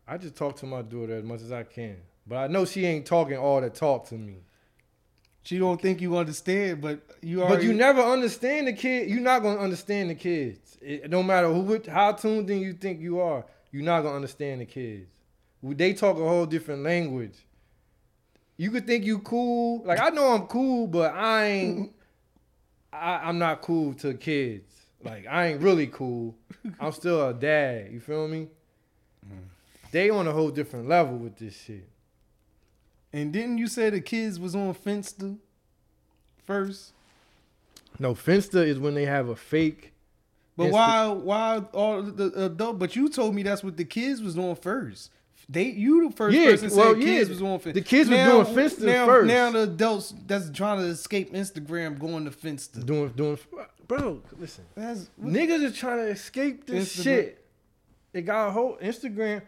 I 0.07 0.18
just 0.18 0.36
talk 0.36 0.56
to 0.57 0.66
my 0.66 0.82
daughter 0.82 1.16
as 1.16 1.24
much 1.24 1.41
as 1.41 1.52
I 1.52 1.64
can, 1.64 1.98
but 2.28 2.36
I 2.38 2.48
know 2.48 2.66
she 2.66 2.86
ain't 2.86 3.06
talking 3.06 3.38
all 3.38 3.62
that 3.62 3.74
talk 3.76 4.07
to 4.10 4.16
me. 4.16 4.38
She 5.44 5.57
don't 5.60 5.80
think 5.82 6.02
you 6.02 6.18
understand, 6.18 6.82
but 6.82 7.02
you 7.22 7.41
already. 7.41 7.56
But 7.57 7.64
you 7.64 7.74
never 7.74 8.02
understand 8.02 8.68
the 8.68 8.74
kid. 8.74 9.10
You're 9.10 9.22
not 9.22 9.41
gonna 9.44 9.60
understand 9.60 10.10
the 10.10 10.16
kids. 10.16 10.78
It, 10.82 11.10
no 11.10 11.22
matter 11.24 11.52
who, 11.52 11.60
what- 11.62 11.86
how 11.88 12.12
tuned 12.14 12.49
in 12.49 12.60
you 12.62 12.74
think 12.74 12.99
you 12.99 13.20
are, 13.20 13.45
you're 13.76 13.84
not 13.84 14.03
gonna 14.03 14.15
understand 14.15 14.61
the 14.61 14.65
kids. 14.65 15.10
They 15.61 15.91
talk 15.91 16.15
a 16.15 16.26
whole 16.26 16.45
different 16.45 16.84
language. 16.84 17.45
You 18.56 18.72
could 18.72 18.88
think 18.88 19.03
you 19.03 19.19
cool. 19.19 19.84
Like 19.84 19.99
I 19.99 20.11
know 20.11 20.34
I'm 20.34 20.47
cool, 20.47 20.88
but 20.88 21.14
I 21.14 21.45
ain't. 21.45 21.91
I, 22.93 23.19
I'm 23.26 23.38
not 23.38 23.61
cool 23.61 23.93
to 23.95 24.14
kids. 24.14 24.73
Like 25.03 25.27
I 25.27 25.47
ain't 25.47 25.61
really 25.61 25.88
cool. 25.88 26.38
I'm 26.80 26.93
still 26.93 27.27
a 27.27 27.34
dad. 27.34 27.91
You 27.91 27.99
feel 27.99 28.30
me? 28.30 28.47
Mm. 29.27 29.39
They 29.91 30.10
on 30.10 30.26
a 30.26 30.31
whole 30.31 30.52
different 30.52 30.88
level 30.88 31.18
with 31.18 31.35
this 31.35 31.61
shit. 31.61 31.89
And 33.11 33.34
didn't 33.34 33.57
you 33.57 33.68
say 33.68 33.89
the 33.89 33.99
kids 33.99 34.39
was 34.39 34.56
on 34.56 34.73
Finsta 34.73 35.38
first? 36.45 36.93
No, 37.99 38.14
Finsta 38.14 38.65
is 38.65 38.80
when 38.80 38.93
they 38.93 39.06
have 39.06 39.27
a 39.27 39.35
fake. 39.35 39.91
But 40.57 40.72
why? 40.72 41.07
Why 41.07 41.57
all 41.73 42.02
the 42.02 42.45
adult? 42.45 42.80
But 42.80 42.95
you 42.95 43.10
told 43.10 43.36
me 43.36 43.44
that's 43.44 43.64
what 43.64 43.77
the 43.77 43.86
kids 43.86 44.22
was 44.22 44.38
on 44.38 44.56
first. 44.56 45.11
They 45.48 45.65
you 45.65 46.10
the 46.10 46.15
first 46.15 46.36
Yeah, 46.36 46.45
person 46.52 46.69
said 46.72 46.77
well, 46.80 46.95
kids 46.95 47.30
yeah, 47.30 47.34
was 47.34 47.41
on 47.41 47.60
Finsta. 47.60 47.73
the 47.76 47.82
kids 47.82 48.10
was 48.10 48.19
doing 48.19 48.45
Finsta 48.45 48.82
now, 48.86 49.06
first. 49.06 49.27
Now 49.27 49.52
the 49.52 49.61
adults 49.64 50.14
that's 50.26 50.49
trying 50.49 50.80
to 50.80 50.86
escape 50.86 51.34
Instagram 51.34 51.99
going 51.99 52.26
to 52.26 52.32
Finsta. 52.32 52.84
Doing 52.84 53.10
doing, 53.10 53.38
bro. 53.88 54.22
Listen, 54.40 54.64
That's 54.76 55.07
niggas 55.22 55.64
is 55.64 55.77
trying 55.77 55.98
to 55.98 56.07
escape 56.07 56.65
this 56.65 56.95
Instagram. 56.98 57.03
shit. 57.03 57.45
It 58.14 58.22
got 58.22 58.48
a 58.48 58.52
whole 58.52 58.77
Instagram. 58.82 59.44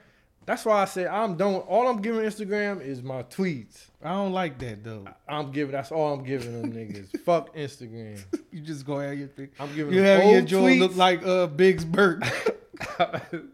That's 0.47 0.63
why 0.65 0.81
I 0.81 0.85
said 0.85 1.07
I'm 1.07 1.35
done. 1.35 1.55
with- 1.55 1.65
All 1.67 1.87
I'm 1.87 2.01
giving 2.01 2.21
Instagram 2.21 2.81
is 2.81 3.03
my 3.03 3.21
tweets. 3.23 3.87
I 4.01 4.13
don't 4.13 4.31
like 4.31 4.57
that 4.59 4.81
though. 4.83 5.05
I'm 5.27 5.51
giving. 5.51 5.73
That's 5.73 5.91
all 5.91 6.13
I'm 6.13 6.23
giving 6.23 6.59
them 6.61 6.71
niggas. 6.71 7.19
Fuck 7.25 7.53
Instagram. 7.55 8.19
You 8.51 8.61
just 8.61 8.85
go 8.85 8.97
have 8.97 9.17
your 9.19 9.27
thing. 9.27 9.49
I'm 9.59 9.75
giving 9.75 9.93
You 9.93 10.01
them 10.01 10.21
having 10.21 10.29
your 10.31 10.61
tweets. 10.63 10.79
look 10.79 10.95
like 10.95 11.23
uh 11.25 11.47
Biggs 11.47 11.83
Burke. 11.85 12.21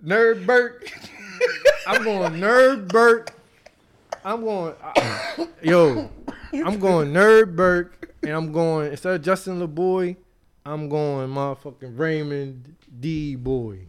Nerd 0.06 0.46
Burke. 0.46 0.90
I'm 1.88 2.04
going 2.04 2.34
Nerd 2.34 2.88
Burke. 2.90 3.32
I'm 4.24 4.42
going. 4.42 4.76
I- 4.84 5.48
yo, 5.64 6.10
I'm 6.54 6.78
going 6.80 7.12
Nerd 7.12 7.56
Burke, 7.56 8.14
and 8.22 8.32
I'm 8.32 8.52
going 8.52 8.92
instead 8.92 9.16
of 9.16 9.22
Justin 9.24 9.60
LeBoy, 9.60 10.16
I'm 10.66 10.88
going 10.90 11.30
motherfucking 11.30 11.98
Raymond 11.98 12.76
D 13.00 13.36
boy. 13.36 13.80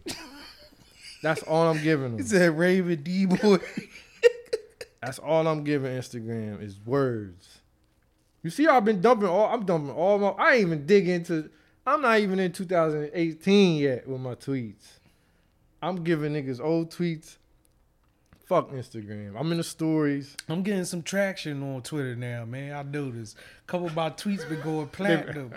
That's 1.25 1.41
all 1.41 1.67
I'm 1.67 1.81
giving 1.81 2.11
He 2.11 2.17
them. 2.17 2.27
said 2.27 2.55
Raven 2.55 3.01
D 3.01 3.25
boy. 3.25 3.57
That's 5.01 5.17
all 5.17 5.47
I'm 5.47 5.63
giving 5.63 5.91
Instagram 5.91 6.61
is 6.61 6.79
words. 6.85 7.61
You 8.43 8.51
see, 8.51 8.67
I've 8.67 8.85
been 8.85 9.01
dumping 9.01 9.27
all. 9.27 9.47
I'm 9.51 9.65
dumping 9.65 9.89
all 9.89 10.19
my. 10.19 10.27
I 10.37 10.53
ain't 10.53 10.67
even 10.67 10.85
dig 10.85 11.09
into. 11.09 11.49
I'm 11.83 12.03
not 12.03 12.19
even 12.19 12.37
in 12.37 12.51
2018 12.51 13.77
yet 13.81 14.07
with 14.07 14.21
my 14.21 14.35
tweets. 14.35 14.99
I'm 15.81 16.03
giving 16.03 16.33
niggas 16.33 16.63
old 16.63 16.91
tweets. 16.91 17.37
Fuck 18.45 18.69
Instagram. 18.69 19.33
I'm 19.35 19.51
in 19.51 19.57
the 19.57 19.63
stories. 19.63 20.37
I'm 20.47 20.61
getting 20.61 20.85
some 20.85 21.01
traction 21.01 21.63
on 21.63 21.81
Twitter 21.81 22.15
now, 22.15 22.45
man. 22.45 22.75
I 22.75 22.83
noticed. 22.83 23.35
A 23.37 23.65
couple 23.71 23.87
of 23.87 23.95
my 23.95 24.11
tweets 24.11 24.47
been 24.47 24.61
going 24.61 24.87
platinum. 24.89 25.51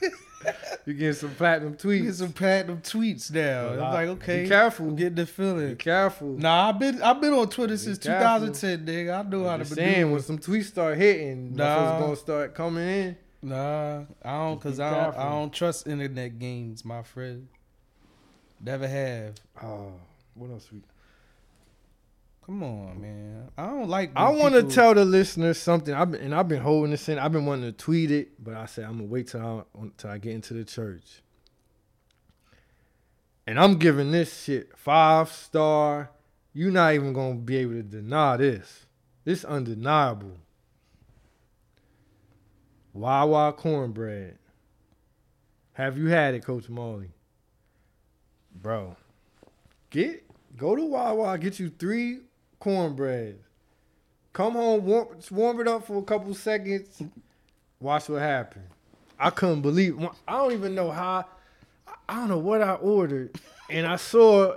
You 0.84 0.94
getting 0.94 1.12
some 1.14 1.34
platinum 1.36 1.74
tweets. 1.76 1.84
You 1.98 2.02
get 2.02 2.10
tweets. 2.10 2.14
some 2.14 2.32
platinum 2.32 2.78
tweets 2.78 3.30
now. 3.30 3.68
I'm 3.68 3.78
like, 3.78 4.06
be 4.06 4.10
okay, 4.10 4.48
careful. 4.48 4.88
I'm 4.88 4.96
getting 4.96 5.14
the 5.14 5.22
Be 5.22 5.30
feeling. 5.30 5.76
careful. 5.76 6.28
Nah, 6.36 6.70
I've 6.70 6.78
been 6.80 7.00
I've 7.00 7.20
been 7.20 7.32
on 7.34 7.48
Twitter 7.48 7.76
since 7.76 7.98
careful. 7.98 8.48
2010, 8.48 8.86
nigga. 8.86 9.24
I 9.24 9.28
know 9.28 9.44
how 9.44 9.58
to 9.58 9.62
I'm 9.62 9.68
be 9.76 10.04
when 10.12 10.20
some 10.22 10.38
tweets 10.38 10.64
start 10.64 10.98
hitting, 10.98 11.54
Nah. 11.54 11.64
nah. 11.64 12.00
gonna 12.00 12.16
start 12.16 12.54
coming 12.56 12.88
in. 12.88 13.16
Nah, 13.42 14.02
I 14.24 14.38
don't, 14.38 14.60
cause 14.60 14.80
I 14.80 14.90
don't, 15.04 15.16
I 15.16 15.28
don't 15.30 15.52
trust 15.52 15.86
internet 15.86 16.38
games, 16.40 16.84
my 16.84 17.02
friend. 17.04 17.46
Never 18.60 18.88
have. 18.88 19.34
Oh, 19.62 19.92
what 20.34 20.50
else 20.50 20.68
we? 20.72 20.80
Come 22.46 22.62
on, 22.64 23.00
man. 23.00 23.48
I 23.56 23.66
don't 23.66 23.88
like. 23.88 24.10
I 24.16 24.30
want 24.30 24.54
to 24.54 24.60
people- 24.60 24.70
tell 24.72 24.94
the 24.94 25.04
listeners 25.04 25.58
something. 25.58 25.94
I've 25.94 26.10
been, 26.10 26.20
and 26.22 26.34
I've 26.34 26.48
been 26.48 26.60
holding 26.62 26.90
this 26.90 27.08
in. 27.08 27.18
I've 27.18 27.32
been 27.32 27.46
wanting 27.46 27.70
to 27.70 27.72
tweet 27.72 28.10
it, 28.10 28.42
but 28.42 28.54
I 28.54 28.66
said 28.66 28.84
I'm 28.84 28.96
gonna 28.96 29.04
wait 29.04 29.28
till 29.28 29.64
I 29.80 29.86
till 29.96 30.10
I 30.10 30.18
get 30.18 30.34
into 30.34 30.54
the 30.54 30.64
church. 30.64 31.22
And 33.46 33.58
I'm 33.60 33.76
giving 33.76 34.10
this 34.10 34.42
shit 34.42 34.76
five 34.76 35.30
star. 35.30 36.10
You're 36.52 36.72
not 36.72 36.94
even 36.94 37.12
gonna 37.12 37.36
be 37.36 37.56
able 37.58 37.74
to 37.74 37.82
deny 37.82 38.36
this. 38.36 38.86
This 39.24 39.44
undeniable. 39.44 40.36
Wawa 42.92 43.52
cornbread. 43.52 44.38
Have 45.74 45.96
you 45.96 46.08
had 46.08 46.34
it, 46.34 46.44
Coach 46.44 46.68
Marley? 46.68 47.10
Bro, 48.54 48.96
get 49.90 50.24
go 50.56 50.76
to 50.76 50.84
Wawa, 50.84 51.38
get 51.38 51.58
you 51.58 51.70
three 51.70 52.20
cornbread. 52.62 53.40
Come 54.32 54.52
home, 54.52 54.84
warm, 54.84 55.08
warm 55.32 55.60
it 55.60 55.66
up 55.66 55.84
for 55.84 55.98
a 55.98 56.02
couple 56.02 56.32
seconds. 56.32 57.02
Watch 57.80 58.08
what 58.08 58.22
happened. 58.22 58.66
I 59.18 59.30
couldn't 59.30 59.62
believe. 59.62 59.98
I 60.28 60.32
don't 60.38 60.52
even 60.52 60.74
know 60.76 60.92
how. 60.92 61.24
I 62.08 62.14
don't 62.14 62.28
know 62.28 62.38
what 62.38 62.62
I 62.62 62.74
ordered, 62.74 63.36
and 63.68 63.84
I 63.84 63.96
saw. 63.96 64.54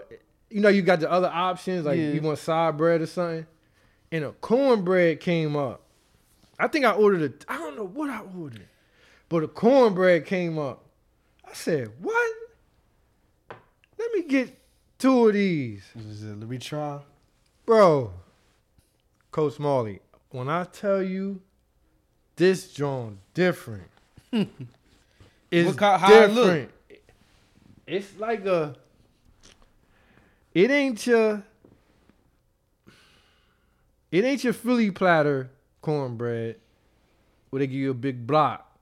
You 0.51 0.61
know, 0.61 0.69
you 0.69 0.83
got 0.83 0.99
the 0.99 1.11
other 1.11 1.29
options 1.33 1.85
like 1.85 1.97
Yeah. 1.97 2.11
you 2.11 2.21
want 2.21 2.37
side 2.37 2.77
bread 2.77 3.01
or 3.01 3.07
something, 3.07 3.47
and 4.11 4.23
a 4.23 4.31
cornbread 4.33 5.19
came 5.19 5.55
up. 5.55 5.81
I 6.59 6.67
think 6.67 6.85
I 6.85 6.91
ordered 6.91 7.23
a. 7.47 7.51
I 7.51 7.57
don't 7.57 7.75
know 7.75 7.85
what 7.87 8.11
I 8.11 8.19
ordered, 8.39 8.67
but 9.29 9.43
a 9.43 9.47
cornbread 9.47 10.25
came 10.25 10.59
up. 10.59 10.83
I 11.43 11.53
said, 11.53 11.91
"What? 11.99 12.33
Let 13.97 14.13
me 14.13 14.21
get 14.23 14.55
two 14.99 15.27
of 15.27 15.33
these." 15.33 15.83
Let 15.95 16.47
me 16.47 16.59
try. 16.59 16.99
Bro, 17.65 18.13
Coach 19.31 19.59
Marley, 19.59 19.99
when 20.29 20.47
I 20.49 20.65
tell 20.65 21.01
you 21.01 21.41
this 22.35 22.71
joint 22.71 23.17
different, 23.33 23.89
it's 25.51 25.75
kind- 25.75 26.01
how 26.01 26.13
it 26.13 26.27
different. 26.27 26.71
It's 27.87 28.17
like 28.19 28.45
a. 28.45 28.75
It 30.53 30.71
ain't 30.71 31.05
your. 31.05 31.43
It 34.11 34.23
ain't 34.23 34.43
your 34.43 34.53
Philly 34.53 34.91
platter 34.91 35.49
cornbread, 35.81 36.57
where 37.49 37.59
they 37.59 37.67
give 37.67 37.75
you 37.75 37.91
a 37.91 37.95
big 37.95 38.25
block. 38.25 38.74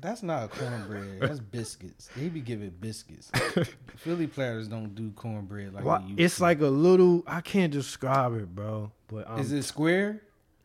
That's 0.00 0.22
not 0.22 0.50
cornbread. 0.50 1.20
That's 1.20 1.38
biscuits. 1.38 2.10
They 2.16 2.28
be 2.28 2.40
giving 2.40 2.70
biscuits. 2.70 3.30
Philly 3.96 4.26
platters 4.26 4.66
don't 4.66 4.94
do 4.94 5.10
cornbread 5.12 5.72
like 5.72 5.84
they 5.84 6.22
It's 6.24 6.36
to. 6.36 6.42
like 6.42 6.60
a 6.60 6.66
little. 6.66 7.22
I 7.26 7.40
can't 7.40 7.72
describe 7.72 8.34
it, 8.34 8.52
bro. 8.54 8.90
But 9.06 9.30
um, 9.30 9.38
Is 9.38 9.52
it 9.52 9.62
square? 9.62 10.20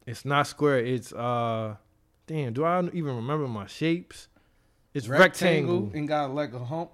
It's 0.07 0.25
not 0.25 0.47
square. 0.47 0.79
It's 0.79 1.13
uh, 1.13 1.75
damn. 2.25 2.53
Do 2.53 2.63
I 2.65 2.81
even 2.93 3.15
remember 3.15 3.47
my 3.47 3.67
shapes? 3.67 4.27
It's 4.95 5.07
rectangle, 5.07 5.91
and 5.93 6.07
got 6.07 6.33
like 6.33 6.53
a 6.53 6.59
hump. 6.65 6.89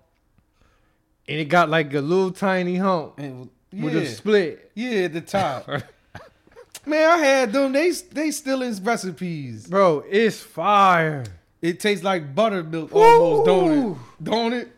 and 1.29 1.39
it 1.39 1.45
got 1.45 1.69
like 1.69 1.93
a 1.93 2.01
little 2.01 2.31
tiny 2.31 2.75
hump 2.75 3.17
And 3.17 3.49
with 3.71 3.95
a 3.95 4.05
split. 4.05 4.71
yeah, 4.75 5.05
at 5.05 5.13
the 5.13 5.21
top. 5.21 5.67
Man, 6.85 7.09
I 7.09 7.17
had 7.17 7.53
them. 7.53 7.71
They 7.71 7.91
they 7.91 8.31
still 8.31 8.61
in 8.61 8.75
recipes. 8.83 9.67
Bro, 9.67 10.03
it's 10.09 10.41
fire. 10.41 11.23
It 11.65 11.79
tastes 11.79 12.03
like 12.03 12.35
buttermilk 12.35 12.93
almost, 12.93 13.45
don't 13.45 13.71
it? 13.93 13.97
Don't 14.23 14.53
it? 14.53 14.71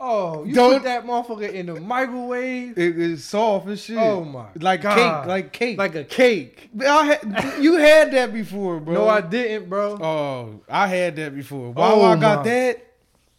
Oh, 0.00 0.44
you 0.44 0.52
Don't- 0.54 0.74
put 0.74 0.82
that 0.82 1.06
motherfucker 1.06 1.50
in 1.52 1.66
the 1.66 1.80
microwave 1.80 2.76
It 2.76 2.98
is 2.98 3.24
soft 3.24 3.68
as 3.68 3.80
shit. 3.80 3.96
Oh 3.96 4.24
my 4.24 4.46
like 4.56 4.82
God. 4.82 4.96
cake, 4.96 5.28
like 5.28 5.52
cake. 5.52 5.78
like 5.78 5.94
a 5.94 6.04
cake. 6.04 6.70
I 6.84 7.04
had, 7.06 7.62
you 7.62 7.74
had 7.76 8.10
that 8.12 8.32
before, 8.32 8.80
bro. 8.80 8.94
No, 8.94 9.08
I 9.08 9.20
didn't, 9.20 9.68
bro. 9.70 9.92
Oh, 10.02 10.60
I 10.68 10.88
had 10.88 11.14
that 11.16 11.34
before. 11.34 11.70
Why 11.70 11.88
Oh, 11.92 12.02
I 12.02 12.16
got 12.16 12.38
my. 12.44 12.50
that? 12.50 12.86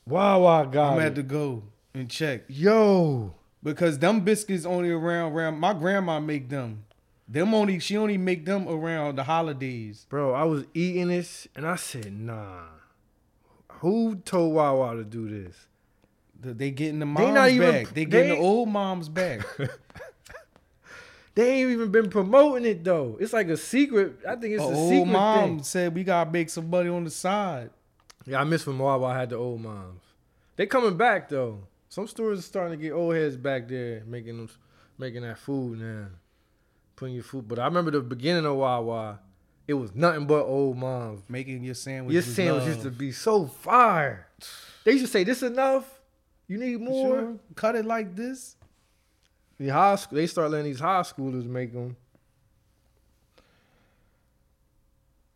Wow, 0.08 0.46
I 0.46 0.66
got. 0.66 0.94
I'm 0.94 1.00
it. 1.00 1.04
have 1.04 1.14
to 1.16 1.24
go 1.24 1.64
and 1.94 2.10
check 2.10 2.44
Yo, 2.48 3.34
because 3.62 4.00
them 4.00 4.22
biscuits 4.22 4.66
only 4.66 4.90
around 4.90 5.34
around. 5.34 5.60
My 5.60 5.74
grandma 5.74 6.20
make 6.22 6.48
them. 6.50 6.86
Them 7.28 7.54
only 7.54 7.80
she 7.80 7.98
only 7.98 8.18
make 8.18 8.46
them 8.46 8.68
around 8.70 9.18
the 9.18 9.24
holidays. 9.24 10.06
bro, 10.10 10.34
I 10.34 10.46
was 10.46 10.64
eating 10.74 11.10
this 11.10 11.48
and 11.56 11.68
I 11.68 11.76
said, 11.76 12.12
nah. 12.14 12.62
Who 13.86 14.16
told 14.16 14.56
Wawa 14.56 14.96
to 14.96 15.04
do 15.04 15.30
this? 15.30 15.56
They 16.42 16.72
getting 16.72 16.98
the 16.98 17.06
They 17.06 17.12
moms 17.12 17.34
not 17.36 17.50
even- 17.52 17.72
back. 17.72 17.94
They 17.94 18.06
getting 18.06 18.30
they- 18.32 18.36
the 18.36 18.42
old 18.42 18.68
moms 18.70 19.10
back. 19.10 19.46
They 21.36 21.52
ain't 21.52 21.72
even 21.72 21.92
been 21.92 22.10
promoting 22.10 22.66
it 22.66 22.84
though. 22.84 23.18
It's 23.20 23.34
like 23.34 23.50
a 23.50 23.58
secret. 23.58 24.20
I 24.28 24.36
think 24.38 24.54
it's 24.54 24.64
A 24.64 24.68
a 24.68 24.74
old 24.74 24.90
secret 24.90 25.12
mom 25.12 25.50
thing. 25.58 25.64
said 25.64 25.94
we 25.94 26.04
gotta 26.06 26.32
make 26.32 26.50
some 26.50 26.70
money 26.70 26.90
on 26.90 27.04
the 27.04 27.10
side. 27.12 27.72
Yeah, 28.26 28.40
I 28.40 28.46
miss 28.46 28.66
when 28.66 28.78
Wawa 28.80 29.14
had 29.14 29.30
the 29.32 29.36
old 29.36 29.60
moms. 29.62 30.02
They 30.56 30.66
coming 30.66 30.96
back 30.96 31.28
though. 31.28 31.60
Some 31.90 32.08
stores 32.08 32.40
are 32.40 32.42
starting 32.42 32.80
to 32.80 32.82
get 32.82 32.94
old 32.94 33.16
heads 33.16 33.36
back 33.38 33.68
there 33.68 34.02
making 34.08 34.38
them, 34.38 34.50
making 34.98 35.24
that 35.24 35.38
food 35.38 35.80
now, 35.80 36.08
putting 36.96 37.16
your 37.16 37.24
food. 37.26 37.48
But 37.50 37.60
I 37.60 37.66
remember 37.66 37.92
the 37.92 38.00
beginning 38.00 38.46
of 38.46 38.56
Wawa, 38.56 39.20
it 39.68 39.74
was 39.74 39.96
nothing 39.96 40.28
but 40.28 40.46
old 40.46 40.78
moms. 40.78 41.22
Making 41.28 41.64
your 41.64 41.76
sandwich. 41.76 42.14
Your 42.14 42.22
sandwich 42.22 42.64
love. 42.64 42.70
used 42.70 42.82
to 42.84 42.92
be 42.92 43.12
so 43.12 43.48
fire. 43.48 44.28
They 44.84 44.94
used 44.94 45.06
to 45.06 45.12
say, 45.12 45.24
"This 45.24 45.38
is 45.38 45.52
enough? 45.52 46.00
You 46.48 46.58
need 46.58 46.80
more?" 46.82 47.20
Sure. 47.20 47.40
Cut 47.56 47.76
it 47.76 47.86
like 47.86 48.16
this. 48.16 48.56
The 49.58 49.70
high 49.70 49.96
school, 49.96 50.18
they 50.18 50.28
start 50.28 50.52
letting 50.52 50.66
these 50.66 50.80
high 50.80 51.02
schoolers 51.02 51.46
make 51.46 51.74
them. 51.74 51.96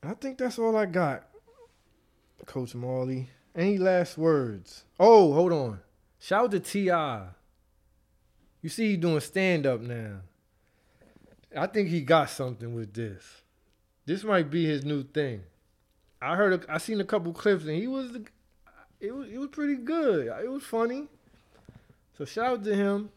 I 0.03 0.13
think 0.13 0.37
that's 0.37 0.59
all 0.59 0.75
I 0.75 0.85
got, 0.85 1.27
Coach 2.45 2.75
Marley. 2.75 3.29
Any 3.55 3.77
last 3.77 4.17
words? 4.17 4.85
Oh, 4.99 5.33
hold 5.33 5.51
on. 5.51 5.79
Shout 6.19 6.45
out 6.45 6.51
to 6.51 6.59
Ti. 6.59 6.89
You 8.61 8.69
see, 8.69 8.89
he 8.89 8.97
doing 8.97 9.19
stand 9.19 9.65
up 9.65 9.81
now. 9.81 10.21
I 11.55 11.67
think 11.67 11.89
he 11.89 12.01
got 12.01 12.29
something 12.29 12.75
with 12.75 12.93
this. 12.93 13.23
This 14.09 14.23
might 14.23 14.49
be 14.49 14.65
his 14.65 14.83
new 14.83 15.03
thing. 15.03 15.43
I 16.19 16.35
heard, 16.35 16.63
a, 16.63 16.73
I 16.73 16.79
seen 16.79 16.99
a 16.99 17.03
couple 17.03 17.31
clips, 17.31 17.65
and 17.65 17.75
he 17.75 17.85
was, 17.85 18.11
the, 18.11 18.25
it 18.99 19.13
was, 19.13 19.29
it 19.29 19.37
was 19.37 19.49
pretty 19.49 19.75
good. 19.75 20.33
It 20.43 20.49
was 20.49 20.63
funny. 20.63 21.03
So 22.17 22.25
shout 22.25 22.45
out 22.47 22.63
to 22.63 22.75
him 22.75 23.11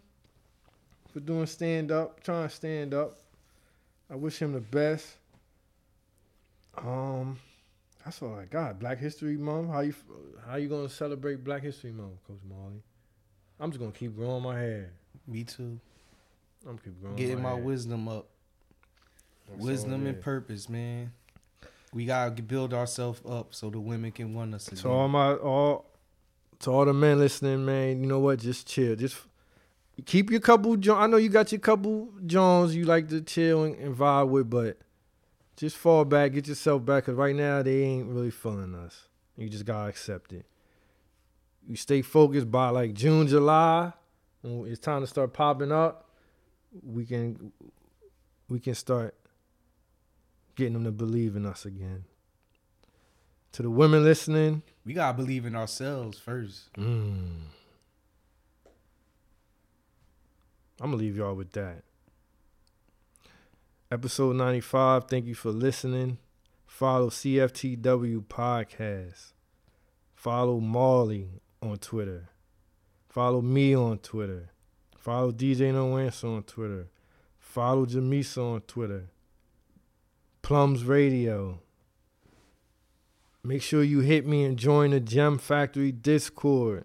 for 1.10 1.20
doing 1.20 1.46
stand 1.46 1.90
up, 1.90 2.22
trying 2.22 2.46
to 2.46 2.54
stand 2.54 2.92
up. 2.92 3.18
I 4.10 4.16
wish 4.16 4.36
him 4.36 4.52
the 4.52 4.60
best. 4.60 5.16
Um, 6.76 7.38
that's 8.04 8.20
all 8.20 8.34
I 8.34 8.44
got. 8.44 8.78
Black 8.78 8.98
History 8.98 9.38
Month. 9.38 9.70
How 9.70 9.80
you 9.80 9.94
how 10.46 10.56
you 10.56 10.68
gonna 10.68 10.90
celebrate 10.90 11.42
Black 11.42 11.62
History 11.62 11.92
Month, 11.92 12.22
Coach 12.28 12.40
Marley? 12.46 12.82
I'm 13.58 13.70
just 13.70 13.80
gonna 13.80 13.92
keep 13.92 14.14
growing 14.14 14.42
my 14.42 14.58
hair. 14.58 14.92
Me 15.26 15.42
too. 15.42 15.80
I'm 16.68 16.76
keep 16.76 17.00
growing 17.00 17.16
Getting 17.16 17.40
my 17.40 17.54
hair. 17.54 17.62
wisdom 17.62 18.08
up. 18.08 18.26
That's 19.48 19.62
wisdom 19.62 20.06
and 20.06 20.20
purpose, 20.20 20.68
man. 20.68 21.12
We 21.92 22.06
gotta 22.06 22.42
build 22.42 22.72
ourselves 22.72 23.20
up 23.28 23.54
so 23.54 23.68
the 23.70 23.80
women 23.80 24.12
can 24.12 24.34
want 24.34 24.54
us 24.54 24.68
again. 24.68 24.82
To 24.82 24.88
all 24.88 25.08
my 25.08 25.34
all 25.34 25.86
to 26.60 26.70
all 26.70 26.84
the 26.84 26.94
men 26.94 27.18
listening, 27.18 27.64
man. 27.64 28.00
You 28.00 28.06
know 28.06 28.20
what? 28.20 28.38
Just 28.38 28.66
chill. 28.66 28.96
Just 28.96 29.16
keep 30.06 30.30
your 30.30 30.40
couple. 30.40 30.76
Jo- 30.76 30.96
I 30.96 31.06
know 31.06 31.18
you 31.18 31.28
got 31.28 31.52
your 31.52 31.60
couple 31.60 32.08
Jones 32.24 32.74
you 32.74 32.84
like 32.84 33.08
to 33.08 33.20
chill 33.20 33.64
and, 33.64 33.74
and 33.76 33.94
vibe 33.96 34.28
with, 34.28 34.48
but 34.48 34.78
just 35.56 35.76
fall 35.76 36.04
back, 36.06 36.32
get 36.32 36.48
yourself 36.48 36.84
back. 36.84 37.04
Cause 37.04 37.14
right 37.14 37.36
now 37.36 37.62
they 37.62 37.82
ain't 37.82 38.08
really 38.08 38.30
feeling 38.30 38.74
us. 38.74 39.08
You 39.36 39.48
just 39.50 39.66
gotta 39.66 39.90
accept 39.90 40.32
it. 40.32 40.46
you 41.68 41.76
stay 41.76 42.00
focused 42.00 42.50
by 42.50 42.70
like 42.70 42.94
June, 42.94 43.26
July, 43.26 43.92
when 44.40 44.66
it's 44.70 44.80
time 44.80 45.02
to 45.02 45.06
start 45.06 45.32
popping 45.34 45.72
up, 45.72 46.08
we 46.82 47.04
can 47.04 47.52
we 48.48 48.60
can 48.60 48.74
start 48.74 49.14
getting 50.56 50.74
them 50.74 50.84
to 50.84 50.92
believe 50.92 51.36
in 51.36 51.46
us 51.46 51.64
again. 51.64 52.04
To 53.52 53.62
the 53.62 53.70
women 53.70 54.02
listening, 54.04 54.62
We 54.84 54.94
gotta 54.94 55.16
believe 55.16 55.44
in 55.46 55.54
ourselves 55.54 56.18
first. 56.18 56.72
mm, 56.74 57.42
I'm 60.80 60.90
gonna 60.90 60.96
leave 60.96 61.16
y'all 61.16 61.34
with 61.34 61.52
that. 61.52 61.82
Episode 63.90 64.36
95. 64.36 65.04
Thank 65.04 65.26
you 65.26 65.34
for 65.34 65.50
listening. 65.50 66.18
Follow 66.66 67.10
CFTW 67.10 68.24
Podcast. 68.24 69.32
Follow 70.14 70.60
Marley 70.60 71.28
on 71.60 71.76
Twitter. 71.76 72.30
Follow 73.08 73.42
me 73.42 73.74
on 73.76 73.98
Twitter. 73.98 74.50
Follow 74.96 75.30
DJ 75.30 75.72
No 75.72 75.98
Answer 75.98 76.28
on 76.28 76.42
Twitter. 76.44 76.88
Follow 77.38 77.84
Jamisa 77.84 78.38
on 78.54 78.60
Twitter. 78.62 79.10
Plums 80.42 80.84
Radio. 80.84 81.60
Make 83.44 83.62
sure 83.62 83.82
you 83.82 84.00
hit 84.00 84.26
me 84.26 84.44
and 84.44 84.56
join 84.56 84.90
the 84.90 85.00
Gem 85.00 85.38
Factory 85.38 85.92
Discord. 85.92 86.84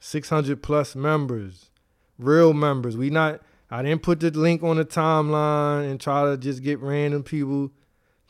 600 0.00 0.62
plus 0.62 0.94
members. 0.94 1.70
Real 2.18 2.52
members. 2.52 2.96
We 2.96 3.10
not 3.10 3.40
I 3.70 3.82
didn't 3.82 4.02
put 4.02 4.18
the 4.18 4.30
link 4.30 4.64
on 4.64 4.76
the 4.76 4.84
timeline 4.84 5.88
and 5.88 6.00
try 6.00 6.24
to 6.24 6.36
just 6.36 6.62
get 6.62 6.80
random 6.80 7.22
people 7.22 7.70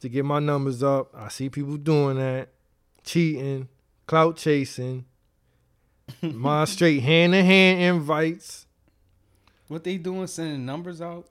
to 0.00 0.08
get 0.08 0.24
my 0.24 0.38
numbers 0.38 0.82
up. 0.82 1.14
I 1.14 1.28
see 1.28 1.48
people 1.48 1.78
doing 1.78 2.18
that, 2.18 2.50
cheating, 3.04 3.68
clout 4.06 4.36
chasing, 4.36 5.06
my 6.22 6.66
straight 6.66 7.00
hand 7.00 7.32
to 7.32 7.42
hand 7.42 7.80
invites. 7.80 8.66
What 9.68 9.84
they 9.84 9.96
doing? 9.96 10.26
Sending 10.26 10.66
numbers 10.66 11.00
out? 11.00 11.26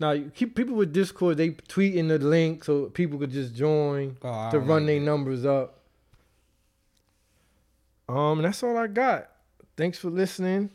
Now, 0.00 0.16
keep 0.34 0.56
people 0.56 0.74
with 0.74 0.92
Discord, 0.92 1.36
they 1.36 1.50
tweeting 1.50 2.08
the 2.08 2.18
link 2.18 2.64
so 2.64 2.86
people 2.86 3.18
could 3.18 3.30
just 3.30 3.54
join 3.54 4.16
Oh, 4.22 4.50
to 4.50 4.58
run 4.58 4.82
like 4.82 4.86
their 4.86 5.00
numbers 5.00 5.44
up. 5.46 5.78
Um, 8.08 8.38
and 8.38 8.44
that's 8.44 8.62
all 8.62 8.76
I 8.76 8.86
got. 8.88 9.30
Thanks 9.76 9.98
for 9.98 10.10
listening. 10.10 10.70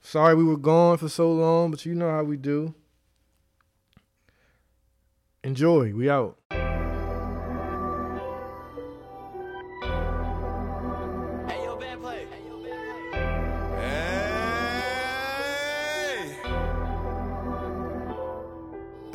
Sorry 0.00 0.34
we 0.34 0.44
were 0.44 0.56
gone 0.56 0.96
for 0.98 1.08
so 1.08 1.32
long, 1.32 1.70
but 1.70 1.84
you 1.84 1.94
know 1.94 2.10
how 2.10 2.22
we 2.22 2.36
do. 2.36 2.74
Enjoy. 5.42 5.92
We 5.92 6.08
out. 6.08 6.37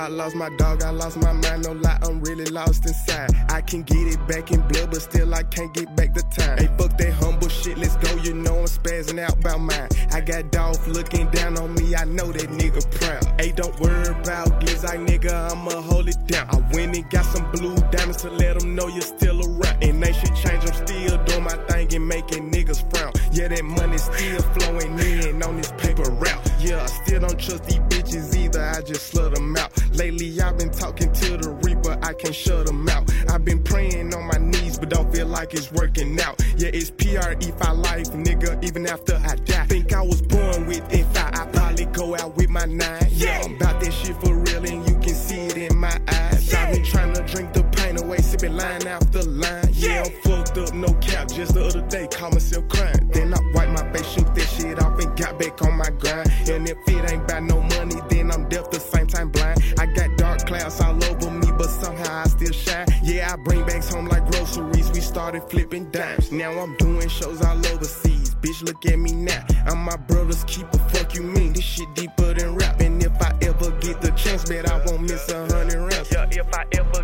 I 0.03 0.09
lost 0.09 0.35
my 0.35 0.49
dog, 0.57 0.83
I 0.83 0.89
lost 0.89 1.15
my 1.15 1.31
mind, 1.31 1.63
no 1.63 1.71
lie, 1.71 1.97
I'm 2.01 2.19
really 2.19 2.43
lost 2.43 2.85
inside. 2.85 3.29
I 3.47 3.61
can 3.61 3.83
get 3.83 4.05
it 4.05 4.27
back 4.27 4.51
in 4.51 4.59
blood, 4.67 4.91
but 4.91 5.01
still 5.01 5.33
I 5.33 5.43
can't 5.43 5.73
get 5.73 5.95
back 5.95 6.13
the 6.13 6.23
time. 6.23 6.57
Hey, 6.57 6.67
fuck 6.77 6.97
that 6.97 7.13
humble 7.13 7.47
shit, 7.47 7.77
let's 7.77 7.95
go, 7.95 8.13
you 8.17 8.33
know 8.33 8.59
I'm 8.59 8.65
spazzing 8.65 9.17
out 9.17 9.39
about 9.39 9.61
mine. 9.61 9.87
I 10.11 10.19
got 10.19 10.51
Dolph 10.51 10.85
looking 10.87 11.31
down 11.31 11.57
on 11.57 11.73
me, 11.75 11.95
I 11.95 12.03
know 12.03 12.33
that 12.33 12.49
nigga 12.49 12.83
proud. 12.99 13.39
Hey, 13.39 13.53
don't 13.53 13.79
worry 13.79 14.07
about 14.09 14.59
glizzy, 14.59 15.07
nigga, 15.07 15.51
I'ma 15.53 15.81
hold 15.81 16.09
it 16.09 16.27
down. 16.27 16.49
I 16.49 16.57
went 16.75 16.97
and 16.97 17.09
got 17.09 17.23
some 17.23 17.49
blue 17.53 17.77
diamonds 17.89 18.17
to 18.23 18.29
let 18.29 18.59
them 18.59 18.75
know 18.75 18.89
you're 18.89 18.99
still 18.99 19.39
around. 19.39 19.81
And 19.81 20.03
they 20.03 20.11
should 20.11 20.35
change, 20.35 20.65
I'm 20.65 20.85
still 20.85 21.23
doing 21.23 21.43
my 21.43 21.55
thing 21.67 21.95
and 21.95 22.05
making 22.05 22.51
niggas 22.51 22.83
frown. 22.91 23.13
Yeah, 23.31 23.47
that 23.47 23.63
money 23.63 23.97
still 23.97 24.41
flowing 24.41 24.99
in 24.99 25.41
on 25.41 25.55
this 25.55 25.71
paper 25.77 26.11
route. 26.11 26.52
Yeah, 26.63 26.81
I 26.81 26.85
still 26.85 27.19
don't 27.19 27.37
trust 27.37 27.65
these 27.65 27.79
bitches 27.79 28.33
either, 28.37 28.63
I 28.63 28.79
just 28.81 29.13
slut 29.13 29.35
them 29.35 29.53
out. 29.57 29.71
Lately, 29.93 30.39
I've 30.39 30.57
been 30.57 30.71
talking 30.71 31.11
to 31.11 31.35
the 31.35 31.49
Reaper, 31.61 31.99
I 32.01 32.13
can't 32.13 32.33
shut 32.33 32.67
them 32.67 32.87
out. 32.87 33.11
I've 33.27 33.43
been 33.43 33.61
praying 33.61 34.13
on 34.13 34.27
my 34.27 34.37
knees, 34.37 34.79
but 34.79 34.87
don't 34.87 35.13
feel 35.13 35.27
like 35.27 35.53
it's 35.53 35.73
working 35.73 36.17
out. 36.21 36.41
Yeah, 36.55 36.69
it's 36.71 36.89
PRE 36.89 37.51
for 37.57 37.73
life, 37.73 38.13
nigga, 38.13 38.63
even 38.63 38.87
after 38.87 39.15
I 39.25 39.35
die. 39.35 39.65
Think 39.65 39.91
I 39.91 40.01
was 40.01 40.21
born 40.21 40.65
with 40.65 40.89
it, 40.93 41.05
I, 41.17 41.45
probably 41.51 41.85
go 41.85 42.15
out 42.15 42.37
with 42.37 42.49
my 42.49 42.65
nine. 42.65 43.07
Yeah, 43.11 43.41
I'm 43.43 43.55
about 43.55 43.81
that 43.81 43.91
shit 43.91 44.15
for 44.21 44.33
real, 44.33 44.63
and 44.63 44.87
you 44.87 44.95
can 44.99 45.15
see 45.15 45.47
it 45.47 45.57
in 45.57 45.77
my 45.77 45.99
eyes. 46.07 46.53
I've 46.53 46.73
been 46.73 46.85
trying 46.85 47.13
to 47.13 47.23
drink 47.23 47.51
the 47.51 47.62
away, 48.03 48.17
sipping 48.17 48.55
line 48.55 48.85
after 48.87 49.23
line. 49.23 49.69
Yeah, 49.71 50.03
I'm 50.05 50.11
fucked 50.21 50.57
up, 50.57 50.73
no 50.73 50.93
cap. 50.95 51.29
Just 51.29 51.53
the 51.53 51.65
other 51.65 51.81
day, 51.87 52.07
caught 52.07 52.33
myself 52.33 52.67
crying. 52.69 53.09
Then 53.13 53.33
I 53.33 53.39
wipe 53.53 53.69
my 53.69 53.91
face, 53.93 54.07
shoot 54.11 54.33
that 54.35 54.47
shit 54.47 54.81
off, 54.81 54.99
and 54.99 55.17
got 55.17 55.39
back 55.39 55.61
on 55.61 55.77
my 55.77 55.89
grind. 55.89 56.29
And 56.49 56.67
if 56.67 56.77
it 56.87 57.11
ain't 57.11 57.23
about 57.23 57.43
no 57.43 57.61
money, 57.61 57.95
then 58.09 58.31
I'm 58.31 58.47
deaf 58.49 58.69
the 58.71 58.79
same 58.79 59.07
time 59.07 59.29
blind. 59.29 59.61
I 59.79 59.85
got 59.87 60.17
dark 60.17 60.45
clouds 60.45 60.79
all 60.81 61.03
over 61.03 61.31
me, 61.31 61.47
but 61.57 61.69
somehow 61.69 62.23
I 62.23 62.27
still 62.27 62.51
shine. 62.51 62.87
Yeah, 63.03 63.33
I 63.33 63.35
bring 63.43 63.65
bags 63.65 63.89
home 63.89 64.05
like 64.07 64.29
groceries. 64.31 64.91
We 64.91 65.01
started 65.01 65.43
flipping 65.49 65.89
dimes. 65.91 66.31
Now 66.31 66.51
I'm 66.51 66.75
doing 66.77 67.09
shows 67.09 67.41
all 67.41 67.57
overseas. 67.57 68.35
Bitch, 68.35 68.61
look 68.63 68.85
at 68.85 68.99
me 68.99 69.11
now. 69.13 69.43
I'm 69.67 69.79
my 69.79 69.95
brother's 69.95 70.43
keeper. 70.43 70.77
Fuck 70.77 71.15
you 71.15 71.23
mean? 71.23 71.53
This 71.53 71.63
shit 71.63 71.93
deeper 71.95 72.33
than 72.33 72.55
rap. 72.55 72.79
And 72.81 73.01
if 73.01 73.21
I 73.21 73.31
ever 73.41 73.71
get 73.79 74.01
the 74.01 74.11
chance, 74.11 74.43
bet 74.49 74.69
I 74.69 74.83
won't 74.85 75.01
miss 75.01 75.29
a 75.29 75.47
hundred 75.47 75.79
rounds. 75.79 76.11
Yeah, 76.11 76.27
if 76.29 76.53
I 76.53 76.65
ever 76.73 77.03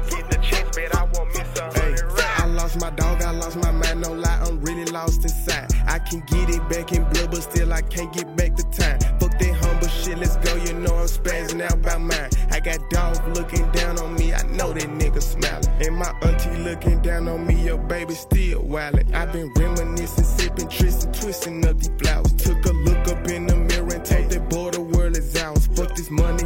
dog, 2.90 3.22
I 3.22 3.32
lost 3.32 3.58
my 3.58 3.72
mind, 3.72 4.02
no 4.02 4.14
lie, 4.14 4.40
I'm 4.46 4.62
really 4.62 4.86
lost 4.92 5.24
inside. 5.24 5.68
I 5.88 6.00
can 6.00 6.22
get 6.28 6.50
it 6.50 6.68
back 6.70 6.92
in 6.92 7.04
blood, 7.10 7.32
but 7.32 7.44
still 7.44 7.74
I 7.74 7.82
can't 7.82 8.12
get 8.14 8.36
back 8.36 8.56
the 8.56 8.64
time. 8.64 9.00
Fuck 9.20 9.38
that 9.40 9.56
humble 9.62 9.88
shit, 9.88 10.18
let's 10.18 10.38
go, 10.38 10.56
you 10.56 10.74
know 10.74 10.96
I'm 10.96 11.08
spazzing 11.08 11.62
out 11.62 11.82
by 11.82 11.98
mine. 11.98 12.30
I 12.52 12.60
got 12.60 12.90
dogs 12.90 13.20
looking 13.38 13.70
down 13.72 14.00
on 14.00 14.16
me, 14.16 14.34
I 14.34 14.44
know 14.44 14.74
that 14.74 14.90
nigga 14.90 15.22
smiling. 15.22 15.68
And 15.86 15.96
my 15.96 16.12
auntie 16.22 16.58
looking 16.64 17.02
down 17.02 17.28
on 17.28 17.46
me, 17.46 17.64
your 17.66 17.78
baby 17.78 18.14
still 18.14 18.62
wildin'. 18.64 19.14
i 19.14 19.26
been 19.26 19.52
reminiscing, 19.56 20.24
sipping, 20.24 20.68
twisting, 20.68 21.12
twisting 21.12 21.68
up 21.68 21.78
these 21.78 21.92
flowers. 22.00 22.34
Took 22.34 22.66
a 22.66 22.72
look 22.72 23.08
up 23.08 23.28
in 23.28 23.48
the 23.48 23.56
mirror 23.56 23.94
and 23.94 24.06
told 24.06 24.30
that 24.30 24.50
boy 24.50 24.72
the 24.72 24.82
world 24.82 25.18
is 25.18 25.36
ours. 25.38 25.68
Fuck 25.68 25.96
this 25.96 26.10
money, 26.10 26.39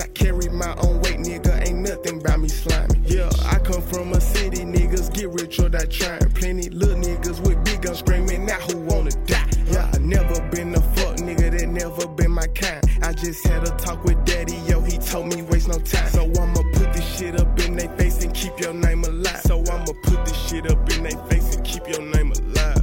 I 0.00 0.06
carry 0.08 0.48
my 0.48 0.74
own 0.82 1.00
weight, 1.02 1.18
nigga, 1.18 1.68
ain't 1.68 1.78
nothing 1.78 2.20
about 2.20 2.40
me 2.40 2.48
slimy. 2.48 3.00
Yeah, 3.04 3.28
I 3.46 3.58
come 3.58 3.82
from 3.82 4.12
a 4.12 4.20
city, 4.20 4.64
niggas 4.64 5.12
get 5.12 5.28
rich 5.28 5.58
or 5.58 5.68
die 5.68 5.84
trying. 5.84 6.30
Plenty 6.32 6.70
little 6.70 6.96
niggas 6.96 7.40
with 7.46 7.62
big 7.64 7.82
guns 7.82 7.98
screaming 7.98 8.50
out 8.50 8.62
who 8.70 8.78
wanna 8.80 9.10
die. 9.26 9.48
Yeah, 9.66 9.90
I 9.92 9.98
never 9.98 10.40
been 10.50 10.74
a 10.74 10.80
fuck 10.80 11.16
nigga, 11.16 11.50
that 11.50 11.68
never 11.68 12.06
been 12.08 12.30
my 12.30 12.46
kind. 12.48 12.82
I 13.02 13.12
just 13.12 13.46
had 13.46 13.62
a 13.64 13.70
talk 13.76 14.04
with 14.04 14.24
daddy, 14.24 14.56
yo, 14.68 14.80
he 14.80 14.96
told 14.98 15.26
me 15.26 15.42
waste 15.42 15.68
no 15.68 15.78
time. 15.78 16.08
So 16.08 16.24
I'ma 16.40 16.62
put 16.72 16.92
this 16.92 17.16
shit 17.16 17.38
up 17.38 17.58
in 17.60 17.76
their 17.76 17.90
face 17.96 18.24
and 18.24 18.32
keep 18.34 18.58
your 18.58 18.72
name 18.72 19.04
alive. 19.04 19.42
So 19.42 19.62
I'ma 19.70 19.92
put 20.02 20.24
this 20.24 20.36
shit 20.48 20.70
up 20.70 20.90
in 20.92 21.02
their 21.02 21.18
face 21.26 21.56
and 21.56 21.64
keep 21.64 21.86
your 21.88 22.02
name 22.02 22.32
alive. 22.32 22.82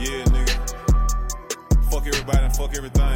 Yeah, 0.00 0.24
nigga. 0.34 0.56
Fuck 1.90 2.06
everybody 2.06 2.44
and 2.44 2.56
fuck 2.56 2.76
everything, 2.76 3.15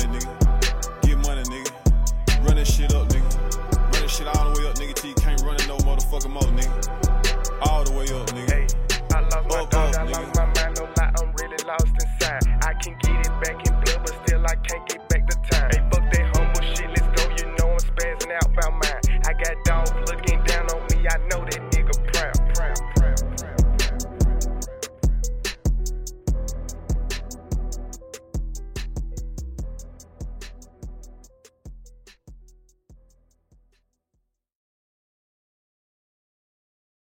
fuck 6.10 6.24
him 6.24 6.36
up, 6.36 6.42
nigga. 6.44 7.68
All 7.68 7.84
the 7.84 7.92
way 7.92 8.04
up, 8.06 8.26
nigga. 8.30 8.50
Hey, 8.50 8.66
I 9.14 9.20
my 9.48 9.60
up, 9.60 9.70
dog, 9.70 9.94
up, 9.94 10.00
I 10.00 10.06
nigga. 10.06 10.39